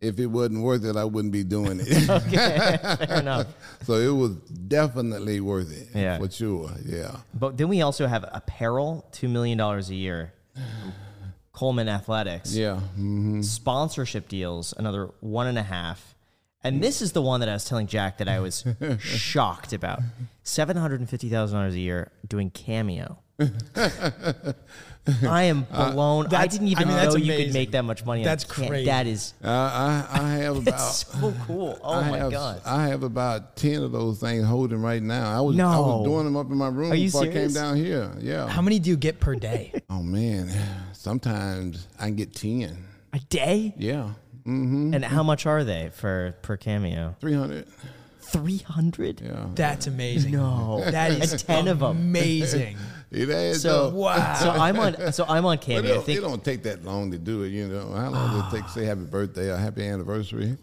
If 0.00 0.20
it 0.20 0.26
wasn't 0.26 0.62
worth 0.62 0.84
it, 0.84 0.94
I 0.96 1.04
wouldn't 1.04 1.32
be 1.32 1.42
doing 1.42 1.80
it. 1.82 1.86
fair 3.08 3.18
enough 3.18 3.48
so 3.82 3.94
it 3.94 4.14
was 4.22 4.36
definitely 4.78 5.40
worth 5.40 5.72
it. 5.76 5.88
Yeah. 5.98 6.18
For 6.20 6.30
sure. 6.30 6.70
Yeah. 6.84 7.16
but 7.34 7.56
then 7.58 7.66
we 7.68 7.82
also 7.82 8.06
have 8.06 8.24
apparel 8.32 9.04
$2 9.12 9.28
million 9.28 9.58
a 9.60 9.80
year 9.92 10.32
coleman 11.52 11.88
athletics 11.88 12.54
Yeah. 12.54 12.76
hmm 12.78 13.42
sponsorship 13.42 14.28
deals 14.28 14.72
another 14.78 15.10
one 15.20 15.48
and 15.48 15.58
a 15.58 15.62
half 15.64 16.14
and 16.64 16.82
this 16.82 17.00
is 17.02 17.12
the 17.12 17.22
one 17.22 17.40
that 17.40 17.48
i 17.48 17.52
was 17.52 17.64
telling 17.64 17.86
jack 17.86 18.18
that 18.18 18.28
i 18.28 18.40
was 18.40 18.64
shocked 19.00 19.72
about 19.72 20.00
$750000 20.44 21.72
a 21.72 21.78
year 21.78 22.10
doing 22.26 22.50
cameo 22.50 23.18
i 25.28 25.42
am 25.44 25.66
uh, 25.70 25.92
blown 25.92 26.26
i 26.26 26.28
That's- 26.28 26.52
didn't 26.54 26.68
even 26.68 26.84
I 26.84 26.86
mean, 26.86 26.96
know 26.96 27.02
that's 27.02 27.14
you 27.16 27.20
could 27.26 27.34
amazing. 27.34 27.52
make 27.52 27.70
that 27.70 27.84
much 27.84 28.04
money 28.04 28.22
on 28.22 28.24
That's 28.24 28.44
cam- 28.44 28.68
crazy. 28.68 28.86
that 28.86 29.06
is 29.06 29.32
I, 29.42 29.48
I, 29.48 30.06
I 30.20 30.28
have 30.38 30.56
about. 30.58 30.64
that's 30.64 31.06
so 31.06 31.34
cool 31.46 31.78
oh 31.82 31.94
I 31.94 32.10
my 32.10 32.18
have, 32.18 32.30
god 32.32 32.60
I 32.66 32.88
have 32.88 33.02
about 33.04 33.56
ten 33.56 33.82
of 33.84 33.92
those 33.92 34.18
things 34.18 34.44
holding 34.44 34.82
right 34.82 35.02
now. 35.02 35.36
I 35.36 35.40
was 35.40 35.54
I 35.54 35.58
No. 35.58 35.98
was 35.98 36.04
doing 36.08 36.24
them 36.24 36.36
up 36.36 36.50
in 36.50 36.56
my 36.58 36.68
room 36.68 36.90
Are 36.92 36.94
you 36.96 37.06
before 37.06 37.22
I 37.22 37.24
serious? 37.26 37.54
came 37.54 37.62
down 37.62 37.76
here. 37.76 38.10
Yeah. 38.20 38.48
how 38.48 38.60
many 38.60 38.78
do 38.80 38.90
you 38.90 38.96
get 38.96 39.20
per 39.20 39.34
day? 39.36 39.72
oh 39.88 40.02
man, 40.02 40.50
sometimes 40.92 41.86
I 41.98 42.06
can 42.06 42.16
get 42.16 42.34
ten. 42.34 42.84
a 43.12 43.20
day 43.20 43.74
Yeah. 43.78 44.10
Mm-hmm. 44.48 44.94
and 44.94 45.04
how 45.04 45.22
much 45.22 45.44
are 45.46 45.62
they 45.62 45.90
for 45.92 46.34
per 46.42 46.56
cameo 46.56 47.14
Three 47.20 47.34
hundred. 47.34 47.66
300 48.20 49.20
Yeah. 49.22 49.46
That's 49.54 49.86
amazing. 49.86 50.32
no 50.32 50.82
That 50.90 51.12
is 51.12 51.32
And 51.32 51.40
10 51.46 51.68
of 51.68 51.78
them. 51.80 51.96
amazing. 51.96 52.76
adds 53.14 53.62
so 53.62 53.86
up. 53.88 53.92
Wow. 54.04 54.34
so 54.34 54.50
i'm 54.50 54.78
on 54.78 55.12
so 55.14 55.24
i'm 55.26 55.46
on 55.46 55.56
But 55.58 55.64
cameo 55.66 55.94
i 55.94 55.98
it, 55.98 56.02
think 56.04 56.18
it 56.18 56.22
don't 56.22 56.44
take 56.44 56.62
that 56.64 56.84
long 56.84 57.10
to 57.12 57.18
do 57.18 57.42
it, 57.44 57.48
you 57.48 57.66
know. 57.68 57.90
How 57.92 58.10
long 58.10 58.28
does 58.40 58.52
it 58.52 58.56
take 58.56 58.66
to 58.66 58.70
say 58.72 58.84
happy 58.84 59.04
birthday 59.04 59.50
or 59.50 59.56
happy 59.56 59.86
anniversary? 59.86 60.58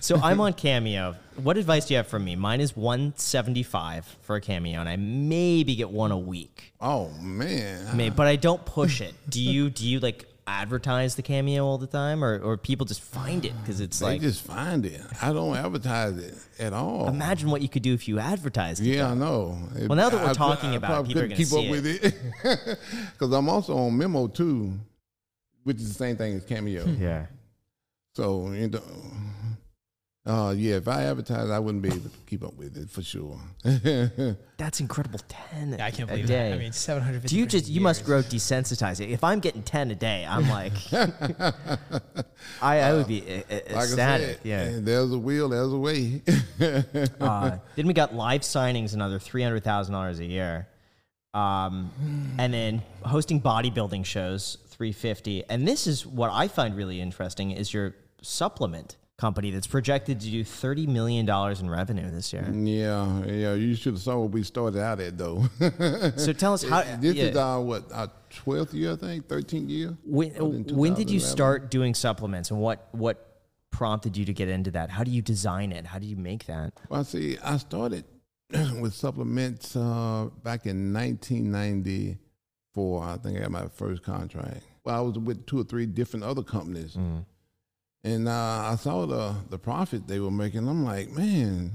So 0.00 0.16
I'm 0.22 0.40
on 0.42 0.52
Cameo. 0.52 1.14
What 1.42 1.56
advice 1.56 1.86
do 1.86 1.94
you 1.94 1.96
have 1.98 2.08
for 2.08 2.18
me? 2.18 2.36
Mine 2.36 2.60
is 2.60 2.76
175 2.76 4.04
for 4.20 4.36
a 4.36 4.40
Cameo, 4.42 4.80
and 4.80 4.88
I 4.88 4.96
maybe 4.96 5.74
get 5.74 5.88
one 5.90 6.10
a 6.10 6.18
week. 6.18 6.74
oh 6.80 7.08
man. 7.20 7.96
Maybe, 7.96 8.14
but 8.14 8.26
I 8.26 8.36
don't 8.36 8.62
push 8.66 9.00
it. 9.00 9.14
Do 9.28 9.40
you? 9.40 9.70
Do 9.70 9.88
you 9.88 10.00
like 10.00 10.26
advertise 10.46 11.14
the 11.14 11.22
Cameo 11.22 11.64
all 11.64 11.78
the 11.78 11.86
time, 11.86 12.22
or 12.24 12.38
or 12.40 12.56
people 12.56 12.84
just 12.86 13.00
find 13.00 13.44
it 13.44 13.52
because 13.60 13.80
it's 13.80 13.98
They 13.98 14.06
like? 14.06 14.20
just 14.20 14.42
find 14.42 14.84
it. 14.84 15.00
I 15.20 15.32
don't 15.32 15.56
advertise 15.56 16.16
it 16.18 16.34
at 16.58 16.72
all. 16.72 17.08
Imagine 17.08 17.50
what 17.50 17.62
you 17.62 17.68
could 17.68 17.82
do 17.82 17.94
if 17.94 18.08
you 18.08 18.18
advertised 18.18 18.80
it. 18.80 18.86
Yeah, 18.86 19.10
I 19.10 19.14
know. 19.14 19.58
It- 19.76 19.88
Well, 19.88 19.96
now 19.96 20.08
that 20.10 20.20
we're 20.22 20.30
I- 20.30 20.34
talking 20.34 20.70
I 20.70 20.74
about 20.76 21.04
it, 21.04 21.08
people 21.08 21.22
are 21.22 21.26
gonna 21.28 21.36
keep 21.36 21.46
up 21.52 21.60
see 21.60 21.70
with 21.70 21.86
it 21.86 22.14
because 23.12 23.32
I'm 23.32 23.48
also 23.48 23.76
on 23.76 23.92
Memmo 23.92 24.32
too, 24.32 24.72
which 25.64 25.76
is 25.78 25.88
the 25.88 25.94
same 25.94 26.16
thing 26.16 26.34
as 26.34 26.44
Cameo. 26.44 26.84
Yeah. 26.86 27.26
So 28.14 28.50
you 28.52 28.68
know, 28.68 28.82
uh, 30.24 30.54
yeah, 30.56 30.76
if 30.76 30.86
I 30.86 31.02
advertise, 31.02 31.50
I 31.50 31.58
wouldn't 31.58 31.82
be 31.82 31.88
able 31.88 32.02
to 32.02 32.10
keep 32.28 32.44
up 32.44 32.54
with 32.54 32.76
it 32.76 32.88
for 32.88 33.02
sure. 33.02 33.40
That's 34.56 34.78
incredible. 34.78 35.18
Ten. 35.26 35.74
Yeah, 35.76 35.84
I 35.84 35.90
can't 35.90 36.08
a 36.08 36.12
believe 36.12 36.28
day. 36.28 36.50
that. 36.50 36.54
I 36.54 36.58
mean, 36.58 36.70
750. 36.70 37.26
do 37.26 37.36
you 37.36 37.44
just 37.44 37.66
a 37.66 37.72
you 37.72 37.80
must 37.80 38.04
grow 38.04 38.22
desensitized? 38.22 39.04
If 39.04 39.24
I'm 39.24 39.40
getting 39.40 39.64
ten 39.64 39.90
a 39.90 39.96
day, 39.96 40.24
I'm 40.24 40.48
like, 40.48 40.74
I, 42.62 42.78
I 42.78 42.92
would 42.92 43.08
be 43.08 43.20
uh, 43.20 43.34
uh, 43.34 43.40
like 43.50 43.84
ecstatic. 43.84 44.28
I 44.28 44.32
said, 44.34 44.40
yeah. 44.44 44.70
there's 44.74 45.10
a 45.10 45.18
will, 45.18 45.48
there's 45.48 45.72
a 45.72 45.76
way. 45.76 46.22
Uh, 47.20 47.58
then 47.74 47.88
we 47.88 47.92
got 47.92 48.14
live 48.14 48.42
signings, 48.42 48.94
another 48.94 49.18
three 49.18 49.42
hundred 49.42 49.64
thousand 49.64 49.92
dollars 49.92 50.20
a 50.20 50.24
year, 50.24 50.68
um, 51.34 51.90
and 52.38 52.54
then 52.54 52.80
hosting 53.04 53.40
bodybuilding 53.40 54.06
shows, 54.06 54.58
three 54.68 54.92
fifty. 54.92 55.42
And 55.48 55.66
this 55.66 55.88
is 55.88 56.06
what 56.06 56.30
I 56.32 56.46
find 56.46 56.76
really 56.76 57.00
interesting: 57.00 57.50
is 57.50 57.74
your 57.74 57.96
supplement 58.22 58.98
company 59.22 59.52
that's 59.52 59.68
projected 59.68 60.18
to 60.18 60.28
do 60.28 60.42
thirty 60.42 60.84
million 60.84 61.24
dollars 61.24 61.60
in 61.60 61.70
revenue 61.70 62.10
this 62.10 62.32
year. 62.32 62.44
yeah, 62.52 63.24
yeah. 63.24 63.54
You 63.54 63.76
should 63.76 63.92
have 63.92 64.02
saw 64.02 64.18
what 64.18 64.32
we 64.32 64.42
started 64.42 64.82
out 64.82 64.98
at 64.98 65.16
though. 65.16 65.44
So 66.16 66.32
tell 66.32 66.54
us 66.54 66.64
how. 66.68 66.82
this 67.00 67.14
yeah, 67.14 67.24
is 67.26 67.36
our 67.36 67.62
what 67.62 67.84
our 67.92 68.10
twelfth 68.30 68.74
year, 68.74 68.94
I 68.94 68.96
think, 68.96 69.28
thirteenth 69.28 69.70
year. 69.70 69.96
when, 70.04 70.32
That 70.32 70.44
was 70.44 70.56
in 70.56 70.76
when 70.76 70.94
did 70.94 71.08
you 71.08 71.20
start 71.20 71.70
doing 71.70 71.94
supplements, 71.94 72.50
and 72.50 72.60
what 72.60 72.88
what 72.90 73.28
prompted 73.70 74.16
you 74.16 74.24
to 74.24 74.32
get 74.32 74.48
into 74.48 74.72
that? 74.72 74.90
How 74.90 75.04
do 75.04 75.12
you 75.12 75.22
design 75.22 75.70
it? 75.70 75.86
How 75.86 76.00
do 76.00 76.06
you 76.06 76.16
make 76.16 76.46
that? 76.46 76.72
Well, 76.88 77.04
see, 77.04 77.38
I 77.44 77.58
started 77.58 78.04
with 78.80 78.92
supplements 78.92 79.76
uh, 79.76 80.30
back 80.42 80.66
in 80.66 80.92
1994. 80.92 83.04
I 83.04 83.16
think 83.18 83.38
I 83.38 83.42
got 83.42 83.52
my 83.52 83.68
first 83.68 84.02
contract. 84.02 84.64
Well, 84.84 84.96
I 84.96 85.00
was 85.00 85.16
with 85.16 85.46
two 85.46 85.60
or 85.60 85.64
three 85.64 85.86
different 85.86 86.24
other 86.24 86.42
companies, 86.42 86.96
and 88.04 88.28
uh, 88.28 88.70
I 88.72 88.76
saw 88.76 89.06
the 89.06 89.34
the 89.50 89.58
profit 89.58 90.06
they 90.06 90.20
were 90.20 90.30
making. 90.30 90.68
I'm 90.68 90.84
like, 90.84 91.10
man, 91.10 91.70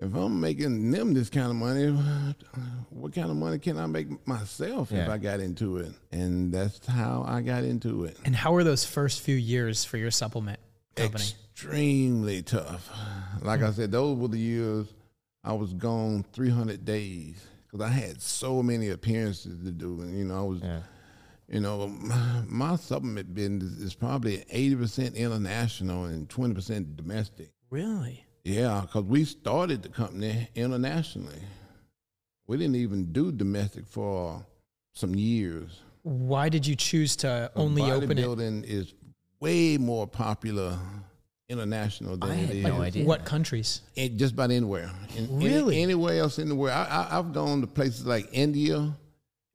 if 0.00 0.14
I'm 0.14 0.40
making 0.40 0.90
them 0.90 1.12
this 1.14 1.28
kind 1.30 1.50
of 1.50 1.56
money, 1.56 1.86
what 2.90 3.12
kind 3.12 3.30
of 3.30 3.36
money 3.36 3.58
can 3.58 3.78
I 3.78 3.86
make 3.86 4.26
myself 4.26 4.92
if 4.92 5.08
I 5.08 5.18
got 5.18 5.40
into 5.40 5.78
it? 5.78 5.92
And 6.12 6.52
that's 6.52 6.86
how 6.86 7.24
I 7.26 7.40
got 7.42 7.64
into 7.64 8.04
it. 8.04 8.16
And 8.24 8.34
how 8.34 8.52
were 8.52 8.64
those 8.64 8.84
first 8.84 9.20
few 9.20 9.36
years 9.36 9.84
for 9.84 9.96
your 9.98 10.10
supplement 10.10 10.60
company? 10.94 11.24
extremely 11.24 12.42
tough. 12.42 12.90
Like 13.42 13.62
I 13.62 13.72
said, 13.72 13.90
those 13.90 14.16
were 14.16 14.28
the 14.28 14.38
years 14.38 14.86
I 15.44 15.52
was 15.52 15.72
gone 15.72 16.24
300 16.32 16.84
days 16.84 17.44
because 17.66 17.84
I 17.84 17.90
had 17.90 18.22
so 18.22 18.62
many 18.62 18.90
appearances 18.90 19.62
to 19.64 19.70
do, 19.72 20.00
and 20.00 20.16
you 20.16 20.24
know 20.24 20.38
I 20.38 20.42
was, 20.42 20.60
Yeah. 20.62 20.80
You 21.48 21.60
know, 21.60 21.88
my, 21.88 22.42
my 22.46 22.76
supplement 22.76 23.34
business 23.34 23.78
is 23.78 23.94
probably 23.94 24.38
80% 24.52 25.14
international 25.14 26.04
and 26.04 26.28
20% 26.28 26.96
domestic. 26.96 27.50
Really? 27.70 28.24
Yeah, 28.44 28.82
because 28.82 29.04
we 29.04 29.24
started 29.24 29.82
the 29.82 29.88
company 29.88 30.48
internationally. 30.54 31.42
We 32.46 32.56
didn't 32.56 32.76
even 32.76 33.12
do 33.12 33.30
domestic 33.30 33.86
for 33.86 34.44
some 34.94 35.14
years. 35.14 35.82
Why 36.02 36.48
did 36.48 36.66
you 36.66 36.74
choose 36.74 37.14
to 37.16 37.50
only 37.56 37.82
open 37.90 38.12
it? 38.12 38.24
Bodybuilding 38.24 38.64
is 38.64 38.94
way 39.40 39.76
more 39.76 40.06
popular 40.06 40.78
international 41.50 42.16
than 42.16 42.30
I 42.30 42.34
it 42.42 42.50
is 42.50 42.64
no 42.64 42.80
idea. 42.80 43.04
What 43.04 43.24
countries? 43.24 43.82
it, 43.94 44.16
just 44.16 44.34
about 44.34 44.50
anywhere. 44.50 44.90
In, 45.16 45.38
Really? 45.40 45.82
anywhere 45.82 46.20
else 46.20 46.38
in 46.38 46.48
the 46.48 46.54
world. 46.54 46.72
I, 46.72 46.84
I, 47.10 47.18
I've 47.18 47.32
gone 47.32 47.60
to 47.60 47.66
places 47.66 48.06
like 48.06 48.28
India 48.32 48.94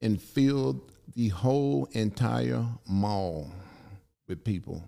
and 0.02 0.22
filled 0.22 0.93
the 1.15 1.30
whole 1.30 1.88
entire 1.91 2.65
mall 2.88 3.52
with 4.27 4.44
people. 4.44 4.84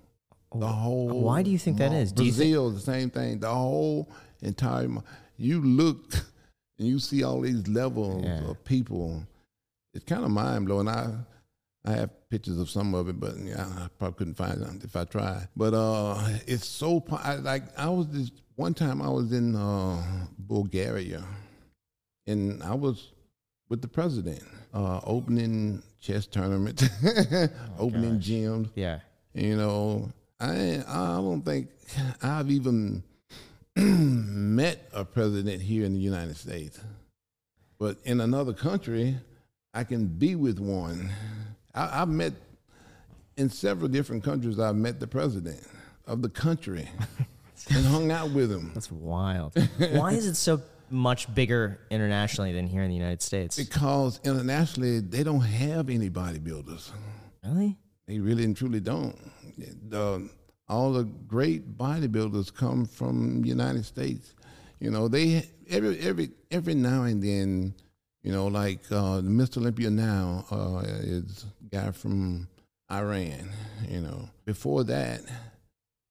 The 0.53 0.67
whole. 0.67 1.21
Why 1.21 1.43
do 1.43 1.51
you 1.51 1.57
think 1.57 1.77
that 1.77 1.91
mall. 1.91 2.01
is? 2.01 2.11
Do 2.11 2.23
you 2.23 2.31
think- 2.31 2.75
the 2.75 2.79
same 2.81 3.09
thing. 3.09 3.39
The 3.39 3.53
whole 3.53 4.09
entire. 4.41 4.87
mall. 4.87 5.05
You 5.37 5.61
look 5.61 6.13
and 6.79 6.87
you 6.87 6.99
see 6.99 7.23
all 7.23 7.41
these 7.41 7.67
levels 7.67 8.23
Yeah. 8.23 8.49
of 8.49 8.63
people. 8.63 9.23
It's 9.93 10.05
kind 10.05 10.23
of 10.23 10.31
mind 10.31 10.65
blowing. 10.65 10.87
I 10.87 11.13
I 11.87 11.91
have 11.91 12.09
pictures 12.29 12.57
of 12.57 12.69
some 12.69 12.95
of 12.95 13.07
it, 13.09 13.19
but 13.19 13.37
yeah, 13.37 13.65
I 13.77 13.87
probably 13.99 14.17
couldn't 14.17 14.33
find 14.35 14.59
them 14.59 14.79
if 14.83 14.95
I 14.95 15.03
tried. 15.03 15.47
But 15.55 15.73
uh, 15.75 16.17
it's 16.47 16.67
so 16.67 17.03
I, 17.11 17.35
like 17.35 17.63
I 17.77 17.89
was 17.89 18.07
this 18.07 18.31
one 18.55 18.73
time 18.73 19.01
I 19.01 19.09
was 19.09 19.31
in 19.31 19.55
uh, 19.55 20.01
Bulgaria, 20.39 21.23
and 22.27 22.63
I 22.63 22.73
was 22.73 23.11
with 23.69 23.81
the 23.81 23.87
president, 23.87 24.43
uh, 24.73 24.99
opening 25.03 25.81
chess 26.05 26.27
tournaments, 26.27 26.83
oh, 27.03 27.49
opening 27.79 28.19
gyms. 28.19 28.69
Yeah. 28.75 28.99
You 29.33 29.57
know, 29.57 30.09
I 30.39 30.83
I 30.87 31.15
don't 31.15 31.41
think 31.41 31.69
I've 32.21 32.51
even 32.51 33.03
met 33.75 34.87
a 34.93 35.03
president 35.03 35.61
here 35.61 35.85
in 35.85 35.93
the 35.93 35.99
United 35.99 36.37
States, 36.37 36.79
but 37.79 37.97
in 38.05 38.21
another 38.21 38.53
country, 38.53 39.17
I 39.73 39.83
can 39.83 40.07
be 40.07 40.35
with 40.35 40.59
one. 40.59 41.09
I, 41.73 42.01
I've 42.01 42.09
met 42.09 42.33
in 43.37 43.49
several 43.49 43.89
different 43.89 44.23
countries. 44.23 44.59
I've 44.59 44.75
met 44.75 44.99
the 44.99 45.07
president 45.07 45.61
of 46.07 46.21
the 46.21 46.29
country 46.29 46.87
and 47.73 47.85
hung 47.85 48.11
out 48.11 48.29
with 48.31 48.51
him 48.51 48.71
That's 48.73 48.91
wild. 48.91 49.53
Why 49.77 50.11
is 50.11 50.27
it 50.27 50.35
so 50.35 50.61
much 50.89 51.33
bigger 51.33 51.79
internationally 51.89 52.53
than 52.53 52.67
here 52.67 52.83
in 52.83 52.89
the 52.89 52.95
United 52.95 53.21
States? 53.21 53.57
because 53.57 54.19
internationally 54.23 54.99
they 54.99 55.23
don't 55.23 55.41
have 55.41 55.89
any 55.89 56.09
bodybuilders. 56.09 56.91
Really? 57.43 57.77
They 58.07 58.19
really 58.19 58.43
and 58.43 58.55
truly 58.55 58.79
don't. 58.79 59.15
The, 59.89 60.29
all 60.67 60.93
the 60.93 61.03
great 61.03 61.77
bodybuilders 61.77 62.53
come 62.53 62.85
from 62.85 63.41
the 63.41 63.47
United 63.47 63.85
States. 63.85 64.33
You 64.79 64.91
know, 64.91 65.07
they 65.07 65.47
every 65.69 65.99
every 65.99 66.29
every 66.51 66.75
now 66.75 67.03
and 67.03 67.21
then, 67.23 67.73
you 68.23 68.31
know, 68.31 68.47
like 68.47 68.79
uh, 68.91 69.21
Mr. 69.21 69.57
Olympia 69.57 69.89
now 69.89 70.45
uh, 70.51 70.83
is 70.85 71.45
a 71.65 71.75
guy 71.75 71.91
from 71.91 72.47
Iran. 72.91 73.49
You 73.87 74.01
know, 74.01 74.29
before 74.43 74.83
that, 74.85 75.21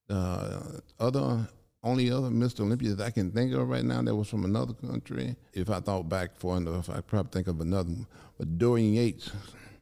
the 0.07 0.81
other 0.99 1.47
only 1.85 2.11
other 2.11 2.29
Mr. 2.29 2.61
Olympia 2.61 2.95
that 2.95 3.05
I 3.05 3.11
can 3.11 3.31
think 3.31 3.53
of 3.53 3.69
right 3.69 3.85
now 3.85 4.01
that 4.01 4.15
was 4.15 4.27
from 4.27 4.43
another 4.43 4.73
country. 4.73 5.35
If 5.53 5.69
I 5.69 5.79
thought 5.79 6.09
back 6.09 6.35
far 6.35 6.57
enough, 6.57 6.89
I'd 6.89 7.05
probably 7.05 7.29
think 7.31 7.47
of 7.47 7.61
another 7.61 7.91
one. 7.91 8.07
But 8.39 8.57
Dorian 8.57 8.95
Yates, 8.95 9.31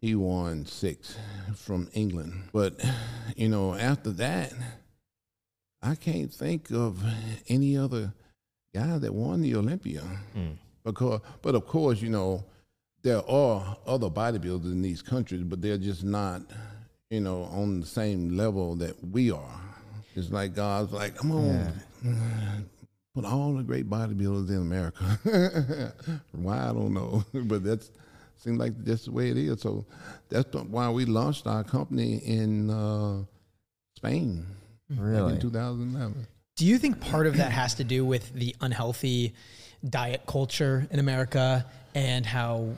he 0.01 0.13
won 0.13 0.65
six 0.65 1.17
from 1.55 1.89
England. 1.93 2.49
But, 2.51 2.83
you 3.37 3.47
know, 3.47 3.73
after 3.73 4.11
that, 4.11 4.53
I 5.81 5.95
can't 5.95 6.31
think 6.31 6.71
of 6.71 7.01
any 7.47 7.77
other 7.77 8.13
guy 8.75 8.97
that 8.97 9.13
won 9.13 9.41
the 9.41 9.55
Olympia. 9.55 10.01
Hmm. 10.33 10.51
Because, 10.83 11.21
but 11.41 11.55
of 11.55 11.65
course, 11.65 12.01
you 12.01 12.09
know, 12.09 12.43
there 13.01 13.21
are 13.29 13.77
other 13.87 14.09
bodybuilders 14.09 14.65
in 14.65 14.81
these 14.81 15.01
countries, 15.01 15.43
but 15.43 15.61
they're 15.61 15.77
just 15.77 16.03
not, 16.03 16.41
you 17.09 17.21
know, 17.21 17.43
on 17.43 17.79
the 17.79 17.85
same 17.85 18.35
level 18.35 18.75
that 18.75 18.95
we 19.05 19.31
are. 19.31 19.61
It's 20.15 20.31
like 20.31 20.53
God's 20.53 20.91
like, 20.91 21.15
come 21.15 21.31
on, 21.31 21.73
put 23.15 23.25
all 23.25 23.53
the 23.53 23.63
great 23.63 23.89
bodybuilders 23.89 24.49
in 24.49 24.57
America. 24.57 25.93
why 26.31 26.57
I 26.69 26.73
don't 26.73 26.93
know, 26.93 27.23
but 27.33 27.63
that's 27.63 27.91
seems 28.37 28.59
like 28.59 28.73
that's 28.83 29.05
the 29.05 29.11
way 29.11 29.29
it 29.29 29.37
is. 29.37 29.61
So 29.61 29.85
that's 30.29 30.53
why 30.53 30.89
we 30.89 31.05
launched 31.05 31.47
our 31.47 31.63
company 31.63 32.17
in 32.17 32.69
uh, 32.69 33.23
Spain 33.95 34.45
back 34.89 34.99
Really? 34.99 35.33
in 35.35 35.39
2011. 35.39 36.27
Do 36.57 36.65
you 36.65 36.77
think 36.77 36.99
part 36.99 37.25
of 37.25 37.37
that 37.37 37.51
has 37.51 37.75
to 37.75 37.83
do 37.83 38.05
with 38.05 38.33
the 38.33 38.55
unhealthy 38.61 39.33
diet 39.87 40.25
culture 40.27 40.87
in 40.91 40.99
America 40.99 41.65
and 41.95 42.25
how 42.25 42.69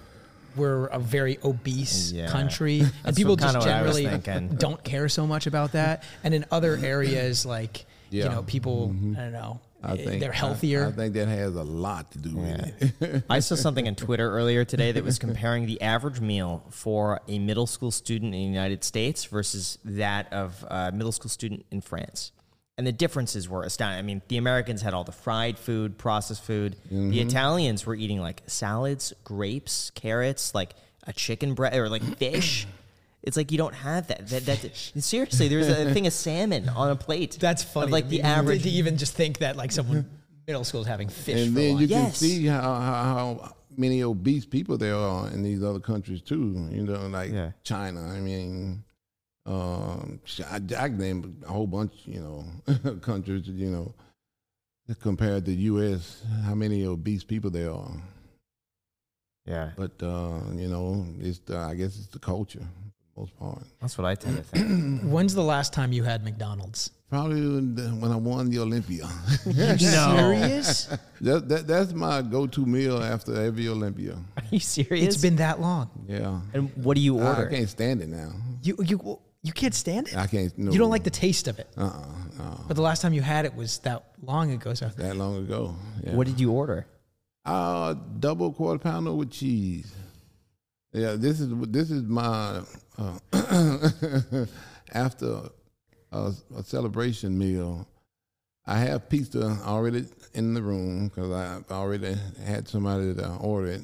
we're 0.55 0.85
a 0.87 0.99
very 0.99 1.37
obese 1.43 2.11
Yeah. 2.11 2.27
country 2.27 2.79
and 2.79 2.91
That's 3.03 3.17
people 3.17 3.35
just 3.35 3.53
kinda 3.53 3.59
what 3.59 3.67
I 3.75 3.81
was 3.81 3.97
generally 4.01 4.47
don't 4.57 4.83
care 4.83 5.09
so 5.09 5.27
much 5.27 5.47
about 5.47 5.73
that 5.73 6.03
and 6.23 6.33
in 6.33 6.45
other 6.51 6.77
areas 6.77 7.45
like 7.45 7.85
you 8.11 8.21
Yeah. 8.21 8.29
know 8.29 8.43
people 8.43 8.93
I 9.17 9.19
don't 9.21 9.31
know 9.33 9.59
I 9.83 9.93
eh, 9.93 9.95
think 9.97 10.19
they're 10.21 10.31
healthier 10.31 10.87
I, 10.87 10.91
think 10.91 11.13
that 11.13 11.27
has 11.27 11.55
a 11.55 11.63
lot 11.63 12.11
to 12.13 12.17
do 12.17 12.35
with 12.35 13.01
it. 13.01 13.23
I 13.29 13.39
saw 13.39 13.55
something 13.55 13.87
on 13.87 13.95
Twitter 13.95 14.29
earlier 14.31 14.65
today 14.65 14.91
that 14.91 15.03
was 15.03 15.19
comparing 15.19 15.67
the 15.67 15.79
average 15.81 16.19
meal 16.19 16.63
for 16.71 17.21
a 17.27 17.37
middle 17.39 17.67
school 17.67 17.91
student 17.91 18.33
in 18.33 18.41
the 18.41 18.47
United 18.47 18.83
States 18.83 19.25
versus 19.25 19.77
that 19.85 20.31
of 20.33 20.65
a 20.69 20.91
middle 20.91 21.11
school 21.11 21.29
student 21.29 21.65
in 21.71 21.81
France. 21.81 22.31
And 22.77 22.85
the 22.85 22.91
differences 22.91 23.47
were 23.47 23.63
astounding. 23.63 23.99
I 23.99 24.01
mean, 24.01 24.21
the 24.27 24.35
Americans 24.37 24.81
had 24.81 24.93
all 24.93 25.03
the 25.05 25.11
fried 25.13 25.57
food, 25.57 25.97
processed 25.97 26.43
food. 26.43 26.75
The 26.91 27.21
Italians 27.21 27.85
were 27.85 27.95
eating 27.95 28.19
like 28.19 28.41
salads, 28.47 29.13
grapes, 29.23 29.91
carrots, 29.91 30.53
like 30.53 30.73
a 31.07 31.13
chicken 31.13 31.53
breast 31.53 31.75
or 31.77 31.87
like 31.89 32.03
fish. 32.17 32.65
It's 33.25 33.35
like 33.37 33.51
you 33.51 33.57
don't 33.57 33.73
have 33.73 34.07
that. 34.07 34.27
That, 34.27 34.45
that 34.45 34.75
seriously, 34.75 35.47
there's 35.47 35.67
a 35.67 35.91
thing 35.93 36.05
of 36.07 36.13
salmon 36.13 36.69
on 36.69 36.91
a 36.91 36.95
plate. 36.95 37.37
that's 37.39 37.63
of, 37.63 37.69
funny 37.69 37.91
like 37.91 38.07
the 38.07 38.19
to 38.19 38.23
average. 38.25 38.63
to 38.63 38.69
even 38.69 38.97
just 38.97 39.13
think 39.15 39.39
that 39.39 39.55
like 39.55 39.71
someone 39.71 40.07
middle 40.47 40.63
school 40.63 40.81
is 40.81 40.87
having 40.87 41.09
fish 41.09 41.39
and 41.47 41.53
for 41.53 41.59
then 41.59 41.69
lunch. 41.71 41.81
you 41.81 41.87
can 41.87 42.03
Yes. 42.05 42.17
see 42.17 42.45
how, 42.45 42.61
how, 42.61 43.03
how 43.39 43.55
many 43.75 44.03
obese 44.03 44.45
people 44.45 44.77
there 44.77 44.95
are 44.95 45.27
in 45.31 45.41
these 45.41 45.63
other 45.63 45.79
countries 45.79 46.21
too. 46.21 46.67
You 46.71 46.83
know, 46.83 47.07
like 47.07 47.31
Yeah. 47.31 47.51
China. 47.63 48.01
I 48.07 48.19
mean, 48.19 48.83
um, 49.47 50.19
I, 50.51 50.55
I 50.57 50.59
can 50.89 50.97
name 50.99 51.43
a 51.47 51.51
whole 51.51 51.67
bunch. 51.67 51.93
You 52.05 52.21
know, 52.67 52.95
countries. 53.01 53.47
You 53.47 53.71
know, 53.71 53.93
compared 55.01 55.45
to 55.45 55.51
the 55.51 55.57
U.S., 55.73 56.21
how 56.43 56.53
many 56.53 56.85
obese 56.85 57.23
people 57.23 57.49
there 57.49 57.71
are. 57.71 57.91
yeah, 59.47 59.71
But 59.75 59.93
uh, 60.01 60.41
you 60.55 60.67
know, 60.67 61.05
it's 61.19 61.39
the, 61.39 61.57
I 61.57 61.73
guess 61.75 61.97
it's 61.97 62.07
the 62.07 62.19
culture 62.19 62.59
for 62.59 62.83
the 62.83 62.84
most 63.17 63.37
part. 63.37 63.63
that's 63.79 63.97
what 63.97 64.05
I 64.05 64.15
tend 64.15 64.37
to 64.37 64.43
think. 64.43 65.01
When's 65.03 65.33
the 65.33 65.43
last 65.43 65.73
time 65.73 65.93
you 65.93 66.03
had 66.03 66.23
McDonald's? 66.23 66.91
Probably 67.09 67.39
when, 67.41 68.01
when 68.01 68.11
I 68.11 68.15
won 68.15 68.49
the 68.49 68.59
Olympia. 68.59 69.07
You 69.45 69.77
serious? 69.77 70.85
that, 71.21 71.47
that 71.47 71.67
that's 71.67 71.93
my 71.93 72.21
go-to 72.21 72.65
meal 72.65 73.01
after 73.01 73.41
every 73.41 73.67
Olympia. 73.67 74.17
Are 74.37 74.43
you 74.51 74.59
serious? 74.59 75.05
it's 75.05 75.21
been 75.21 75.37
that 75.37 75.61
long. 75.61 75.89
Yeah. 76.07 76.41
And 76.53 76.71
what 76.83 76.95
do 76.95 77.01
you 77.01 77.19
I, 77.19 77.27
order? 77.27 77.47
I 77.47 77.55
can't 77.55 77.69
stand 77.69 78.01
it 78.01 78.09
now. 78.09 78.31
You 78.63 78.75
you 78.83 79.19
you 79.43 79.53
can't 79.53 79.75
stand 79.75 80.07
it. 80.07 80.17
I 80.17 80.25
can't. 80.27 80.57
No, 80.57 80.71
You 80.71 80.79
don't 80.79 80.89
like 80.89 81.03
the 81.03 81.11
taste 81.11 81.47
of 81.47 81.59
it. 81.59 81.67
Uh-uh, 81.77 81.89
uh 82.39 82.57
But 82.67 82.75
the 82.75 82.81
last 82.81 83.01
time 83.03 83.13
you 83.13 83.21
had 83.21 83.45
it 83.45 83.55
was 83.55 83.77
that 83.79 84.03
long 84.23 84.51
ago. 84.51 84.73
So 84.73 84.89
That 84.89 85.15
long 85.15 85.37
ago. 85.37 85.75
Yeah. 86.03 86.15
What 86.15 86.25
did 86.25 86.39
you 86.39 86.51
order? 86.51 86.87
Uh, 87.45 87.93
double 88.19 88.51
quarter 88.51 88.79
pounder 88.79 89.13
with 89.13 89.29
cheese. 89.29 89.93
Yeah, 90.91 91.15
this 91.15 91.39
is 91.39 91.49
this 91.69 91.91
is 91.91 92.01
my 92.03 92.61
uh, 92.97 94.45
after 94.93 95.49
a, 96.11 96.31
a 96.57 96.63
celebration 96.63 97.37
meal. 97.37 97.87
I 98.67 98.79
have 98.79 99.09
pizza 99.09 99.59
already 99.63 100.05
in 100.33 100.53
the 100.53 100.61
room 100.61 101.07
because 101.07 101.31
I 101.31 101.61
already 101.71 102.15
had 102.43 102.67
somebody 102.67 103.13
to 103.13 103.35
order 103.35 103.67
it, 103.67 103.81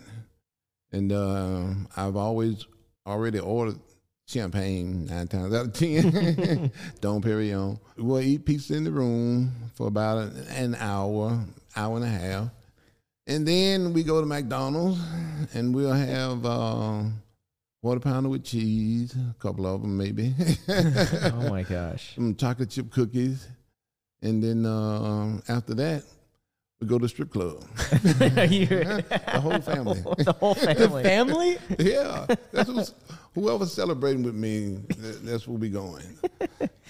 and 0.91 1.11
uh, 1.11 1.65
I've 1.95 2.15
always 2.15 2.65
already 3.05 3.39
ordered 3.39 3.79
champagne 4.25 5.05
nine 5.05 5.27
times 5.27 5.53
out 5.53 5.65
of 5.67 5.73
ten. 5.73 6.71
Dom 7.01 7.21
Perignon. 7.21 7.79
We'll 7.97 8.21
eat 8.21 8.45
pizza 8.45 8.75
in 8.75 8.83
the 8.83 8.91
room 8.91 9.51
for 9.75 9.87
about 9.87 10.19
an, 10.19 10.47
an 10.49 10.75
hour, 10.75 11.45
hour 11.75 11.95
and 11.97 12.05
a 12.05 12.09
half. 12.09 12.49
And 13.27 13.47
then 13.47 13.93
we 13.93 14.03
go 14.03 14.19
to 14.19 14.25
McDonald's 14.25 14.99
and 15.53 15.75
we'll 15.75 15.93
have 15.93 16.45
uh, 16.45 17.03
quarter 17.81 17.99
pounder 17.99 18.29
with 18.29 18.43
cheese, 18.43 19.15
a 19.15 19.33
couple 19.39 19.65
of 19.65 19.81
them 19.81 19.97
maybe, 19.97 20.33
Oh 20.69 21.49
my 21.49 21.63
gosh. 21.63 22.11
some 22.15 22.35
chocolate 22.35 22.69
chip 22.69 22.91
cookies. 22.91 23.47
And 24.21 24.43
then 24.43 24.65
uh, 24.67 25.41
after 25.47 25.73
that, 25.75 26.03
we 26.81 26.87
go 26.87 26.97
to 26.97 27.07
strip 27.07 27.31
club. 27.31 27.61
the 27.75 29.39
whole 29.39 29.61
family. 29.61 29.99
the 30.17 30.35
whole 30.39 30.55
family. 30.55 31.03
family? 31.11 31.57
yeah, 31.77 32.25
that's 32.51 32.69
who's, 32.69 32.93
whoever's 33.35 33.71
celebrating 33.71 34.23
with 34.23 34.33
me. 34.33 34.79
th- 34.89 35.17
That's 35.21 35.47
where 35.47 35.59
we 35.59 35.69
going. 35.69 36.03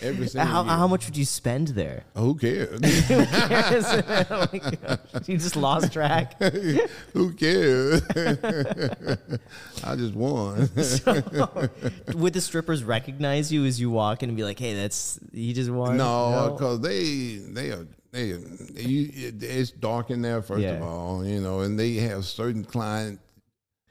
Every 0.02 0.28
single 0.28 0.50
how, 0.50 0.64
year. 0.64 0.72
how 0.72 0.88
much 0.88 1.06
would 1.06 1.18
you 1.18 1.26
spend 1.26 1.70
there? 1.70 2.06
Who 2.16 2.36
cares? 2.36 2.80
oh 3.12 4.48
my 4.54 4.60
gosh. 4.60 5.00
You 5.28 5.38
just 5.38 5.58
lost 5.58 5.92
track. 5.92 6.42
Who 7.14 7.34
cares? 7.34 8.02
I 9.84 9.96
just 9.98 10.16
won. 10.16 10.70
Would 12.16 12.34
the 12.34 12.42
strippers 12.42 12.84
recognize 12.86 13.52
you 13.52 13.66
as 13.66 13.80
you 13.80 13.92
walk 13.92 14.24
in 14.24 14.30
and 14.30 14.38
be 14.38 14.44
like, 14.46 14.58
"Hey, 14.58 14.74
that's 14.74 15.20
you 15.34 15.54
just 15.54 15.70
won"? 15.70 15.98
No, 15.98 16.56
because 16.58 16.80
they 16.80 17.36
they 17.52 17.72
are 17.72 17.86
they 18.12 18.28
you, 18.28 19.10
it- 19.14 19.42
it's 19.44 19.72
dark 19.72 20.10
in 20.10 20.22
there 20.22 20.42
first 20.42 20.66
of 20.66 20.82
all, 20.82 21.26
you 21.26 21.40
know, 21.42 21.62
and 21.62 21.80
they 21.80 21.94
have 21.96 22.26
certain 22.26 22.64
clients 22.64 23.22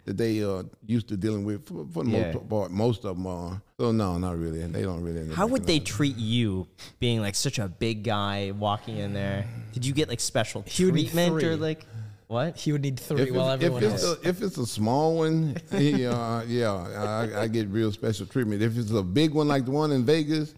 that 0.07 0.17
they 0.17 0.43
are 0.43 0.65
used 0.87 1.09
to 1.09 1.17
dealing 1.17 1.45
with 1.45 1.67
for, 1.67 1.87
for 1.93 2.05
the 2.05 2.11
Yeah. 2.11 2.33
most 2.33 2.49
part. 2.49 2.71
Most 2.71 3.05
of 3.05 3.17
them 3.17 3.27
are. 3.27 3.61
So 3.79 3.93
no, 3.93 4.19
not 4.19 4.39
really. 4.39 4.61
They 4.67 4.83
don't 4.83 5.03
really. 5.03 5.33
How 5.35 5.47
would 5.47 5.67
they 5.67 5.75
recognize 5.75 5.97
treat 5.97 6.17
you, 6.17 6.67
being 6.99 7.21
like 7.21 7.35
such 7.35 7.59
a 7.59 7.69
big 7.69 8.03
guy 8.03 8.53
walking 8.59 8.97
in 8.99 9.13
there? 9.13 9.47
Did 9.73 9.85
you 9.87 9.93
get 9.93 10.09
like 10.09 10.21
special 10.21 10.63
He 10.67 10.91
treatment 10.91 11.43
or 11.43 11.57
like 11.57 11.85
what? 12.29 12.57
He 12.57 12.73
would 12.73 12.81
need 12.83 12.99
three 12.99 13.23
If, 13.29 13.35
while 13.35 13.51
everyone 13.51 13.83
if, 13.85 13.93
it's 13.95 14.05
else. 14.05 14.25
a, 14.25 14.29
if 14.29 14.43
it's 14.43 14.57
a 14.59 14.67
small 14.67 15.17
one, 15.19 15.57
yeah, 15.73 16.11
uh, 16.11 16.45
yeah, 16.47 16.73
I, 16.73 17.43
I 17.43 17.49
get 17.49 17.69
real 17.69 17.93
special 17.93 18.25
treatment. 18.27 18.63
If 18.63 18.79
it's 18.79 18.91
a 18.93 19.03
big 19.03 19.33
one 19.35 19.49
like 19.49 19.65
the 19.67 19.71
one 19.71 19.93
in 19.93 20.05
Vegas, 20.05 20.55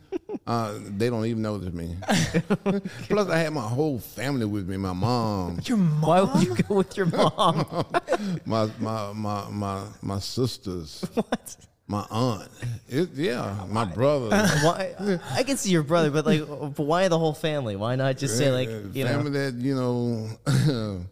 uh, 0.47 0.79
they 0.97 1.09
don't 1.09 1.25
even 1.27 1.43
know 1.43 1.57
notice 1.57 1.73
me. 1.73 1.97
Plus, 3.09 3.29
I 3.29 3.39
had 3.39 3.53
my 3.53 3.63
whole 3.63 3.99
family 3.99 4.47
with 4.47 4.69
me. 4.69 4.77
My 4.77 4.93
mom, 4.93 5.61
Your 5.65 5.77
mom. 5.77 6.01
Why 6.01 6.21
would 6.23 6.43
you 6.43 6.55
go 6.65 6.75
with 6.77 6.97
your 6.97 7.07
mom? 7.07 7.87
my 8.47 8.69
my 8.81 9.13
my 9.13 9.49
my 9.51 9.83
my 10.01 10.19
sisters, 10.19 11.05
what? 11.15 11.57
my 11.87 12.05
aunt. 12.11 12.49
It, 12.89 13.11
yeah, 13.15 13.65
my 13.69 13.85
brother. 13.85 14.31
Why? 14.63 15.21
I 15.31 15.45
can 15.45 15.57
see 15.57 15.71
your 15.71 15.85
brother, 15.85 16.11
but 16.11 16.27
like, 16.27 16.47
but 16.47 16.85
why 16.85 17.07
the 17.09 17.19
whole 17.19 17.35
family? 17.35 17.77
Why 17.77 17.95
not 17.95 18.17
just 18.17 18.37
say 18.37 18.51
like, 18.51 18.69
you 18.69 19.05
family 19.05 19.31
know? 19.31 19.51
that 19.51 19.55
you 19.55 19.75
know 19.77 21.07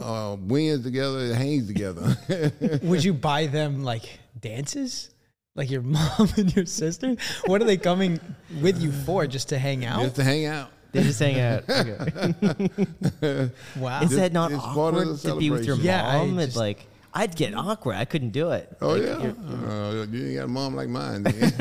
uh, 0.00 0.36
wins 0.40 0.84
together, 0.84 1.34
hangs 1.34 1.66
together. 1.66 2.16
Would 2.82 3.04
you 3.04 3.12
buy 3.12 3.46
them 3.46 3.84
like 3.84 4.20
dances? 4.40 5.10
Like 5.56 5.70
your 5.70 5.82
mom 5.96 6.28
and 6.36 6.54
your 6.54 6.66
sister? 6.66 7.16
What 7.46 7.62
are 7.62 7.64
they 7.64 7.76
coming 7.76 8.20
with 8.60 8.80
you 8.82 8.90
for? 8.92 9.26
Just 9.26 9.48
to 9.50 9.58
hang 9.58 9.84
out? 9.84 10.02
just 10.02 10.16
to 10.16 10.24
hang 10.24 10.46
out. 10.46 10.70
They 10.92 11.02
just 11.02 11.18
hang 11.18 11.40
out. 11.40 11.64
Okay. 11.68 13.50
wow. 13.76 14.02
Is 14.02 14.10
that 14.10 14.32
not 14.32 14.52
it's 14.52 14.60
part 14.62 14.94
of 14.94 15.00
awkward 15.00 15.18
to 15.20 15.36
be 15.36 15.50
with 15.50 15.64
your 15.64 15.76
celebration. 15.76 15.84
Yeah, 15.84 16.06
I 16.06 16.18
mom? 16.18 16.38
It's 16.38 16.46
just- 16.48 16.56
like 16.56 16.86
I'd 17.16 17.36
get 17.36 17.54
awkward. 17.54 17.94
I 17.94 18.04
couldn't 18.04 18.30
do 18.30 18.50
it. 18.50 18.76
Oh 18.80 18.88
Like, 18.94 19.02
yeah, 19.02 19.22
you're- 19.22 19.36
uh, 19.68 20.06
you 20.10 20.26
ain't 20.26 20.36
got 20.36 20.44
a 20.44 20.48
mom 20.48 20.74
like 20.74 20.88
mine. 20.88 21.22
then. 21.22 21.52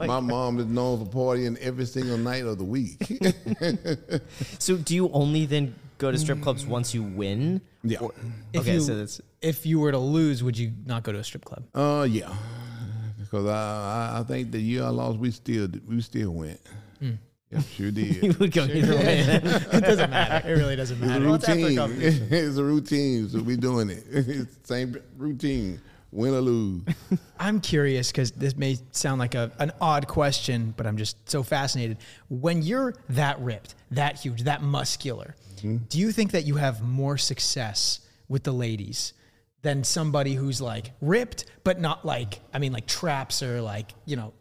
my, 0.08 0.20
mom 0.20 0.58
is 0.58 0.66
known 0.66 1.04
for 1.04 1.10
partying 1.36 1.58
every 1.58 1.84
single 1.84 2.16
night 2.16 2.44
of 2.44 2.56
the 2.58 2.64
week. 2.64 2.96
So 4.58 4.76
do 4.76 4.94
you 4.94 5.10
only 5.12 5.46
then 5.46 5.74
go 5.98 6.10
to 6.10 6.18
strip 6.18 6.40
clubs 6.42 6.64
once 6.66 6.94
you 6.94 7.02
win? 7.02 7.60
yeah. 7.82 7.98
if 8.52 8.60
okay, 8.60 8.74
you, 8.74 8.80
so 8.80 8.96
that's 8.96 9.20
if 9.42 9.64
you 9.66 9.78
were 9.80 9.90
to 9.92 9.98
lose, 9.98 10.42
would 10.42 10.56
you 10.56 10.72
not 10.86 11.02
go 11.02 11.12
to 11.12 11.18
a 11.18 11.24
strip 11.24 11.44
club? 11.44 11.64
Uh, 11.74 12.06
yeah. 12.08 12.32
Because 13.18 13.46
I, 13.46 14.14
I, 14.16 14.20
I 14.20 14.22
think 14.24 14.50
the 14.52 14.60
year 14.60 14.84
I 14.84 14.88
lost, 14.88 15.18
we 15.18 15.30
still 15.30 15.68
we 15.86 16.00
still 16.00 16.30
went. 16.30 16.60
Hmm. 16.98 17.12
Yeah, 17.50 17.60
sure 17.62 17.90
did. 17.90 18.22
you 18.22 18.34
would 18.38 18.52
go 18.52 18.64
either 18.64 18.94
way. 18.96 19.20
it 19.42 19.80
doesn't 19.80 20.10
matter. 20.10 20.48
It 20.48 20.52
really 20.52 20.76
doesn't 20.76 20.96
It's 20.96 21.04
a 21.04 21.08
matter. 21.08 21.24
Well, 21.24 21.34
it's 21.34 21.48
after 21.48 21.60
routine. 21.60 21.76
competition. 21.76 22.28
it's 22.30 22.56
a 22.56 22.64
routine, 22.64 23.28
so 23.28 23.40
we 23.40 23.56
doing 23.56 23.90
it. 23.90 24.04
It's 24.08 24.56
the 24.56 24.66
same 24.66 24.96
routine, 25.16 25.80
win 26.12 26.34
or 26.34 26.40
lose. 26.40 26.82
I'm 27.40 27.60
curious 27.60 28.12
because 28.12 28.30
this 28.32 28.56
may 28.56 28.78
sound 28.92 29.18
like 29.18 29.34
a, 29.34 29.50
an 29.58 29.72
odd 29.80 30.06
question, 30.06 30.74
but 30.76 30.86
I'm 30.86 30.96
just 30.96 31.28
so 31.28 31.42
fascinated. 31.42 31.98
When 32.28 32.62
you're 32.62 32.94
that 33.10 33.40
ripped, 33.40 33.74
that 33.90 34.20
huge, 34.20 34.44
that 34.44 34.62
muscular, 34.62 35.34
mm-hmm. 35.56 35.78
do 35.88 35.98
you 35.98 36.12
think 36.12 36.30
that 36.32 36.44
you 36.44 36.54
have 36.54 36.82
more 36.82 37.18
success 37.18 38.00
with 38.28 38.44
the 38.44 38.52
ladies 38.52 39.12
than 39.62 39.82
somebody 39.84 40.34
who's 40.34 40.60
like 40.60 40.92
ripped, 41.00 41.46
but 41.64 41.80
not 41.80 42.04
like, 42.06 42.40
I 42.54 42.60
mean, 42.60 42.72
like 42.72 42.86
traps 42.86 43.42
or 43.42 43.60
like, 43.60 43.90
you 44.06 44.16
know, 44.16 44.32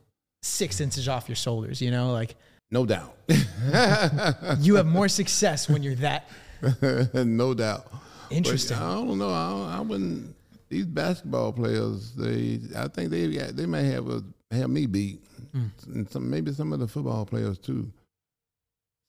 six 0.41 0.80
inches 0.80 1.10
off 1.10 1.27
your 1.27 1.36
shoulders, 1.36 1.81
you 1.81 1.91
know? 1.91 2.14
Like 2.14 2.36
No 2.72 2.86
doubt. 2.86 3.16
you 4.60 4.76
have 4.76 4.86
more 4.86 5.08
success 5.08 5.68
when 5.70 5.82
you're 5.84 5.96
that. 5.96 6.30
no 7.14 7.54
doubt. 7.54 7.91
Interesting. 8.30 8.78
But 8.78 8.86
I 8.86 8.94
don't 8.96 9.18
know. 9.18 9.30
I, 9.30 9.50
don't- 9.50 9.70
I 9.70 9.82
wouldn't. 9.82 10.36
These 10.70 10.86
basketball 10.86 11.52
players, 11.52 12.12
they, 12.14 12.60
I 12.78 12.88
think 12.88 13.10
they, 13.10 13.28
got- 13.32 13.56
they 13.56 13.66
may 13.66 13.86
have 13.86 14.08
a, 14.08 14.24
have 14.52 14.70
me 14.70 14.86
beat, 14.86 15.20
and 15.54 16.08
some 16.12 16.30
maybe 16.30 16.52
some 16.54 16.72
of 16.74 16.80
the 16.80 16.88
football 16.88 17.26
players 17.26 17.58
too. 17.58 17.91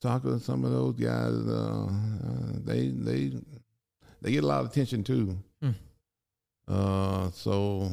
Soccer, 0.03 0.39
some 0.39 0.65
of 0.65 0.71
those 0.71 0.95
guys, 0.95 1.35
uh, 1.47 1.87
uh, 1.87 2.53
they, 2.65 2.89
they, 2.89 3.33
they 4.23 4.33
get 4.33 4.43
a 4.45 4.47
lot 4.47 4.61
of 4.65 4.71
attention 4.71 5.05
too. 5.05 5.37
Hmm. 5.63 5.71
Uh, 6.67 7.31
so 7.33 7.91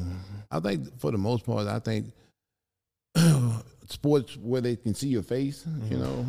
I 0.50 0.60
think 0.60 0.98
for 0.98 1.10
the 1.10 1.18
most 1.18 1.44
part, 1.44 1.66
I 1.66 1.78
think 1.78 2.06
sports 3.88 4.36
where 4.36 4.60
they 4.60 4.76
can 4.76 4.94
see 4.94 5.08
your 5.08 5.22
face, 5.22 5.64
you 5.90 5.96
know, 5.98 6.26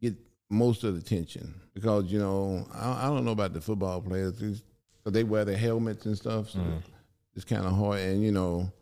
get 0.00 0.14
most 0.50 0.84
of 0.84 0.94
the 0.94 1.00
attention. 1.00 1.54
Because 1.74 2.10
you 2.10 2.18
know 2.18 2.66
I, 2.72 3.04
I 3.04 3.06
don't 3.08 3.24
know 3.24 3.32
about 3.32 3.52
the 3.52 3.60
football 3.60 4.00
players. 4.00 4.34
Because 4.34 4.62
they 5.06 5.24
wear 5.24 5.44
their 5.44 5.56
helmets 5.56 6.04
and 6.06 6.16
stuff, 6.16 6.50
so 6.50 6.60
it's 7.36 7.44
kind 7.44 7.64
of 7.64 7.72
hard. 7.72 8.00
And 8.00 8.22
you 8.24 8.32
know, 8.32 8.72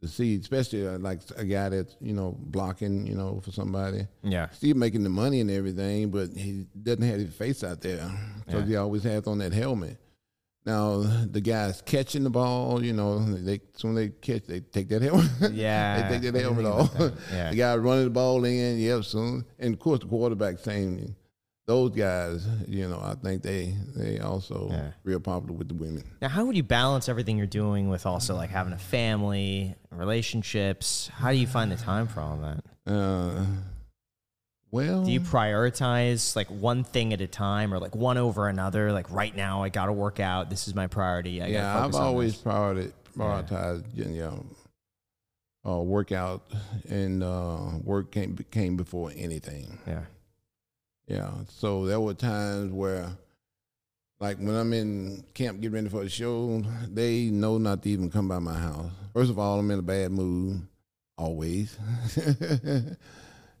to 0.00 0.06
see, 0.08 0.36
especially 0.36 0.86
uh, 0.86 0.98
like 0.98 1.20
a 1.36 1.44
guy 1.44 1.70
that's 1.70 1.96
you 2.00 2.12
know 2.12 2.36
blocking, 2.38 3.04
you 3.06 3.14
know, 3.16 3.40
for 3.42 3.50
somebody, 3.50 4.06
Yeah. 4.22 4.48
still 4.50 4.76
making 4.76 5.02
the 5.02 5.08
money 5.10 5.40
and 5.40 5.50
everything, 5.50 6.10
but 6.10 6.30
he 6.36 6.66
doesn't 6.80 7.02
have 7.02 7.18
his 7.18 7.34
face 7.34 7.64
out 7.64 7.80
there. 7.80 8.08
Because 8.46 8.68
he 8.68 8.76
always 8.76 9.02
has 9.04 9.26
on 9.26 9.38
that 9.38 9.52
helmet. 9.52 9.96
Now 10.64 10.98
the 11.00 11.40
guys 11.40 11.82
catching 11.84 12.22
the 12.24 12.30
ball, 12.30 12.84
you 12.84 12.92
know, 12.92 13.18
they 13.24 13.60
soon 13.74 13.94
they 13.96 14.10
catch, 14.10 14.44
they 14.46 14.60
take 14.60 14.88
that 14.90 15.02
helmet. 15.08 15.52
Yeah. 15.52 16.08
they 16.08 16.18
take 16.20 16.32
that 16.32 16.40
helmet 16.40 16.66
off. 16.66 16.92
that. 16.98 17.14
Yeah. 17.32 17.50
the 17.50 17.56
guy 17.56 17.76
running 17.76 18.04
the 18.04 18.10
ball 18.10 18.44
in, 18.44 18.78
yep, 18.78 19.02
soon, 19.04 19.44
and 19.58 19.74
of 19.74 19.80
course 19.80 20.00
the 20.00 20.06
quarterback 20.06 20.58
same. 20.58 21.16
Those 21.64 21.90
guys, 21.92 22.44
you 22.66 22.88
know, 22.88 22.98
I 23.00 23.14
think 23.14 23.42
they 23.42 23.74
they 23.94 24.18
also 24.18 24.68
Yeah. 24.70 24.90
real 25.04 25.20
popular 25.20 25.54
with 25.54 25.68
the 25.68 25.74
women. 25.74 26.02
Now, 26.20 26.28
how 26.28 26.44
would 26.44 26.56
you 26.56 26.64
balance 26.64 27.08
everything 27.08 27.38
you're 27.38 27.46
doing 27.46 27.88
with 27.88 28.04
also 28.04 28.34
like 28.34 28.50
having 28.50 28.72
a 28.72 28.78
family, 28.78 29.74
relationships? 29.90 31.08
How 31.14 31.30
do 31.30 31.36
you 31.38 31.46
find 31.46 31.70
the 31.72 31.76
time 31.76 32.08
for 32.08 32.20
all 32.20 32.36
that? 32.38 32.64
Uh, 32.92 33.44
well, 34.72 35.04
Do 35.04 35.12
you 35.12 35.20
prioritize 35.20 36.34
like 36.34 36.48
one 36.48 36.82
thing 36.82 37.12
at 37.12 37.20
a 37.20 37.26
time 37.26 37.74
or 37.74 37.78
like 37.78 37.94
one 37.94 38.16
over 38.16 38.48
another? 38.48 38.90
Like 38.90 39.10
right 39.10 39.36
now, 39.36 39.62
I 39.62 39.68
got 39.68 39.86
to 39.86 39.92
work 39.92 40.18
out. 40.18 40.48
This 40.48 40.66
is 40.66 40.74
my 40.74 40.86
priority. 40.86 41.42
I 41.42 41.48
yeah, 41.48 41.84
I've 41.84 41.94
on 41.94 42.02
always 42.02 42.36
priority, 42.36 42.90
prioritized, 43.14 43.84
you 43.94 44.06
know, 44.06 44.46
uh, 45.68 45.82
workout 45.82 46.46
and 46.88 47.22
uh, 47.22 47.58
work 47.84 48.12
came 48.12 48.34
came 48.50 48.78
before 48.78 49.12
anything. 49.14 49.78
Yeah. 49.86 50.04
Yeah. 51.06 51.32
So 51.50 51.84
there 51.84 52.00
were 52.00 52.14
times 52.14 52.72
where, 52.72 53.10
like 54.20 54.38
when 54.38 54.54
I'm 54.54 54.72
in 54.72 55.22
camp 55.34 55.60
getting 55.60 55.74
ready 55.74 55.90
for 55.90 56.00
a 56.00 56.08
show, 56.08 56.64
they 56.88 57.24
know 57.24 57.58
not 57.58 57.82
to 57.82 57.90
even 57.90 58.10
come 58.10 58.26
by 58.26 58.38
my 58.38 58.58
house. 58.58 58.90
First 59.12 59.30
of 59.30 59.38
all, 59.38 59.58
I'm 59.58 59.70
in 59.70 59.80
a 59.80 59.82
bad 59.82 60.12
mood, 60.12 60.66
always. 61.18 61.76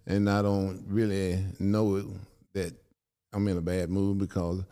and 0.06 0.28
I 0.28 0.42
don't 0.42 0.84
really 0.86 1.44
know 1.58 2.02
that 2.54 2.72
I'm 3.32 3.48
in 3.48 3.56
a 3.56 3.62
bad 3.62 3.90
mood 3.90 4.18
because 4.18 4.62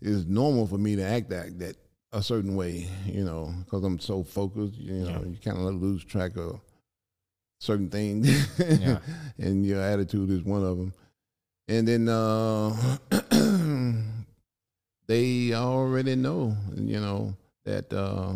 it's 0.00 0.26
normal 0.26 0.66
for 0.66 0.78
me 0.78 0.96
to 0.96 1.02
act 1.02 1.30
that, 1.30 1.58
that 1.58 1.76
a 2.12 2.22
certain 2.22 2.54
way, 2.54 2.88
you 3.06 3.24
know, 3.24 3.52
because 3.64 3.82
I'm 3.84 3.98
so 3.98 4.22
focused, 4.22 4.76
you 4.76 5.04
know, 5.04 5.24
you 5.26 5.36
kind 5.44 5.58
of 5.58 5.74
lose 5.74 6.04
track 6.04 6.36
of 6.36 6.60
certain 7.58 7.88
things. 7.88 8.28
Yeah. 8.58 8.98
and 9.38 9.66
your 9.66 9.80
attitude 9.80 10.30
is 10.30 10.42
one 10.42 10.62
of 10.62 10.78
them. 10.78 10.92
And 11.66 11.88
then 11.88 12.08
uh, 12.08 12.98
they 15.06 15.54
already 15.54 16.14
know, 16.14 16.56
you 16.76 17.00
know, 17.00 17.34
that 17.64 17.92
uh, 17.92 18.34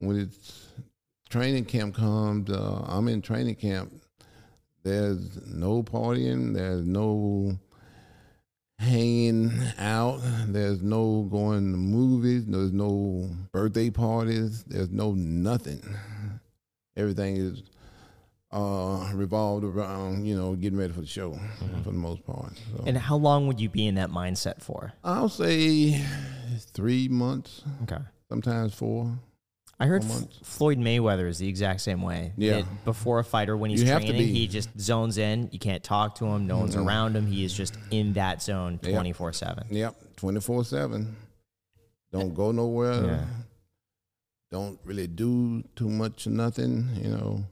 when 0.00 0.18
it's 0.18 0.68
training 1.30 1.64
camp 1.64 1.94
comes, 1.94 2.50
uh, 2.50 2.84
I'm 2.88 3.08
in 3.08 3.22
training 3.22 3.54
camp. 3.54 3.92
There's 4.82 5.46
no 5.46 5.82
partying. 5.82 6.54
There's 6.54 6.84
no 6.84 7.58
hanging 8.78 9.52
out. 9.78 10.20
There's 10.48 10.82
no 10.82 11.22
going 11.30 11.72
to 11.72 11.78
movies. 11.78 12.46
There's 12.46 12.72
no 12.72 13.30
birthday 13.52 13.90
parties. 13.90 14.64
There's 14.64 14.90
no 14.90 15.12
nothing. 15.12 15.82
Everything 16.96 17.36
is 17.36 17.62
uh, 18.50 19.10
revolved 19.14 19.64
around, 19.64 20.26
you 20.26 20.36
know, 20.36 20.54
getting 20.56 20.78
ready 20.78 20.92
for 20.92 21.00
the 21.00 21.06
show 21.06 21.38
for 21.84 21.90
the 21.90 21.96
most 21.96 22.24
part. 22.26 22.52
So. 22.76 22.84
And 22.86 22.98
how 22.98 23.16
long 23.16 23.46
would 23.46 23.60
you 23.60 23.68
be 23.68 23.86
in 23.86 23.94
that 23.94 24.10
mindset 24.10 24.60
for? 24.60 24.92
I'll 25.04 25.28
say 25.30 26.04
three 26.74 27.08
months, 27.08 27.62
Okay. 27.84 28.02
sometimes 28.28 28.74
four. 28.74 29.18
I 29.82 29.86
heard 29.86 30.04
F- 30.04 30.26
Floyd 30.44 30.78
Mayweather 30.78 31.26
is 31.26 31.38
the 31.38 31.48
exact 31.48 31.80
same 31.80 32.02
way. 32.02 32.32
Yeah. 32.36 32.58
That 32.58 32.84
before 32.84 33.18
a 33.18 33.24
fighter, 33.24 33.56
when 33.56 33.70
he's 33.70 33.82
You 33.82 33.88
have 33.88 34.02
to 34.02 34.08
training, 34.08 34.28
be. 34.28 34.32
he 34.32 34.46
just 34.46 34.68
zones 34.80 35.18
in. 35.18 35.48
You 35.50 35.58
can't 35.58 35.82
talk 35.82 36.14
to 36.16 36.26
him. 36.26 36.46
No 36.46 36.58
one's 36.58 36.76
around 36.76 37.16
him. 37.16 37.26
He 37.26 37.44
is 37.44 37.52
just 37.52 37.76
in 37.90 38.12
that 38.12 38.40
zone 38.42 38.78
Yeah. 38.82 38.92
24 38.92 39.32
7. 39.32 39.64
Yep, 39.70 39.96
twenty 40.16 40.40
four 40.40 40.64
seven. 40.64 41.16
Don't 42.12 42.32
go 42.32 42.52
nowhere. 42.52 43.04
Yeah. 43.06 43.24
Don't 44.52 44.78
really 44.84 45.06
do 45.08 45.64
too 45.74 45.88
much 45.88 46.26
or 46.26 46.30
nothing, 46.30 46.88
you 47.02 47.08
know. 47.10 47.44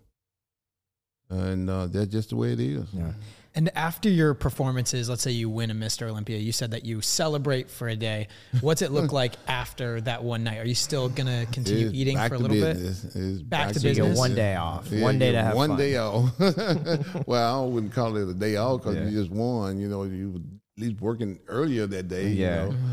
And 1.30 1.68
uh, 1.70 1.86
that's 1.86 2.10
just 2.12 2.30
the 2.30 2.36
way 2.36 2.52
it 2.52 2.60
is. 2.60 2.84
Yeah. 2.92 3.12
And 3.54 3.68
after 3.76 4.08
your 4.08 4.32
performances, 4.34 5.08
let's 5.08 5.22
say 5.22 5.32
you 5.32 5.50
win 5.50 5.70
a 5.72 5.74
Mr. 5.74 6.08
Olympia, 6.08 6.38
you 6.38 6.52
said 6.52 6.70
that 6.70 6.84
you 6.84 7.00
celebrate 7.00 7.68
for 7.68 7.88
a 7.88 7.96
day. 7.96 8.28
What's 8.60 8.80
it 8.80 8.92
look 8.92 9.10
like 9.22 9.32
after 9.48 10.00
that 10.02 10.22
one 10.22 10.44
night? 10.44 10.58
Are 10.58 10.64
you 10.64 10.74
still 10.76 11.08
gonna 11.08 11.46
continue 11.50 11.86
It's 11.88 11.94
eating 11.96 12.16
for 12.16 12.24
a 12.26 12.28
to 12.28 12.38
little 12.38 12.56
bit? 12.56 12.76
It's 12.76 13.42
Back 13.42 13.72
to 13.72 13.80
So 13.80 13.88
you 13.88 13.94
get 13.94 14.02
business. 14.02 14.18
one 14.18 14.34
day 14.36 14.54
off. 14.54 14.86
Yeah, 14.90 15.02
one 15.02 15.18
day 15.18 15.32
get 15.32 15.38
to 15.38 15.42
have 15.46 15.56
one 15.56 15.70
fun. 15.70 15.78
day 15.78 15.96
off. 15.96 16.38
well, 17.26 17.64
I 17.64 17.66
wouldn't 17.66 17.92
call 17.92 18.16
it 18.16 18.28
a 18.28 18.34
day 18.34 18.54
off 18.56 18.82
because 18.82 18.96
Yeah. 18.96 19.08
you 19.08 19.20
just 19.20 19.32
won. 19.32 19.80
You 19.80 19.88
know, 19.88 20.04
you 20.04 20.30
were 20.30 20.38
at 20.38 20.82
least 20.88 21.00
working 21.00 21.40
earlier 21.48 21.86
that 21.88 22.06
day. 22.06 22.28
Yeah. 22.28 22.66
You 22.66 22.68
know? 22.70 22.76
Mm-hmm. 22.76 22.92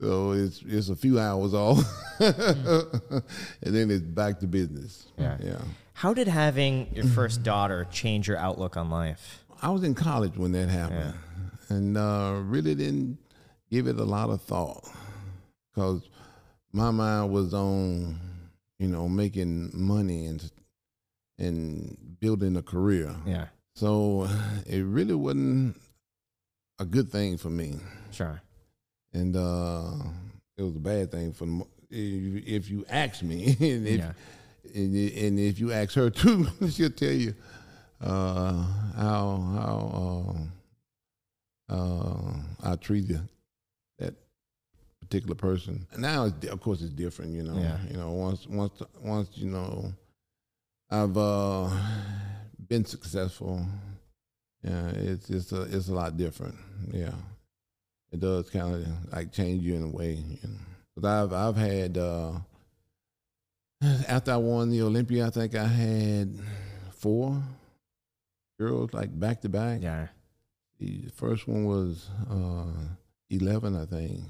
So 0.00 0.32
it's 0.32 0.62
it's 0.66 0.88
a 0.88 0.96
few 0.96 1.20
hours 1.20 1.54
off, 1.54 1.78
mm. 2.18 3.22
and 3.62 3.74
then 3.74 3.88
it's 3.90 4.02
back 4.02 4.40
to 4.40 4.46
business. 4.48 5.06
Yeah. 5.16 5.36
yeah. 5.40 5.58
How 5.92 6.12
did 6.12 6.26
having 6.26 6.88
your 6.92 7.04
first 7.18 7.44
daughter 7.44 7.86
change 7.90 8.26
your 8.26 8.36
outlook 8.38 8.76
on 8.76 8.90
life? 8.90 9.41
I 9.62 9.70
was 9.70 9.84
in 9.84 9.94
college 9.94 10.36
when 10.36 10.52
that 10.52 10.68
happened, 10.68 11.14
and 11.68 11.96
uh, 11.96 12.40
really 12.44 12.74
didn't 12.74 13.18
give 13.70 13.86
it 13.86 13.96
a 13.98 14.04
lot 14.04 14.28
of 14.30 14.42
thought 14.42 14.84
because 15.72 16.02
my 16.72 16.90
mind 16.90 17.32
was 17.32 17.54
on, 17.54 18.18
you 18.78 18.88
know, 18.88 19.08
making 19.08 19.70
money 19.72 20.26
and 20.26 20.50
and 21.38 21.96
building 22.20 22.56
a 22.56 22.62
career. 22.62 23.14
Yeah, 23.26 23.46
So 23.74 24.28
it 24.66 24.82
really 24.82 25.14
wasn't 25.14 25.80
a 26.78 26.84
good 26.84 27.10
thing 27.10 27.36
for 27.38 27.50
me, 27.50 27.76
sure. 28.10 28.40
and 29.12 29.36
uh, 29.36 29.92
it 30.56 30.62
was 30.62 30.74
a 30.76 30.80
bad 30.80 31.10
thing 31.12 31.32
for 31.32 31.46
if 31.90 32.46
if 32.64 32.70
you 32.70 32.84
ask 32.88 33.22
me, 33.22 33.44
and 33.60 33.86
if 33.86 34.00
Yeah. 34.00 34.12
and, 34.74 34.94
and 34.94 35.38
if 35.38 35.58
you 35.60 35.72
ask 35.72 35.94
her 35.94 36.10
too, 36.10 36.46
she'll 36.70 36.90
tell 36.90 37.12
you 37.12 37.34
uh, 38.02 38.52
how 38.96 39.40
how 39.56 40.48
uh, 41.68 41.74
uh, 41.74 42.32
I 42.62 42.76
treated 42.76 43.20
that 43.98 44.14
particular 45.00 45.34
person. 45.34 45.86
Now, 45.96 46.24
it's, 46.26 46.46
of 46.48 46.60
course, 46.60 46.82
it's 46.82 46.92
different. 46.92 47.32
You 47.32 47.44
know, 47.44 47.58
Yeah. 47.58 47.78
you 47.90 47.96
know, 47.96 48.10
once 48.10 48.46
once 48.46 48.82
once 49.02 49.28
you 49.34 49.50
know, 49.50 49.92
I've 50.90 51.16
uh, 51.16 51.70
been 52.68 52.84
successful. 52.84 53.64
Yeah, 54.62 54.88
it's 54.90 55.30
it's 55.30 55.52
a 55.52 55.62
it's 55.62 55.88
a 55.88 55.94
lot 55.94 56.16
different. 56.16 56.54
Yeah, 56.92 57.14
it 58.12 58.20
does 58.20 58.48
kind 58.50 58.74
of 58.74 59.12
like 59.12 59.32
change 59.32 59.62
you 59.64 59.74
in 59.74 59.82
a 59.84 59.88
way. 59.88 60.14
You 60.14 60.48
know? 60.48 60.58
But 60.96 61.04
I've 61.08 61.32
I've 61.32 61.56
had 61.56 61.98
uh, 61.98 62.32
after 64.08 64.32
I 64.32 64.36
won 64.36 64.70
the 64.70 64.82
Olympia, 64.82 65.26
I 65.26 65.30
think 65.30 65.54
I 65.56 65.66
had 65.66 66.38
four 66.96 67.42
girls 68.58 68.92
like 68.92 69.18
back 69.18 69.40
to 69.42 69.48
back. 69.48 69.80
Yeah, 69.82 70.08
The 70.78 71.04
first 71.14 71.46
one 71.48 71.64
was 71.64 72.08
uh, 72.30 72.72
11, 73.30 73.76
I 73.76 73.86
think. 73.86 74.20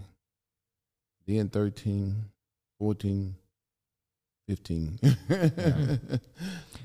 Then 1.27 1.49
13, 1.49 2.25
14, 2.79 3.35
15. 4.49 4.99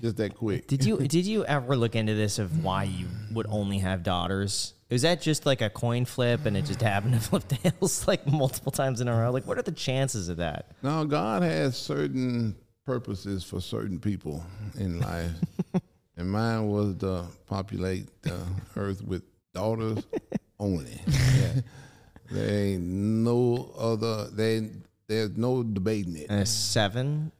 Just 0.01 0.18
that 0.18 0.35
quick. 0.35 0.68
Did 0.68 0.85
you 0.85 0.97
did 0.97 1.26
you 1.26 1.43
ever 1.45 1.76
look 1.76 1.95
into 1.95 2.14
this 2.14 2.38
of 2.38 2.64
why 2.64 2.84
you 2.84 3.07
would 3.31 3.47
only 3.49 3.80
have 3.80 4.03
daughters? 4.03 4.73
Was 4.91 5.01
that 5.01 5.22
just 5.22 5.45
like 5.45 5.61
a 5.61 5.69
coin 5.69 6.05
flip 6.05 6.45
and 6.45 6.55
it 6.55 6.65
just 6.65 6.81
happened 6.81 7.15
to 7.15 7.19
flip 7.30 7.47
tails 7.47 8.07
like 8.07 8.26
multiple 8.27 8.72
times 8.72 9.01
in 9.01 9.07
a 9.07 9.18
row? 9.18 9.31
Like, 9.31 9.47
what 9.47 9.57
are 9.57 9.64
the 9.64 9.72
chances 9.72 10.30
of 10.30 10.38
that? 10.38 10.68
No, 10.84 11.03
God 11.03 11.41
has 11.41 11.76
certain 11.76 12.55
purposes 12.85 13.43
for 13.43 13.59
certain 13.59 13.99
people 13.99 14.45
in 14.77 14.99
life. 14.99 15.31
and 16.18 16.30
mine 16.30 16.68
was 16.68 16.95
to 16.98 17.26
populate 17.45 18.07
the 18.23 18.35
earth 18.76 19.02
with 19.03 19.23
daughters 19.53 20.03
only. 20.60 20.99
there 22.31 22.49
ain't 22.73 22.84
no 22.84 23.72
other, 23.77 24.27
there, 24.31 24.69
there's 25.07 25.38
no 25.38 25.64
debating 25.64 26.15
it. 26.18 26.30
Uh, 26.30 26.44
seven, 26.45 27.31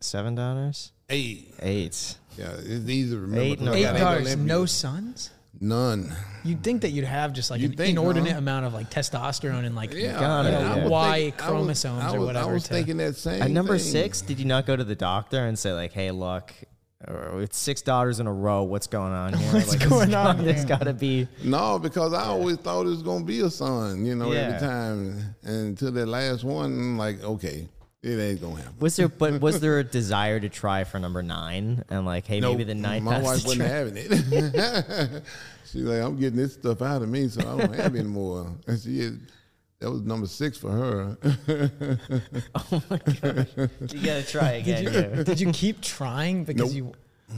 seven 0.00 0.34
daughters, 0.34 0.92
Eight. 1.08 1.54
eight. 1.60 2.16
Yeah, 2.36 2.52
it's 2.58 2.88
easy 2.88 3.10
to 3.14 3.20
remember. 3.20 3.40
Eight, 3.40 3.58
'cause 3.58 3.64
no 3.66 3.72
Eight 3.74 3.82
daughters, 3.98 4.36
no 4.36 4.66
sons. 4.66 5.30
None. 5.58 6.14
You'd 6.44 6.62
think 6.62 6.82
that 6.82 6.90
you'd 6.90 7.06
have 7.06 7.32
just 7.32 7.50
like 7.50 7.62
You'd 7.62 7.70
an 7.70 7.76
think, 7.78 7.90
inordinate 7.92 8.32
huh? 8.32 8.38
amount 8.38 8.66
of 8.66 8.74
like 8.74 8.90
testosterone 8.90 9.64
and 9.64 9.74
like 9.74 9.94
Yeah, 9.94 10.20
Gotta, 10.20 10.50
I- 10.50 10.52
I 10.52 10.76
yeah. 10.76 10.86
Y 10.88 11.20
thinking- 11.22 11.40
I 11.40 11.50
was- 11.50 11.58
chromosomes 11.58 12.12
or 12.14 12.20
whatever 12.20 12.50
I 12.50 12.52
was 12.52 12.64
to- 12.64 12.68
thinking 12.74 12.98
that 12.98 13.16
same. 13.16 13.40
At 13.40 13.50
number 13.50 13.78
thing. 13.78 13.90
six, 13.90 14.20
did 14.20 14.38
you 14.38 14.44
not 14.44 14.66
go 14.66 14.76
to 14.76 14.84
the 14.84 14.94
doctor 14.94 15.46
and 15.46 15.58
say 15.58 15.72
like, 15.72 15.92
"Hey, 15.94 16.10
look, 16.10 16.52
it's 17.08 17.56
six 17.58 17.82
daughters 17.82 18.20
in 18.20 18.26
a 18.26 18.32
row. 18.32 18.62
What's 18.64 18.86
going 18.86 19.12
on 19.12 19.32
here? 19.34 19.52
What's 19.54 19.70
like, 19.78 19.88
going 19.88 20.08
this 20.08 20.16
on 20.16 20.44
There's 20.44 20.56
here?" 20.58 20.66
got 20.66 20.84
to 20.84 20.92
be." 20.92 21.28
No, 21.44 21.78
because 21.78 22.12
I 22.12 22.24
always 22.24 22.56
thought 22.56 22.82
it 22.86 22.90
was 22.90 23.02
gonna 23.02 23.24
be 23.24 23.40
a 23.40 23.50
son, 23.50 24.04
you 24.04 24.14
know, 24.14 24.32
Yeah. 24.32 24.40
every 24.40 24.58
time. 24.60 25.34
And 25.44 25.68
until 25.68 25.92
that 25.92 26.06
last 26.06 26.44
one, 26.44 26.66
I'm 26.72 26.98
like, 26.98 27.22
okay, 27.22 27.68
it 28.02 28.18
ain't 28.20 28.40
gonna 28.40 28.56
happen. 28.56 28.74
Was 28.80 28.96
there, 28.96 29.08
but 29.08 29.40
was 29.40 29.60
there 29.60 29.78
a 29.78 29.84
desire 30.00 30.38
to 30.40 30.48
try 30.48 30.84
for 30.84 30.98
number 30.98 31.22
nine 31.22 31.84
and 31.90 32.04
like, 32.06 32.26
hey, 32.26 32.40
maybe 32.40 32.64
the 32.64 32.74
ninth? 32.74 33.04
My 33.04 33.18
wife 33.20 33.44
wasn't 33.44 33.60
try? 33.60 33.68
having 33.68 33.94
it. 33.96 35.22
She's 35.66 35.82
like, 35.82 36.00
I'm 36.00 36.18
getting 36.18 36.38
this 36.38 36.54
stuff 36.54 36.80
out 36.82 37.02
of 37.02 37.08
me, 37.08 37.28
so 37.28 37.40
I 37.40 37.58
don't 37.66 37.74
have 37.74 37.94
any 37.94 38.04
more. 38.04 38.46
And 38.68 38.80
she 38.80 39.00
is, 39.00 39.14
that 39.80 39.90
was 39.90 40.02
number 40.02 40.26
six 40.26 40.56
for 40.58 40.70
her. 40.70 41.18
Oh 42.54 42.82
my 42.90 42.98
gosh, 42.98 43.46
you 43.56 44.00
gotta 44.04 44.26
try 44.26 44.52
again. 44.52 44.84
yeah. 44.84 45.22
Did 45.22 45.40
you 45.40 45.52
keep 45.52 45.80
trying 45.80 46.44
because 46.44 46.74
Nope. 46.74 46.76
you 46.76 46.92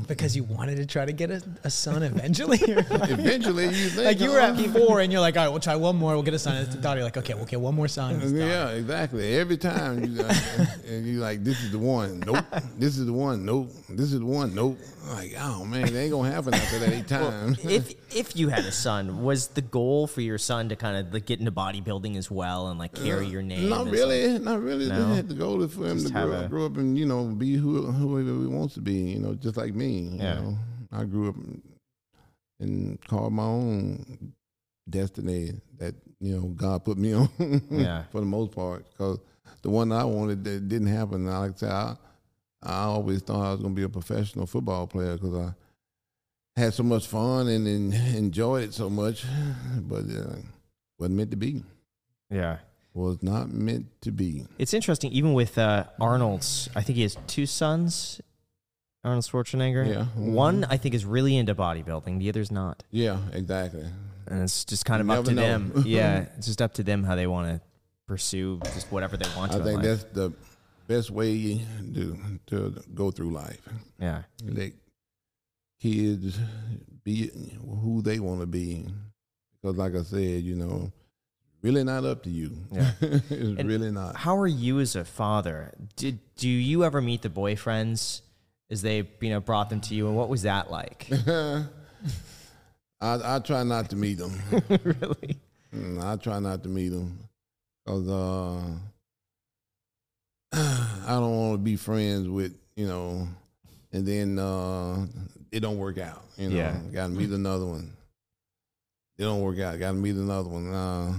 because 0.06 0.36
you 0.36 0.44
wanted 0.44 0.76
to 0.76 0.86
try 0.86 1.04
to 1.04 1.12
get 1.12 1.30
a, 1.30 1.42
a 1.64 1.70
son 1.70 2.02
eventually? 2.02 2.58
Like- 2.58 2.86
Eventually, 3.10 3.64
you 3.64 3.88
think 3.88 4.06
like 4.06 4.20
you 4.20 4.30
were 4.30 4.40
at 4.40 4.50
uh-huh. 4.50 4.72
four 4.72 5.00
and 5.00 5.10
you're 5.10 5.20
like, 5.20 5.36
all 5.36 5.44
right, 5.44 5.48
we'll 5.48 5.60
try 5.60 5.76
one 5.76 5.96
more. 5.96 6.14
We'll 6.14 6.22
get 6.22 6.34
a 6.34 6.38
son. 6.38 6.56
And 6.56 6.66
it's 6.66 6.74
the 6.74 6.82
daughter. 6.82 6.98
You're 6.98 7.06
like, 7.06 7.16
okay, 7.16 7.34
we'll 7.34 7.46
get 7.46 7.60
one 7.60 7.74
more 7.74 7.88
son. 7.88 8.20
Yeah, 8.34 8.70
exactly. 8.70 9.36
Every 9.36 9.56
time 9.56 10.04
you 10.04 10.22
like, 10.22 10.36
and 10.86 11.06
you 11.06 11.18
like, 11.20 11.42
this 11.42 11.62
is 11.62 11.72
the 11.72 11.78
one. 11.78 12.20
Nope. 12.20 12.44
This 12.76 12.98
is 12.98 13.06
the 13.06 13.12
one. 13.12 13.44
Nope. 13.44 13.70
This 13.88 14.12
is 14.12 14.20
the 14.20 14.26
one. 14.26 14.54
Nope. 14.54 14.78
Like, 15.08 15.34
oh 15.38 15.64
man, 15.64 15.88
it 15.88 15.94
ain't 15.94 16.12
gonna 16.12 16.30
happen 16.30 16.52
after 16.52 16.78
that 16.80 16.92
eight 16.92 17.08
times. 17.08 17.58
if 17.64 17.94
if 18.14 18.36
you 18.36 18.48
had 18.48 18.64
a 18.64 18.72
son, 18.72 19.22
was 19.22 19.48
the 19.48 19.62
goal 19.62 20.06
for 20.06 20.20
your 20.20 20.36
son 20.36 20.68
to 20.68 20.76
kind 20.76 20.96
of 20.98 21.14
like 21.14 21.24
get 21.24 21.38
into 21.38 21.50
bodybuilding 21.50 22.16
as 22.16 22.30
well 22.30 22.68
and 22.68 22.78
like 22.78 22.94
carry 22.94 23.26
uh, 23.26 23.30
your 23.30 23.42
name? 23.42 23.70
Not 23.70 23.86
really, 23.86 24.28
like- 24.28 24.42
not 24.42 24.60
really. 24.60 24.88
No? 24.88 25.08
They 25.08 25.16
had 25.16 25.28
to 25.30 25.34
go 25.34 25.58
to 25.58 25.68
for 25.68 25.86
him 25.86 25.98
Just 25.98 26.08
to 26.08 26.12
grow, 26.12 26.32
a- 26.32 26.48
grow 26.48 26.66
up 26.66 26.76
and 26.76 26.98
you 26.98 27.06
know 27.06 27.24
be 27.24 27.56
who 27.56 27.86
whoever 27.90 28.28
he 28.28 28.46
wants 28.46 28.74
to 28.74 28.80
be. 28.80 28.94
You 28.94 29.18
know, 29.18 29.34
just 29.34 29.56
like 29.56 29.74
me. 29.78 29.98
You 30.00 30.18
Yeah. 30.18 30.34
know, 30.40 30.58
I 30.92 31.04
grew 31.04 31.28
up 31.30 31.36
and 32.60 33.00
called 33.06 33.32
my 33.32 33.44
own 33.44 34.32
destiny 34.88 35.52
that 35.78 35.94
you 36.20 36.34
know 36.36 36.48
God 36.48 36.84
put 36.84 36.98
me 36.98 37.12
on. 37.20 37.28
Yeah. 37.70 38.04
for 38.10 38.20
the 38.20 38.26
most 38.26 38.52
part, 38.52 38.84
because 38.90 39.18
the 39.62 39.70
one 39.70 39.92
I 39.92 40.04
wanted 40.04 40.44
that 40.44 40.68
didn't 40.68 40.88
happen. 40.88 41.26
Like 41.26 41.52
I 41.52 41.54
said, 41.56 41.70
I, 41.72 41.96
I 42.62 42.74
always 42.84 43.22
thought 43.22 43.44
I 43.46 43.50
was 43.52 43.60
going 43.60 43.74
to 43.74 43.78
be 43.78 43.84
a 43.84 43.88
professional 43.88 44.46
football 44.46 44.86
player 44.86 45.14
because 45.16 45.34
I 45.34 46.60
had 46.60 46.74
so 46.74 46.82
much 46.82 47.06
fun 47.06 47.46
and, 47.48 47.66
and 47.66 47.94
enjoyed 48.16 48.64
it 48.64 48.74
so 48.74 48.90
much, 48.90 49.24
but 49.82 50.04
uh, 50.10 50.36
wasn't 50.98 51.16
meant 51.16 51.30
to 51.30 51.36
be. 51.36 51.62
yeah. 52.30 52.58
Was 52.94 53.22
not 53.22 53.48
meant 53.52 53.86
to 54.00 54.10
be. 54.10 54.44
It's 54.58 54.74
interesting, 54.74 55.12
even 55.12 55.32
with 55.32 55.56
uh, 55.56 55.84
Arnold's. 56.00 56.68
I 56.74 56.82
think 56.82 56.96
he 56.96 57.02
has 57.02 57.16
two 57.28 57.46
sons. 57.46 58.20
Arnold 59.04 59.24
Schwarzenegger. 59.24 59.86
Yeah. 59.86 60.06
Mhm. 60.16 60.32
One 60.32 60.64
I 60.64 60.76
think 60.76 60.94
is 60.94 61.04
really 61.04 61.36
into 61.36 61.54
bodybuilding. 61.54 62.18
The 62.18 62.28
other's 62.28 62.50
not, 62.50 62.82
Yeah, 62.90 63.18
exactly. 63.32 63.86
and 64.26 64.42
it's 64.42 64.64
just 64.64 64.84
kind 64.84 65.00
of 65.00 65.06
You 65.06 65.12
up 65.14 65.24
to 65.26 65.32
never 65.32 65.64
them. 65.68 65.82
yeah, 65.86 66.26
it's 66.36 66.46
just 66.46 66.60
up 66.60 66.74
to 66.74 66.82
them 66.82 67.04
how 67.04 67.14
they 67.14 67.26
want 67.26 67.48
to 67.48 67.60
pursue 68.06 68.60
just 68.74 68.90
whatever 68.90 69.16
they 69.16 69.28
want 69.36 69.52
to. 69.52 69.58
I 69.58 69.60
in 69.60 69.66
think 69.66 69.76
life. 69.82 69.86
that's 69.86 70.04
the 70.14 70.32
best 70.88 71.10
way 71.10 71.64
to 71.94 72.18
to 72.46 72.82
go 72.94 73.10
through 73.10 73.30
life. 73.32 73.60
yeah. 74.00 74.22
Let 74.44 74.72
kids 75.80 76.38
be 77.04 77.30
who 77.82 78.02
they 78.02 78.18
want 78.18 78.40
to 78.40 78.46
be, 78.46 78.84
because 79.62 79.76
like 79.76 79.94
I 79.94 80.02
said, 80.02 80.42
you 80.42 80.56
know, 80.56 80.90
really 81.62 81.84
not 81.84 82.04
up 82.04 82.24
to 82.24 82.30
you. 82.30 82.56
Yeah. 82.72 82.90
it's 83.00 83.30
And 83.30 83.68
really 83.68 83.90
not. 83.92 84.16
How 84.16 84.36
are 84.38 84.46
you 84.46 84.80
as 84.80 84.96
a 84.96 85.04
father? 85.04 85.72
Did 85.96 86.18
do 86.36 86.48
you 86.48 86.84
ever 86.84 87.00
meet 87.00 87.22
the 87.22 87.28
boyfriends 87.30 88.22
as 88.70 88.82
they 88.82 89.08
you 89.20 89.30
know 89.30 89.40
brought 89.40 89.70
them 89.70 89.80
to 89.82 89.94
you, 89.94 90.06
and 90.08 90.16
what 90.16 90.28
was 90.28 90.42
that 90.42 90.70
like? 90.70 91.08
I 91.28 91.66
I 93.00 93.38
try 93.40 93.62
not 93.62 93.90
to 93.90 93.96
meet 93.96 94.18
them. 94.18 94.32
really? 94.84 95.36
Mm, 95.74 96.02
I 96.04 96.16
try 96.16 96.38
not 96.40 96.62
to 96.62 96.68
meet 96.68 96.88
them 96.88 97.18
because 97.84 98.08
uh, 98.08 98.60
I 101.06 101.10
don't 101.10 101.36
want 101.36 101.52
to 101.54 101.58
be 101.58 101.76
friends 101.76 102.28
with 102.28 102.54
you 102.76 102.86
know, 102.86 103.28
and 103.92 104.06
then 104.06 104.38
uh, 104.38 105.06
it 105.52 105.60
don't 105.60 105.78
work 105.78 105.98
out. 105.98 106.22
You 106.36 106.50
know, 106.50 106.56
Yeah. 106.56 106.76
got 106.92 107.06
to 107.08 107.12
meet 107.12 107.30
another 107.30 107.66
one. 107.66 107.92
It 109.18 109.24
don't 109.24 109.40
work 109.42 109.58
out. 109.58 109.78
Got 109.78 109.88
to 109.92 109.96
meet 109.96 110.14
another 110.14 110.48
one. 110.48 110.72
Uh, 110.72 111.14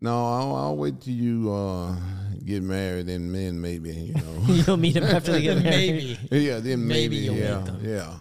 no, 0.00 0.10
I'll, 0.26 0.54
I'll 0.56 0.76
wait 0.76 1.00
till 1.00 1.14
you 1.14 1.52
uh, 1.52 1.96
get 2.44 2.62
married 2.62 3.08
and 3.08 3.34
then 3.34 3.60
maybe 3.60 3.90
you 3.92 4.14
know. 4.14 4.42
You'll 4.48 4.76
meet 4.76 4.94
them 4.94 5.04
after 5.04 5.32
they 5.32 5.42
get 5.42 5.56
married. 5.62 6.18
Maybe. 6.30 6.44
yeah, 6.44 6.58
then 6.60 6.86
Maybe 6.86 6.86
maybe, 6.86 7.16
you'll 7.16 7.34
meet 7.34 7.42
yeah, 7.42 7.58
them. 7.58 7.80
yeah. 7.82 8.18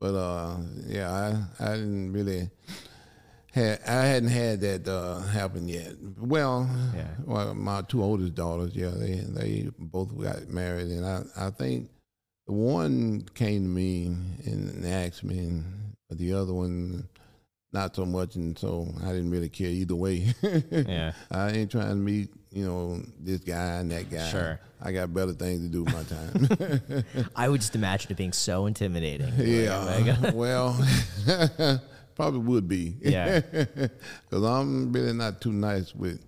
But 0.00 0.14
uh, 0.14 0.56
yeah, 0.86 1.10
I 1.60 1.64
I 1.72 1.74
didn't 1.76 2.12
really 2.12 2.50
had 3.52 3.80
I 3.86 4.02
hadn't 4.06 4.30
had 4.30 4.60
that 4.62 4.88
uh, 4.88 5.20
happen 5.20 5.68
yet. 5.68 5.94
Well, 6.18 6.68
Yeah. 6.96 7.08
well, 7.26 7.54
my 7.54 7.82
two 7.82 8.02
oldest 8.02 8.34
daughters, 8.34 8.74
yeah, 8.74 8.90
they 8.90 9.16
they 9.16 9.68
both 9.78 10.16
got 10.18 10.48
married, 10.48 10.88
and 10.88 11.04
I 11.04 11.22
I 11.36 11.50
think 11.50 11.90
the 12.46 12.52
one 12.54 13.26
came 13.34 13.62
to 13.64 13.68
me 13.68 14.06
and 14.46 14.84
asked 14.86 15.22
me, 15.22 15.38
and 15.38 15.94
the 16.10 16.32
other 16.32 16.54
one 16.54 17.08
not 17.72 17.94
so 17.94 18.04
much, 18.04 18.34
and 18.36 18.58
so 18.58 18.88
I 19.04 19.08
didn't 19.08 19.30
really 19.30 19.48
care 19.48 19.70
either 19.70 19.94
way. 19.94 20.34
Yeah. 20.70 21.12
I 21.30 21.50
ain't 21.50 21.70
trying 21.70 21.90
to 21.90 21.94
meet, 21.94 22.30
you 22.50 22.64
know, 22.64 23.00
this 23.18 23.40
guy 23.40 23.76
and 23.76 23.90
that 23.92 24.10
guy. 24.10 24.28
Sure. 24.28 24.60
I 24.82 24.92
got 24.92 25.12
better 25.12 25.32
things 25.32 25.60
to 25.60 25.68
do 25.68 25.84
with 25.84 25.94
my 25.94 26.02
time. 26.04 27.04
I 27.36 27.48
would 27.48 27.60
just 27.60 27.74
imagine 27.74 28.10
it 28.10 28.16
being 28.16 28.32
so 28.32 28.66
intimidating. 28.66 29.32
yeah. 29.36 30.22
Oh 30.24 30.30
well, 30.34 31.80
probably 32.14 32.40
would 32.40 32.66
be. 32.66 32.96
Yeah. 33.00 33.40
Because 33.40 34.44
I'm 34.44 34.92
really 34.92 35.12
not 35.12 35.40
too 35.40 35.52
nice 35.52 35.94
with 35.94 36.20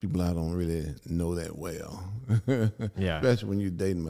people 0.00 0.20
I 0.20 0.32
don't 0.32 0.52
really 0.52 0.94
know 1.06 1.36
that 1.36 1.56
well. 1.56 2.12
Yeah. 2.96 3.18
Especially 3.18 3.48
when 3.48 3.60
you're 3.60 3.70
dating 3.70 4.04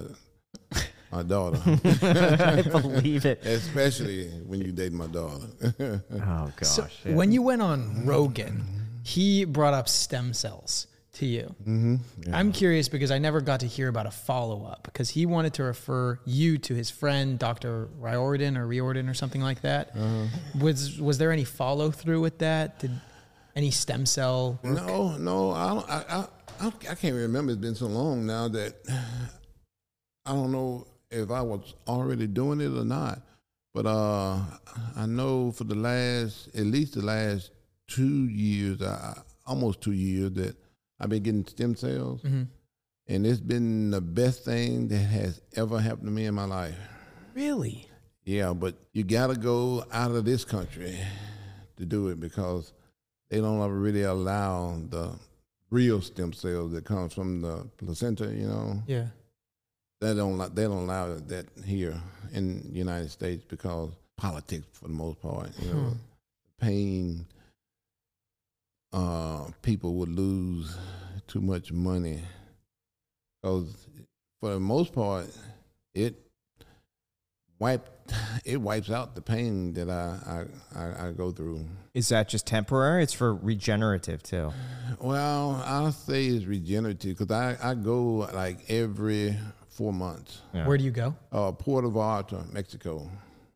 my 1.11 1.23
daughter. 1.23 1.61
I 2.03 2.63
believe 2.63 3.25
it. 3.27 3.45
Especially 3.45 4.29
when 4.47 4.61
you 4.61 4.73
dating 4.73 4.99
my 4.99 5.07
daughter. 5.07 5.47
Oh 6.13 6.53
gosh. 6.57 6.69
So 6.69 6.87
yeah. 7.05 7.15
when 7.15 7.33
you 7.33 7.43
went 7.43 7.63
on 7.63 8.05
Rogan, 8.07 8.65
he 9.03 9.45
brought 9.45 9.75
up 9.75 9.89
stem 9.89 10.33
cells 10.33 10.87
to 11.15 11.27
you. 11.27 11.55
Mm-hmm. 11.67 12.35
I'm 12.35 12.53
curious 12.53 12.89
because 12.89 13.11
I 13.11 13.19
never 13.19 13.41
got 13.41 13.61
to 13.61 13.67
hear 13.67 13.89
about 13.89 14.07
a 14.07 14.11
follow 14.11 14.65
up 14.65 14.85
because 14.85 15.11
he 15.11 15.27
wanted 15.27 15.55
to 15.55 15.65
refer 15.65 16.19
you 16.25 16.59
to 16.59 16.75
his 16.75 16.91
friend 16.91 17.39
Dr. 17.39 17.89
Riordan 17.99 18.57
or 18.57 18.67
Riordan 18.67 19.09
or 19.09 19.15
something 19.15 19.41
like 19.41 19.63
that. 19.63 19.97
Was 20.59 21.01
was 21.01 21.19
there 21.19 21.33
any 21.33 21.45
follow 21.45 21.91
through 21.91 22.21
with 22.21 22.39
that? 22.39 22.81
Did 22.81 22.93
any 23.55 23.71
stem 23.71 24.07
cell? 24.07 24.59
No, 24.63 25.17
no, 25.17 25.51
I 25.53 25.69
don't. 25.69 25.91
I, 25.91 26.05
I, 26.09 26.27
I, 26.61 26.73
I 26.91 26.95
can't 26.95 27.15
remember. 27.15 27.53
It's 27.53 27.61
been 27.61 27.75
so 27.75 27.87
long 27.87 28.27
now 28.27 28.49
that 28.49 28.75
I 30.27 30.33
don't 30.33 30.53
know 30.53 30.87
if 31.11 31.31
I 31.31 31.41
was 31.43 31.75
already 31.87 32.27
doing 32.27 32.61
it 32.61 32.77
or 32.77 32.85
not. 32.85 33.23
But 33.75 33.87
uh, 33.87 34.41
I 34.97 35.07
know 35.07 35.53
for 35.53 35.65
the 35.65 35.75
last, 35.75 36.49
at 36.55 36.65
least 36.65 36.95
the 36.95 37.03
last 37.03 37.51
two 37.87 38.25
years, 38.29 38.81
I, 38.83 39.21
almost 39.47 39.81
two 39.83 39.93
years, 39.93 40.33
that 40.33 40.57
I've 40.99 41.11
been 41.11 41.23
getting 41.23 41.47
stem 41.47 41.77
cells, 41.77 42.23
and 42.25 43.27
it's 43.27 43.41
been 43.41 43.91
the 43.91 44.01
best 44.01 44.45
thing 44.45 44.89
that 44.89 44.97
has 44.99 45.41
ever 45.57 45.79
happened 45.79 46.07
to 46.07 46.11
me 46.11 46.25
in 46.27 46.35
my 46.35 46.47
life. 46.47 46.77
Really? 47.35 47.87
Yeah, 48.25 48.55
but 48.55 48.75
you 48.93 49.05
got 49.05 49.29
to 49.29 49.37
go 49.37 49.85
out 49.93 50.11
of 50.13 50.25
this 50.25 50.45
country 50.45 50.99
to 51.77 51.85
do 51.85 52.09
it 52.09 52.19
because 52.19 52.73
they 53.29 53.41
don't 53.41 53.61
really 53.71 54.03
allow 54.03 54.81
the 54.89 55.13
real 55.71 56.01
stem 56.01 56.33
cells 56.33 56.73
that 56.73 56.85
comes 56.87 57.13
from 57.13 57.43
the 57.43 57.69
placenta. 57.77 58.27
You 58.35 58.47
know, 58.49 58.83
Yeah. 58.87 59.07
They 60.01 60.15
don't 60.15 60.55
they 60.55 60.65
don't 60.65 60.85
allow 60.85 61.15
that 61.15 61.47
here 61.65 62.01
in 62.33 62.63
the 62.71 62.79
United 62.79 63.11
States 63.11 63.45
because 63.49 63.91
politics 64.17 64.67
for 64.73 64.89
the 64.89 64.95
most 64.95 65.21
part. 65.21 65.51
You 65.61 65.73
know, 65.73 65.93
pain. 66.61 67.27
Uh, 68.93 69.51
people 69.63 69.95
would 69.95 70.09
lose 70.09 70.77
too 71.27 71.41
much 71.41 71.71
money 71.73 72.21
because 73.43 73.75
for 74.41 74.51
the 74.55 74.61
most 74.61 74.93
part, 74.93 75.27
it 75.95 76.15
wiped 77.59 77.91
it 78.45 78.59
wipes 78.59 78.91
out 78.91 79.15
the 79.15 79.21
pain 79.21 79.73
that 79.75 79.91
I 79.91 80.47
I, 80.75 80.81
I, 80.81 81.09
I 81.09 81.11
go 81.13 81.31
through. 81.31 81.67
Is 81.95 82.09
that 82.11 82.29
just 82.29 82.47
temporary? 82.47 83.03
It's 83.03 83.13
for 83.13 83.35
regenerative 83.35 84.23
too. 84.23 84.53
Well, 85.01 85.63
I'll 85.65 85.93
say 85.93 86.27
it's 86.27 86.45
regenerative 86.45 87.19
because 87.19 87.35
I, 87.35 87.71
I 87.71 87.75
go 87.75 88.29
like 88.33 88.71
every 88.71 89.37
four 89.77 89.93
months. 89.93 90.41
Yeah. 90.55 90.67
Where 90.67 90.79
do 90.79 90.85
you 90.85 90.91
go? 90.91 91.15
Uh, 91.31 91.53
Puerto 91.53 91.89
Vallarta, 91.91 92.51
Mexico. 92.53 93.11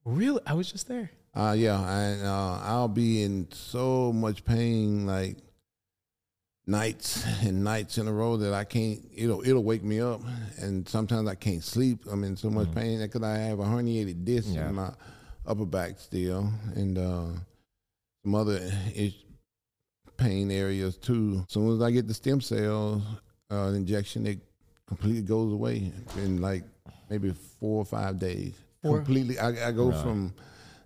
Really? 0.04 0.40
I 0.46 0.54
was 0.54 0.70
just 0.70 0.86
there. 0.88 1.10
Uh, 1.34 1.54
yeah, 1.56 1.80
and 1.88 2.26
uh, 2.26 2.58
I'll 2.62 2.88
be 2.88 3.22
in 3.22 3.48
so 3.52 4.12
much 4.12 4.44
pain, 4.44 5.06
like 5.06 5.36
nights 6.66 7.24
and 7.42 7.62
nights 7.64 7.98
in 7.98 8.08
a 8.08 8.12
row 8.12 8.36
that 8.36 8.52
I 8.52 8.64
can't. 8.64 9.00
It'll 9.14 9.42
it'll 9.46 9.62
wake 9.64 9.82
me 9.84 10.00
up, 10.00 10.20
and 10.58 10.88
sometimes 10.88 11.28
I 11.28 11.34
can't 11.36 11.62
sleep. 11.64 12.04
I'm 12.10 12.24
in 12.24 12.36
so 12.36 12.50
much 12.50 12.72
pain 12.74 13.00
because 13.00 13.22
I 13.22 13.36
have 13.38 13.60
a 13.60 13.64
herniated 13.64 14.24
disc 14.24 14.48
Yeah. 14.50 14.68
in 14.68 14.74
my 14.74 14.92
upper 15.46 15.66
back 15.66 15.98
still, 15.98 16.52
and 16.74 16.98
uh, 16.98 17.26
some 18.24 18.34
other 18.34 18.60
ish, 18.94 19.16
pain 20.16 20.50
areas 20.50 20.96
too. 20.96 21.44
As 21.46 21.52
soon 21.52 21.74
as 21.76 21.82
I 21.82 21.90
get 21.90 22.06
the 22.08 22.14
stem 22.14 22.40
cell 22.40 23.02
uh, 23.52 23.72
injection, 23.74 24.26
it 24.26 24.38
completely 24.90 25.22
goes 25.22 25.52
away 25.52 25.92
in 26.16 26.40
like 26.40 26.64
maybe 27.08 27.32
four 27.60 27.78
or 27.78 27.84
five 27.84 28.18
days. 28.18 28.54
Four- 28.82 28.96
Completely, 28.96 29.38
I, 29.38 29.68
I 29.68 29.72
go 29.72 29.92
from 29.92 30.34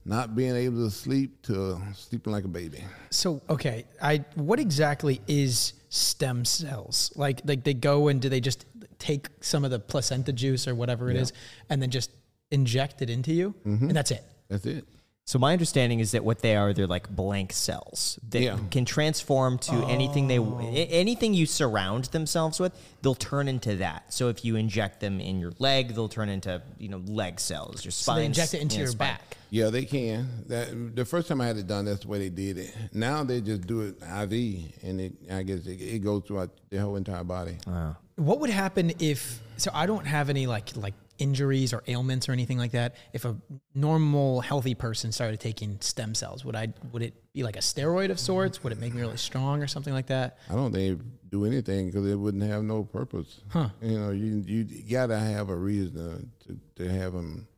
not 0.05 0.37
being 0.37 0.55
able 0.55 0.85
to 0.85 0.91
sleep 0.91 1.41
to 1.45 1.81
sleeping 1.95 2.31
like 2.31 2.45
a 2.45 2.49
baby. 2.49 2.85
So 3.11 3.41
okay, 3.49 3.87
I 4.03 4.25
what 4.35 4.61
exactly 4.61 5.23
is 5.27 5.73
stem 5.89 6.45
cells? 6.45 7.13
Like 7.17 7.41
like 7.47 7.65
they 7.65 7.73
go 7.73 8.09
and 8.09 8.21
do 8.21 8.29
they 8.29 8.41
just 8.41 8.67
take 8.99 9.29
some 9.41 9.65
of 9.65 9.71
the 9.71 9.79
placenta 9.79 10.35
juice 10.35 10.69
or 10.69 10.75
whatever 10.75 11.11
it 11.11 11.17
is, 11.17 11.33
and 11.71 11.81
then 11.81 11.91
just 11.91 12.11
inject 12.51 13.01
it 13.01 13.09
into 13.09 13.33
you, 13.33 13.55
mm-hmm. 13.67 13.87
and 13.87 13.97
that's 13.97 14.11
it. 14.11 14.25
That's 14.51 14.67
it. 14.67 14.85
So 15.27 15.39
my 15.39 15.55
understanding 15.55 16.01
is 16.01 16.11
that 16.13 16.23
what 16.23 16.41
they 16.41 16.55
are, 16.55 16.75
they're 16.75 16.87
like 16.87 17.09
blank 17.09 17.55
cells 17.55 18.19
that 18.29 18.43
Yeah. 18.43 18.59
can 18.71 18.85
transform 18.85 19.57
to 19.61 19.73
anything 19.87 20.29
they 20.29 20.39
Oh. 20.39 20.61
a- 20.61 20.87
anything 20.87 21.33
you 21.33 21.47
surround 21.47 22.05
themselves 22.07 22.61
with. 22.61 22.73
They'll 23.01 23.15
turn 23.15 23.49
into 23.49 23.77
that. 23.77 24.13
So 24.13 24.29
if 24.29 24.45
you 24.45 24.57
inject 24.57 25.01
them 25.01 25.21
in 25.21 25.41
your 25.41 25.53
leg, 25.59 25.95
they'll 25.95 26.11
turn 26.11 26.29
into 26.29 26.61
you 26.79 26.91
know 26.91 26.99
leg 27.07 27.41
cells. 27.41 27.85
Your 27.87 27.93
So 27.93 28.03
spine. 28.13 28.19
they 28.19 28.25
inject 28.27 28.53
it 28.53 28.61
into 28.61 28.77
your 28.79 28.89
spine. 28.89 28.99
back. 29.15 29.37
Yeah, 29.49 29.71
they 29.71 29.87
can. 29.87 30.45
That 30.49 30.95
the 30.95 31.07
first 31.07 31.29
time 31.29 31.41
I 31.41 31.47
had 31.47 31.57
it 31.57 31.67
done, 31.67 31.87
that's 31.87 32.01
the 32.03 32.09
way 32.09 32.19
they 32.19 32.29
did 32.29 32.59
it. 32.59 32.75
Now 32.93 33.25
they 33.25 33.41
just 33.41 33.67
do 33.67 33.81
it 33.81 33.97
IV, 34.03 34.73
and 34.83 35.01
it 35.01 35.13
I 35.33 35.43
guess 35.43 35.61
it, 35.67 35.81
it 35.81 36.05
goes 36.05 36.25
throughout 36.27 36.51
the 36.69 36.77
whole 36.83 36.97
entire 36.97 37.25
body. 37.25 37.57
Wow. 37.67 37.97
What 38.17 38.41
would 38.41 38.51
happen 38.51 38.93
if? 38.99 39.41
So 39.57 39.71
I 39.73 39.87
don't 39.87 40.07
have 40.07 40.29
any 40.29 40.47
like 40.47 40.77
like 40.77 40.95
injuries 41.19 41.73
or 41.73 41.83
ailments 41.87 42.29
or 42.29 42.33
anything 42.33 42.59
like 42.59 42.73
that. 42.73 42.97
If 43.13 43.25
a 43.25 43.37
normal 43.75 44.41
healthy 44.41 44.75
person 44.75 45.13
started 45.13 45.41
taking 45.41 45.79
stem 45.81 46.15
cells, 46.15 46.45
would 46.45 46.57
I 46.57 46.73
would 46.93 47.03
it 47.03 47.15
be 47.33 47.43
like 47.43 47.57
a 47.57 47.61
steroid 47.61 48.11
of 48.11 48.19
sorts? 48.19 48.63
Would 48.63 48.73
it 48.73 48.81
make 48.81 48.95
me 48.95 49.01
really 49.01 49.17
strong 49.17 49.63
or 49.63 49.67
something 49.67 49.93
like 49.93 50.07
that? 50.07 50.39
I 50.51 50.55
don't 50.55 50.73
think 50.73 51.01
it 51.01 51.07
do 51.35 51.45
anything 51.45 51.87
because 51.87 52.07
it 52.07 52.15
wouldn't 52.15 52.45
have 52.45 52.63
no 52.63 52.85
purpose. 52.85 53.41
Huh. 53.49 53.69
You 53.83 53.99
know, 53.99 54.11
you 54.11 54.45
you 54.47 54.65
gotta 54.89 55.19
have 55.19 55.49
a 55.49 55.57
reason 55.57 56.31
to 56.41 56.47
to, 56.47 56.61
to 56.77 56.93
have 56.93 57.13
them. 57.13 57.49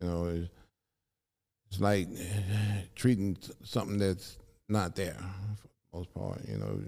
You 0.00 0.08
know, 0.08 0.26
it's, 0.26 0.50
it's 1.70 1.80
like 1.80 2.08
treating 2.96 3.36
something 3.62 3.98
that's 3.98 4.38
not 4.68 4.96
there 4.96 5.14
for 5.14 5.68
the 5.68 5.98
most 5.98 6.14
part. 6.14 6.40
You 6.48 6.58
know, 6.58 6.80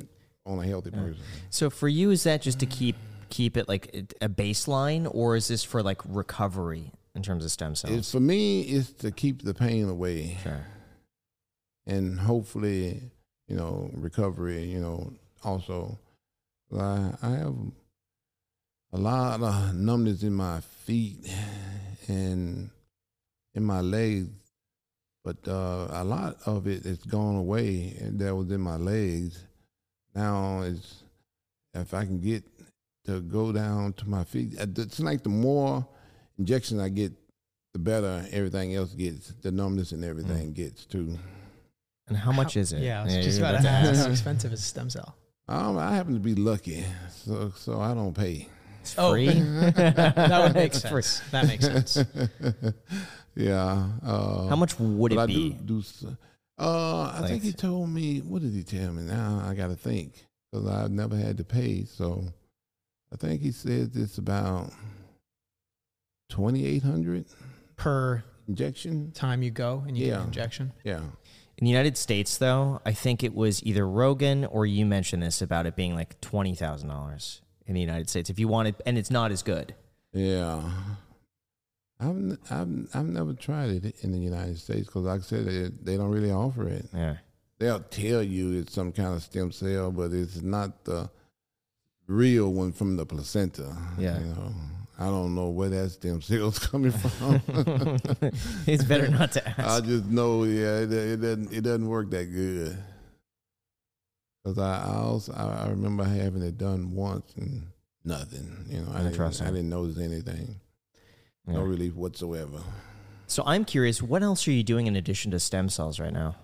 on 0.46 0.58
a 0.58 0.66
healthy 0.66 0.90
person. 0.90 1.22
So 1.50 1.70
for 1.70 1.88
you, 1.88 2.10
is 2.10 2.24
that 2.24 2.42
just 2.42 2.58
to 2.60 2.66
keep 2.66 2.96
keep 3.34 3.56
it 3.56 3.68
like 3.68 4.14
a 4.20 4.28
baseline, 4.28 5.08
or 5.12 5.34
is 5.34 5.48
this 5.48 5.64
for 5.64 5.82
like 5.82 6.00
recovery 6.06 6.92
in 7.16 7.22
terms 7.22 7.44
of 7.44 7.50
stem 7.50 7.74
cells? 7.74 7.94
It's 7.94 8.12
for 8.12 8.20
me, 8.20 8.62
it's 8.62 8.92
to 9.02 9.10
keep 9.10 9.42
the 9.42 9.54
pain 9.54 9.88
away. 9.88 10.38
sure. 10.42 10.64
and 11.84 12.20
hopefully, 12.20 13.10
you 13.48 13.56
know, 13.56 13.90
recovery, 13.92 14.62
you 14.64 14.78
know, 14.78 15.12
also. 15.42 15.98
I, 16.72 17.10
I 17.22 17.30
have 17.30 17.56
a 18.92 18.98
lot 18.98 19.40
of 19.42 19.74
numbness 19.74 20.22
in 20.22 20.34
my 20.34 20.60
feet 20.86 21.18
and 22.08 22.70
in 23.54 23.64
my 23.64 23.80
legs, 23.80 24.30
but 25.24 25.36
uh, 25.46 25.88
a 25.90 26.04
lot 26.04 26.36
of 26.46 26.66
it 26.66 26.84
has 26.84 26.98
gone 26.98 27.36
away 27.36 27.96
and 28.00 28.18
that 28.20 28.34
was 28.34 28.50
in 28.50 28.60
my 28.60 28.76
legs. 28.76 29.44
Now 30.14 30.62
it's, 30.62 31.02
if 31.74 31.94
I 31.94 32.04
can 32.04 32.20
get 32.20 32.44
to 33.04 33.20
go 33.20 33.52
down 33.52 33.92
to 33.94 34.08
my 34.08 34.24
feet, 34.24 34.58
uh, 34.60 34.66
it's 34.76 35.00
like 35.00 35.22
the 35.22 35.28
more 35.28 35.86
injections 36.38 36.80
I 36.80 36.88
get, 36.88 37.12
the 37.72 37.78
better 37.78 38.24
everything 38.30 38.74
else 38.74 38.92
gets. 38.94 39.32
The 39.42 39.50
numbness 39.52 39.92
and 39.92 40.04
everything 40.04 40.52
gets 40.52 40.84
too. 40.86 41.18
And 42.08 42.16
how 42.16 42.32
much 42.32 42.56
is 42.56 42.72
it? 42.72 42.82
Yeah, 42.82 43.00
I 43.00 43.04
was 43.04 43.14
you're 43.14 43.22
just 43.22 43.38
about 43.38 43.54
about 43.54 43.62
to 43.62 43.68
ask. 43.70 44.04
How 44.04 44.10
expensive 44.10 44.52
is 44.52 44.60
a 44.60 44.62
stem 44.62 44.90
cell? 44.90 45.16
Um, 45.48 45.76
I 45.78 45.94
happen 45.94 46.14
to 46.14 46.20
be 46.20 46.34
lucky, 46.34 46.84
so 47.10 47.52
so 47.56 47.80
I 47.80 47.94
don't 47.94 48.14
pay. 48.14 48.48
It's 48.82 48.94
Oh. 48.98 49.12
free. 49.12 49.28
That 49.30 50.40
would 50.44 50.54
make 50.54 50.72
It's 50.74 50.86
free. 50.88 51.02
sense. 51.02 51.30
That 51.30 51.46
makes 51.46 51.64
sense. 51.64 52.04
yeah. 53.34 53.88
Uh, 54.02 54.46
How 54.48 54.56
much 54.56 54.78
would 54.78 55.12
it 55.12 55.18
I 55.18 55.26
be? 55.26 55.50
do 55.50 55.74
do. 55.74 55.78
s- 55.80 56.04
Uh, 56.58 57.12
I 57.20 57.26
think 57.26 57.42
he 57.42 57.52
told 57.52 57.88
me. 57.90 58.20
What 58.20 58.42
did 58.42 58.52
he 58.52 58.62
tell 58.62 58.92
me? 58.92 59.02
Now 59.02 59.42
I 59.44 59.54
got 59.54 59.68
to 59.68 59.74
think 59.76 60.24
because 60.52 60.66
I've 60.68 60.90
never 60.90 61.16
had 61.16 61.36
to 61.38 61.44
pay. 61.44 61.84
So 61.84 62.24
I 63.14 63.16
think 63.16 63.40
he 63.42 63.52
said 63.52 63.92
it's 63.94 64.18
about 64.18 64.72
twenty 66.28 66.66
eight 66.66 66.82
hundred 66.82 67.26
Per 67.76 68.24
injection. 68.48 69.12
time 69.12 69.42
you 69.42 69.50
go 69.50 69.84
and 69.86 69.96
you 69.96 70.06
get 70.06 70.18
an 70.20 70.26
injection. 70.26 70.72
Yeah. 70.82 71.00
In 71.56 71.64
the 71.64 71.70
United 71.70 71.96
States, 71.96 72.36
though, 72.38 72.80
I 72.84 72.92
think 72.92 73.22
it 73.22 73.32
was 73.32 73.62
either 73.62 73.86
Rogan 73.88 74.44
or 74.44 74.66
you 74.66 74.84
mentioned 74.84 75.22
this 75.22 75.40
about 75.40 75.66
it 75.66 75.76
being 75.76 75.94
like 75.94 76.20
twenty 76.20 76.54
thousand 76.56 76.88
dollars 76.88 77.40
in 77.66 77.74
the 77.74 77.80
United 77.80 78.10
States 78.10 78.28
if 78.30 78.38
you 78.38 78.48
wanted, 78.48 78.74
and 78.84 78.98
it's 78.98 79.10
not 79.10 79.30
as 79.30 79.42
good. 79.42 79.74
Yeah. 80.12 80.60
I've, 82.00 82.38
I've, 82.50 82.88
I've 82.92 83.06
never 83.06 83.32
tried 83.34 83.70
it 83.84 83.94
in 84.02 84.10
the 84.10 84.18
United 84.18 84.58
States 84.58 84.86
because, 84.86 85.04
like 85.04 85.20
I 85.20 85.22
said, 85.22 85.46
they, 85.46 85.70
they 85.92 85.96
don't 85.96 86.10
really 86.10 86.32
offer 86.32 86.66
it. 86.68 86.86
Yeah. 86.92 87.16
They'll 87.60 87.80
tell 87.80 88.20
you 88.22 88.58
it's 88.58 88.74
some 88.74 88.90
kind 88.90 89.14
of 89.14 89.22
stem 89.22 89.52
cell, 89.52 89.92
but 89.92 90.12
it's 90.12 90.42
not 90.42 90.84
the 90.84 91.08
real 92.06 92.52
one 92.52 92.72
from 92.72 92.96
the 92.96 93.06
placenta. 93.06 93.76
Yeah. 93.98 94.18
You 94.18 94.26
know, 94.26 94.54
I 94.98 95.06
don't 95.06 95.34
know 95.34 95.50
where 95.50 95.68
that 95.70 95.90
stem 95.90 96.22
cell's 96.22 96.58
coming 96.66 96.92
from. 96.92 97.40
it's 98.66 98.84
better 98.84 99.08
not 99.08 99.32
to 99.32 99.48
ask. 99.60 99.60
I 99.60 99.80
just 99.80 100.04
know, 100.06 100.44
yeah, 100.44 100.78
it, 100.78 100.92
it 100.92 101.20
doesn't 101.20 101.52
it 101.52 101.60
doesn't 101.62 101.88
work 101.88 102.10
that 102.10 102.26
good. 102.26 102.76
Cause 104.44 104.58
I, 104.58 104.84
I 104.84 104.94
also 104.96 105.32
I 105.32 105.68
remember 105.68 106.04
having 106.04 106.42
it 106.42 106.58
done 106.58 106.94
once 106.94 107.32
and 107.36 107.66
nothing. 108.04 108.66
You 108.68 108.82
know, 108.82 108.92
I 108.94 109.02
didn't. 109.02 109.40
I 109.42 109.46
didn't 109.46 109.70
notice 109.70 109.98
anything. 109.98 110.60
No 111.46 111.62
relief 111.62 111.94
whatsoever. 111.94 112.60
So 113.26 113.42
I'm 113.46 113.64
curious, 113.64 114.02
what 114.02 114.22
else 114.22 114.46
are 114.48 114.52
you 114.52 114.62
doing 114.62 114.86
in 114.86 114.96
addition 114.96 115.30
to 115.32 115.40
stem 115.40 115.68
cells 115.68 115.98
right 115.98 116.12
now? 116.12 116.36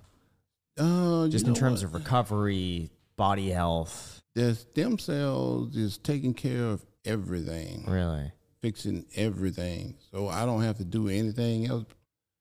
Uh, 0.78 1.28
Just 1.28 1.46
in 1.46 1.54
terms 1.54 1.82
of 1.82 1.94
recovery, 1.94 2.90
body 3.16 3.50
health. 3.50 4.19
The 4.34 4.54
stem 4.54 4.98
cells 4.98 5.76
is 5.76 5.98
taking 5.98 6.34
care 6.34 6.64
of 6.64 6.84
everything, 7.04 7.84
Really? 7.86 8.32
fixing 8.62 9.06
everything. 9.16 9.96
So 10.10 10.28
I 10.28 10.44
don't 10.46 10.62
have 10.62 10.78
to 10.78 10.84
do 10.84 11.08
anything 11.08 11.66
else 11.66 11.86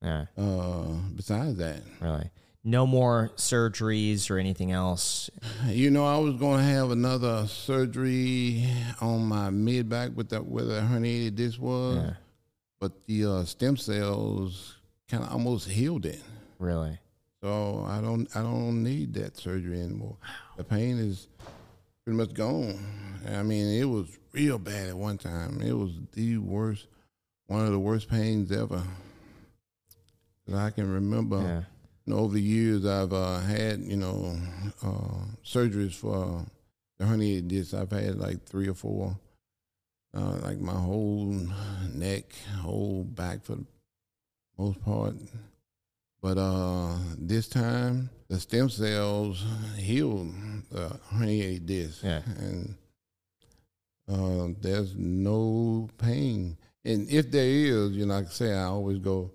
Yeah. 0.02 0.26
uh, 0.38 0.88
besides 1.16 1.58
that. 1.58 1.82
Really. 2.02 2.30
No 2.64 2.86
more 2.86 3.32
surgeries 3.38 4.30
or 4.30 4.38
anything 4.38 4.72
else. 4.72 5.30
You 5.68 5.90
know, 5.92 6.06
I 6.06 6.18
was 6.18 6.36
going 6.36 6.58
to 6.60 6.64
have 6.66 6.92
another 6.92 7.48
surgery 7.48 8.68
on 9.02 9.26
my 9.26 9.50
mid 9.50 9.88
back 9.90 10.12
with 10.16 10.30
that 10.30 10.46
where 10.46 10.66
the 10.66 10.82
herniated 10.82 11.36
disc 11.36 11.60
was, 11.60 11.98
Yeah. 11.98 12.14
but 12.80 13.06
the 13.08 13.26
uh, 13.26 13.44
stem 13.46 13.78
cells 13.78 14.76
kind 15.08 15.24
of 15.24 15.32
almost 15.32 15.70
healed 15.70 16.06
it. 16.06 16.22
Really. 16.60 17.00
So 17.42 17.86
I 17.88 18.02
don't 18.02 18.28
I 18.36 18.42
don't 18.42 18.84
need 18.84 19.14
that 19.14 19.38
surgery 19.38 19.80
anymore. 19.82 20.18
The 20.58 20.64
pain 20.66 21.00
is 21.00 21.30
pretty 22.10 22.18
much 22.18 22.34
gone. 22.34 22.80
I 23.28 23.44
mean, 23.44 23.80
it 23.80 23.86
was 23.86 24.18
real 24.32 24.58
bad 24.58 24.90
at 24.90 24.98
one 24.98 25.20
time. 25.20 25.62
It 25.62 25.74
was 25.74 25.92
the 26.14 26.40
worst, 26.40 26.88
one 27.46 27.64
of 27.64 27.72
the 27.72 27.78
worst 27.78 28.10
pains 28.10 28.52
ever. 28.52 28.82
that 30.48 30.58
I 30.58 30.72
can 30.72 30.92
remember. 30.92 31.38
Yeah. 31.38 31.62
You 32.06 32.14
know, 32.16 32.20
over 32.22 32.34
the 32.34 32.42
years, 32.42 32.84
I've 32.84 33.14
uh, 33.14 33.42
had 33.42 33.82
you 33.82 33.98
know 33.98 34.36
uh, 34.82 35.26
surgeries 35.46 35.94
for 35.94 36.44
the 36.98 37.06
herniated 37.06 37.48
disc. 37.50 37.76
I've 37.76 37.92
had 37.92 38.18
like 38.18 38.44
three 38.44 38.68
or 38.68 38.74
four, 38.74 39.16
uh, 40.18 40.38
like 40.42 40.60
my 40.60 40.74
whole 40.74 41.38
neck, 41.94 42.24
whole 42.60 43.04
back 43.04 43.44
for 43.46 43.58
the 43.58 43.66
most 44.58 44.84
part. 44.84 45.14
But 46.22 46.38
uh, 46.38 46.98
this 47.18 47.48
time, 47.48 48.10
the 48.28 48.40
stem 48.40 48.70
cells 48.70 49.44
healed 49.78 50.34
the 50.70 51.00
herniated 51.14 51.66
disc, 51.66 52.04
Yeah. 52.04 52.22
and 52.38 52.76
uh, 54.08 54.48
there's 54.62 54.96
no 54.96 55.90
pain. 55.98 56.58
And 56.84 57.10
if 57.10 57.32
there 57.32 57.46
is, 57.46 57.92
you 57.92 58.06
know, 58.06 58.16
like 58.16 58.28
I 58.28 58.30
say, 58.32 58.54
I 58.54 58.64
always 58.64 58.98
go 59.00 59.32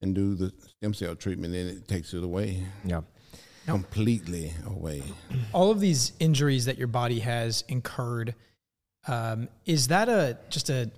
and 0.00 0.14
do 0.14 0.34
the 0.34 0.52
stem 0.78 0.94
cell 0.94 1.14
treatment, 1.14 1.54
and 1.54 1.70
it 1.70 1.88
takes 1.88 2.14
it 2.14 2.24
away 2.24 2.66
Yeah. 2.84 3.02
completely 3.66 4.52
away. 4.66 5.02
all 5.52 5.70
of 5.70 5.80
these 5.80 6.12
injuries 6.20 6.64
that 6.66 6.78
your 6.78 6.88
body 6.88 7.20
has 7.20 7.64
incurred 7.68 8.34
um, 9.06 9.48
is 9.66 9.88
that 9.88 10.08
a 10.08 10.38
just 10.48 10.70
a 10.70 10.90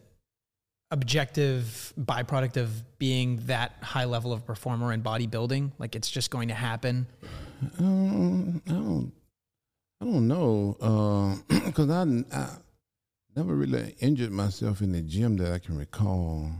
objective 0.90 1.92
byproduct 1.98 2.56
of 2.56 2.98
being 2.98 3.40
that 3.46 3.76
high 3.82 4.04
level 4.04 4.32
of 4.32 4.46
performer 4.46 4.92
in 4.92 5.02
bodybuilding? 5.02 5.72
Like 5.78 5.96
it's 5.96 6.10
just 6.10 6.30
going 6.30 6.48
to 6.48 6.54
happen? 6.54 7.06
Um, 7.78 8.62
I 8.66 8.70
don't, 8.70 9.12
I 10.00 10.04
don't 10.04 10.28
know, 10.28 11.38
because 11.48 11.90
I, 11.90 12.02
I 12.36 12.48
never 13.34 13.54
really 13.54 13.94
injured 14.00 14.32
myself 14.32 14.80
in 14.80 14.92
the 14.92 15.02
gym 15.02 15.36
that 15.38 15.52
I 15.52 15.58
can 15.58 15.76
recall. 15.76 16.50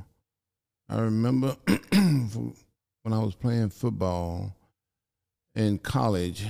I 0.89 1.01
remember 1.01 1.57
when 1.66 3.12
I 3.12 3.19
was 3.19 3.35
playing 3.35 3.70
football 3.70 4.55
in 5.55 5.78
college, 5.78 6.47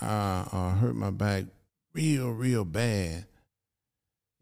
I, 0.00 0.46
I 0.52 0.70
hurt 0.78 0.94
my 0.94 1.10
back 1.10 1.44
real, 1.92 2.30
real 2.30 2.64
bad, 2.64 3.26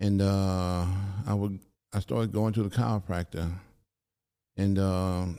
and 0.00 0.20
uh, 0.20 0.84
I 1.26 1.34
would 1.34 1.58
I 1.94 2.00
started 2.00 2.32
going 2.32 2.52
to 2.54 2.62
the 2.62 2.70
chiropractor, 2.70 3.50
and. 4.56 4.78
um 4.78 5.38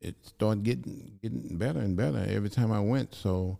it 0.00 0.14
started 0.24 0.62
getting 0.62 1.18
getting 1.22 1.56
better 1.56 1.80
and 1.80 1.96
better 1.96 2.24
every 2.28 2.48
time 2.50 2.70
I 2.70 2.80
went. 2.80 3.14
So 3.14 3.58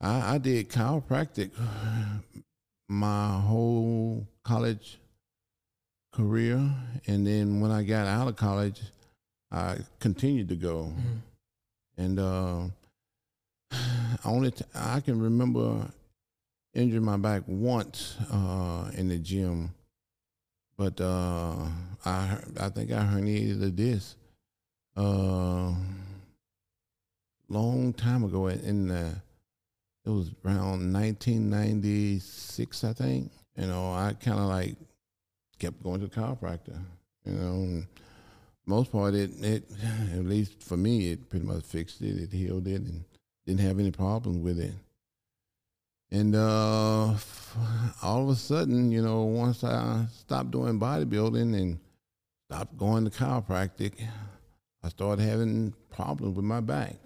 I, 0.00 0.34
I 0.34 0.38
did 0.38 0.68
chiropractic 0.68 1.50
my 2.88 3.40
whole 3.40 4.26
college 4.42 4.98
career, 6.12 6.70
and 7.06 7.26
then 7.26 7.60
when 7.60 7.70
I 7.70 7.82
got 7.82 8.06
out 8.06 8.28
of 8.28 8.36
college, 8.36 8.80
I 9.50 9.78
continued 10.00 10.48
to 10.50 10.56
go. 10.56 10.92
And 11.96 12.18
uh, 12.18 12.62
only 14.24 14.50
t- 14.50 14.64
I 14.74 15.00
can 15.00 15.20
remember 15.20 15.86
injuring 16.74 17.04
my 17.04 17.16
back 17.16 17.42
once 17.46 18.16
uh, 18.30 18.90
in 18.94 19.08
the 19.08 19.18
gym, 19.18 19.72
but 20.76 21.00
uh, 21.00 21.66
I 22.04 22.38
I 22.60 22.68
think 22.68 22.92
I 22.92 23.04
herniated 23.04 23.62
a 23.62 23.70
disc 23.70 24.16
uh, 24.96 25.72
long 27.48 27.92
time 27.92 28.24
ago 28.24 28.48
in, 28.48 28.88
the, 28.88 29.14
it 30.04 30.10
was 30.10 30.30
around 30.44 30.92
1996 30.92 32.84
i 32.84 32.92
think. 32.92 33.30
You 33.56 33.66
know 33.66 33.92
i 33.92 34.12
kind 34.14 34.38
of 34.38 34.46
like 34.46 34.76
kept 35.58 35.82
going 35.82 36.00
to 36.00 36.08
the 36.08 36.14
chiropractor 36.14 36.78
you 37.24 37.32
know 37.32 37.82
most 38.66 38.90
part 38.90 39.14
it, 39.14 39.30
it 39.40 39.64
at 40.12 40.24
least 40.24 40.62
for 40.62 40.76
me 40.76 41.12
it 41.12 41.30
pretty 41.30 41.46
much 41.46 41.64
fixed 41.64 42.02
it 42.02 42.18
it 42.18 42.32
healed 42.32 42.66
it 42.66 42.82
and 42.82 43.04
didn't 43.46 43.60
have 43.60 43.78
any 43.78 43.92
problems 43.92 44.38
with 44.38 44.58
it 44.58 44.74
and 46.14 46.34
uh, 46.34 47.14
all 48.02 48.22
of 48.22 48.28
a 48.28 48.36
sudden 48.36 48.90
you 48.90 49.02
know 49.02 49.22
once 49.22 49.62
i 49.64 50.04
stopped 50.12 50.50
doing 50.50 50.78
bodybuilding 50.80 51.54
and 51.60 51.78
stopped 52.48 52.76
going 52.78 53.04
to 53.04 53.10
chiropractic 53.10 53.92
I 54.84 54.90
started 54.90 55.22
having 55.22 55.72
problems 55.90 56.36
with 56.36 56.44
my 56.44 56.60
back. 56.60 56.96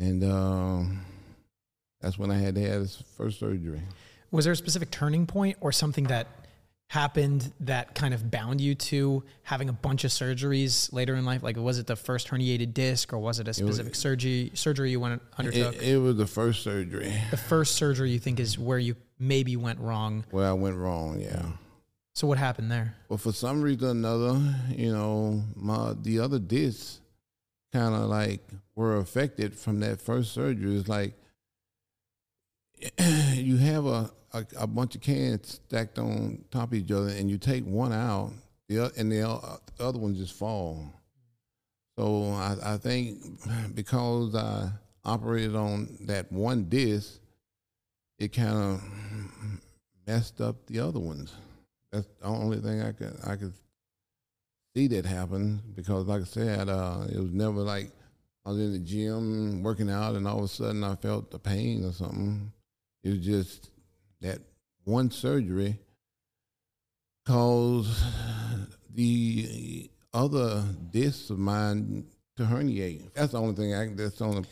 And 0.00 0.24
um, 0.24 1.04
that's 2.00 2.18
when 2.18 2.32
I 2.32 2.38
had 2.38 2.56
to 2.56 2.60
have 2.62 2.80
this 2.82 3.00
first 3.16 3.38
surgery. 3.38 3.80
was 4.32 4.44
there 4.44 4.52
a 4.52 4.56
specific 4.56 4.90
turning 4.90 5.26
point 5.26 5.56
or 5.60 5.70
something 5.70 6.04
that 6.04 6.26
happened 6.88 7.52
that 7.60 7.94
kind 7.94 8.14
of 8.14 8.30
bound 8.30 8.60
you 8.60 8.74
to 8.74 9.24
having 9.42 9.68
a 9.68 9.72
bunch 9.72 10.04
of 10.04 10.10
surgeries 10.10 10.92
later 10.92 11.14
in 11.14 11.24
life? 11.24 11.42
Like 11.42 11.56
was 11.56 11.78
it 11.78 11.86
the 11.86 11.96
first 11.96 12.28
herniated 12.28 12.74
disc 12.74 13.12
or 13.12 13.18
was 13.18 13.40
it 13.40 13.46
a 13.46 13.50
was- 13.50 13.56
specific 13.56 13.94
surgery 13.94 14.50
surgery 14.54 14.90
you 14.90 15.00
went 15.00 15.20
undertook? 15.38 15.74
It, 15.76 15.82
it 15.82 15.98
was 15.98 16.16
the 16.16 16.26
first 16.26 16.62
surgery. 16.62 17.12
The 17.30 17.36
first 17.36 17.74
surgery 17.74 18.10
you 18.10 18.18
think 18.18 18.40
is 18.40 18.58
where 18.58 18.78
you 18.78 18.96
maybe 19.18 19.56
went 19.56 19.80
wrong. 19.80 20.24
Where 20.30 20.48
I 20.48 20.52
went 20.52 20.76
wrong, 20.76 21.20
yeah. 21.20 21.46
so 22.14 22.26
what 22.26 22.38
happened 22.38 22.70
there? 22.70 22.94
Well, 23.08 23.18
for 23.18 23.32
some 23.32 23.62
reason 23.62 23.88
or 23.88 23.90
another, 23.90 24.54
you 24.70 24.92
know, 24.92 25.42
my 25.54 25.94
the 26.00 26.20
other 26.20 26.38
discs 26.38 27.00
kind 27.72 27.94
of 27.94 28.02
like 28.02 28.46
were 28.74 28.96
affected 28.96 29.58
from 29.58 29.80
that 29.80 30.00
first 30.00 30.32
surgery. 30.32 30.76
It's 30.76 30.88
like 30.88 31.14
you 33.34 33.56
have 33.56 33.86
a, 33.86 34.10
a, 34.32 34.44
a 34.58 34.66
bunch 34.66 34.94
of 34.94 35.00
cans 35.00 35.60
stacked 35.66 35.98
on 35.98 36.44
top 36.50 36.68
of 36.68 36.74
each 36.74 36.90
other, 36.90 37.08
and 37.08 37.30
you 37.30 37.38
take 37.38 37.64
one 37.64 37.92
out, 37.92 38.32
the 38.68 38.92
and 38.96 39.10
the 39.10 39.22
o- 39.22 39.58
the 39.76 39.84
other 39.84 39.98
ones 39.98 40.18
just 40.18 40.34
fall. 40.34 40.92
So 41.98 42.32
I, 42.32 42.56
I 42.74 42.76
think 42.76 43.22
because 43.74 44.34
I 44.34 44.70
operated 45.04 45.56
on 45.56 45.96
that 46.02 46.30
one 46.30 46.68
disc, 46.68 47.20
it 48.18 48.32
kind 48.32 48.56
of 48.56 48.82
messed 50.06 50.40
up 50.40 50.66
the 50.66 50.80
other 50.80 51.00
ones. 51.00 51.34
That's 51.92 52.06
the 52.20 52.26
only 52.26 52.58
thing 52.58 52.82
I 52.82 52.92
could 52.92 53.16
I 53.24 53.36
could 53.36 53.54
see 54.74 54.88
that 54.88 55.06
happen 55.06 55.62
because, 55.74 56.06
like 56.06 56.22
I 56.22 56.24
said, 56.24 56.68
uh, 56.68 57.06
it 57.10 57.18
was 57.18 57.32
never 57.32 57.60
like 57.60 57.90
I 58.44 58.50
was 58.50 58.58
in 58.58 58.72
the 58.72 58.78
gym 58.78 59.62
working 59.62 59.90
out 59.90 60.14
and 60.14 60.28
all 60.28 60.38
of 60.38 60.44
a 60.44 60.48
sudden 60.48 60.84
I 60.84 60.96
felt 60.96 61.30
the 61.30 61.38
pain 61.38 61.84
or 61.84 61.92
something. 61.92 62.52
It 63.02 63.10
was 63.10 63.24
just 63.24 63.70
that 64.20 64.38
one 64.84 65.10
surgery 65.10 65.78
caused 67.26 67.90
the 68.94 69.90
other 70.14 70.64
discs 70.90 71.30
of 71.30 71.38
mine 71.38 72.06
to 72.36 72.44
herniate. 72.44 73.12
That's 73.14 73.32
the 73.32 73.40
only 73.40 73.54
thing 73.54 73.74
I. 73.74 73.88
That's 73.94 74.18
the 74.18 74.24
only 74.24 74.44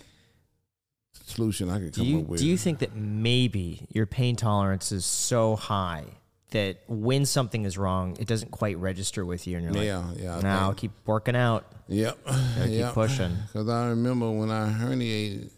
solution 1.27 1.71
I 1.71 1.79
could 1.79 1.95
come 1.95 2.05
you 2.05 2.21
up 2.21 2.27
with. 2.27 2.41
do 2.41 2.47
you 2.47 2.57
think 2.59 2.81
that 2.81 2.95
maybe 2.95 3.87
your 3.91 4.07
pain 4.07 4.37
tolerance 4.37 4.93
is 4.93 5.05
so 5.05 5.57
high 5.57 6.05
that 6.51 6.79
when 6.89 7.25
something 7.25 7.65
is 7.65 7.79
wrong, 7.79 8.17
it 8.21 8.27
doesn't 8.29 8.51
quite 8.51 8.77
register 8.79 9.25
with 9.25 9.47
you, 9.47 9.57
and 9.57 9.65
you're 9.75 9.83
Yeah, 9.85 9.99
like, 9.99 10.19
yeah, 10.21 10.37
I 10.37 10.41
"Now 10.41 10.67
think- 10.69 10.79
keep 10.79 10.93
working 11.07 11.37
out." 11.37 11.65
Yep. 11.89 12.19
keep 12.27 12.71
yep. 12.71 12.95
pushing. 12.95 13.37
Because 13.53 13.69
I 13.69 13.89
remember 13.89 14.31
when 14.31 14.51
I 14.51 14.69
herniated 14.71 15.51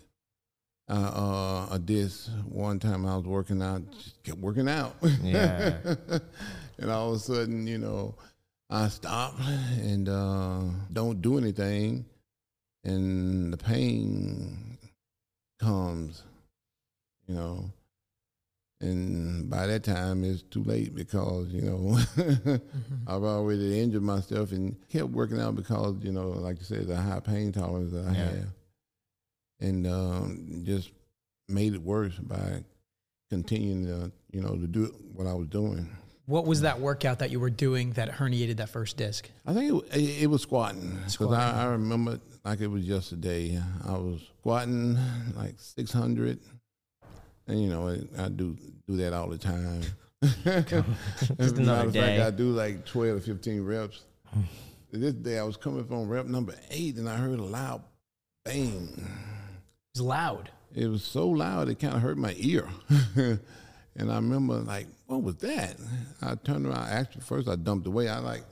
uh, 0.88 0.92
uh, 0.92 1.74
a 1.74 1.78
disc 1.78 2.30
one 2.48 2.78
time, 2.78 3.06
I 3.06 3.16
was 3.16 3.26
working 3.26 3.60
out, 3.62 3.82
just 3.92 4.22
kept 4.22 4.38
working 4.38 4.68
out. 4.68 4.94
Yeah. 5.22 5.78
and 6.78 6.90
all 6.90 7.10
of 7.10 7.16
a 7.16 7.18
sudden, 7.18 7.66
you 7.66 7.78
know, 7.78 8.14
I 8.70 8.88
stop 8.88 9.34
and 9.40 10.08
uh, 10.08 10.60
don't 10.92 11.20
do 11.22 11.38
anything, 11.38 12.04
and 12.84 13.52
the 13.52 13.56
pain 13.56 14.78
comes, 15.60 16.22
you 17.26 17.34
know. 17.34 17.70
And 18.80 19.48
by 19.48 19.66
that 19.68 19.84
time, 19.84 20.22
it's 20.22 20.42
too 20.42 20.62
late 20.62 20.94
because 20.94 21.48
you 21.48 21.62
know 21.62 21.98
I've 23.06 23.22
already 23.22 23.80
injured 23.80 24.02
myself 24.02 24.52
and 24.52 24.76
kept 24.90 25.08
working 25.10 25.40
out 25.40 25.56
because 25.56 25.96
you 26.02 26.12
know, 26.12 26.28
like 26.28 26.58
you 26.58 26.64
said, 26.64 26.86
the 26.86 26.96
high 26.96 27.20
pain 27.20 27.52
tolerance 27.52 27.92
that 27.92 28.04
I 28.06 28.12
Yeah. 28.12 28.24
have, 28.24 28.46
and 29.60 29.86
um, 29.86 30.62
just 30.64 30.90
made 31.48 31.74
it 31.74 31.82
worse 31.82 32.14
by 32.18 32.64
continuing 33.30 33.86
to 33.86 34.12
you 34.32 34.40
know 34.40 34.56
to 34.56 34.66
do 34.66 34.94
what 35.14 35.26
I 35.26 35.34
was 35.34 35.48
doing. 35.48 35.88
What 36.26 36.44
was 36.44 36.62
that 36.62 36.80
workout 36.80 37.20
that 37.20 37.30
you 37.30 37.38
were 37.38 37.50
doing 37.50 37.92
that 37.92 38.10
herniated 38.10 38.56
that 38.56 38.68
first 38.68 38.96
disc? 38.96 39.30
I 39.46 39.54
think 39.54 39.72
it, 39.72 39.96
it, 39.96 40.22
it 40.22 40.26
was 40.26 40.42
squatting 40.42 40.98
because 41.10 41.32
I, 41.32 41.62
I 41.62 41.64
remember 41.66 42.20
like 42.44 42.60
it 42.60 42.66
was 42.66 42.84
yesterday. 42.84 43.60
I 43.86 43.92
was 43.92 44.20
squatting 44.40 44.98
like 45.36 45.54
six 45.58 45.92
hundred, 45.92 46.40
and 47.46 47.62
you 47.62 47.68
know 47.68 47.96
I 48.18 48.28
do 48.28 48.56
do 48.88 48.96
that 48.96 49.12
all 49.12 49.28
the 49.28 49.38
time. 49.38 49.82
As 50.22 50.44
a 50.72 50.84
another 51.38 51.62
matter 51.62 51.86
of 51.86 51.92
day. 51.92 52.00
fact, 52.18 52.22
I 52.22 52.30
do 52.30 52.50
like 52.50 52.84
twelve 52.84 53.18
or 53.18 53.20
fifteen 53.20 53.64
reps. 53.64 54.04
this 54.90 55.14
day 55.14 55.38
I 55.38 55.44
was 55.44 55.56
coming 55.56 55.84
from 55.84 56.08
rep 56.08 56.26
number 56.26 56.54
eight, 56.70 56.96
and 56.96 57.08
I 57.08 57.16
heard 57.16 57.38
a 57.38 57.44
loud 57.44 57.82
bang. 58.44 59.06
Was 59.96 60.02
loud. 60.02 60.50
It 60.74 60.88
was 60.88 61.02
so 61.02 61.26
loud 61.26 61.70
it 61.70 61.78
kind 61.78 61.94
of 61.94 62.02
hurt 62.02 62.18
my 62.18 62.34
ear. 62.36 62.68
and 63.16 64.12
I 64.12 64.16
remember 64.16 64.54
like, 64.56 64.86
what 65.06 65.22
was 65.22 65.36
that? 65.36 65.76
I 66.20 66.34
turned 66.34 66.66
around. 66.66 66.88
Actually, 66.88 67.22
first 67.22 67.48
I 67.48 67.56
dumped 67.56 67.86
away. 67.86 68.08
I 68.08 68.18
like, 68.18 68.44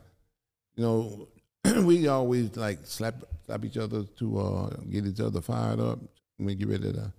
you 0.76 0.84
know, 0.84 1.28
we 1.82 2.08
always 2.08 2.56
like 2.56 2.78
slap 2.84 3.16
slap 3.44 3.62
each 3.62 3.76
other 3.76 4.04
to 4.04 4.38
uh, 4.38 4.70
get 4.90 5.04
each 5.04 5.20
other 5.20 5.42
fired 5.42 5.80
up 5.80 5.98
when 6.38 6.46
we 6.46 6.54
get 6.54 6.68
ready 6.68 6.92
to 6.94 7.12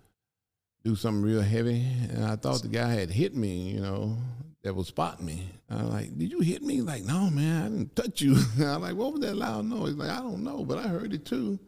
do 0.84 0.96
something 0.96 1.22
real 1.22 1.42
heavy. 1.42 1.86
And 2.12 2.26
I 2.26 2.36
thought 2.36 2.64
the 2.64 2.68
guy 2.68 2.92
had 2.94 3.12
hit 3.12 3.36
me, 3.36 3.70
you 3.70 3.82
know, 3.82 4.18
that 4.64 4.74
was 4.74 4.88
spotting 4.88 5.28
me. 5.28 5.48
I 5.70 5.84
was 5.84 5.94
like, 5.94 6.18
did 6.18 6.32
you 6.32 6.40
hit 6.40 6.64
me? 6.64 6.82
Like, 6.82 7.04
no, 7.04 7.30
man, 7.30 7.62
I 7.64 7.70
didn't 7.70 7.96
touch 7.96 8.22
you. 8.22 8.32
I 8.60 8.78
was 8.78 8.82
like, 8.82 8.96
what 8.96 9.14
was 9.14 9.22
that 9.22 9.36
loud 9.38 9.66
noise? 9.66 9.94
Like, 9.94 10.10
I 10.10 10.18
don't 10.18 10.44
know, 10.44 10.66
but 10.66 10.80
I 10.80 10.88
heard 10.88 11.14
it 11.14 11.26
too. 11.26 11.60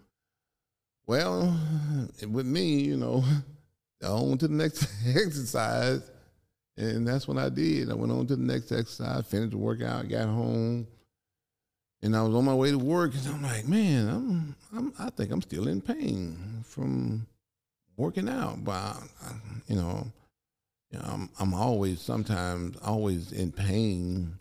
Well, 1.08 1.58
with 2.30 2.46
me, 2.46 2.82
you 2.82 2.98
know, 2.98 3.24
on 4.04 4.38
to 4.40 4.48
the 4.48 4.54
next 4.54 4.88
exercise. 5.08 6.12
And 6.76 7.08
that's 7.08 7.28
what 7.28 7.38
I 7.38 7.50
did. 7.50 7.90
I 7.90 7.96
went 7.96 8.12
on 8.12 8.28
to 8.28 8.36
the 8.36 8.44
next 8.44 8.72
exercise, 8.72 9.26
finished 9.26 9.52
the 9.52 9.58
workout, 9.58 10.10
got 10.10 10.28
home, 10.28 10.86
and 12.04 12.16
I 12.16 12.22
was 12.22 12.36
on 12.36 12.46
my 12.46 12.54
way 12.54 12.70
to 12.70 12.78
work. 12.78 13.16
And 13.16 13.28
I'm 13.28 13.42
like, 13.42 13.68
man, 13.68 14.08
I'm, 14.10 14.56
I'm 14.72 14.94
I 15.00 15.10
think 15.10 15.32
I'm 15.32 15.42
still 15.42 15.68
in 15.68 15.82
pain 15.82 16.64
from 16.64 17.26
working 17.96 18.30
out. 18.30 18.64
But 18.64 18.74
I, 18.74 19.00
I, 19.24 19.32
you 19.68 19.78
know, 19.78 20.06
you 20.92 21.00
know, 21.00 21.06
I'm 21.06 21.30
I'm 21.40 21.54
always 21.56 22.00
sometimes 22.00 22.78
always 22.84 23.32
in 23.32 23.52
pain 23.52 24.38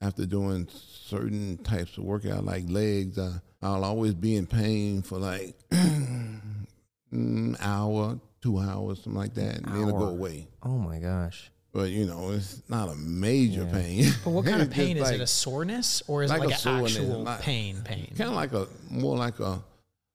after 0.00 0.26
doing 0.26 0.66
certain 0.72 1.58
types 1.58 1.96
of 1.96 2.04
workout, 2.04 2.44
like 2.44 2.64
legs. 2.68 3.18
Uh, 3.18 3.38
I'll 3.62 3.84
always 3.84 4.14
be 4.14 4.36
in 4.36 4.46
pain 4.46 5.02
for 5.02 5.18
like 5.18 5.56
an 5.70 6.66
mm, 7.12 7.56
hour, 7.60 8.18
two 8.42 8.58
hours, 8.58 9.02
something 9.02 9.14
like 9.20 9.34
that, 9.34 9.56
and 9.56 9.64
then 9.66 9.88
it'll 9.88 9.98
go 9.98 10.06
away. 10.08 10.46
Oh 10.62 10.78
my 10.78 10.98
gosh. 10.98 11.50
But 11.72 11.90
you 11.90 12.06
know, 12.06 12.30
it's 12.30 12.62
not 12.68 12.88
a 12.88 12.94
major 12.94 13.64
Yeah. 13.64 13.72
pain. 13.72 14.04
But 14.24 14.30
what 14.30 14.44
kind 14.46 14.62
of 14.62 14.70
pain 14.70 14.96
is 14.96 15.02
like- 15.02 15.14
it? 15.16 15.20
A 15.20 15.26
soreness 15.26 16.02
or 16.06 16.22
is 16.22 16.30
like 16.30 16.40
it 16.40 16.44
a 16.44 16.46
like 16.48 16.54
an 16.54 16.60
soreness, 16.60 16.96
actual 16.96 17.22
like- 17.22 17.40
pain? 17.40 17.82
Pain. 17.84 18.12
kind 18.16 18.30
of 18.30 18.36
like 18.36 18.52
a 18.52 18.66
more 18.90 19.16
like 19.16 19.40
a 19.40 19.62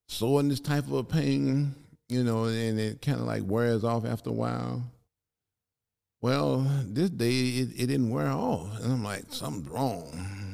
soreness 0.08 0.60
type 0.60 0.86
of 0.88 0.94
a 0.94 1.04
pain, 1.04 1.76
you 2.10 2.24
know, 2.24 2.46
and 2.46 2.80
it 2.80 3.02
kind 3.02 3.20
of 3.20 3.26
like 3.26 3.44
wears 3.46 3.84
off 3.84 4.06
after 4.06 4.30
a 4.30 4.34
while. 4.34 4.84
Well, 6.22 6.60
this 6.86 7.10
day 7.10 7.32
it, 7.32 7.70
it 7.76 7.88
didn't 7.88 8.12
wear 8.12 8.28
off, 8.28 8.80
and 8.82 8.94
I'm 8.94 9.04
like, 9.04 9.24
something's 9.30 9.68
wrong. 9.70 10.51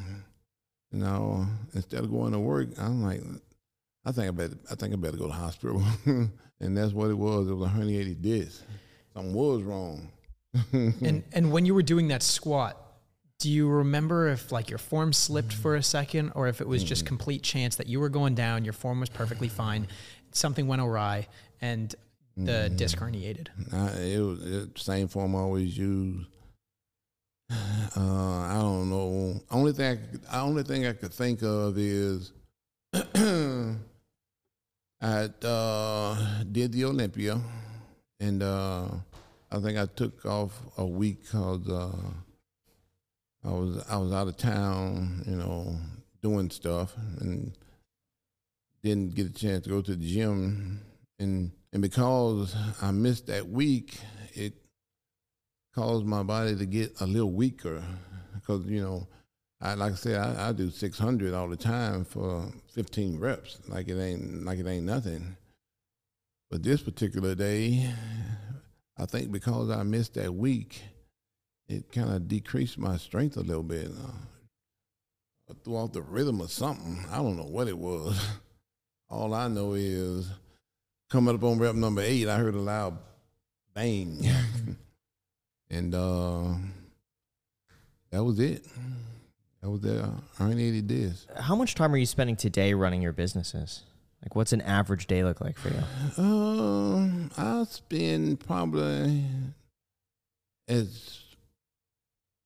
You 0.91 0.99
know, 0.99 1.45
instead 1.73 2.03
of 2.03 2.11
going 2.11 2.31
to 2.31 2.39
work, 2.39 2.69
I'm 2.79 3.03
like, 3.03 3.21
I 4.05 4.11
think 4.11 4.27
I 4.27 4.31
better, 4.31 4.57
I 4.71 4.75
think 4.75 4.93
I 4.93 4.95
better 4.97 5.17
go 5.17 5.23
to 5.23 5.29
the 5.29 5.33
hospital, 5.33 5.83
and 6.05 6.77
that's 6.77 6.93
what 6.93 7.09
it 7.09 7.17
was. 7.17 7.49
It 7.49 7.53
was 7.53 7.69
a 7.69 7.73
herniated 7.73 8.21
disc. 8.21 8.63
Something 9.13 9.33
was 9.33 9.63
wrong. 9.63 10.09
And 10.73 11.23
and 11.33 11.51
when 11.51 11.65
you 11.65 11.75
were 11.75 11.83
doing 11.83 12.07
that 12.07 12.23
squat, 12.23 12.81
do 13.39 13.51
you 13.51 13.67
remember 13.67 14.29
if 14.29 14.51
like 14.51 14.69
your 14.69 14.79
form 14.79 15.13
slipped 15.13 15.53
for 15.53 15.75
a 15.75 15.83
second 15.83 16.31
or 16.35 16.47
if 16.47 16.61
it 16.61 16.67
was 16.67 16.83
just 16.83 17.03
mm-hmm. 17.03 17.09
complete 17.09 17.43
chance 17.43 17.75
that 17.75 17.87
you 17.87 17.99
were 17.99 18.09
going 18.09 18.33
down, 18.33 18.63
your 18.63 18.73
form 18.73 18.99
was 18.99 19.09
perfectly 19.09 19.49
fine, 19.49 19.87
something 20.31 20.67
went 20.67 20.81
awry 20.81 21.27
and 21.61 21.93
the 22.37 22.69
disc 22.69 22.97
mm-hmm. 22.97 23.15
herniated? 23.15 23.47
I, 23.73 23.99
it 24.01 24.19
was 24.19 24.39
the 24.39 24.71
same 24.75 25.07
form 25.07 25.35
I 25.35 25.39
always 25.39 25.77
use. 25.77 26.25
Uh, 27.49 28.39
I 28.41 28.59
don't 28.61 28.89
know. 28.89 29.41
Only 29.49 29.71
thing 29.73 29.85
I 29.85 29.95
could, 29.95 30.21
only 30.33 30.63
thing 30.63 30.85
I 30.85 30.93
could 30.93 31.13
think 31.13 31.41
of 31.41 31.77
is 31.77 32.31
I 35.01 35.29
uh, 35.43 36.43
did 36.51 36.73
the 36.73 36.85
Olympia, 36.85 37.39
and 38.19 38.43
uh, 38.43 38.87
I 39.51 39.59
think 39.59 39.77
I 39.77 39.85
took 39.85 40.25
off 40.25 40.59
a 40.77 40.85
week 40.85 41.23
because 41.23 41.67
uh, 41.69 41.95
I 43.43 43.49
was 43.49 43.85
I 43.89 43.97
was 43.97 44.11
out 44.11 44.27
of 44.27 44.37
town, 44.37 45.23
you 45.27 45.37
know, 45.37 45.75
doing 46.21 46.49
stuff, 46.49 46.93
and 47.21 47.51
didn't 48.83 49.15
get 49.15 49.27
a 49.27 49.33
chance 49.33 49.63
to 49.63 49.69
go 49.69 49.81
to 49.81 49.95
the 49.95 50.05
gym, 50.05 50.81
and 51.19 51.51
and 51.71 51.81
because 51.81 52.55
I 52.81 52.91
missed 52.91 53.27
that 53.27 53.47
week, 53.47 53.97
it 54.33 54.53
caused 55.77 56.07
my 56.07 56.23
body 56.23 56.55
to 56.55 56.65
get 56.65 56.99
a 57.01 57.05
little 57.05 57.31
weaker 57.31 57.83
because 58.33 58.65
you 58.65 58.81
know 58.81 59.07
I 59.61 59.75
like 59.75 59.91
I 59.91 59.95
said 59.95 60.19
I, 60.19 60.49
I 60.49 60.51
do 60.51 60.71
600 60.71 61.35
all 61.35 61.47
the 61.47 61.55
time 61.55 62.03
for 62.03 62.51
15 62.73 63.19
reps 63.19 63.59
like 63.67 63.87
it 63.87 64.01
ain't 64.01 64.43
like 64.43 64.57
it 64.57 64.65
ain't 64.65 64.87
nothing. 64.87 65.37
But 66.49 66.63
this 66.63 66.81
particular 66.81 67.35
day 67.35 67.93
I 68.97 69.05
think 69.05 69.31
because 69.31 69.69
I 69.69 69.83
missed 69.83 70.15
that 70.15 70.33
week 70.33 70.81
it 71.69 71.91
kind 71.91 72.09
of 72.09 72.27
decreased 72.27 72.79
my 72.79 72.97
strength 72.97 73.37
a 73.37 73.41
little 73.41 73.61
bit 73.61 73.91
I 75.47 75.53
threw 75.63 75.75
off 75.75 75.93
the 75.93 76.01
rhythm 76.01 76.41
or 76.41 76.47
something. 76.47 77.05
I 77.11 77.17
don't 77.17 77.37
know 77.37 77.43
what 77.43 77.67
it 77.67 77.77
was. 77.77 78.19
All 79.11 79.35
I 79.35 79.47
know 79.47 79.73
is 79.73 80.27
coming 81.11 81.35
up 81.35 81.43
on 81.43 81.59
rep 81.59 81.75
number 81.75 82.01
eight 82.01 82.27
I 82.27 82.37
heard 82.37 82.55
a 82.55 82.61
loud 82.61 82.97
bang 83.75 84.27
and 85.69 85.93
uh, 85.93 86.53
that 88.11 88.23
was 88.23 88.39
it. 88.39 88.65
That 89.61 89.69
was 89.69 89.81
the 89.81 90.09
herniated 90.37 90.87
disc. 90.87 91.27
How 91.35 91.55
much 91.55 91.75
time 91.75 91.93
are 91.93 91.97
you 91.97 92.05
spending 92.05 92.35
today 92.35 92.73
running 92.73 93.01
your 93.01 93.11
businesses? 93.13 93.83
Like, 94.21 94.35
what's 94.35 94.53
an 94.53 94.61
average 94.61 95.07
day 95.07 95.23
look 95.23 95.41
like 95.41 95.57
for 95.57 95.69
you? 95.69 96.23
Um, 96.23 97.31
I 97.37 97.63
spend 97.65 98.39
probably 98.39 99.23
as 100.67 101.21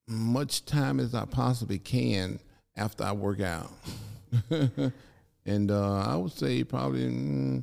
much 0.08 0.64
time 0.64 1.00
as 1.00 1.14
I 1.14 1.24
possibly 1.24 1.78
can 1.78 2.38
after 2.76 3.04
I 3.04 3.12
work 3.12 3.40
out, 3.40 3.72
and 5.46 5.70
uh, 5.70 5.98
I 6.00 6.16
would 6.16 6.32
say 6.32 6.64
probably 6.64 7.04
mm, 7.04 7.62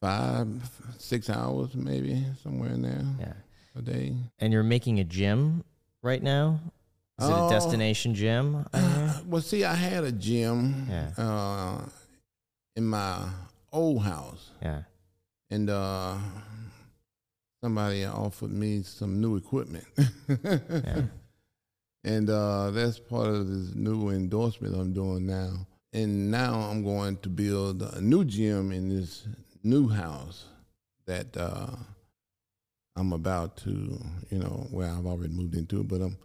five, 0.00 0.48
six 0.98 1.28
hours, 1.30 1.74
maybe 1.74 2.24
somewhere 2.42 2.70
in 2.70 2.82
there 2.82 3.04
Yeah. 3.20 3.32
A 3.76 3.82
day. 3.82 4.14
And 4.38 4.52
you're 4.52 4.62
making 4.62 5.00
a 5.00 5.04
gym 5.04 5.64
right 6.02 6.22
now? 6.22 6.60
Is 7.20 7.28
it 7.28 7.32
Oh. 7.32 7.46
a 7.46 7.50
destination 7.50 8.14
gym? 8.14 8.66
Uh, 8.72 9.20
well, 9.26 9.42
see, 9.42 9.64
I 9.64 9.74
had 9.74 10.04
a 10.04 10.12
gym 10.12 10.86
Yeah. 10.88 11.10
uh, 11.16 11.88
in 12.76 12.86
my 12.86 13.28
old 13.72 14.02
house, 14.02 14.50
Yeah. 14.62 14.82
and 15.50 15.70
uh, 15.70 16.18
somebody 17.62 18.04
offered 18.04 18.50
me 18.50 18.82
some 18.82 19.20
new 19.20 19.36
equipment. 19.36 19.84
Yeah. 20.28 21.06
And 22.06 22.28
uh, 22.28 22.70
that's 22.70 22.98
part 22.98 23.28
of 23.28 23.48
this 23.48 23.74
new 23.74 24.10
endorsement 24.10 24.74
I'm 24.74 24.92
doing 24.92 25.26
now. 25.26 25.66
And 25.94 26.30
now 26.30 26.60
I'm 26.70 26.84
going 26.84 27.16
to 27.18 27.28
build 27.30 27.80
a 27.82 27.98
new 28.00 28.24
gym 28.26 28.72
in 28.72 28.90
this 28.90 29.26
new 29.62 29.88
house 29.88 30.44
that 31.06 31.34
uh, 31.36 31.70
I'm 32.96 33.12
about 33.12 33.56
to, 33.58 33.70
you 34.30 34.38
know, 34.38 34.66
well, 34.70 34.96
I've 34.98 35.06
already 35.06 35.32
moved 35.32 35.54
into 35.56 35.80
it, 35.80 35.88
but 35.88 36.00
I'm 36.00 36.16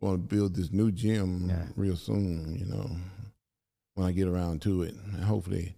going 0.00 0.14
to 0.14 0.18
build 0.34 0.54
this 0.54 0.70
new 0.72 0.92
gym 0.92 1.48
Yeah. 1.48 1.66
real 1.76 1.96
soon. 1.96 2.56
You 2.58 2.66
know, 2.66 2.90
when 3.94 4.06
I 4.06 4.12
get 4.12 4.28
around 4.28 4.62
to 4.62 4.82
it, 4.82 4.94
and 4.94 5.24
hopefully 5.24 5.74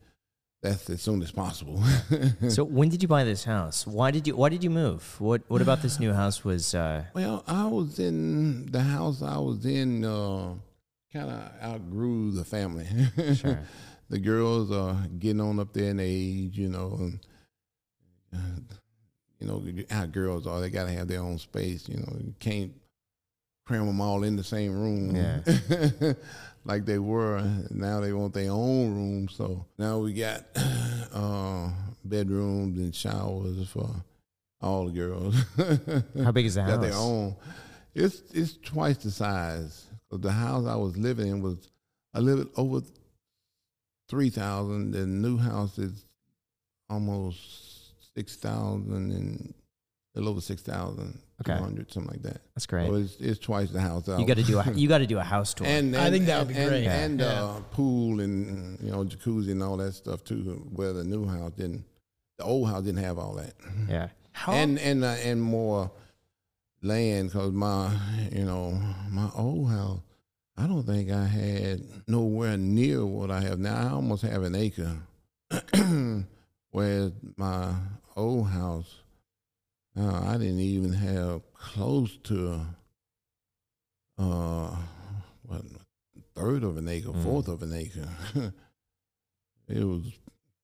that's 0.62 0.88
as 0.90 1.00
soon 1.02 1.22
as 1.22 1.30
possible. 1.30 1.82
So 2.50 2.62
when 2.64 2.88
did 2.90 3.00
you 3.02 3.08
buy 3.08 3.24
this 3.24 3.44
house? 3.44 3.86
Why 3.86 4.10
did 4.10 4.26
you 4.26 4.36
Why 4.36 4.48
did 4.50 4.62
you 4.62 4.70
move? 4.70 5.18
What 5.18 5.42
What 5.48 5.62
about 5.62 5.80
this 5.82 5.98
new 5.98 6.12
house 6.12 6.44
was? 6.44 6.74
Uh, 6.74 7.04
Well, 7.14 7.42
I 7.46 7.66
was 7.66 7.98
in 7.98 8.66
the 8.70 8.82
house 8.82 9.22
I 9.22 9.38
was 9.38 9.64
in, 9.64 10.04
uh, 10.04 10.54
kind 11.12 11.30
of 11.30 11.52
outgrew 11.62 12.32
the 12.32 12.44
family. 12.44 12.86
Sure. 13.34 13.60
the 14.10 14.18
girls 14.18 14.70
are 14.70 15.06
getting 15.18 15.40
on 15.40 15.58
up 15.58 15.72
there 15.72 15.90
in 15.90 16.00
age, 16.00 16.58
you 16.58 16.68
know, 16.68 16.96
and, 17.00 17.20
uh, 18.34 18.74
you 19.44 19.72
know 19.72 19.84
how 19.90 20.06
girls 20.06 20.46
are. 20.46 20.60
They 20.60 20.70
got 20.70 20.84
to 20.84 20.92
have 20.92 21.08
their 21.08 21.20
own 21.20 21.38
space, 21.38 21.88
you 21.88 21.98
know. 21.98 22.16
You 22.18 22.34
can't 22.38 22.72
cram 23.66 23.86
them 23.86 24.00
all 24.00 24.24
in 24.24 24.36
the 24.36 24.44
same 24.44 24.72
room 24.78 25.16
yeah. 25.16 26.12
like 26.64 26.84
they 26.84 26.98
were. 26.98 27.42
Now 27.70 28.00
they 28.00 28.12
want 28.12 28.34
their 28.34 28.50
own 28.50 28.94
room. 28.94 29.28
So 29.28 29.66
now 29.78 29.98
we 29.98 30.14
got 30.14 30.44
uh, 31.12 31.70
bedrooms 32.04 32.78
and 32.78 32.94
showers 32.94 33.68
for 33.68 33.90
all 34.60 34.86
the 34.86 34.92
girls. 34.92 35.34
How 36.24 36.32
big 36.32 36.46
is 36.46 36.54
the 36.54 36.62
got 36.62 36.80
their 36.80 36.92
house? 36.92 37.00
own. 37.00 37.36
It's 37.94 38.22
it's 38.32 38.56
twice 38.56 38.98
the 38.98 39.10
size. 39.10 39.86
The 40.10 40.30
house 40.32 40.66
I 40.66 40.76
was 40.76 40.96
living 40.96 41.26
in 41.26 41.42
was 41.42 41.70
a 42.14 42.20
little 42.20 42.46
over 42.56 42.86
three 44.08 44.30
thousand. 44.30 44.92
The 44.92 45.06
new 45.06 45.38
house 45.38 45.78
is 45.78 46.06
almost 46.88 47.73
six 48.16 48.36
thousand 48.36 49.12
and 49.12 49.54
a 50.14 50.18
little 50.18 50.30
over 50.30 50.40
six 50.40 50.62
thousand 50.62 51.14
two 51.44 51.50
Okay. 51.52 51.60
hundred, 51.60 51.92
something 51.92 52.12
like 52.12 52.22
that. 52.22 52.40
That's 52.54 52.66
great. 52.66 52.86
So 52.88 52.94
it's 52.94 53.16
it's 53.16 53.38
twice 53.40 53.70
the 53.70 53.80
house. 53.80 54.08
I 54.08 54.18
You 54.18 54.26
got 54.26 54.36
to 54.36 54.42
do 54.44 54.58
a 54.58 54.72
You 54.74 54.86
got 54.88 54.98
to 54.98 55.06
do 55.06 55.18
a 55.18 55.22
house 55.24 55.52
tour. 55.54 55.66
and, 55.66 55.96
I 55.96 56.10
think 56.10 56.26
that 56.26 56.38
would 56.38 56.48
be 56.54 56.54
and- 56.60 56.68
great. 56.68 56.86
And 56.86 57.20
Yeah. 57.20 57.26
uh, 57.44 57.60
pool 57.72 58.20
and 58.20 58.78
you 58.80 58.92
know 58.92 59.04
jacuzzi 59.04 59.50
and 59.50 59.62
all 59.62 59.76
that 59.78 59.92
stuff 59.94 60.22
too. 60.22 60.66
Where 60.72 60.92
the 60.92 61.02
new 61.04 61.26
house 61.26 61.52
didn't, 61.56 61.84
the 62.38 62.44
old 62.44 62.68
house 62.68 62.84
didn't 62.84 63.02
have 63.02 63.18
all 63.18 63.34
that. 63.34 63.54
yeah. 63.88 64.08
How 64.32 64.52
and 64.52 64.78
and 64.78 65.02
uh, 65.04 65.16
and 65.24 65.42
more 65.42 65.90
land 66.82 67.30
because 67.30 67.52
my 67.52 67.96
you 68.30 68.44
know 68.44 68.70
my 69.10 69.28
old 69.34 69.70
house 69.70 70.00
I 70.56 70.68
don't 70.68 70.84
think 70.84 71.10
I 71.10 71.24
had 71.26 71.82
nowhere 72.06 72.56
near 72.56 73.04
what 73.04 73.32
I 73.32 73.40
have 73.40 73.58
now. 73.58 73.74
I 73.76 73.90
almost 73.90 74.22
have 74.22 74.44
an 74.44 74.54
acre, 74.54 74.98
whereas 76.70 77.12
my 77.36 77.72
old 78.16 78.48
house 78.48 79.00
uh, 79.96 80.22
I 80.26 80.32
didn't 80.38 80.60
even 80.60 80.92
have 80.92 81.42
close 81.54 82.16
to 82.24 82.60
uh 84.18 84.76
what 85.46 85.62
third 86.34 86.64
of 86.64 86.76
an 86.76 86.88
acre, 86.88 87.10
Mm. 87.10 87.22
fourth 87.22 87.48
of 87.48 87.62
an 87.62 87.72
acre. 87.72 88.08
it 89.68 89.84
was 89.84 90.02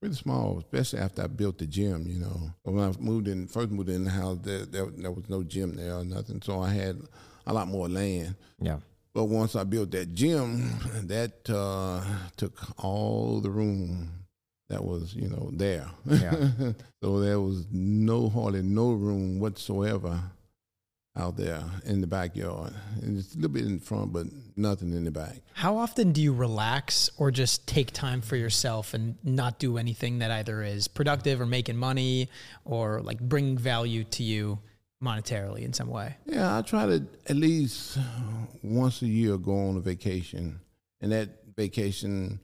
pretty 0.00 0.14
small, 0.16 0.58
especially 0.58 0.98
after 1.00 1.22
I 1.22 1.26
built 1.28 1.58
the 1.58 1.66
gym. 1.66 2.06
You 2.08 2.18
know, 2.20 2.50
when 2.62 2.78
I 2.84 2.92
moved 2.98 3.28
in, 3.28 3.46
first 3.46 3.70
moved 3.70 3.88
in 3.88 4.04
the 4.04 4.10
house, 4.10 4.38
there, 4.42 4.64
there, 4.64 4.86
there 4.86 5.10
was 5.12 5.28
no 5.28 5.42
gym 5.42 5.76
there 5.76 5.96
or 5.96 6.04
nothing, 6.04 6.42
so 6.42 6.60
I 6.60 6.70
had 6.72 7.00
a 7.46 7.52
lot 7.52 7.68
more 7.68 7.88
land. 7.88 8.34
Yeah. 8.60 8.78
But 9.12 9.24
once 9.24 9.54
I 9.56 9.64
built 9.64 9.90
that 9.92 10.14
gym, 10.14 10.70
that 11.04 11.48
uh, 11.50 12.04
took 12.36 12.58
all 12.82 13.40
the 13.40 13.50
room 13.50 14.10
that 14.70 14.84
was, 14.84 15.14
you 15.14 15.28
know, 15.28 15.50
there. 15.52 15.86
Yeah. 16.06 16.32
so 17.02 17.20
there 17.20 17.40
was 17.40 17.66
no 17.70 18.28
hardly 18.28 18.62
no 18.62 18.92
room 18.92 19.38
whatsoever 19.40 20.20
out 21.16 21.36
there 21.36 21.62
in 21.84 22.00
the 22.00 22.06
backyard. 22.06 22.72
And 23.02 23.18
It's 23.18 23.34
a 23.34 23.36
little 23.36 23.50
bit 23.50 23.66
in 23.66 23.80
front, 23.80 24.12
but 24.12 24.26
nothing 24.56 24.92
in 24.92 25.04
the 25.04 25.10
back. 25.10 25.40
How 25.54 25.76
often 25.76 26.12
do 26.12 26.22
you 26.22 26.32
relax 26.32 27.10
or 27.18 27.30
just 27.30 27.66
take 27.66 27.90
time 27.92 28.20
for 28.20 28.36
yourself 28.36 28.94
and 28.94 29.16
not 29.24 29.58
do 29.58 29.76
anything 29.76 30.20
that 30.20 30.30
either 30.30 30.62
is 30.62 30.88
productive 30.88 31.40
or 31.40 31.46
making 31.46 31.76
money 31.76 32.28
or 32.64 33.00
like 33.02 33.18
bring 33.20 33.58
value 33.58 34.04
to 34.04 34.22
you 34.22 34.60
monetarily 35.02 35.62
in 35.62 35.72
some 35.72 35.88
way? 35.88 36.16
Yeah, 36.26 36.56
I 36.56 36.62
try 36.62 36.86
to 36.86 37.04
at 37.26 37.36
least 37.36 37.98
once 38.62 39.02
a 39.02 39.06
year 39.08 39.36
go 39.36 39.68
on 39.68 39.76
a 39.76 39.80
vacation, 39.80 40.60
and 41.00 41.10
that 41.10 41.28
vacation 41.56 42.38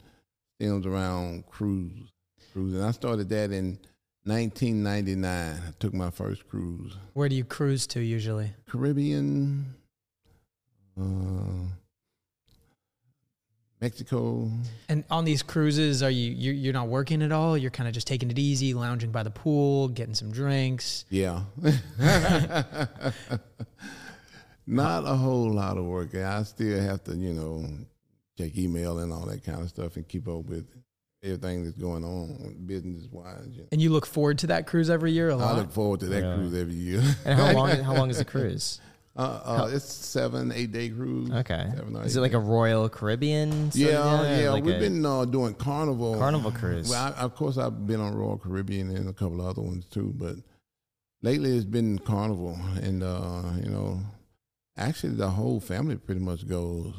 stems 0.59 0.87
around 0.87 1.47
cruise. 1.47 2.11
Cruising. 2.57 2.81
I 2.83 2.91
started 2.93 3.29
that 3.29 3.51
in 3.53 3.79
1999. 4.25 5.29
I 5.29 5.59
took 5.79 5.93
my 5.93 6.09
first 6.09 6.49
cruise. 6.49 6.97
Where 7.13 7.29
do 7.29 7.35
you 7.37 7.45
cruise 7.45 7.87
to 7.89 8.01
usually? 8.01 8.55
Caribbean, 8.67 9.75
uh, 10.99 11.03
Mexico. 13.79 14.51
And 14.89 15.05
on 15.11 15.27
these 15.27 15.43
cruises, 15.43 16.03
are 16.03 16.09
you 16.09 16.33
you- 16.33 16.53
you're 16.53 16.73
not 16.73 16.89
working 16.89 17.21
at 17.21 17.31
all? 17.31 17.59
You're 17.59 17.71
kind 17.71 17.89
of 17.89 17.93
just 17.95 18.07
taking 18.07 18.31
it 18.31 18.39
easy, 18.39 18.73
lounging 18.73 19.11
by 19.13 19.23
the 19.23 19.31
pool, 19.31 19.89
getting 19.89 20.15
some 20.15 20.31
drinks. 20.33 21.05
Yeah. 21.11 21.43
Not 24.67 25.05
a 25.05 25.15
whole 25.15 25.53
lot 25.53 25.77
of 25.77 25.85
work. 25.85 26.15
I 26.15 26.43
still 26.45 26.81
have 26.81 27.05
to, 27.05 27.15
you 27.15 27.35
know, 27.35 27.69
check 28.39 28.57
email 28.57 28.99
and 29.01 29.13
all 29.13 29.27
that 29.27 29.45
kind 29.45 29.61
of 29.61 29.69
stuff 29.69 29.97
and 29.97 30.09
keep 30.09 30.27
up 30.27 30.47
with 30.47 30.65
everything 31.27 31.65
that's 31.65 31.77
going 31.77 32.05
on 32.05 32.57
business 32.67 33.07
wise. 33.11 33.49
You 33.53 33.63
know. 33.63 33.69
And 33.73 33.81
you 33.83 33.91
look 33.91 34.07
forward 34.07 34.39
to 34.39 34.47
that 34.49 34.67
cruise 34.67 34.89
every 34.91 35.13
year 35.13 35.29
a 35.31 35.35
I 35.35 35.37
lot. 35.37 35.57
look 35.57 35.71
forward 35.73 36.01
to 36.01 36.07
that 36.07 36.23
Really? 36.23 36.37
cruise 36.37 36.55
every 36.55 36.75
year. 36.75 37.03
And 37.25 37.39
how 37.39 37.53
long? 37.53 37.71
How 37.83 37.95
long 37.95 38.11
is 38.11 38.19
the 38.19 38.25
cruise? 38.25 38.81
uh, 39.17 39.21
uh, 39.45 39.71
it's 39.73 39.91
seven, 39.91 40.53
eight 40.53 40.73
day 40.73 40.89
cruise. 40.91 41.31
Okay. 41.31 41.67
Seven 41.75 41.97
or 41.97 42.05
Is 42.05 42.17
it 42.17 42.21
like 42.21 42.33
day. 42.33 42.37
a 42.37 42.41
Royal 42.41 42.89
Caribbean? 42.89 43.71
sort 43.73 43.75
Yeah, 43.77 43.99
of 43.99 44.21
deal, 44.27 44.31
or 44.39 44.43
yeah. 44.43 44.51
like 44.51 44.65
We've 44.65 44.75
a- 44.77 44.79
been 44.81 45.07
uh, 45.07 45.25
doing 45.25 45.55
Carnival. 45.55 46.19
Carnival 46.19 46.53
cruise. 46.53 46.89
Well, 46.91 47.15
I, 47.17 47.21
of 47.23 47.35
course, 47.35 47.57
I've 47.59 47.87
been 47.87 48.01
on 48.01 48.15
Royal 48.15 48.37
Caribbean 48.39 48.95
and 48.95 49.09
a 49.09 49.13
couple 49.15 49.41
of 49.41 49.47
other 49.47 49.63
ones 49.63 49.87
too, 49.87 50.13
but 50.17 50.37
lately 51.23 51.57
it's 51.57 51.65
been 51.65 51.99
Carnival, 51.99 52.59
and 52.83 53.03
uh, 53.03 53.43
you 53.63 53.71
know, 53.71 54.01
actually 54.77 55.15
the 55.15 55.31
whole 55.31 55.61
family 55.61 55.97
pretty 55.97 56.21
much 56.21 56.47
goes 56.47 56.93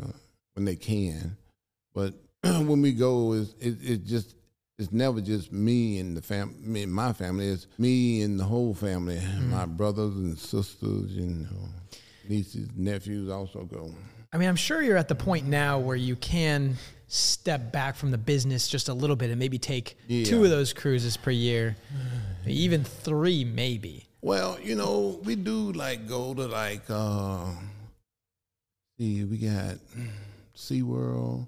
uh, 0.00 0.12
when 0.54 0.64
they 0.64 0.76
can, 0.76 1.36
but 1.92 2.14
when 2.42 2.82
we 2.82 2.92
go, 2.92 3.32
it's 3.32 3.54
it, 3.60 3.76
it 3.82 4.04
just 4.04 4.34
it's 4.78 4.92
never 4.92 5.20
just 5.20 5.52
me 5.52 5.98
and 5.98 6.16
the 6.16 6.22
fam, 6.22 6.54
me 6.60 6.84
and 6.84 6.92
my 6.92 7.12
family. 7.12 7.48
It's 7.48 7.66
me 7.78 8.22
and 8.22 8.38
the 8.38 8.44
whole 8.44 8.74
family, 8.74 9.20
my 9.40 9.66
brothers 9.66 10.14
and 10.14 10.38
sisters, 10.38 11.16
and 11.16 11.40
you 11.40 11.46
know, 11.46 11.68
nieces, 12.28 12.68
nephews 12.76 13.28
also 13.30 13.64
go. 13.64 13.92
I 14.32 14.36
mean, 14.38 14.48
I'm 14.48 14.56
sure 14.56 14.82
you're 14.82 14.96
at 14.98 15.08
the 15.08 15.14
point 15.14 15.46
now 15.46 15.78
where 15.78 15.96
you 15.96 16.14
can 16.14 16.76
step 17.08 17.72
back 17.72 17.96
from 17.96 18.10
the 18.10 18.18
business 18.18 18.68
just 18.68 18.88
a 18.90 18.94
little 18.94 19.16
bit 19.16 19.30
and 19.30 19.38
maybe 19.38 19.58
take 19.58 19.96
Yeah. 20.06 20.24
two 20.26 20.44
of 20.44 20.50
those 20.50 20.72
cruises 20.74 21.16
per 21.16 21.30
year, 21.30 21.76
even 22.46 22.84
three, 22.84 23.44
maybe. 23.44 24.04
Well, 24.20 24.58
you 24.62 24.74
know, 24.74 25.18
we 25.24 25.34
do 25.34 25.72
like 25.72 26.06
go 26.06 26.34
to 26.34 26.46
like 26.46 26.82
uh 26.88 27.46
see 28.98 29.24
we 29.24 29.38
got 29.38 29.76
SeaWorld. 30.56 31.46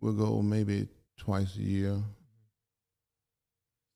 We'll 0.00 0.12
go 0.12 0.42
maybe 0.42 0.88
twice 1.18 1.56
a 1.56 1.62
year. 1.62 2.02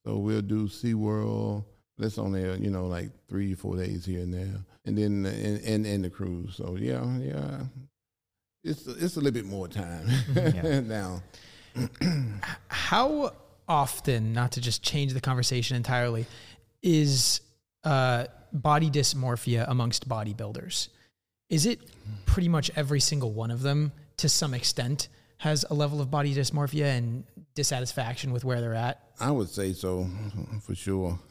So 0.05 0.16
we'll 0.16 0.43
do 0.43 0.66
SeaWorld. 0.66 1.64
That's 1.98 2.18
only 2.18 2.48
uh, 2.48 2.55
you 2.56 2.70
know 2.70 2.86
like 2.86 3.10
three 3.28 3.55
four 3.55 3.77
days 3.77 4.06
here 4.06 4.20
and 4.20 4.32
there, 4.32 4.64
and 4.86 4.97
then 4.97 5.27
and 5.27 5.60
and, 5.62 5.86
and 5.86 6.05
the 6.05 6.10
cruise. 6.10 6.55
So 6.56 6.77
yeah, 6.81 7.05
yeah, 7.18 7.60
it's 8.64 8.86
it's 8.86 9.16
a 9.16 9.20
little 9.20 9.32
bit 9.32 9.44
more 9.44 9.68
time 9.68 10.09
Yeah. 10.35 10.81
now. 10.85 11.22
How 12.68 13.32
often, 13.68 14.32
not 14.32 14.52
to 14.52 14.60
just 14.60 14.82
change 14.82 15.12
the 15.12 15.20
conversation 15.20 15.77
entirely, 15.77 16.24
is 16.82 17.43
uh, 17.85 18.24
body 18.52 18.90
dysmorphia 18.90 19.66
amongst 19.68 20.09
bodybuilders? 20.09 20.89
Is 21.51 21.66
it 21.66 21.81
pretty 22.24 22.48
much 22.48 22.70
every 22.77 23.01
single 23.01 23.31
one 23.32 23.51
of 23.51 23.60
them 23.60 23.93
to 24.16 24.28
some 24.28 24.55
extent 24.55 25.09
has 25.41 25.65
a 25.71 25.75
level 25.75 26.01
of 26.01 26.11
body 26.11 26.35
dysmorphia 26.35 26.97
and 26.97 27.25
dissatisfaction 27.55 28.33
with 28.33 28.45
where 28.45 28.61
they're 28.61 28.75
at? 28.75 29.03
I 29.19 29.31
would 29.31 29.49
say 29.49 29.73
so 29.73 30.07
for 30.62 30.75
sure. 30.75 31.19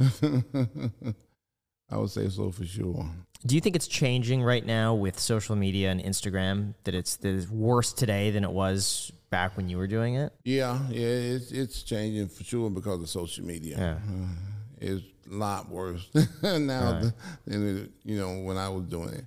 I 1.92 1.98
would 1.98 2.10
say 2.12 2.30
so 2.30 2.52
for 2.52 2.66
sure. 2.66 3.10
Do 3.46 3.56
you 3.56 3.62
think 3.62 3.76
it's 3.76 3.88
changing 3.88 4.44
right 4.44 4.66
now 4.66 4.94
with 4.94 5.18
social 5.20 5.56
media 5.56 5.90
and 5.92 6.02
Instagram? 6.02 6.74
That 6.84 6.94
it's 6.94 7.16
that 7.18 7.34
it's 7.36 7.50
worse 7.50 7.94
today 7.94 8.32
than 8.32 8.44
it 8.44 8.52
was 8.52 9.12
back 9.30 9.56
when 9.58 9.70
you 9.70 9.78
were 9.78 9.88
doing 9.88 10.16
it? 10.16 10.34
Yeah, 10.44 10.80
yeah, 10.90 11.08
it's 11.08 11.52
it's 11.52 11.84
changing 11.84 12.28
for 12.28 12.44
sure 12.44 12.70
because 12.70 13.02
of 13.02 13.10
social 13.10 13.46
media. 13.46 13.78
Yeah. 13.78 13.94
Uh, 14.14 14.28
it's 14.82 15.04
a 15.32 15.34
lot 15.34 15.70
worse 15.70 16.08
now 16.44 16.94
Right. 17.02 17.12
than 17.46 17.78
it, 17.78 17.92
you 18.04 18.18
know 18.20 18.40
when 18.40 18.58
I 18.58 18.70
was 18.70 18.86
doing 18.86 19.10
it 19.10 19.26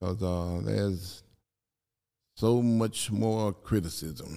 because 0.00 0.22
uh, 0.22 0.60
there's 0.64 1.22
so 2.40 2.62
much 2.62 3.10
more 3.10 3.52
criticism. 3.52 4.36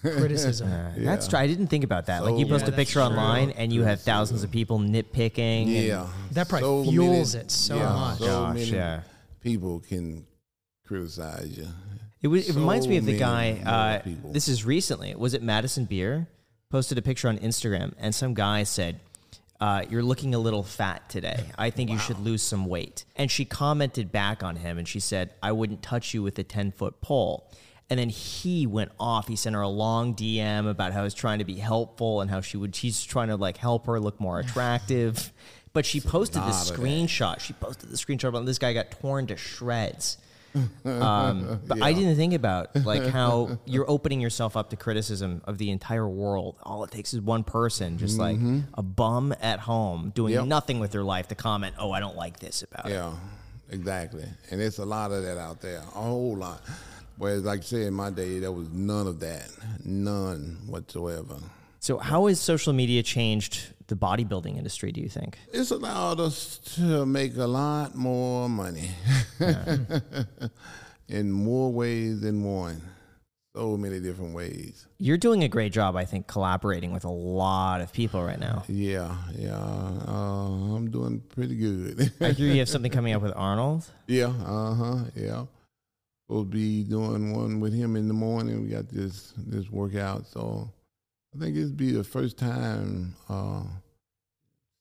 Criticism. 0.00 0.72
Uh, 0.72 0.90
Yeah. 0.96 1.04
That's 1.10 1.28
true. 1.28 1.38
I 1.38 1.46
didn't 1.46 1.66
think 1.68 1.84
about 1.84 2.06
that. 2.06 2.24
like 2.24 2.38
you 2.38 2.46
So 2.46 2.50
post 2.52 2.64
a 2.64 2.70
much 2.70 2.76
picture 2.76 3.00
online 3.00 3.50
and 3.50 3.72
you 3.72 3.80
have 3.80 3.98
criticism. 3.98 4.12
thousands 4.12 4.42
of 4.44 4.50
people 4.50 4.78
nitpicking. 4.78 5.62
and- 5.64 5.70
yeah, 5.70 6.06
That 6.32 6.48
probably 6.48 6.90
fuels 6.90 7.34
it 7.34 7.50
so 7.50 7.78
much. 7.78 8.18
So 8.18 8.26
Gosh, 8.26 8.54
many 8.54 8.70
yeah. 8.70 9.00
people 9.40 9.80
can 9.80 10.24
criticize 10.86 11.56
you. 11.58 11.66
It, 12.22 12.28
was, 12.28 12.48
it 12.48 12.54
reminds 12.54 12.86
me 12.88 12.96
of 12.98 13.04
the 13.04 13.18
guy. 13.18 13.60
Uh, 13.66 14.08
this 14.32 14.48
is 14.48 14.64
recently. 14.64 15.14
Was 15.14 15.34
it 15.34 15.42
Madison 15.42 15.84
Beer? 15.84 16.28
Posted 16.70 16.96
a 16.96 17.02
picture 17.02 17.28
on 17.28 17.36
Instagram, 17.38 17.92
and 17.98 18.14
some 18.14 18.32
guy 18.32 18.62
said, 18.62 18.98
uh, 19.62 19.84
"You're 19.88 20.02
looking 20.02 20.34
a 20.34 20.38
little 20.38 20.64
fat 20.64 21.08
today. 21.08 21.44
I 21.56 21.70
think 21.70 21.88
you 21.88 21.98
should 21.98 22.18
lose 22.18 22.42
some 22.42 22.66
weight." 22.66 23.04
And 23.16 23.30
she 23.30 23.44
commented 23.44 24.10
back 24.10 24.42
on 24.42 24.56
him, 24.56 24.76
and 24.76 24.88
she 24.88 25.00
said, 25.00 25.34
"I 25.42 25.52
wouldn't 25.52 25.82
touch 25.82 26.12
you 26.12 26.22
with 26.22 26.38
a 26.38 26.42
ten 26.42 26.72
foot 26.72 27.00
pole." 27.00 27.48
And 27.88 27.98
then 27.98 28.08
he 28.08 28.66
went 28.66 28.90
off. 28.98 29.28
He 29.28 29.36
sent 29.36 29.54
her 29.54 29.60
a 29.60 29.68
long 29.68 30.14
DM 30.14 30.68
about 30.68 30.92
how 30.92 31.04
he's 31.04 31.14
trying 31.14 31.38
to 31.38 31.44
be 31.44 31.56
helpful 31.56 32.22
and 32.22 32.30
how 32.30 32.40
she 32.40 32.56
would. 32.56 32.74
She's 32.74 33.04
trying 33.04 33.28
to 33.28 33.36
like 33.36 33.56
help 33.58 33.86
her 33.86 34.00
look 34.00 34.18
more 34.20 34.40
attractive. 34.44 35.32
But 35.72 35.86
she 35.86 36.00
posted 36.00 36.42
this 36.42 36.68
lot 36.68 36.70
of 36.70 36.76
that. 36.76 36.82
screenshot. 36.82 37.40
She 37.40 37.52
posted 37.52 37.90
the 37.90 37.96
screenshot 37.96 38.28
about 38.28 38.46
this 38.46 38.58
guy 38.58 38.72
got 38.72 38.90
torn 38.90 39.26
to 39.28 39.36
shreds. 39.36 40.18
Um, 40.84 41.60
but 41.66 41.82
I 41.82 41.92
didn't 41.92 42.16
think 42.16 42.34
about 42.34 42.74
like 42.84 43.06
how 43.18 43.58
you're 43.64 43.88
opening 43.90 44.20
yourself 44.20 44.56
up 44.56 44.70
to 44.70 44.76
criticism 44.76 45.40
of 45.44 45.58
the 45.58 45.70
entire 45.70 46.08
world. 46.08 46.56
All 46.62 46.84
it 46.84 46.90
takes 46.90 47.14
is 47.14 47.20
one 47.20 47.44
person, 47.44 47.98
just 47.98 48.18
like 48.18 48.38
a 48.74 48.82
bum 48.82 49.34
at 49.40 49.60
home 49.60 50.12
doing 50.14 50.34
Yep. 50.34 50.46
nothing 50.46 50.78
with 50.80 50.90
their 50.92 51.04
life, 51.04 51.28
to 51.28 51.34
comment, 51.34 51.74
"Oh, 51.78 51.90
I 51.90 52.00
don't 52.00 52.16
like 52.16 52.38
this 52.40 52.62
about 52.62 52.86
it." 52.86 52.92
Yeah, 52.92 53.12
exactly. 53.70 54.24
And 54.50 54.60
there's 54.60 54.78
a 54.78 54.84
lot 54.84 55.12
of 55.12 55.22
that 55.22 55.38
out 55.38 55.60
there, 55.60 55.78
a 55.78 55.80
whole 56.00 56.36
lot. 56.36 56.60
Whereas, 57.18 57.42
like 57.44 57.60
I 57.60 57.62
said, 57.62 57.80
in 57.82 57.94
my 57.94 58.10
day, 58.10 58.38
there 58.38 58.52
was 58.52 58.68
none 58.70 59.06
of 59.06 59.20
that, 59.20 59.48
none 59.84 60.58
whatsoever. 60.66 61.36
So, 61.80 61.98
how 61.98 62.26
has 62.26 62.40
social 62.40 62.72
media 62.72 63.02
changed 63.02 63.72
the 63.92 64.06
bodybuilding 64.06 64.56
industry? 64.56 64.90
Do 64.90 65.00
you 65.00 65.08
think? 65.08 65.38
It's 65.52 65.70
allowed 65.70 66.18
us 66.18 66.58
to 66.76 67.04
make 67.04 67.36
a 67.36 67.44
lot 67.46 67.94
more 67.94 68.48
money 68.48 68.90
in 71.08 71.30
more 71.30 71.70
ways 71.72 72.20
than 72.22 72.42
one. 72.42 72.80
So 73.54 73.76
many 73.76 74.00
different 74.00 74.34
ways. 74.34 74.86
You're 74.98 75.18
doing 75.18 75.44
a 75.44 75.48
great 75.48 75.72
job, 75.74 75.94
I 75.94 76.06
think, 76.06 76.26
collaborating 76.26 76.90
with 76.90 77.04
a 77.04 77.10
lot 77.10 77.82
of 77.82 77.92
people 77.92 78.24
right 78.24 78.40
now. 78.40 78.64
Yeah, 78.66 79.14
yeah. 79.36 79.58
Uh, 79.58 80.74
I'm 80.74 80.90
doing 80.90 81.20
pretty 81.28 81.56
good. 81.56 82.12
I 82.22 82.30
hear 82.30 82.48
you 82.50 82.60
have 82.60 82.68
something 82.74 82.90
coming 82.90 83.12
up 83.12 83.20
with 83.20 83.34
Arnold. 83.36 83.84
yeah, 84.06 84.32
uh 84.46 84.74
huh, 84.74 84.98
yeah. 85.14 85.44
We'll 86.28 86.44
be 86.46 86.82
doing 86.82 87.36
one 87.36 87.60
with 87.60 87.74
him 87.74 87.94
in 87.94 88.08
the 88.08 88.14
morning. 88.14 88.62
We 88.62 88.70
got 88.70 88.88
this 88.88 89.34
this 89.36 89.68
workout, 89.70 90.26
so 90.26 90.70
I 91.36 91.38
think 91.38 91.54
this 91.54 91.68
be 91.70 91.92
the 91.92 92.04
first 92.04 92.38
time 92.38 93.14
uh, 93.28 93.64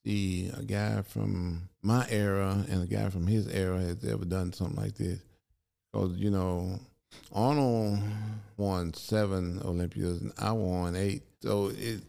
see 0.06 0.50
a 0.58 0.64
guy 0.64 1.02
from 1.04 1.70
my 1.82 2.06
era 2.10 2.64
and 2.70 2.84
a 2.84 2.86
guy 2.88 3.10
from 3.10 3.28
his 3.28 3.48
era 3.48 3.80
has 3.80 4.04
ever 4.06 4.26
done 4.26 4.54
something 4.54 4.76
like 4.82 4.96
this. 4.96 5.20
Because 5.92 6.18
you 6.18 6.30
know, 6.32 6.80
Arnold 7.34 8.00
won 8.58 8.94
seven 8.94 9.62
Olympias 9.66 10.22
and 10.22 10.32
I 10.38 10.52
won 10.54 10.96
eight, 10.96 11.24
so 11.42 11.68
it. 11.68 12.02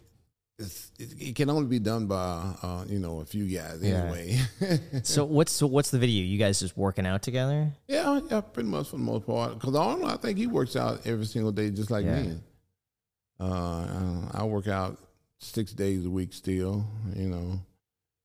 It's, 0.59 0.93
it, 0.97 1.09
it 1.19 1.35
can 1.35 1.51
only 1.51 1.67
be 1.67 1.81
done 1.81 2.07
by 2.07 2.53
uh, 2.63 2.85
you 2.87 3.01
know 3.01 3.19
a 3.21 3.25
few 3.25 3.47
guys 3.47 3.81
Yeah. 3.83 4.03
anyway. 4.03 4.39
So 5.03 5.25
what's 5.25 5.51
so 5.51 5.67
what's 5.67 5.91
the 5.91 5.99
video? 5.99 6.23
You 6.23 6.39
guys 6.39 6.61
just 6.61 6.77
working 6.77 7.05
out 7.05 7.23
together? 7.23 7.73
Yeah, 7.89 8.21
yeah, 8.31 8.43
pretty 8.43 8.69
much 8.69 8.91
for 8.91 8.97
the 8.97 9.03
most 9.03 9.27
part. 9.27 9.55
Because 9.59 9.75
Arnold, 9.75 10.11
I 10.11 10.17
think 10.19 10.39
he 10.39 10.47
works 10.47 10.77
out 10.77 11.05
every 11.05 11.25
single 11.25 11.51
day, 11.51 11.71
just 11.71 11.91
like 11.91 12.05
Yeah. 12.05 12.23
me. 12.23 12.39
Uh, 13.41 14.29
I 14.33 14.45
work 14.45 14.69
out 14.69 14.99
six 15.39 15.73
days 15.73 16.05
a 16.07 16.11
week 16.11 16.33
still, 16.33 16.87
you 17.17 17.29
know, 17.29 17.59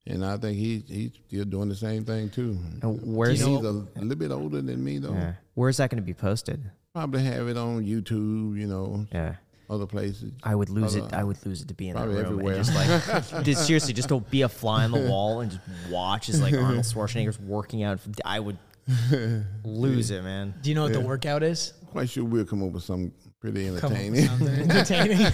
and 0.07 0.25
I 0.25 0.38
think 0.38 0.57
he 0.57 0.84
he's 0.88 1.11
still 1.27 1.45
doing 1.45 1.69
the 1.69 1.75
same 1.75 2.03
thing 2.05 2.29
too. 2.29 2.57
And 2.81 2.99
where's 3.15 3.39
he's 3.39 3.47
he? 3.47 3.53
a 3.53 3.59
little 3.59 4.15
bit 4.15 4.31
older 4.31 4.61
than 4.61 4.84
me 4.84 4.97
though. 4.99 5.13
Yeah. 5.13 5.34
Where's 5.53 5.77
that 5.77 5.89
going 5.89 6.01
to 6.01 6.05
be 6.05 6.13
posted? 6.13 6.69
Probably 6.93 7.23
have 7.23 7.47
it 7.47 7.57
on 7.57 7.84
YouTube, 7.85 8.59
you 8.59 8.65
know, 8.67 9.05
Yeah. 9.11 9.35
other 9.69 9.85
places. 9.85 10.31
I 10.43 10.55
would 10.55 10.69
lose 10.69 10.95
it. 10.95 11.13
I 11.13 11.23
would 11.23 11.43
lose 11.45 11.61
it 11.61 11.67
to 11.67 11.73
be 11.73 11.89
in 11.89 11.95
that 11.95 12.07
room 12.07 12.17
everywhere. 12.25 12.55
and 12.55 12.65
just 12.65 12.75
like, 12.75 13.43
just 13.43 13.67
seriously, 13.67 13.93
just 13.93 14.09
to 14.09 14.19
be 14.19 14.41
a 14.43 14.49
fly 14.49 14.84
on 14.85 14.91
the 14.91 15.07
wall 15.09 15.41
and 15.41 15.51
just 15.51 15.61
watch 15.91 16.29
as 16.29 16.41
like 16.41 16.53
Arnold 16.55 16.85
Schwarzenegger's 16.85 17.39
working 17.39 17.84
out. 17.84 17.99
I 18.25 18.39
would 18.39 18.57
lose 19.63 20.11
it, 20.11 20.23
man. 20.23 20.53
Do 20.61 20.69
you 20.69 20.75
know 20.75 20.84
what 20.84 20.93
the 20.93 21.01
workout 21.01 21.43
is? 21.43 21.73
Quite 21.91 22.09
sure 22.09 22.23
we'll 22.23 22.45
come 22.45 22.63
up 22.63 22.71
with 22.71 22.84
something 22.84 23.11
pretty 23.39 23.65
Come 23.67 23.75
up 23.77 23.84
with 23.84 23.91
entertaining. 23.93 24.27
something 24.27 24.71
entertaining. 24.71 25.34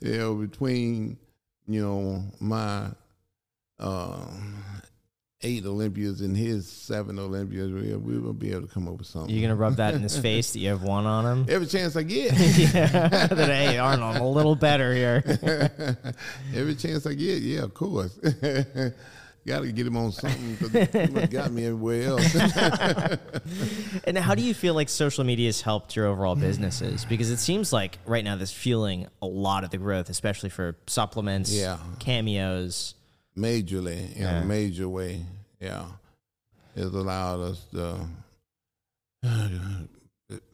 you 0.00 0.18
know, 0.18 0.34
between 0.34 1.16
you 1.66 1.80
know 1.82 2.22
my 2.40 2.88
uh, 3.78 4.26
eight 5.42 5.64
Olympias 5.66 6.20
and 6.20 6.36
his 6.36 6.66
seven 6.68 7.18
Olympias, 7.18 7.70
we 7.70 7.94
we 7.96 8.18
will 8.18 8.32
be 8.32 8.50
able 8.52 8.62
to 8.62 8.66
come 8.68 8.88
up 8.88 8.98
with 8.98 9.06
something. 9.06 9.34
You're 9.34 9.42
gonna 9.42 9.56
rub 9.56 9.76
that 9.76 9.94
in 9.94 10.02
his 10.02 10.16
face 10.28 10.52
that 10.52 10.58
you 10.58 10.68
have 10.70 10.82
one 10.82 11.06
on 11.06 11.24
him? 11.26 11.46
Every 11.48 11.66
chance 11.66 11.96
I 11.96 12.02
get, 12.02 12.32
yeah. 12.58 13.26
That 13.28 13.48
hey 13.50 13.78
Arnold, 13.78 14.16
I'm 14.16 14.22
a 14.22 14.30
little 14.30 14.56
better 14.56 14.94
here. 14.94 15.22
every 16.54 16.74
chance 16.76 17.06
I 17.06 17.14
get, 17.14 17.42
yeah, 17.42 17.62
of 17.62 17.74
course. 17.74 18.18
Got 19.46 19.60
to 19.60 19.72
get 19.72 19.86
him 19.86 19.98
on 19.98 20.10
something 20.10 20.54
because 20.54 20.88
he 21.06 21.12
must 21.12 21.30
got 21.30 21.52
me 21.52 21.66
everywhere 21.66 22.04
else. 22.08 22.34
And 24.04 24.16
how 24.16 24.34
do 24.34 24.40
you 24.42 24.54
feel 24.54 24.72
like 24.72 24.88
social 24.88 25.22
media 25.22 25.48
has 25.48 25.60
helped 25.60 25.94
your 25.96 26.06
overall 26.06 26.34
businesses? 26.34 27.04
Because 27.04 27.30
it 27.30 27.36
seems 27.36 27.70
like 27.70 27.98
right 28.06 28.24
now 28.24 28.36
this 28.36 28.52
fueling 28.52 29.06
a 29.20 29.26
lot 29.26 29.62
of 29.64 29.68
the 29.68 29.76
growth, 29.76 30.08
especially 30.08 30.48
for 30.48 30.76
supplements, 30.86 31.52
Yeah. 31.52 31.76
cameos. 31.98 32.94
Majorly 33.36 34.14
in 34.14 34.22
Yeah. 34.22 34.42
a 34.42 34.44
major 34.44 34.88
way. 34.88 35.24
Yeah, 35.60 35.86
it's 36.76 36.94
allowed 36.94 37.40
us 37.40 37.64
to, 37.72 38.06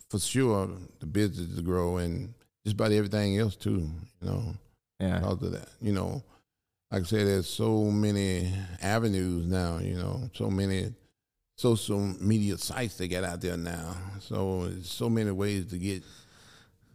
for 0.08 0.18
sure, 0.18 0.68
the 1.00 1.06
business 1.06 1.54
to 1.56 1.62
grow 1.62 1.98
and 1.98 2.34
just 2.64 2.74
about 2.74 2.92
everything 2.92 3.38
else 3.38 3.56
too. 3.56 3.90
You 4.20 4.28
know, 4.28 4.54
Yeah. 5.00 5.18
because 5.20 5.42
of 5.42 5.52
that. 5.52 5.68
You 5.80 5.92
know, 5.92 6.22
like 6.90 7.02
I 7.02 7.04
said, 7.06 7.26
there's 7.26 7.48
so 7.48 7.84
many 7.90 8.52
avenues 8.82 9.46
now. 9.46 9.78
You 9.78 9.94
know, 9.94 10.30
so 10.34 10.50
many 10.50 10.92
social 11.56 11.98
media 12.00 12.56
sites 12.58 12.96
they 12.96 13.08
got 13.08 13.24
out 13.24 13.40
there 13.40 13.56
now. 13.56 13.96
So 14.20 14.70
so 14.82 15.08
many 15.08 15.30
ways 15.30 15.66
to 15.66 15.78
get, 15.78 16.02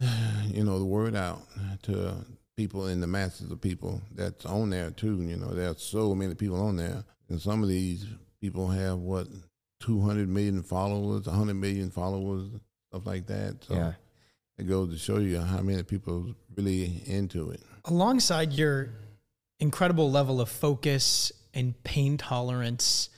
you 0.52 0.64
know, 0.64 0.78
the 0.78 0.84
word 0.84 1.14
out 1.16 1.42
to 1.84 2.14
people 2.56 2.86
in 2.88 3.00
the 3.00 3.06
masses 3.06 3.50
of 3.50 3.60
people 3.60 4.00
that's 4.14 4.46
on 4.46 4.70
there 4.70 4.90
too. 4.90 5.22
You 5.22 5.36
know, 5.36 5.48
there's 5.54 5.82
so 5.82 6.14
many 6.14 6.34
people 6.34 6.60
on 6.60 6.76
there, 6.76 7.04
and 7.28 7.40
some 7.40 7.62
of 7.62 7.68
these 7.68 8.06
people 8.40 8.68
have 8.68 8.98
what 8.98 9.28
200 9.80 10.28
million 10.28 10.62
followers, 10.62 11.26
100 11.26 11.54
million 11.54 11.90
followers, 11.90 12.48
stuff 12.90 13.06
like 13.06 13.26
that. 13.26 13.62
So 13.68 13.74
Yeah. 13.74 13.92
it 14.58 14.64
goes 14.66 14.90
to 14.90 14.98
show 14.98 15.18
you 15.18 15.38
how 15.40 15.60
many 15.60 15.82
people 15.82 16.34
really 16.56 17.02
into 17.06 17.50
it. 17.50 17.60
Alongside 17.84 18.52
your 18.54 18.88
incredible 19.60 20.10
level 20.10 20.40
of 20.40 20.48
focus 20.48 21.30
and 21.54 21.80
pain 21.84 22.16
tolerance, 22.16 23.10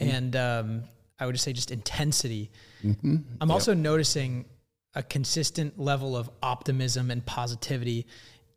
and 0.00 0.34
um, 0.34 0.82
I 1.18 1.26
would 1.26 1.32
just 1.32 1.44
say 1.44 1.52
just 1.52 1.70
intensity, 1.70 2.50
I'm 3.40 3.50
also 3.50 3.72
noticing 3.72 4.44
a 4.96 5.02
consistent 5.02 5.78
level 5.78 6.16
of 6.16 6.28
optimism 6.42 7.10
and 7.10 7.24
positivity, 7.24 8.06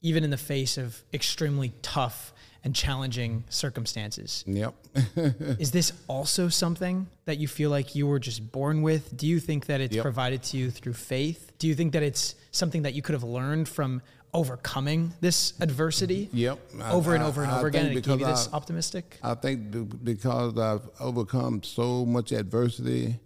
even 0.08 0.24
in 0.24 0.30
the 0.30 0.38
face 0.38 0.78
of 0.78 1.04
extremely 1.14 1.74
tough 1.82 2.34
and 2.64 2.74
challenging 2.76 3.44
circumstances. 3.50 4.44
Yep. 4.48 4.74
Is 5.60 5.72
this 5.72 5.92
also 6.08 6.48
something 6.50 7.08
that 7.26 7.38
you 7.38 7.48
feel 7.48 7.70
like 7.70 7.94
you 7.96 8.08
were 8.08 8.20
just 8.20 8.52
born 8.52 8.82
with? 8.82 9.16
Do 9.16 9.28
you 9.28 9.40
think 9.40 9.66
that 9.68 9.80
it's 9.82 9.96
Yep. 9.96 10.04
provided 10.04 10.44
to 10.44 10.58
you 10.58 10.72
through 10.72 10.94
faith? 10.94 11.52
Do 11.60 11.68
you 11.68 11.76
think 11.76 11.94
that 11.94 12.04
it's 12.04 12.36
something 12.52 12.82
that 12.84 12.94
you 12.94 13.02
could 13.02 13.14
have 13.14 13.24
learned 13.24 13.68
from 13.70 14.02
overcoming 14.34 15.14
this 15.22 15.54
adversity 15.62 16.30
Yep. 16.34 16.60
I- 16.82 16.92
over 16.92 17.14
and 17.16 17.24
I- 17.24 17.28
over 17.28 17.44
and 17.44 17.52
I 17.52 17.58
over 17.58 17.68
again? 17.68 17.86
And 17.88 17.98
it 17.98 18.04
gave 18.06 18.20
you 18.20 18.26
this 18.26 18.48
I- 18.52 18.56
optimistic? 18.56 19.20
I 19.24 19.36
think 19.36 20.04
because 20.04 20.58
I've 20.58 20.88
overcome 21.00 21.64
so 21.64 22.06
much 22.06 22.32
adversity 22.32 23.20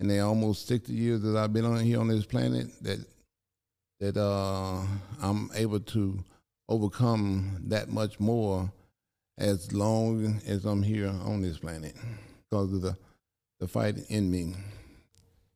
in 0.00 0.08
the 0.08 0.18
almost 0.20 0.66
60 0.66 0.92
years 0.92 1.22
that 1.22 1.36
I've 1.36 1.52
been 1.52 1.64
on 1.64 1.80
here 1.80 2.00
on 2.00 2.08
this 2.08 2.24
planet 2.26 2.68
that 2.82 2.98
that 4.00 4.16
uh, 4.16 4.82
I'm 5.22 5.50
able 5.54 5.80
to 5.80 6.24
overcome 6.68 7.62
that 7.68 7.88
much 7.90 8.18
more 8.18 8.72
as 9.38 9.72
long 9.72 10.40
as 10.46 10.64
I'm 10.64 10.82
here 10.82 11.08
on 11.08 11.42
this 11.42 11.58
planet 11.58 11.94
because 12.48 12.72
of 12.72 12.82
the 12.82 12.96
the 13.60 13.68
fight 13.68 13.96
in 14.08 14.30
me. 14.30 14.54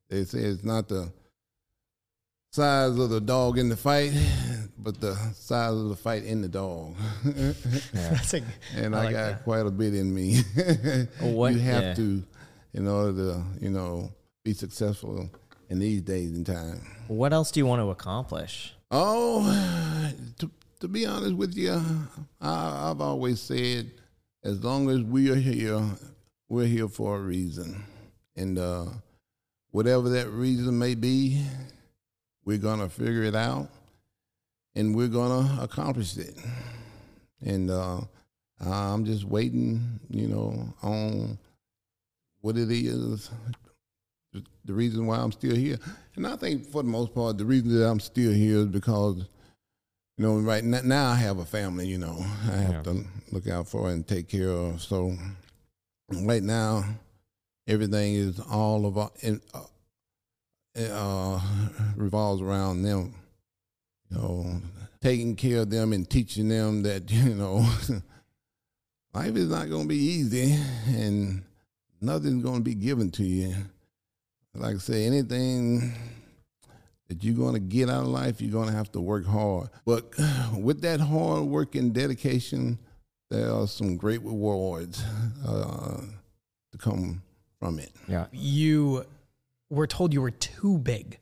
They 0.09 0.23
say 0.25 0.39
it's 0.39 0.63
not 0.63 0.87
the 0.87 1.11
size 2.51 2.97
of 2.97 3.09
the 3.09 3.19
dog 3.19 3.57
in 3.57 3.67
the 3.69 3.75
fight, 3.75 4.13
but 4.77 5.01
the 5.01 5.15
size 5.33 5.73
of 5.73 5.89
the 5.89 5.95
fight 5.95 6.23
in 6.23 6.41
the 6.41 6.47
dog. 6.47 6.95
That's 7.93 8.35
a, 8.35 8.43
and 8.75 8.95
I 8.95 8.99
I, 8.99 9.03
like 9.05 9.13
got 9.15 9.25
that. 9.29 9.43
quite 9.43 9.65
a 9.65 9.71
bit 9.71 9.95
in 9.95 10.13
me. 10.13 10.41
What- 11.19 11.53
you 11.53 11.59
have 11.59 11.83
yeah. 11.83 11.93
to, 11.95 12.23
in 12.75 12.87
order 12.87 13.13
to, 13.33 13.43
you 13.59 13.71
know, 13.71 14.11
be 14.43 14.53
successful 14.53 15.29
in 15.69 15.79
these 15.79 16.01
days 16.01 16.31
and 16.31 16.45
time. 16.45 16.81
What 17.07 17.33
else 17.33 17.51
do 17.51 17.59
you 17.59 17.65
want 17.65 17.81
to 17.81 17.89
accomplish? 17.89 18.73
Oh, 18.91 20.13
to, 20.39 20.51
to 20.79 20.87
be 20.87 21.05
honest 21.05 21.35
with 21.35 21.55
you, 21.55 21.81
I, 22.39 22.89
I've 22.89 23.01
always 23.01 23.41
said, 23.41 23.91
as 24.43 24.63
long 24.63 24.89
as 24.89 25.01
we 25.01 25.31
are 25.31 25.35
here, 25.35 25.81
we're 26.49 26.67
here 26.67 26.87
for 26.87 27.17
a 27.17 27.19
reason. 27.19 27.83
And 28.35 28.59
uh, 28.59 28.85
whatever 29.71 30.09
that 30.09 30.29
reason 30.29 30.77
may 30.77 30.95
be, 30.95 31.43
we're 32.45 32.57
gonna 32.59 32.89
figure 32.89 33.23
it 33.23 33.35
out, 33.35 33.69
and 34.75 34.95
we're 34.95 35.07
gonna 35.07 35.61
accomplish 35.61 36.15
it. 36.17 36.35
And 37.41 37.71
uh, 37.71 38.01
I'm 38.63 39.05
just 39.05 39.25
waiting, 39.25 39.99
you 40.09 40.27
know, 40.27 40.73
on 40.83 41.39
what 42.41 42.57
it 42.57 42.69
is, 42.69 43.31
the 44.65 44.73
reason 44.73 45.05
why 45.07 45.17
I'm 45.17 45.31
still 45.31 45.55
here. 45.55 45.77
And 46.15 46.25
I 46.27 46.35
think 46.35 46.65
for 46.65 46.81
the 46.83 46.89
most 46.89 47.13
part, 47.13 47.37
the 47.37 47.45
reason 47.45 47.77
that 47.77 47.87
I'm 47.87 47.99
still 47.99 48.31
here 48.31 48.59
is 48.59 48.67
because, 48.67 49.17
you 50.17 50.25
know, 50.25 50.37
right 50.39 50.63
now, 50.63 50.81
now 50.83 51.11
I 51.11 51.15
have 51.15 51.37
a 51.39 51.45
family, 51.45 51.87
you 51.87 51.97
know, 51.97 52.17
I 52.19 52.55
have 52.57 52.73
Yeah. 52.85 52.93
to 52.93 53.05
look 53.31 53.47
out 53.47 53.67
for 53.67 53.89
and 53.91 54.07
take 54.07 54.27
care 54.27 54.49
of. 54.49 54.81
So 54.81 55.17
right 56.11 56.43
now, 56.43 56.83
everything 57.67 58.15
is 58.15 58.39
all 58.39 58.85
of 58.85 59.11
in, 59.21 59.41
uh, 59.53 59.63
uh, 60.91 61.41
revolves 61.95 62.41
around 62.41 62.83
them, 62.83 63.15
you 64.09 64.17
know, 64.17 64.61
taking 65.01 65.35
care 65.35 65.61
of 65.61 65.69
them 65.69 65.93
and 65.93 66.09
teaching 66.09 66.49
them 66.49 66.83
that, 66.83 67.09
you 67.11 67.35
know, 67.35 67.57
life 69.13 69.35
is 69.35 69.49
not 69.49 69.69
going 69.69 69.83
to 69.83 69.87
be 69.87 69.95
easy 69.97 70.57
and 70.87 71.43
nothing's 72.01 72.43
going 72.43 72.57
to 72.57 72.63
be 72.63 72.75
given 72.75 73.11
to 73.11 73.23
you. 73.23 73.55
Like 74.55 74.75
I 74.75 74.79
say, 74.79 75.05
anything 75.05 75.93
that 77.07 77.23
you're 77.23 77.35
going 77.35 77.53
to 77.53 77.59
get 77.59 77.89
out 77.89 78.01
of 78.03 78.07
life, 78.07 78.41
you're 78.41 78.51
going 78.51 78.69
to 78.69 78.73
have 78.75 78.91
to 78.93 79.01
work 79.01 79.25
hard. 79.25 79.69
But 79.85 80.11
with 80.57 80.81
that 80.81 80.99
hard 80.99 81.43
work 81.45 81.75
and 81.75 81.93
dedication, 81.93 82.79
there 83.29 83.51
are 83.51 83.67
some 83.67 83.97
great 83.97 84.21
rewards 84.21 85.03
uh, 85.47 86.01
to 86.71 86.77
come 86.77 87.21
from 87.59 87.79
it. 87.79 87.91
Yeah. 88.07 88.27
You 88.31 89.05
were 89.69 89.87
told 89.87 90.13
you 90.13 90.21
were 90.21 90.31
too 90.31 90.77
big 90.77 91.19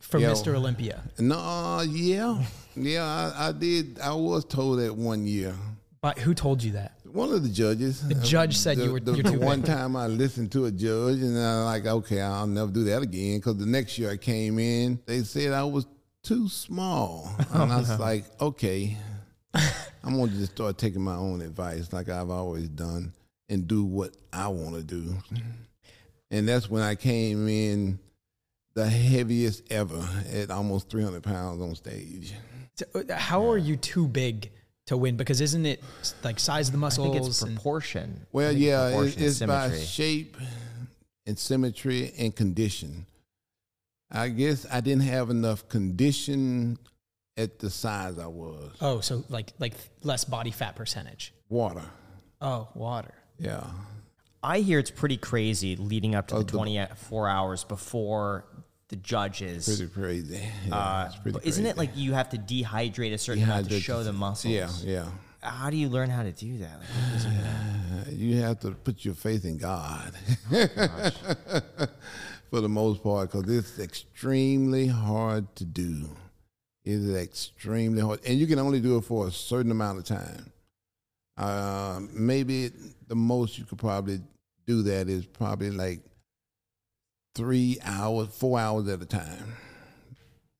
for 0.00 0.18
Yeah. 0.18 0.30
Mr. 0.30 0.54
Olympia. 0.54 1.02
No, 1.18 1.82
yeah, 1.82 2.42
yeah, 2.74 3.04
I, 3.36 3.48
I 3.48 3.52
did. 3.52 4.00
I 4.00 4.12
was 4.14 4.44
told 4.44 4.78
that 4.80 4.94
one 4.94 5.26
year. 5.26 5.54
But 6.02 6.18
who 6.18 6.34
told 6.34 6.64
you 6.64 6.72
that? 6.72 6.96
One 7.04 7.32
of 7.32 7.44
the 7.44 7.48
judges. 7.48 8.06
The 8.06 8.14
judge 8.16 8.56
said 8.58 8.76
the, 8.76 8.84
you 8.84 8.92
were- 8.94 9.00
the, 9.00 9.12
the 9.22 9.38
one 9.38 9.62
time 9.62 9.94
I 9.94 10.08
listened 10.08 10.50
to 10.52 10.64
a 10.64 10.70
judge, 10.72 11.20
and 11.20 11.38
I'm 11.38 11.64
like, 11.64 11.86
okay, 11.86 12.20
I'll 12.20 12.46
never 12.46 12.72
do 12.72 12.82
that 12.84 13.02
again. 13.02 13.38
Because 13.38 13.56
the 13.56 13.66
next 13.66 13.96
year 13.98 14.10
I 14.10 14.16
came 14.16 14.58
in, 14.58 14.98
they 15.06 15.22
said 15.22 15.52
I 15.52 15.62
was 15.62 15.86
too 16.24 16.48
small, 16.48 17.30
and 17.52 17.72
I 17.72 17.76
was 17.78 17.98
like, 18.00 18.24
okay, 18.40 18.96
I'm 19.54 20.18
gonna 20.18 20.32
just 20.32 20.52
start 20.52 20.76
taking 20.76 21.02
my 21.02 21.14
own 21.14 21.40
advice, 21.40 21.92
like 21.92 22.08
I've 22.08 22.30
always 22.30 22.68
done, 22.68 23.12
and 23.48 23.68
do 23.68 23.84
what 23.84 24.16
I 24.32 24.48
want 24.48 24.74
to 24.74 24.82
do. 24.82 25.14
And 26.32 26.48
that's 26.48 26.68
when 26.68 26.82
I 26.82 26.96
came 26.96 27.46
in, 27.46 28.00
the 28.74 28.88
heaviest 28.88 29.70
ever, 29.70 30.02
at 30.32 30.50
almost 30.50 30.88
300 30.88 31.22
pounds 31.22 31.60
on 31.62 31.74
stage. 31.76 32.34
So, 32.74 32.86
uh, 32.94 33.14
How 33.14 33.48
are 33.50 33.58
you 33.58 33.76
too 33.76 34.08
big 34.08 34.50
to 34.86 34.96
win? 34.96 35.16
Because 35.16 35.40
isn't 35.40 35.66
it 35.66 35.82
like 36.22 36.38
size 36.38 36.68
of 36.68 36.72
the 36.72 36.78
I 36.78 36.80
muscles? 36.80 37.12
think 37.14 37.26
it's 37.26 37.42
proportion. 37.42 38.20
I 38.22 38.26
Well, 38.32 38.48
think 38.48 38.60
it's 38.60 38.66
yeah, 38.66 38.88
proportion 38.90 39.22
it, 39.22 39.26
it's 39.26 39.38
by 39.40 39.46
symmetry. 39.68 39.86
shape 39.86 40.36
and 41.26 41.38
symmetry 41.38 42.12
and 42.18 42.34
condition. 42.34 43.06
I 44.10 44.28
guess 44.28 44.66
I 44.70 44.80
didn't 44.80 45.04
have 45.04 45.30
enough 45.30 45.68
condition 45.68 46.78
at 47.36 47.58
the 47.58 47.70
size 47.70 48.18
I 48.18 48.26
was. 48.26 48.72
oh, 48.80 49.00
so 49.00 49.24
like 49.30 49.52
like 49.58 49.74
less 50.02 50.24
body 50.24 50.50
fat 50.50 50.76
percentage. 50.76 51.32
Water, 51.48 51.84
Oh, 52.40 52.68
water. 52.74 53.14
yeah. 53.38 53.64
I 54.44 54.58
hear 54.58 54.80
it's 54.80 54.90
pretty 54.90 55.16
crazy 55.16 55.76
leading 55.76 56.14
up 56.16 56.26
to 56.28 56.34
Oh, 56.34 56.38
the 56.38 56.44
the- 56.44 56.52
24 56.52 57.28
hours 57.28 57.62
before 57.64 58.44
the 58.92 58.96
judges. 58.96 59.64
Pretty 59.66 59.90
crazy. 59.90 60.48
Yeah, 60.68 60.76
uh, 60.76 61.10
pretty 61.22 61.38
isn't 61.44 61.64
it 61.64 61.78
like 61.78 61.96
you 61.96 62.12
have 62.12 62.28
to 62.30 62.36
dehydrate 62.38 63.14
a 63.14 63.18
certain 63.18 63.42
amount 63.42 63.70
to 63.70 63.80
show 63.80 64.02
the- 64.04 64.12
muscles? 64.12 64.52
Yeah, 64.52 64.70
yeah. 64.84 65.08
How 65.42 65.70
do 65.70 65.76
you 65.76 65.88
learn 65.88 66.10
how 66.10 66.22
to 66.22 66.30
do 66.30 66.58
that? 66.58 66.78
Like, 66.78 68.06
You 68.12 68.36
have 68.42 68.60
to 68.60 68.72
put 68.72 69.04
your 69.04 69.14
faith 69.14 69.44
in 69.44 69.56
God 69.56 70.12
for 72.50 72.60
the 72.60 72.68
most 72.68 73.02
part 73.02 73.32
because 73.32 73.48
it's 73.48 73.78
extremely 73.78 74.86
hard 74.86 75.52
to 75.56 75.64
do. 75.64 76.10
It 76.84 76.92
is 76.92 77.14
extremely 77.16 78.02
hard, 78.02 78.20
and 78.26 78.38
you 78.38 78.46
can 78.46 78.58
only 78.58 78.80
do 78.80 78.98
it 78.98 79.04
for 79.04 79.26
a 79.26 79.32
certain 79.32 79.70
amount 79.70 79.98
of 80.00 80.04
time. 80.04 80.52
Uh, 81.36 82.00
maybe 82.12 82.70
the 83.08 83.14
most 83.16 83.56
you 83.58 83.64
could 83.64 83.78
probably 83.78 84.20
do 84.66 84.82
that 84.82 85.08
is 85.08 85.24
probably 85.24 85.70
like 85.70 86.00
three 87.34 87.78
hours, 87.82 88.28
four 88.28 88.58
hours 88.58 88.88
at 88.88 89.00
a 89.02 89.06
time, 89.06 89.56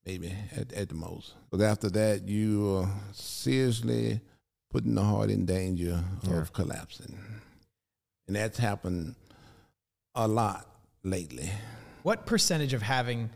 maybe 0.06 0.34
at, 0.56 0.72
at 0.72 0.88
the 0.88 0.94
most. 0.94 1.34
But 1.50 1.60
after 1.60 1.90
that, 1.90 2.28
you 2.28 2.76
are 2.76 2.90
seriously 3.12 4.20
putting 4.70 4.94
the 4.94 5.02
heart 5.02 5.30
in 5.30 5.44
danger 5.44 6.02
of 6.30 6.52
collapsing. 6.52 7.18
And 8.26 8.36
that's 8.36 8.58
happened 8.58 9.14
a 10.14 10.26
lot 10.26 10.66
lately. 11.02 11.50
What 12.02 12.26
percentage 12.26 12.72
of 12.72 12.82
having 12.82 13.30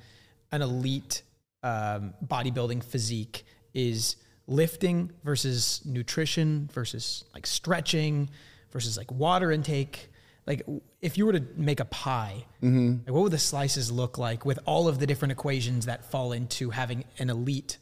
an 0.53 0.63
elite 0.63 1.23
um, 1.63 2.15
bodybuilding 2.27 2.83
physique 2.83 3.45
is 3.75 4.17
lifting 4.47 5.11
versus 5.25 5.83
nutrition 5.85 6.71
versus 6.73 7.25
like 7.35 7.47
stretching 7.47 8.31
versus 8.73 8.97
like 8.97 9.11
water 9.13 9.53
intake? 9.53 10.09
Like, 10.47 10.65
if 11.01 11.19
you 11.19 11.27
were 11.27 11.33
to 11.33 11.43
make 11.57 11.81
a 11.81 11.85
pie, 11.85 12.45
like, 12.63 13.15
what 13.15 13.23
would 13.23 13.33
the 13.33 13.39
slices 13.39 13.91
look 13.91 14.17
like 14.17 14.45
with 14.45 14.61
all 14.65 14.87
of 14.87 15.01
the 15.01 15.07
different 15.07 15.33
equations 15.33 15.87
that 15.87 16.05
fall 16.11 16.33
into 16.33 16.71
having 16.71 17.05
an 17.19 17.31
elite 17.31 17.79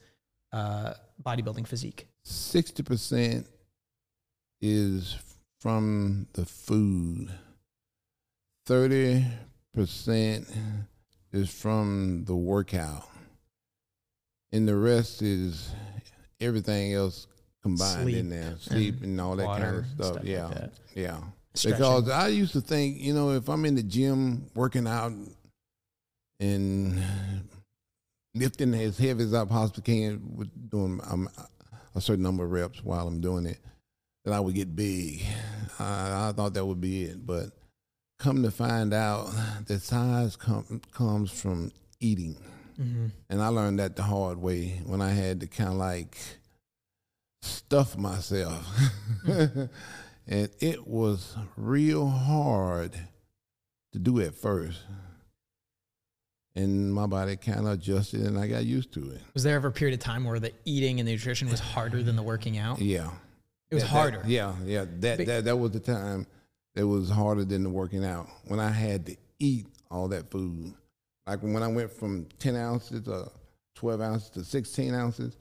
uh, 0.52 0.94
bodybuilding 1.22 1.66
physique? 1.66 2.06
60% 2.26 3.46
is 4.62 5.16
from 5.60 6.26
the 6.32 6.46
food, 6.46 7.30
30% 8.66 9.26
is 11.32 11.50
from 11.50 12.24
the 12.24 12.34
workout, 12.34 13.06
and 14.52 14.66
the 14.66 14.76
rest 14.76 15.20
is 15.20 15.70
everything 16.40 16.94
else 16.94 17.26
combined 17.62 18.02
Sleep 18.02 18.16
in 18.16 18.28
there 18.28 18.56
sleep 18.60 19.02
and 19.02 19.18
all 19.20 19.36
that 19.36 19.46
kind 19.46 19.76
of 19.76 19.86
stuff. 19.86 20.06
stuff 20.14 20.24
yeah. 20.24 20.48
that. 20.48 20.72
Yeah. 20.94 21.20
Stretching. 21.54 21.78
Because 21.78 22.08
I 22.10 22.28
used 22.28 22.52
to 22.52 22.60
think, 22.60 22.98
you 22.98 23.14
know, 23.14 23.30
if 23.30 23.48
I'm 23.48 23.64
in 23.64 23.74
the 23.76 23.82
gym 23.82 24.46
working 24.54 24.86
out 24.86 25.12
and 26.40 27.02
lifting 28.34 28.74
as 28.74 28.98
heavy 28.98 29.22
as 29.24 29.34
I 29.34 29.44
possibly 29.44 29.82
can 29.82 30.34
with 30.36 30.70
doing 30.70 31.00
um, 31.08 31.28
a 31.94 32.00
certain 32.00 32.24
number 32.24 32.44
of 32.44 32.50
reps 32.50 32.82
while 32.82 33.06
I'm 33.06 33.20
doing 33.20 33.46
it, 33.46 33.58
that 34.24 34.34
I 34.34 34.40
would 34.40 34.54
get 34.54 34.74
big. 34.74 35.22
I, 35.78 36.28
I 36.28 36.32
thought 36.32 36.54
that 36.54 36.64
would 36.66 36.80
be 36.80 37.04
it, 37.04 37.24
but 37.26 37.50
come 38.18 38.42
to 38.42 38.50
find 38.50 38.92
out, 38.92 39.30
the 39.66 39.78
size 39.78 40.34
com- 40.36 40.80
comes 40.92 41.30
from 41.30 41.70
eating, 42.00 42.36
and 43.28 43.40
I 43.40 43.48
learned 43.48 43.78
that 43.78 43.94
the 43.94 44.02
hard 44.02 44.38
way 44.38 44.80
when 44.84 45.00
I 45.00 45.10
had 45.10 45.40
to 45.40 45.46
kind 45.46 45.70
of 45.70 45.76
like 45.76 46.16
stuff 47.42 47.96
myself, 47.96 48.66
and 50.26 50.48
it 50.60 50.86
was 50.86 51.36
real 51.56 52.08
hard 52.08 52.92
to 53.92 53.98
do 53.98 54.20
at 54.20 54.34
first. 54.34 54.80
And 56.56 56.94
my 56.94 57.06
body 57.06 57.36
kind 57.36 57.60
of 57.66 57.66
adjusted, 57.72 58.20
and 58.20 58.38
I 58.38 58.46
got 58.46 58.64
used 58.64 58.92
to 58.92 59.10
it. 59.10 59.20
Was 59.34 59.42
there 59.42 59.56
ever 59.56 59.68
a 59.68 59.72
period 59.72 59.94
of 59.94 60.00
time 60.04 60.24
where 60.24 60.38
the 60.38 60.52
eating 60.64 61.00
and 61.00 61.08
the 61.08 61.12
nutrition 61.12 61.48
was 61.50 61.58
harder 61.58 62.02
than 62.02 62.14
the 62.14 62.22
working 62.22 62.58
out? 62.58 62.80
Yeah. 62.80 63.10
It 63.70 63.74
was 63.74 63.82
That- 63.82 63.88
that- 63.90 63.96
harder. 63.96 64.22
yeah, 64.26 64.54
yeah. 64.64 64.84
That, 65.00 65.18
Be- 65.18 65.24
that 65.24 65.44
that 65.46 65.56
was 65.56 65.72
the 65.72 65.80
time 65.80 66.26
that 66.76 66.86
was 66.86 67.10
harder 67.10 67.44
than 67.44 67.64
the 67.64 67.70
working 67.70 68.04
out 68.04 68.28
when 68.46 68.60
I 68.60 68.70
had 68.70 69.06
to 69.06 69.16
eat 69.40 69.66
all 69.90 70.06
that 70.08 70.30
food. 70.30 70.74
Like 71.26 71.40
when 71.42 71.62
I 71.62 71.68
went 71.68 71.90
from 71.90 72.26
ten 72.38 72.54
ounces 72.54 73.02
to 73.06 73.32
twelve 73.74 74.00
ounces 74.00 74.30
to 74.30 74.44
sixteen 74.44 74.94
ounces. 74.94 75.36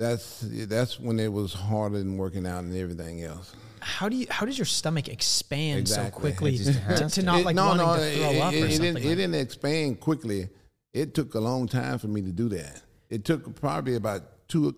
That's 0.00 0.40
that's 0.66 0.98
when 0.98 1.20
it 1.20 1.30
was 1.30 1.52
harder 1.52 1.98
than 1.98 2.16
working 2.16 2.46
out 2.46 2.64
and 2.64 2.74
everything 2.74 3.22
else. 3.22 3.54
How 3.80 4.08
do 4.08 4.16
you? 4.16 4.26
How 4.30 4.46
does 4.46 4.56
your 4.58 4.64
stomach 4.64 5.08
expand 5.08 5.88
so 5.90 6.08
quickly 6.08 6.54
It 6.54 6.74
to, 6.96 7.08
to 7.10 7.22
not 7.22 7.40
It- 7.40 7.44
like 7.44 7.56
wanting 7.56 7.86
to 7.86 8.18
throw 8.18 8.30
it, 8.30 8.38
up 8.40 8.54
it- 8.54 8.56
or 8.56 8.70
something? 8.70 8.80
didn't, 8.80 8.94
like 8.94 9.04
it 9.04 9.14
didn't 9.16 9.34
expand 9.34 10.00
quickly. 10.00 10.48
It 10.94 11.12
took 11.14 11.34
a 11.34 11.38
long 11.40 11.68
time 11.68 11.98
for 11.98 12.08
me 12.08 12.22
to 12.22 12.32
do 12.32 12.48
that. 12.48 12.82
It 13.10 13.26
took 13.26 13.54
probably 13.60 13.94
about 13.94 14.48
two, 14.48 14.74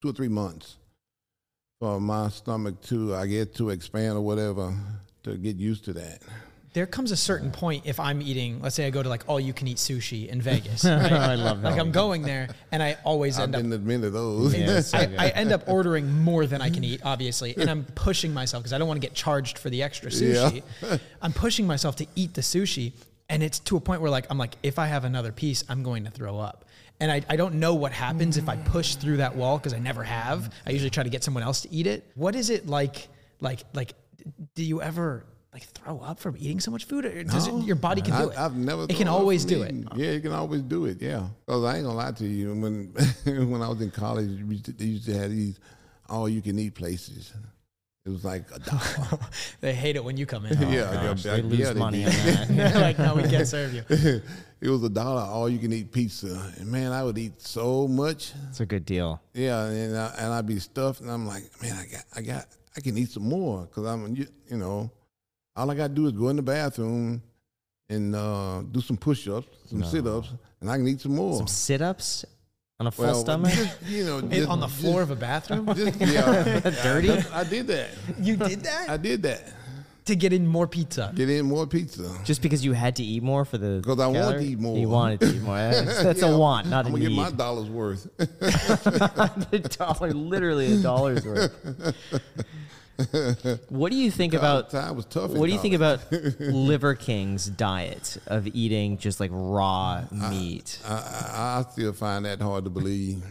two 0.00 0.10
or 0.10 0.12
three 0.12 0.28
months 0.28 0.76
for 1.80 2.00
my 2.00 2.28
stomach 2.28 2.80
to, 2.82 3.14
I 3.16 3.26
guess, 3.26 3.48
to 3.56 3.70
expand 3.70 4.16
or 4.16 4.20
whatever, 4.20 4.72
to 5.24 5.36
get 5.36 5.56
used 5.56 5.84
to 5.86 5.92
that. 5.94 6.22
There 6.74 6.86
comes 6.86 7.12
a 7.12 7.16
certain 7.16 7.52
point 7.52 7.86
if 7.86 8.00
I'm 8.00 8.20
eating, 8.20 8.60
let's 8.60 8.74
say 8.74 8.84
I 8.84 8.90
go 8.90 9.00
to 9.00 9.08
like 9.08 9.22
all 9.28 9.38
you 9.38 9.52
can 9.52 9.68
eat 9.68 9.76
sushi 9.78 10.28
in 10.28 10.42
Vegas. 10.42 10.84
Right? 10.94 11.12
I 11.12 11.34
love 11.36 11.62
that. 11.62 11.70
like 11.70 11.80
I'm 11.80 11.92
going 11.92 12.22
there 12.22 12.48
and 12.72 12.82
I 12.82 12.96
always 13.04 13.38
I've 13.38 13.44
end 13.44 13.56
up. 13.56 13.62
been 13.62 13.70
to 13.70 13.78
many 13.78 14.06
of 14.06 14.12
those. 14.12 14.56
Yeah, 14.56 14.80
so 14.80 14.98
I. 14.98 15.08
I 15.18 15.28
end 15.28 15.52
up 15.52 15.62
ordering 15.68 16.10
more 16.22 16.46
than 16.46 16.60
I 16.60 16.70
can 16.70 16.82
eat, 16.84 17.00
obviously, 17.04 17.56
and 17.56 17.70
I'm 17.70 17.84
pushing 17.94 18.34
myself 18.34 18.62
because 18.62 18.72
I 18.72 18.78
don't 18.78 18.88
want 18.88 19.00
to 19.00 19.06
get 19.06 19.14
charged 19.14 19.58
for 19.58 19.70
the 19.70 19.82
extra 19.82 20.10
sushi. 20.10 20.62
Yeah. 20.82 20.98
I'm 21.22 21.32
pushing 21.32 21.66
myself 21.66 21.96
to 21.96 22.06
eat 22.16 22.34
the 22.34 22.40
sushi, 22.40 22.92
and 23.28 23.42
it's 23.42 23.60
to 23.60 23.76
a 23.76 23.80
point 23.80 24.00
where 24.00 24.10
like 24.10 24.26
I'm 24.30 24.38
like, 24.38 24.54
if 24.62 24.78
I 24.78 24.86
have 24.86 25.04
another 25.04 25.32
piece, 25.32 25.64
I'm 25.68 25.82
going 25.82 26.04
to 26.04 26.10
throw 26.10 26.38
up. 26.38 26.64
And 27.00 27.10
I, 27.10 27.22
I 27.28 27.36
don't 27.36 27.56
know 27.56 27.74
what 27.74 27.92
happens 27.92 28.36
if 28.36 28.48
I 28.48 28.56
push 28.56 28.96
through 28.96 29.18
that 29.18 29.34
wall 29.36 29.58
because 29.58 29.74
I 29.74 29.78
never 29.78 30.02
have. 30.04 30.52
I 30.66 30.70
usually 30.70 30.90
try 30.90 31.02
to 31.04 31.10
get 31.10 31.22
someone 31.24 31.42
else 31.42 31.62
to 31.62 31.72
eat 31.72 31.86
it. 31.86 32.04
What 32.14 32.34
is 32.34 32.50
it 32.50 32.66
like? 32.66 33.08
Like 33.40 33.62
like, 33.74 33.94
do 34.54 34.64
you 34.64 34.80
ever 34.82 35.24
like 35.54 35.62
throw 35.62 36.00
up 36.00 36.18
from 36.18 36.36
eating 36.36 36.60
so 36.60 36.70
much 36.70 36.84
food? 36.84 37.04
Or 37.04 37.22
does 37.22 37.48
No. 37.48 37.58
it, 37.58 37.64
your 37.64 37.76
body 37.76 38.02
can 38.02 38.10
do 38.20 38.30
I, 38.30 38.32
it? 38.32 38.38
I've 38.38 38.56
never. 38.56 38.84
It 38.84 38.96
can 38.96 39.08
always 39.08 39.42
from 39.44 39.50
do 39.50 39.62
it. 39.62 39.74
Yeah, 39.96 40.06
it 40.08 40.22
can 40.22 40.32
always 40.32 40.62
do 40.62 40.84
it. 40.86 41.00
Yeah, 41.00 41.28
because 41.46 41.64
I 41.64 41.76
ain't 41.76 41.84
gonna 41.84 41.96
lie 41.96 42.12
to 42.12 42.26
you. 42.26 42.54
When 42.54 42.92
when 43.24 43.62
I 43.62 43.68
was 43.68 43.80
in 43.80 43.90
college, 43.92 44.42
we 44.42 44.56
used 44.56 44.64
to, 44.66 44.72
they 44.72 44.84
used 44.84 45.06
to 45.06 45.16
have 45.16 45.30
these 45.30 45.58
all 46.10 46.28
you 46.28 46.42
can 46.42 46.58
eat 46.58 46.74
places. 46.74 47.32
It 48.04 48.10
was 48.10 48.24
like 48.24 48.44
a 48.54 48.58
dollar. 48.58 49.18
they 49.62 49.72
hate 49.72 49.96
it 49.96 50.04
when 50.04 50.18
you 50.18 50.26
come 50.26 50.44
in. 50.44 50.54
huh? 50.56 50.64
Oh, 50.68 50.70
yeah, 50.70 50.92
Gosh, 50.92 51.24
yeah, 51.24 51.36
they 51.36 51.42
lose 51.42 51.58
yeah, 51.60 51.72
money 51.72 52.04
did. 52.04 52.08
on 52.08 52.12
that. 52.26 52.48
They're 52.48 52.80
like, 52.82 52.98
no, 52.98 53.14
we 53.14 53.22
can't 53.22 53.48
serve 53.48 53.72
you. 53.72 53.82
it 53.88 54.68
was 54.68 54.82
a 54.82 54.90
dollar 54.90 55.22
all 55.22 55.48
you 55.48 55.58
can 55.58 55.72
eat 55.72 55.90
pizza, 55.90 56.52
and 56.58 56.70
man, 56.70 56.92
I 56.92 57.02
would 57.02 57.16
eat 57.16 57.40
so 57.40 57.88
much. 57.88 58.32
It's 58.50 58.60
a 58.60 58.66
good 58.66 58.84
deal. 58.84 59.22
Yeah, 59.32 59.64
and 59.64 59.96
I, 59.96 60.14
and 60.18 60.34
I'd 60.34 60.46
be 60.46 60.58
stuffed, 60.58 61.00
and 61.00 61.10
I'm 61.10 61.26
like, 61.26 61.44
man, 61.62 61.76
I 61.76 61.86
got, 61.90 62.04
I 62.16 62.20
got, 62.20 62.46
I 62.76 62.80
can 62.80 62.98
eat 62.98 63.10
some 63.10 63.26
more 63.26 63.62
because 63.62 63.86
I'm, 63.86 64.14
you, 64.14 64.26
you 64.50 64.58
know, 64.58 64.90
all 65.56 65.70
I 65.70 65.74
got 65.74 65.88
to 65.88 65.94
do 65.94 66.06
is 66.06 66.12
go 66.12 66.28
in 66.28 66.36
the 66.36 66.42
bathroom 66.42 67.22
and 67.88 68.14
uh, 68.14 68.62
do 68.70 68.80
some 68.80 68.96
push-ups, 68.96 69.46
some 69.70 69.84
sit-ups, 69.84 70.30
and 70.60 70.70
I 70.70 70.76
can 70.76 70.88
eat 70.88 71.00
some 71.00 71.14
more. 71.14 71.36
Some 71.36 71.46
sit 71.46 71.82
ups 71.82 72.24
on 72.80 72.86
a 72.86 72.90
full 72.90 73.04
Well, 73.04 73.14
stomach. 73.14 73.52
just, 73.52 73.82
you 73.86 74.04
know, 74.04 74.20
just, 74.28 74.48
on 74.48 74.58
the 74.60 74.68
floor 74.68 75.02
of 75.02 75.10
a 75.10 75.16
bathroom. 75.16 75.66
Just, 75.74 76.00
yeah, 76.00 76.60
Dirty? 76.82 77.10
I 77.32 77.44
did 77.44 77.66
that. 77.68 77.90
You 78.20 78.36
did 78.36 78.60
that 78.64 78.88
I 78.90 78.96
did 78.96 79.22
that. 79.22 79.52
to 80.06 80.16
get 80.16 80.32
in 80.32 80.46
more 80.46 80.66
pizza. 80.66 81.12
Get 81.14 81.30
in 81.30 81.46
more 81.46 81.66
pizza. 81.66 82.10
Just 82.24 82.42
because 82.42 82.64
you 82.64 82.72
had 82.72 82.96
to 82.96 83.02
eat 83.04 83.22
more 83.22 83.44
for 83.44 83.58
the 83.58 83.80
'Cause 83.84 84.00
I 84.00 84.06
wanted 84.06 84.18
to 84.20 84.24
calorie? 84.32 84.44
eat 84.46 84.58
more. 84.58 84.76
You 84.78 84.88
wanted 84.88 85.20
to 85.20 85.34
eat 85.36 85.42
more. 85.42 85.56
That's, 85.70 86.02
that's 86.02 86.22
Yeah, 86.22 86.28
a 86.30 86.38
want, 86.38 86.68
not 86.68 86.86
a 86.86 86.88
I'm 86.88 86.94
gonna 86.94 87.08
need. 87.08 87.14
get 87.16 87.22
my 87.22 87.30
dollars 87.30 87.68
worth. 87.70 88.08
a 88.18 89.58
dollar, 89.78 90.12
literally 90.12 90.72
a 90.72 90.76
dollar's 90.78 91.24
worth. 91.24 91.94
what 93.68 93.90
do 93.90 93.96
you 93.98 94.10
think 94.10 94.34
about? 94.34 94.70
time 94.70 94.96
was 94.96 95.04
tough. 95.06 95.30
What 95.30 95.46
do 95.46 95.52
you 95.52 95.58
think 95.58 95.74
about 95.74 96.00
Liver 96.40 96.94
King's 96.94 97.46
diet 97.46 98.18
of 98.26 98.46
eating 98.48 98.98
just 98.98 99.18
like 99.20 99.30
raw 99.32 100.04
meat? 100.10 100.78
I, 100.86 100.92
I, 100.92 101.58
I 101.58 101.72
still 101.72 101.92
find 101.92 102.24
that 102.24 102.40
hard 102.40 102.64
to 102.64 102.70
believe. 102.70 103.22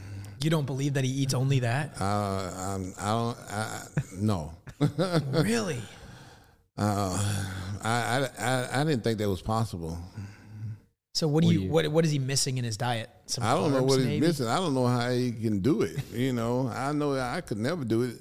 You 0.44 0.50
don't 0.50 0.66
believe 0.66 0.96
that 0.96 1.06
he 1.06 1.10
eats 1.12 1.34
only 1.34 1.60
that? 1.60 2.02
Uh, 2.02 2.52
I'm, 2.58 2.94
I 3.00 3.10
don't. 3.12 3.38
I, 3.50 3.82
no. 4.18 4.54
really? 5.44 5.82
Uh, 6.78 7.46
I, 7.84 8.28
I, 8.40 8.44
I, 8.46 8.82
I 8.82 8.84
didn't 8.84 9.04
think 9.04 9.20
that 9.20 9.30
was 9.30 9.42
possible. 9.42 9.98
So 11.14 11.28
what 11.28 11.44
do 11.44 11.52
you, 11.54 11.62
you- 11.62 11.70
what 11.70 11.88
what 11.90 12.06
is 12.06 12.12
he 12.12 12.18
missing 12.20 12.58
in 12.58 12.64
his 12.66 12.76
diet? 12.76 13.10
Some 13.28 13.44
I 13.44 13.54
don't 13.54 13.72
know 13.72 13.84
carbs, 13.84 13.88
what 13.88 14.00
he's 14.00 14.20
missing. 14.20 14.48
I 14.48 14.58
don't 14.58 14.74
know 14.74 14.88
how 14.88 15.10
he 15.12 15.32
can 15.32 15.60
do 15.60 15.84
it. 15.84 15.98
You 16.12 16.34
know, 16.34 16.68
I 16.68 16.92
know 16.92 17.14
I 17.18 17.40
could 17.42 17.60
never 17.60 17.86
do 17.86 18.02
it. 18.02 18.20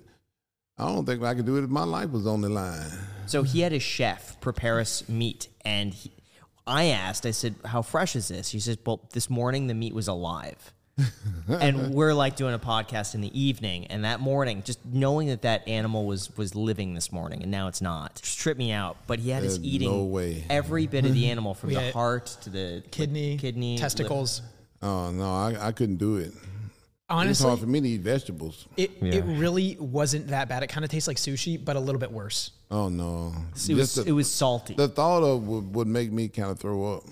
I 0.83 0.95
don't 0.95 1.07
think 1.07 1.23
I 1.23 1.35
could 1.35 1.47
do 1.47 1.57
it 1.57 1.65
if 1.65 1.71
my 1.71 1.85
life 1.85 2.11
was 2.11 2.27
on 2.27 2.41
the 2.41 2.49
line. 2.49 2.91
So 3.27 3.43
he 3.43 3.61
had 3.61 3.73
a 3.73 3.79
chef 3.79 4.41
prepare 4.41 4.81
us 4.81 5.09
meat, 5.09 5.49
and 5.65 5.95
he, 5.95 6.11
I 6.67 6.87
asked, 6.87 7.25
I 7.27 7.31
said, 7.31 7.55
"How 7.65 7.83
fresh 7.83 8.17
is 8.17 8.29
this?" 8.29 8.51
He 8.51 8.61
says, 8.61 8.77
"Well, 8.85 9.01
this 9.13 9.31
morning 9.31 9.67
the 9.69 9.75
meat 9.75 9.95
was 9.95 10.09
alive." 10.09 10.73
and 11.49 11.95
we're 11.95 12.13
like 12.13 12.37
doing 12.37 12.53
a 12.53 12.59
podcast 12.59 13.15
in 13.15 13.23
the 13.23 13.41
evening, 13.41 13.87
and 13.87 14.05
that 14.05 14.21
morning, 14.21 14.63
just 14.63 14.85
knowing 14.85 15.29
that 15.29 15.43
that 15.43 15.67
animal 15.67 16.05
was 16.05 16.37
was 16.37 16.55
living 16.55 16.95
this 16.95 17.11
morning, 17.11 17.43
and 17.43 17.51
now 17.51 17.69
it's 17.69 17.81
not, 17.81 18.21
just 18.21 18.39
tripped 18.39 18.59
me 18.59 18.73
out. 18.73 18.99
But 19.07 19.19
he 19.19 19.31
had 19.31 19.43
us 19.43 19.57
There's 19.57 19.65
eating 19.67 19.91
no 19.91 20.05
way. 20.05 20.45
every 20.51 20.87
bit 20.87 21.07
of 21.07 21.15
the 21.15 21.27
animal, 21.31 21.55
from 21.55 21.69
We 21.71 21.77
the 21.77 21.81
had 21.81 21.95
heart 21.95 22.27
to 22.43 22.51
the 22.51 22.83
Kidney, 22.91 23.39
kidney, 23.39 23.79
testicles. 23.79 24.43
Oh 24.83 25.11
no, 25.13 25.33
I, 25.33 25.69
I 25.69 25.73
couldn't 25.73 25.97
do 25.97 26.17
it. 26.17 26.33
It's 27.13 27.21
Honestly, 27.21 27.47
hard 27.49 27.61
for 27.61 27.67
me 27.67 27.81
to 27.83 27.89
eat 27.89 28.01
vegetables. 28.01 28.67
it, 28.77 28.91
Yeah. 29.03 29.17
it 29.17 29.25
really 29.25 29.77
wasn't 29.79 30.29
that 30.29 30.49
bad. 30.49 30.63
It 30.63 30.69
kind 30.69 30.83
of 30.83 30.91
tastes 30.91 31.07
like 31.07 31.19
sushi, 31.19 31.63
but 31.63 31.77
a 31.77 31.81
little 31.81 31.99
bit 32.01 32.11
worse. 32.11 32.53
Oh 32.71 32.89
no, 32.89 33.35
It 33.69 33.75
was, 33.75 33.95
the, 33.97 34.05
it 34.07 34.13
was 34.13 34.31
salty. 34.31 34.73
the 34.75 34.89
thought 34.89 35.23
of 35.23 35.47
would, 35.47 35.75
would 35.75 35.87
make 35.89 36.11
me 36.11 36.29
kind 36.29 36.51
of 36.51 36.59
throw 36.59 36.95
up. 36.97 37.03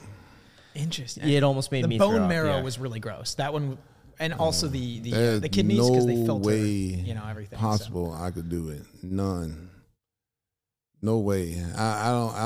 Interesting. 0.75 1.29
it 1.29 1.43
almost 1.43 1.71
made 1.71 1.85
the 1.85 1.89
me 1.89 1.99
throw 1.99 2.13
bone 2.13 2.23
up, 2.23 2.29
marrow 2.31 2.57
yeah. 2.57 2.63
was 2.63 2.79
really 2.79 2.99
gross. 3.01 3.35
That 3.35 3.53
one, 3.53 3.77
and 4.19 4.33
also 4.33 4.69
the 4.69 5.01
the, 5.01 5.15
uh, 5.15 5.39
the 5.39 5.49
kidneys 5.51 5.79
no 5.81 5.91
because 5.91 6.07
they 6.07 6.25
filter, 6.25 6.49
way 6.49 6.61
you 6.61 7.13
know, 7.15 7.27
everything. 7.29 7.59
so. 7.59 7.63
possible 7.63 8.15
I 8.15 8.31
could 8.31 8.49
do 8.49 8.71
it. 8.71 8.83
None. 9.03 9.69
No 11.03 11.19
way. 11.19 11.63
I, 11.77 12.09
I 12.09 12.13
don't. 12.13 12.35
I, 12.35 12.39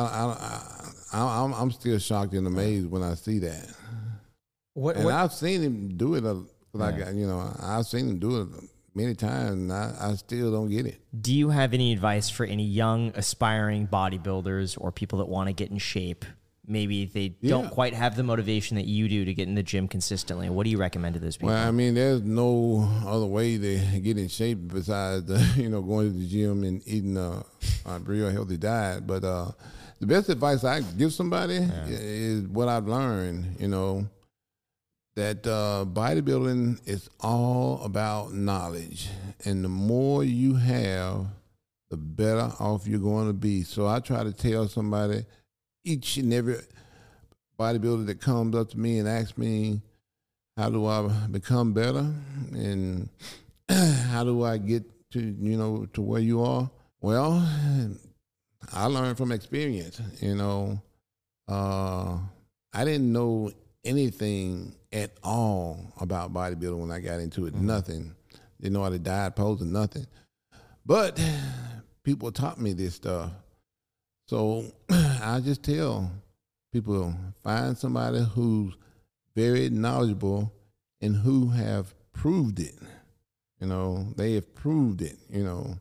I, 1.13 1.19
I, 1.19 1.45
I'm, 1.45 1.53
I'm 1.55 1.71
still 1.71 1.99
shocked 1.99 2.33
and 2.35 2.47
amazed 2.47 2.91
when 2.91 3.03
I 3.03 3.15
see 3.15 3.39
that. 3.41 3.69
What, 4.75 4.97
And 4.97 5.05
what 5.05 5.15
I've 5.15 5.33
seen 5.33 5.63
him 5.63 5.97
do 5.97 6.15
it. 6.15 6.25
A, 6.25 6.43
like 6.75 6.97
Yeah. 6.97 7.11
you 7.11 7.27
know, 7.27 7.53
I've 7.61 7.87
seen 7.87 8.09
him 8.09 8.19
do 8.19 8.43
it 8.43 8.49
many 8.95 9.15
times, 9.15 9.51
and 9.53 9.73
I, 9.73 9.95
I 10.01 10.15
still 10.15 10.53
don't 10.53 10.71
get 10.71 10.87
it. 10.87 11.01
Do 11.21 11.35
you 11.35 11.51
have 11.51 11.75
any 11.75 11.93
advice 11.93 12.31
for 12.31 12.45
any 12.47 12.65
young 12.65 13.13
aspiring 13.15 13.89
bodybuilders 13.89 14.77
or 14.81 14.93
people 14.93 15.19
that 15.19 15.27
want 15.29 15.49
to 15.49 15.53
get 15.53 15.71
in 15.71 15.79
shape? 15.79 16.25
Maybe 16.67 17.05
they 17.05 17.29
don't 17.29 17.69
quite 17.71 17.93
have 17.93 18.17
the 18.17 18.23
motivation 18.23 18.77
that 18.77 18.87
you 18.87 19.07
do 19.07 19.27
to 19.27 19.35
get 19.35 19.49
in 19.49 19.55
the 19.55 19.63
gym 19.63 19.87
consistently. 19.87 20.49
What 20.49 20.65
do 20.65 20.71
you 20.71 20.79
recommend 20.79 21.13
to 21.13 21.21
those 21.21 21.37
people? 21.37 21.51
Well, 21.51 21.69
I 21.69 21.71
mean, 21.71 21.93
there's 21.93 22.23
no 22.23 22.89
other 23.07 23.27
way 23.27 23.59
to 23.59 24.01
get 24.01 24.17
in 24.17 24.29
shape 24.29 24.69
besides 24.69 25.31
uh, 25.31 25.45
you 25.57 25.69
know 25.69 25.83
going 25.83 26.11
to 26.11 26.19
the 26.19 26.27
gym 26.27 26.65
and 26.65 26.81
eating 26.87 27.19
a, 27.19 27.45
a 27.85 27.99
real 27.99 28.31
healthy 28.31 28.57
diet. 28.57 29.07
But 29.07 29.25
uh, 29.25 29.51
the 30.01 30.07
best 30.07 30.31
advice 30.31 30.65
I 30.65 30.81
give 30.81 31.13
somebody 31.13 31.57
is 31.87 32.47
what 32.49 32.69
I've 32.69 32.89
learned. 32.89 33.57
You 33.61 33.69
know 33.69 34.07
that 35.17 35.47
uh, 35.47 35.85
bodybuilding 35.87 36.81
is 36.87 37.09
all 37.21 37.83
about 37.85 38.33
knowledge, 38.33 39.11
and 39.45 39.65
the 39.65 39.69
more 39.69 40.25
you 40.25 40.55
have, 40.57 41.27
the 41.91 41.97
better 41.97 42.53
off 42.59 42.87
you're 42.87 42.99
going 42.99 43.29
to 43.29 43.33
be. 43.33 43.63
So 43.63 43.87
I 43.87 44.01
try 44.01 44.25
to 44.25 44.33
tell 44.33 44.67
somebody 44.69 45.25
each 45.85 46.17
and 46.17 46.33
every 46.33 46.57
bodybuilder 47.59 48.07
that 48.07 48.21
comes 48.21 48.57
up 48.57 48.71
to 48.71 48.79
me 48.79 48.99
and 48.99 49.09
asks 49.09 49.39
me 49.39 49.81
how 50.57 50.71
do 50.71 50.87
I 50.87 51.07
become 51.31 51.73
better 51.73 52.13
and 52.53 53.09
how 53.69 54.25
do 54.25 54.45
I 54.45 54.59
get 54.59 54.85
to 55.13 55.21
you 55.21 55.57
know 55.57 55.87
to 55.93 56.03
where 56.03 56.21
you 56.21 56.43
are? 56.43 56.69
Well, 57.01 57.47
I 58.73 58.87
learned 58.87 59.17
from 59.17 59.31
experience. 59.31 60.01
You 60.21 60.35
know, 60.35 60.83
uh, 61.49 62.19
I 62.73 62.85
didn't 62.85 63.13
know 63.13 63.53
anything 63.85 64.75
at 64.95 65.11
all 65.23 65.93
about 66.01 66.33
bodybuilding 66.33 66.79
when 66.79 66.93
I 66.93 67.01
got 67.01 67.19
into 67.21 67.47
it. 67.47 67.55
Mm-hmm. 67.55 67.67
Nothing. 67.67 68.15
Didn't 68.61 68.75
know 68.75 68.85
how 68.85 68.91
to 68.91 68.99
diet, 68.99 69.35
pose, 69.35 69.61
or 69.61 69.67
nothing. 69.67 70.07
But 70.87 71.21
people 72.05 72.31
taught 72.31 72.61
me 72.61 72.73
this 72.73 72.95
stuff. 72.95 73.31
So 74.29 74.65
I 74.91 75.41
just 75.45 75.63
tell 75.63 76.11
people 76.73 77.15
find 77.43 77.77
somebody 77.77 78.25
who's 78.25 78.75
very 79.35 79.69
knowledgeable 79.69 80.53
and 81.01 81.17
who 81.17 81.49
have 81.49 81.93
proved 82.13 82.61
it. 82.61 82.75
You 83.61 83.67
know, 83.67 84.07
they 84.17 84.35
have 84.35 84.55
proved 84.55 85.03
it. 85.03 85.17
You 85.29 85.45
know, 85.45 85.79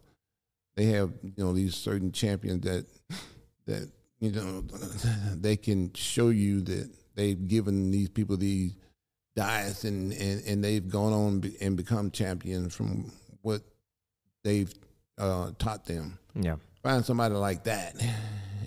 they 0.76 0.86
have 0.86 1.12
you 1.22 1.44
know 1.44 1.54
these 1.54 1.76
certain 1.76 2.12
champions 2.12 2.62
that 2.62 2.86
that 3.68 3.92
you 4.20 4.32
know 4.32 4.62
they 5.36 5.56
can 5.56 5.94
show 5.94 6.30
you 6.30 6.62
that 6.62 6.90
they've 7.16 7.48
given 7.48 7.92
these 7.92 8.10
people 8.10 8.38
these 8.38 8.74
diets 9.36 9.84
and 9.84 10.12
and, 10.14 10.44
and 10.46 10.64
they've 10.64 10.88
gone 10.88 11.14
on 11.14 11.54
and 11.62 11.76
become 11.78 12.12
champions 12.12 12.76
from 12.76 13.12
what 13.42 13.62
they've 14.44 14.74
uh, 15.18 15.52
taught 15.60 15.86
them. 15.86 16.20
yeah. 16.36 16.56
Find 16.82 17.06
somebody 17.06 17.36
like 17.36 17.64
that, 17.64 17.96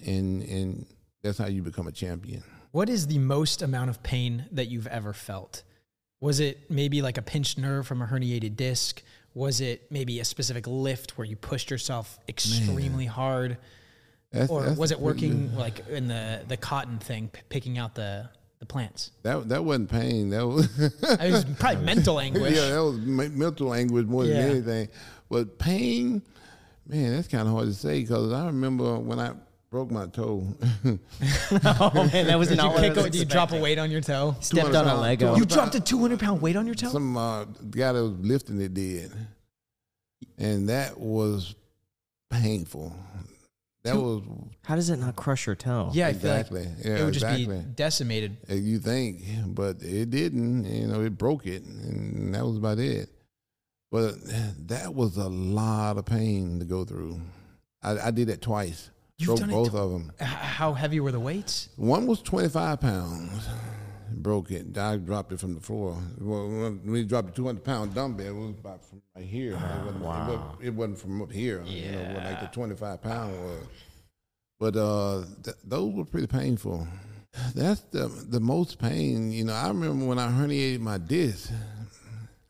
and 0.07 0.43
and 0.43 0.87
that's 1.23 1.37
how 1.37 1.47
you 1.47 1.63
become 1.63 1.87
a 1.87 1.93
champion. 1.93 2.43
What 2.73 2.89
is 2.89 3.07
the 3.07 3.19
most 3.19 3.61
amount 3.63 3.91
of 3.91 4.03
pain 4.03 4.47
that 4.53 4.67
you've 4.67 4.87
ever 4.87 5.13
felt? 5.13 5.63
Was 6.21 6.41
it 6.41 6.71
maybe 6.71 7.03
like 7.03 7.19
a 7.19 7.23
pinched 7.23 7.59
nerve 7.59 7.87
from 7.87 8.01
a 8.01 8.07
herniated 8.07 8.57
disc? 8.57 9.03
Was 9.35 9.61
it 9.61 9.91
maybe 9.91 10.19
a 10.21 10.25
specific 10.25 10.67
lift 10.67 11.19
where 11.19 11.27
you 11.27 11.37
pushed 11.37 11.71
yourself 11.71 12.19
extremely 12.27 13.05
hard? 13.05 13.59
That's, 14.33 14.51
Or 14.51 14.63
that's 14.63 14.79
was 14.79 14.93
it 14.93 14.99
working 15.01 15.55
like 15.55 15.87
in 15.89 16.09
the, 16.09 16.43
the 16.49 16.57
cotton 16.57 16.99
thing, 16.99 17.29
p- 17.29 17.43
picking 17.51 17.77
out 17.77 17.95
the, 17.95 18.31
the 18.59 18.67
plants? 18.67 19.11
That 19.23 19.49
that 19.49 19.65
wasn't 19.65 19.91
pain. 19.91 20.31
That 20.31 20.47
was 20.47 20.67
It 21.03 21.31
was 21.33 21.45
probably 21.59 21.85
mental 21.85 22.19
anguish. 22.27 22.55
yeah, 22.55 22.69
that 22.71 22.83
was 22.85 22.99
me- 22.99 23.29
mental 23.29 23.75
anguish 23.75 24.07
more 24.07 24.25
Yeah. 24.25 24.35
than 24.43 24.51
anything. 24.51 24.89
But 25.29 25.59
pain, 25.59 26.23
man, 26.87 27.15
that's 27.17 27.29
kind 27.29 27.47
of 27.47 27.53
hard 27.55 27.67
to 27.67 27.75
say 27.75 28.01
because 28.01 28.33
I 28.33 28.47
remember 28.47 28.99
when 28.99 29.19
I 29.19 29.33
broke 29.71 29.91
my 29.91 30.07
toe. 30.07 30.47
Oh 31.65 32.09
man, 32.13 32.27
that 32.29 32.39
was 32.39 32.49
Did 32.49 32.57
you, 32.59 32.63
not 32.63 32.73
what 32.75 32.83
kick 32.83 32.95
was 32.97 33.05
did 33.07 33.15
you 33.17 33.25
drop 33.25 33.53
a 33.53 33.61
weight 33.61 33.79
on 33.79 33.91
your 33.91 34.01
toe? 34.01 34.37
Stepped 34.41 34.75
on 34.75 34.87
a 34.87 35.01
Lego. 35.01 35.37
You 35.37 35.45
dropped 35.45 35.75
a 35.75 35.81
200 35.81 36.19
pound 36.21 36.41
weight 36.41 36.57
on 36.57 36.67
your 36.67 36.75
toe? 36.75 36.89
Some 36.89 37.17
uh, 37.17 37.45
guy 37.45 37.93
that 37.93 38.03
was 38.03 38.13
lifting 38.21 38.61
it 38.61 38.73
did, 38.75 39.13
and 40.39 40.69
that 40.69 40.99
was 40.99 41.55
painful. 42.31 42.95
That 43.87 43.97
was 43.97 44.23
How 44.65 44.75
does 44.77 44.91
it 44.91 44.97
not 44.99 45.17
crush 45.17 45.47
your 45.47 45.55
toe? 45.57 45.91
Yeah, 45.93 46.09
I 46.09 46.13
feel 46.13 46.31
like 46.31 46.47
exactly. 46.47 46.69
yeah, 46.85 46.99
it 46.99 47.05
would 47.05 47.15
just 47.15 47.25
exactly. 47.25 47.59
be 47.59 47.65
decimated. 47.75 48.37
Uh, 48.51 48.55
You 48.55 48.79
think, 48.79 49.23
but 49.49 49.83
it 49.83 50.11
didn't. 50.11 50.65
You 50.65 50.87
know, 50.89 51.01
it 51.03 51.17
broke 51.17 51.47
it, 51.47 51.65
and 51.65 52.35
that 52.35 52.45
was 52.45 52.57
about 52.57 52.79
it. 52.79 53.09
But 53.91 54.15
that 54.69 54.95
was 54.95 55.17
a 55.17 55.29
lot 55.29 55.97
of 55.97 56.05
pain 56.05 56.59
to 56.59 56.65
go 56.65 56.85
through. 56.85 57.21
I, 57.83 58.09
I 58.09 58.11
did 58.11 58.29
it 58.29 58.43
twice. 58.43 58.91
You've 59.19 59.29
Broke 59.29 59.39
done 59.41 59.51
it 59.51 59.53
both 59.55 59.71
tw- 59.71 59.77
of 59.77 59.91
them. 59.93 60.13
How 60.21 60.75
heavy 60.75 61.01
were 61.01 61.13
the 61.13 61.21
weights? 61.21 61.69
One 61.77 62.07
was 62.07 62.21
25 62.21 62.81
pounds. 62.81 63.49
Broke 64.19 64.51
it. 64.51 64.79
I 64.79 64.97
dropped 64.97 65.33
it 65.33 65.41
from 65.41 65.55
the 65.55 65.61
floor. 65.61 65.99
Well, 66.19 66.49
when 66.49 66.81
we 66.91 67.05
dropped 67.05 67.29
a 67.29 67.33
200 67.33 67.63
pound 67.63 67.95
dumbbell, 67.95 68.27
it 68.27 68.33
was 68.33 68.59
about 68.59 68.83
from 68.83 69.03
right 69.15 69.25
here. 69.25 69.53
it, 69.53 69.59
ah, 69.61 69.83
wasn't, 69.85 69.97
it, 69.97 70.07
wasn't, 70.07 70.43
it 70.63 70.71
wasn't 70.75 70.99
from 70.99 71.23
up 71.23 71.31
here. 71.31 71.63
You 71.67 71.93
know, 71.93 72.23
like 72.25 72.41
the 72.41 72.47
25 72.47 73.03
pound 73.03 73.33
was. 73.45 73.67
But 74.59 74.77
uh, 74.77 75.25
th- 75.45 75.57
those 75.65 75.93
were 75.93 76.07
pretty 76.07 76.29
painful. 76.29 76.89
That's 77.55 77.81
the 77.93 78.09
the 78.09 78.41
most 78.41 78.79
pain. 78.79 79.31
You 79.31 79.45
know, 79.45 79.53
I 79.53 79.69
remember 79.69 80.07
when 80.07 80.19
I 80.19 80.29
herniated 80.29 80.81
my 80.81 80.97
disc. 80.97 81.53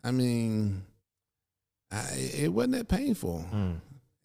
I 0.04 0.12
mean, 0.12 0.84
I, 1.90 2.04
it 2.38 2.52
wasn't 2.52 2.74
that 2.74 2.88
painful, 2.88 3.40
hmm. 3.40 3.72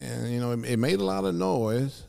and 0.00 0.32
you 0.32 0.38
know, 0.38 0.52
it, 0.52 0.64
it 0.64 0.76
made 0.78 1.00
a 1.00 1.04
lot 1.04 1.24
of 1.24 1.34
noise 1.34 2.04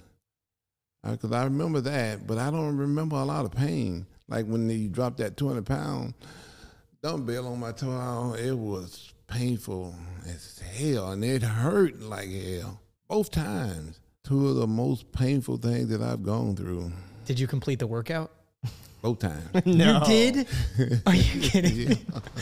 uh, 1.04 1.12
because 1.12 1.32
I 1.32 1.46
remember 1.46 1.82
that, 1.82 2.28
but 2.28 2.38
I 2.38 2.52
don't 2.52 2.78
remember 2.78 3.16
a 3.16 3.26
lot 3.26 3.46
of 3.46 3.52
pain. 3.52 4.06
Like 4.34 4.48
when 4.48 4.68
you 4.68 4.90
dropped 4.90 5.18
that 5.18 5.38
200 5.38 5.64
pound 5.64 6.16
dumbbell 7.04 7.50
on 7.50 7.60
my 7.60 7.72
toe, 7.72 8.34
it 8.34 8.58
was 8.58 9.14
painful 9.28 9.94
as 10.26 10.58
hell, 10.76 11.12
and 11.12 11.24
it 11.24 11.44
hurt 11.44 12.02
like 12.02 12.30
hell 12.32 12.82
both 13.08 13.30
times. 13.30 14.00
Two 14.24 14.48
of 14.48 14.56
the 14.56 14.66
most 14.66 15.12
painful 15.12 15.58
things 15.58 15.90
that 15.90 16.02
I've 16.02 16.24
gone 16.24 16.56
through, 16.56 16.92
Did 17.26 17.40
you 17.40 17.46
complete 17.46 17.78
the 17.78 17.86
workout? 17.86 18.32
both 19.04 19.20
times. 19.20 19.50
No. 19.68 20.00
You 20.00 20.06
did? 20.08 20.48
Are 21.06 21.14
you 21.14 21.42
kidding 21.42 21.90
me? 21.90 21.98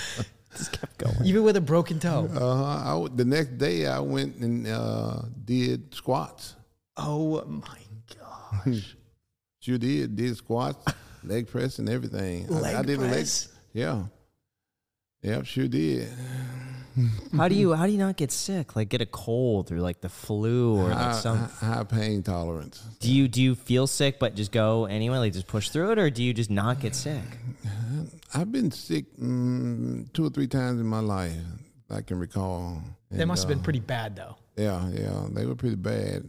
Just 0.55 0.71
kept 0.71 0.97
going. 0.97 1.25
Even 1.25 1.43
with 1.43 1.57
a 1.57 1.61
broken 1.61 1.99
toe. 1.99 2.29
Uh, 2.33 2.63
I 2.85 2.91
w 2.91 3.09
the 3.13 3.25
next 3.25 3.57
day, 3.57 3.85
I 3.87 3.99
went 3.99 4.37
and 4.37 4.65
uh, 4.65 5.23
did 5.43 5.93
squats. 5.93 6.55
Oh 6.95 7.43
my 7.45 7.79
gosh. 8.17 8.95
you 9.63 9.77
did. 9.77 10.15
Did 10.15 10.37
squats, 10.37 10.85
leg 11.23 11.47
press, 11.47 11.79
and 11.79 11.89
everything. 11.89 12.47
I- 12.51 12.55
I, 12.55 12.59
Leg 12.59 12.85
did 12.87 12.99
a 12.99 13.01
leg. 13.01 13.11
press? 13.11 13.47
Yeah. 13.73 14.03
Yep, 15.23 15.45
sure 15.45 15.67
did. 15.67 16.09
How 17.37 17.47
do 17.47 17.55
you 17.55 17.73
how 17.73 17.85
do 17.85 17.91
you 17.93 17.97
not 17.97 18.17
get 18.17 18.31
sick? 18.31 18.75
Like 18.75 18.89
get 18.89 18.99
a 19.01 19.05
cold 19.05 19.71
or 19.71 19.79
like 19.79 20.01
the 20.01 20.09
flu 20.09 20.75
or 20.77 20.89
like 20.89 20.97
high, 20.97 21.11
some 21.13 21.37
high 21.37 21.83
pain 21.85 22.21
tolerance. 22.21 22.83
Do 22.99 23.09
you 23.11 23.27
do 23.29 23.41
you 23.41 23.55
feel 23.55 23.87
sick 23.87 24.19
but 24.19 24.35
just 24.35 24.51
go 24.51 24.85
anyway, 24.85 25.17
like 25.19 25.31
just 25.33 25.47
push 25.47 25.69
through 25.69 25.91
it, 25.91 25.99
or 25.99 26.09
do 26.09 26.21
you 26.23 26.33
just 26.33 26.49
not 26.49 26.81
get 26.81 26.93
sick? 26.95 27.23
I've 28.33 28.51
been 28.51 28.71
sick 28.71 29.05
mm, 29.17 30.11
two 30.11 30.25
or 30.25 30.29
three 30.31 30.47
times 30.47 30.81
in 30.81 30.85
my 30.87 30.99
life. 30.99 31.31
I 31.89 32.01
can 32.01 32.19
recall. 32.19 32.81
That 33.11 33.19
And, 33.21 33.27
must 33.27 33.43
have 33.43 33.49
been 33.49 33.59
uh, 33.59 33.63
pretty 33.63 33.79
bad 33.79 34.15
though. 34.17 34.35
Yeah, 34.57 34.89
yeah, 34.89 35.27
they 35.31 35.45
were 35.45 35.55
pretty 35.55 35.75
bad. 35.77 36.23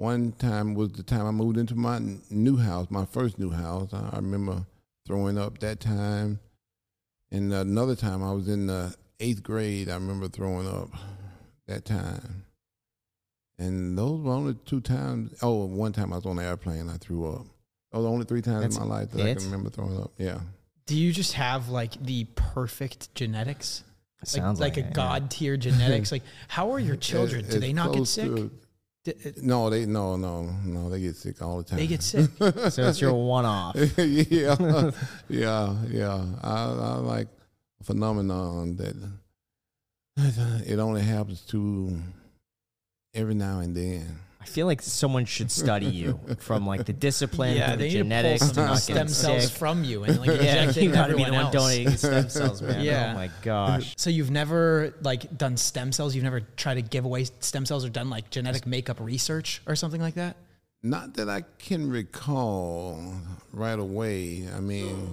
One 0.00 0.32
time 0.32 0.72
was 0.72 0.92
the 0.92 1.02
time 1.02 1.26
I 1.26 1.30
moved 1.30 1.58
into 1.58 1.74
my 1.74 2.00
new 2.30 2.56
house, 2.56 2.86
my 2.88 3.04
first 3.04 3.38
new 3.38 3.50
house. 3.50 3.92
I 3.92 4.08
I 4.14 4.16
remember 4.16 4.64
throwing 5.06 5.36
up 5.36 5.58
that 5.58 5.78
time. 5.78 6.40
And 7.30 7.52
another 7.52 7.94
time 7.94 8.24
I 8.24 8.32
was 8.32 8.48
in 8.48 8.66
the 8.66 8.94
eighth 9.20 9.42
grade, 9.42 9.90
I 9.90 9.94
remember 9.96 10.28
throwing 10.28 10.66
up 10.66 10.88
that 11.66 11.84
time. 11.84 12.46
And 13.58 13.98
those 13.98 14.22
were 14.22 14.32
only 14.32 14.54
two 14.64 14.80
times. 14.80 15.34
Oh, 15.42 15.66
one 15.66 15.92
time 15.92 16.14
I 16.14 16.16
was 16.16 16.24
on 16.24 16.38
an 16.38 16.46
airplane, 16.46 16.88
I 16.88 16.96
threw 16.96 17.28
up. 17.28 17.44
Those 17.92 18.00
are 18.00 18.02
the 18.04 18.08
only 18.08 18.24
three 18.24 18.40
times 18.40 18.62
That's 18.62 18.76
in 18.78 18.88
my 18.88 19.00
life 19.00 19.10
that 19.10 19.20
I 19.20 19.34
can 19.34 19.44
remember 19.44 19.68
throwing 19.68 20.00
up. 20.00 20.12
Yeah. 20.16 20.40
Do 20.86 20.96
you 20.96 21.12
just 21.12 21.34
have 21.34 21.68
like 21.68 22.02
the 22.02 22.24
perfect 22.36 23.14
genetics? 23.14 23.84
Like, 24.22 24.28
Sounds 24.28 24.60
like, 24.60 24.78
like 24.78 24.86
a 24.86 24.90
god 24.94 25.30
tier 25.30 25.58
genetics. 25.58 26.10
Like, 26.12 26.22
how 26.48 26.72
are 26.72 26.80
your 26.80 26.96
children? 26.96 27.44
It- 27.44 27.50
Do 27.50 27.60
they 27.60 27.74
not 27.74 27.88
get 27.88 27.96
close 27.96 28.10
sick? 28.10 28.50
To- 29.04 29.12
D- 29.12 29.28
uh, 29.28 29.32
no, 29.42 29.70
they 29.70 29.86
no 29.86 30.16
no 30.16 30.42
no 30.64 30.90
they 30.90 31.00
get 31.00 31.16
sick 31.16 31.40
all 31.42 31.58
the 31.58 31.64
time. 31.64 31.78
They 31.78 31.86
get 31.86 32.02
sick. 32.02 32.30
So 32.70 32.88
it's 32.88 33.00
your 33.00 33.14
one 33.14 33.46
off. 33.46 33.74
yeah, 33.98 34.90
yeah, 35.28 35.74
yeah. 35.88 36.24
I, 36.42 36.54
I 36.64 36.94
like 36.96 37.28
a 37.80 37.84
phenomenon 37.84 38.76
that 38.76 38.94
it 40.66 40.78
only 40.78 41.02
happens 41.02 41.40
to 41.42 41.96
every 43.14 43.34
now 43.34 43.60
and 43.60 43.74
then. 43.74 44.18
I 44.40 44.46
feel 44.46 44.66
like 44.66 44.80
someone 44.80 45.26
should 45.26 45.50
study 45.50 45.86
you 45.86 46.18
from 46.38 46.66
like 46.66 46.86
the 46.86 46.94
discipline 46.94 47.56
yeah, 47.56 47.72
to 47.72 47.76
the 47.76 47.76
they 47.76 47.88
need 47.88 47.92
to 47.92 47.98
pull 47.98 48.04
genetics 48.04 48.50
to 48.50 48.60
not 48.60 48.78
stem 48.78 48.94
getting 48.96 49.12
cells 49.12 49.42
sick. 49.48 49.52
from 49.52 49.84
you 49.84 50.04
and 50.04 50.18
like 50.18 50.28
yeah, 50.28 50.62
inject 50.62 50.78
it 50.78 50.84
you 50.84 50.92
gotta 50.92 51.14
be 51.14 51.24
the 51.24 51.30
one 51.30 51.40
else. 51.40 51.52
donating 51.52 51.96
stem 51.96 52.28
cells, 52.30 52.62
man. 52.62 52.82
Yeah. 52.82 53.10
Oh 53.12 53.14
my 53.16 53.30
gosh. 53.42 53.92
So 53.96 54.08
you've 54.08 54.30
never 54.30 54.94
like 55.02 55.36
done 55.36 55.56
stem 55.58 55.92
cells? 55.92 56.14
You've 56.14 56.24
never 56.24 56.40
tried 56.56 56.74
to 56.74 56.82
give 56.82 57.04
away 57.04 57.24
stem 57.40 57.66
cells 57.66 57.84
or 57.84 57.90
done 57.90 58.08
like 58.08 58.30
genetic 58.30 58.66
makeup 58.66 58.98
research 58.98 59.60
or 59.66 59.76
something 59.76 60.00
like 60.00 60.14
that? 60.14 60.36
Not 60.82 61.14
that 61.14 61.28
I 61.28 61.42
can 61.58 61.90
recall 61.90 62.98
right 63.52 63.78
away. 63.78 64.48
I 64.56 64.60
mean, 64.60 65.12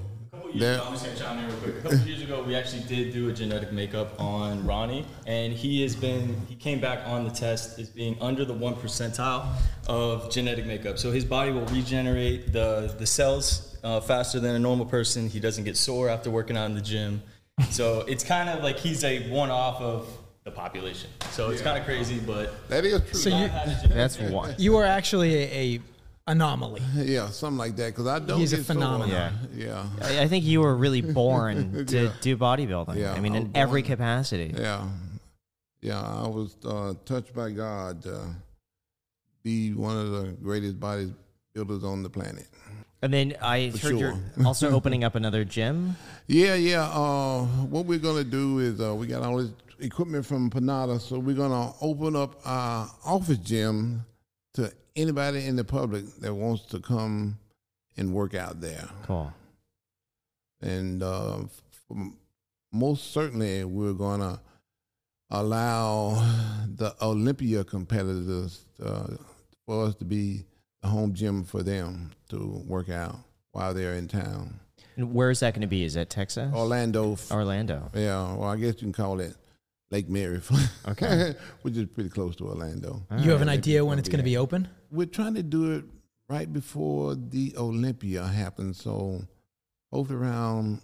there, 0.55 0.81
I'm 0.81 0.93
just 0.93 1.05
gonna 1.05 1.17
chime 1.17 1.39
in 1.39 1.47
real 1.47 1.57
quick. 1.57 1.77
A 1.77 1.81
couple 1.81 1.97
years 1.99 2.21
ago, 2.21 2.43
we 2.43 2.55
actually 2.55 2.83
did 2.83 3.13
do 3.13 3.29
a 3.29 3.33
genetic 3.33 3.71
makeup 3.71 4.19
on 4.19 4.65
Ronnie, 4.65 5.05
and 5.25 5.53
he 5.53 5.81
has 5.83 5.95
been 5.95 6.39
he 6.47 6.55
came 6.55 6.79
back 6.79 7.07
on 7.07 7.23
the 7.23 7.31
test 7.31 7.79
as 7.79 7.89
being 7.89 8.17
under 8.21 8.45
the 8.45 8.53
one 8.53 8.75
percentile 8.75 9.47
of 9.87 10.29
genetic 10.31 10.65
makeup. 10.65 10.97
So 10.97 11.11
his 11.11 11.25
body 11.25 11.51
will 11.51 11.65
regenerate 11.67 12.53
the 12.53 12.95
the 12.97 13.05
cells 13.05 13.77
uh, 13.83 14.01
faster 14.01 14.39
than 14.39 14.55
a 14.55 14.59
normal 14.59 14.85
person. 14.85 15.29
He 15.29 15.39
doesn't 15.39 15.63
get 15.63 15.77
sore 15.77 16.09
after 16.09 16.29
working 16.29 16.57
out 16.57 16.65
in 16.65 16.75
the 16.75 16.81
gym. 16.81 17.21
So 17.69 18.01
it's 18.01 18.23
kind 18.23 18.49
of 18.49 18.63
like 18.63 18.77
he's 18.77 19.03
a 19.03 19.29
one 19.29 19.49
off 19.49 19.81
of 19.81 20.07
the 20.43 20.51
population. 20.51 21.09
So 21.31 21.49
it's 21.49 21.61
kind 21.61 21.77
of 21.77 21.85
crazy, 21.85 22.19
but 22.19 22.67
that 22.69 22.85
is 22.85 23.01
true. 23.01 23.19
So 23.19 23.29
you 23.29 23.49
That's 23.89 24.17
one. 24.19 24.55
you 24.57 24.77
are 24.77 24.85
actually 24.85 25.35
a, 25.35 25.75
a 25.75 25.81
anomaly. 26.27 26.81
yeah, 26.95 27.29
something 27.29 27.57
like 27.57 27.75
that. 27.77 27.87
Because 27.95 28.07
I 28.07 28.19
don't. 28.19 28.39
He's 28.39 28.53
a 28.53 28.57
get 28.57 28.65
sore. 28.65 28.75
phenomenon. 28.75 29.33
Yeah, 29.55 29.85
I 30.01 30.21
I 30.21 30.27
think 30.27 30.45
you 30.45 30.61
were 30.61 30.75
really 30.75 31.01
born 31.01 31.85
to 31.87 32.03
Yeah. 32.03 32.11
do 32.21 32.37
bodybuilding. 32.37 32.95
Yeah, 32.95 33.13
I 33.13 33.19
mean, 33.19 33.33
I 33.33 33.37
in 33.37 33.43
was 33.45 33.51
every 33.55 33.81
born- 33.81 33.91
capacity. 33.91 34.53
yeah, 34.57 34.87
yeah. 35.81 36.01
I 36.01 36.27
was 36.27 36.55
uh, 36.65 36.93
touched 37.05 37.33
by 37.33 37.51
God 37.51 38.01
to 38.03 38.19
be 39.43 39.73
one 39.73 39.97
of 39.97 40.11
the 40.11 40.35
greatest 40.43 40.79
bodybuilders 40.79 41.83
on 41.83 42.03
the 42.03 42.09
planet. 42.09 42.47
And 43.01 43.13
then 43.13 43.35
I 43.41 43.69
For 43.71 43.77
heard 43.89 43.99
you're 43.99 44.13
sure. 44.35 44.45
also 44.45 44.71
opening 44.71 45.03
up 45.03 45.15
another 45.15 45.45
gym. 45.45 45.95
Yeah, 46.27 46.55
yeah. 46.55 46.83
Uh, 46.89 47.45
what 47.69 47.85
we're 47.85 47.99
gonna 47.99 48.23
do 48.23 48.59
is 48.59 48.81
uh, 48.81 48.93
we 48.95 49.05
got 49.07 49.21
all 49.21 49.37
this 49.37 49.51
equipment 49.79 50.25
from 50.25 50.49
Panatta, 50.49 50.99
so 50.99 51.19
we're 51.19 51.35
gonna 51.35 51.71
open 51.79 52.15
up 52.15 52.41
our 52.43 52.89
office 53.05 53.37
gym 53.37 54.03
to 54.55 54.71
anybody 54.97 55.45
in 55.45 55.55
the 55.55 55.63
public 55.63 56.05
that 56.19 56.33
wants 56.33 56.63
to 56.67 56.79
come 56.79 57.37
and 57.95 58.13
work 58.13 58.33
out 58.35 58.59
there. 58.61 58.89
Cool. 59.03 59.31
And 60.61 61.01
uh, 61.03 61.39
most 62.71 63.11
certainly, 63.13 63.63
we're 63.63 63.93
gonna 63.93 64.41
allow 65.29 66.13
the 66.75 66.95
Olympia 67.01 67.63
competitors 67.63 68.65
uh, 68.83 69.07
for 69.65 69.85
us 69.85 69.95
to 69.95 70.05
be 70.05 70.45
the 70.81 70.87
home 70.87 71.13
gym 71.13 71.43
for 71.43 71.63
them 71.63 72.11
to 72.29 72.63
work 72.67 72.89
out 72.89 73.17
while 73.51 73.73
they're 73.73 73.95
in 73.95 74.07
town. 74.07 74.59
And 74.95 75.13
where 75.13 75.29
is 75.29 75.41
that 75.41 75.53
going 75.53 75.61
to 75.61 75.67
be? 75.67 75.83
Is 75.83 75.93
that 75.93 76.09
Texas? 76.09 76.51
Orlando, 76.53 77.17
Orlando. 77.29 77.91
Yeah, 77.93 78.33
well, 78.33 78.49
I 78.49 78.55
guess 78.57 78.75
you 78.75 78.79
can 78.81 78.93
call 78.93 79.19
it 79.19 79.35
Lake 79.91 80.09
Mary, 80.09 80.41
Okay. 80.87 81.35
which 81.61 81.77
is 81.77 81.85
pretty 81.85 82.09
close 82.09 82.35
to 82.37 82.45
Orlando. 82.47 83.03
you 83.19 83.29
have 83.29 83.41
an 83.41 83.49
idea 83.49 83.85
when 83.85 83.99
it's 83.99 84.09
going 84.09 84.17
to 84.19 84.23
be 84.23 84.37
open? 84.37 84.67
We're 84.91 85.05
trying 85.07 85.35
to 85.35 85.43
do 85.43 85.73
it 85.73 85.85
right 86.29 86.51
before 86.51 87.15
the 87.15 87.55
Olympia 87.57 88.25
happens, 88.25 88.81
so 88.81 89.21
hopefully 89.91 90.19
around 90.19 90.81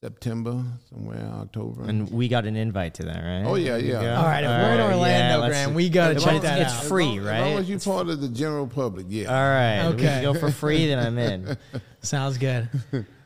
September, 0.00 0.62
somewhere 0.90 1.28
October. 1.40 1.82
And 1.82 2.08
we 2.10 2.28
got 2.28 2.44
an 2.44 2.54
invite 2.54 2.94
to 2.94 3.02
that, 3.06 3.16
right? 3.16 3.42
Oh, 3.44 3.56
yeah, 3.56 3.76
yeah. 3.78 3.98
There. 3.98 4.16
All 4.16 4.22
right, 4.26 4.44
if 4.44 4.48
All 4.50 4.56
we're 4.62 4.74
in 4.74 4.80
Orlando, 4.80 5.40
yeah, 5.42 5.48
Graham, 5.48 5.74
we 5.74 5.88
got 5.88 6.08
to 6.16 6.20
check 6.20 6.42
that 6.42 6.60
it's 6.60 6.72
out. 6.72 6.84
free, 6.84 7.18
right? 7.18 7.38
As 7.40 7.50
long 7.50 7.58
as 7.62 7.68
you're 7.68 7.80
part 7.80 8.08
of 8.08 8.20
the 8.20 8.28
general 8.28 8.68
public, 8.68 9.06
yeah. 9.08 9.26
All 9.26 9.34
right. 9.34 9.88
We 9.88 9.94
Okay. 9.94 10.04
can 10.04 10.22
go 10.22 10.34
for 10.34 10.52
free, 10.52 10.86
then 10.86 11.00
I'm 11.04 11.18
in. 11.18 11.56
Sounds 12.00 12.38
good. 12.38 12.68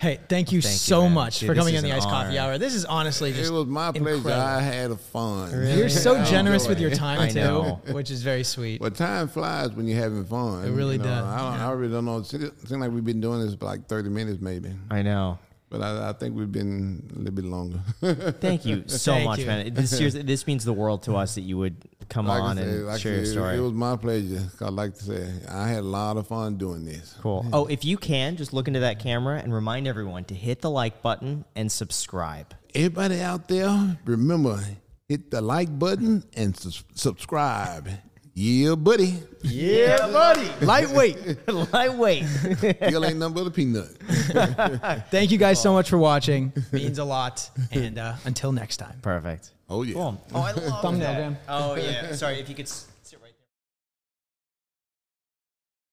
Hey, 0.01 0.19
thank 0.31 0.51
you 0.51 0.63
Thank 0.63 0.75
so 0.79 1.03
man. 1.03 1.13
much 1.13 1.41
Dude, 1.41 1.49
for 1.49 1.55
coming 1.55 1.75
is 1.75 1.85
on 1.85 1.91
the 1.91 1.95
Iced 1.95 2.09
Coffee. 2.09 2.39
Hour. 2.39 2.57
This 2.57 2.75
is 2.75 2.87
honestly 2.87 3.33
just 3.35 3.51
It 3.51 3.53
was 3.53 3.67
my 3.67 3.93
pleasure. 3.93 4.15
incredible. 4.17 4.43
I 4.43 4.61
had 4.63 4.91
a 4.91 4.97
fun. 4.97 5.51
You're 5.77 5.91
so 5.91 6.25
generous 6.25 6.67
with 6.67 6.81
your 6.81 6.91
time 6.91 7.29
too, 7.29 7.93
which 7.93 8.11
is 8.11 8.23
very 8.23 8.45
sweet. 8.45 8.81
Well, 8.81 8.91
time 8.91 9.29
flies 9.29 9.73
when 9.73 9.87
you're 9.87 10.01
having 10.01 10.25
fun. 10.25 10.65
It 10.65 10.71
really 10.71 10.93
you 10.97 11.03
know. 11.03 11.05
does, 11.05 11.25
I, 11.25 11.37
don't, 11.39 11.55
yeah. 11.59 11.69
I 11.69 11.73
really 11.73 11.93
don't 11.93 12.05
know. 12.07 12.17
It 12.17 12.25
seems 12.27 12.45
seems 12.67 12.81
like 12.81 12.91
we've 12.91 13.05
been 13.05 13.21
doing 13.21 13.45
this 13.45 13.55
for 13.55 13.67
like 13.67 13.87
30 13.89 14.09
minutes, 14.09 14.41
maybe. 14.41 14.71
I 14.91 15.03
know. 15.03 15.39
But 15.73 15.81
I, 15.81 16.11
I 16.11 16.13
think 16.13 16.37
we've 16.37 16.53
been 16.53 17.03
a 17.15 17.19
little 17.19 17.33
bit 17.33 17.47
longer. 17.47 17.81
Thank 18.41 18.67
you 18.67 18.85
so 18.89 19.13
Thank 19.15 19.25
much, 19.25 19.39
you. 19.39 19.47
man. 19.47 19.73
This 19.73 19.99
year's, 19.99 20.13
this 20.13 20.47
means 20.47 20.67
the 20.67 20.73
world 20.75 21.05
to 21.05 21.17
us 21.17 21.35
that 21.37 21.41
you 21.41 21.57
would 21.57 21.77
come 22.11 22.27
Like 22.27 22.43
on 22.43 22.57
said, 22.59 22.69
and 22.69 22.87
like 22.87 22.95
I 22.97 22.99
share 22.99 23.17
your 23.17 23.25
story. 23.25 23.57
It 23.57 23.61
was 23.61 23.73
my 23.73 23.97
pleasure. 23.97 24.43
I 24.61 24.69
like 24.69 24.93
to 24.97 25.03
say, 25.03 25.33
I 25.49 25.69
had 25.69 25.79
a 25.79 25.89
lot 25.89 26.19
of 26.19 26.27
fun 26.27 26.59
doing 26.59 26.85
this. 26.85 27.17
Cool. 27.23 27.47
Oh, 27.55 27.65
if 27.69 27.87
you 27.87 27.97
can, 27.97 28.37
just 28.37 28.53
look 28.53 28.69
into 28.69 28.81
that 28.81 28.99
camera 28.99 29.39
and 29.39 29.55
remind 29.55 29.89
everyone 29.89 30.25
to 30.25 30.35
hit 30.35 30.61
the 30.61 30.69
like 30.71 31.01
button 31.01 31.47
and 31.57 31.73
subscribe. 31.73 32.55
Everybody 32.75 33.23
out 33.23 33.49
there, 33.49 33.99
remember, 34.05 34.63
hit 35.09 35.31
the 35.31 35.41
like 35.41 35.79
button 35.79 36.23
and 36.35 36.55
sus- 36.55 36.85
subscribe. 36.95 37.89
Yeah, 38.35 38.75
buddy. 38.77 39.19
Yeah, 39.43 39.99
buddy. 40.07 40.49
Lightweight. 40.65 41.47
Lightweight. 41.73 42.25
Still 42.27 43.05
ain't 43.05 43.19
nothing 43.19 43.35
but 43.35 43.47
a 43.47 43.51
peanut. 43.51 43.89
Thank 45.11 45.31
you 45.31 45.39
guys 45.39 45.61
so 45.61 45.73
much 45.75 45.91
for 45.91 45.99
watching. 45.99 46.53
Means 46.73 46.99
a 46.99 47.05
lot. 47.05 47.51
And 47.73 47.99
uh, 47.99 48.15
until 48.25 48.53
next 48.53 48.79
time. 48.79 48.99
Perfect. 49.03 49.51
Oh, 49.69 49.83
yeah. 49.83 49.95
Cool. 49.95 50.25
Oh, 50.35 50.41
I 50.41 50.53
love 50.53 50.81
Thumbnail 50.83 51.13
that. 51.13 51.19
down. 51.19 51.37
Oh 51.49 51.75
yeah. 51.75 52.13
Sorry, 52.15 52.39
if 52.41 52.49
you 52.49 52.55
could. 52.55 52.67
s- 52.67 52.87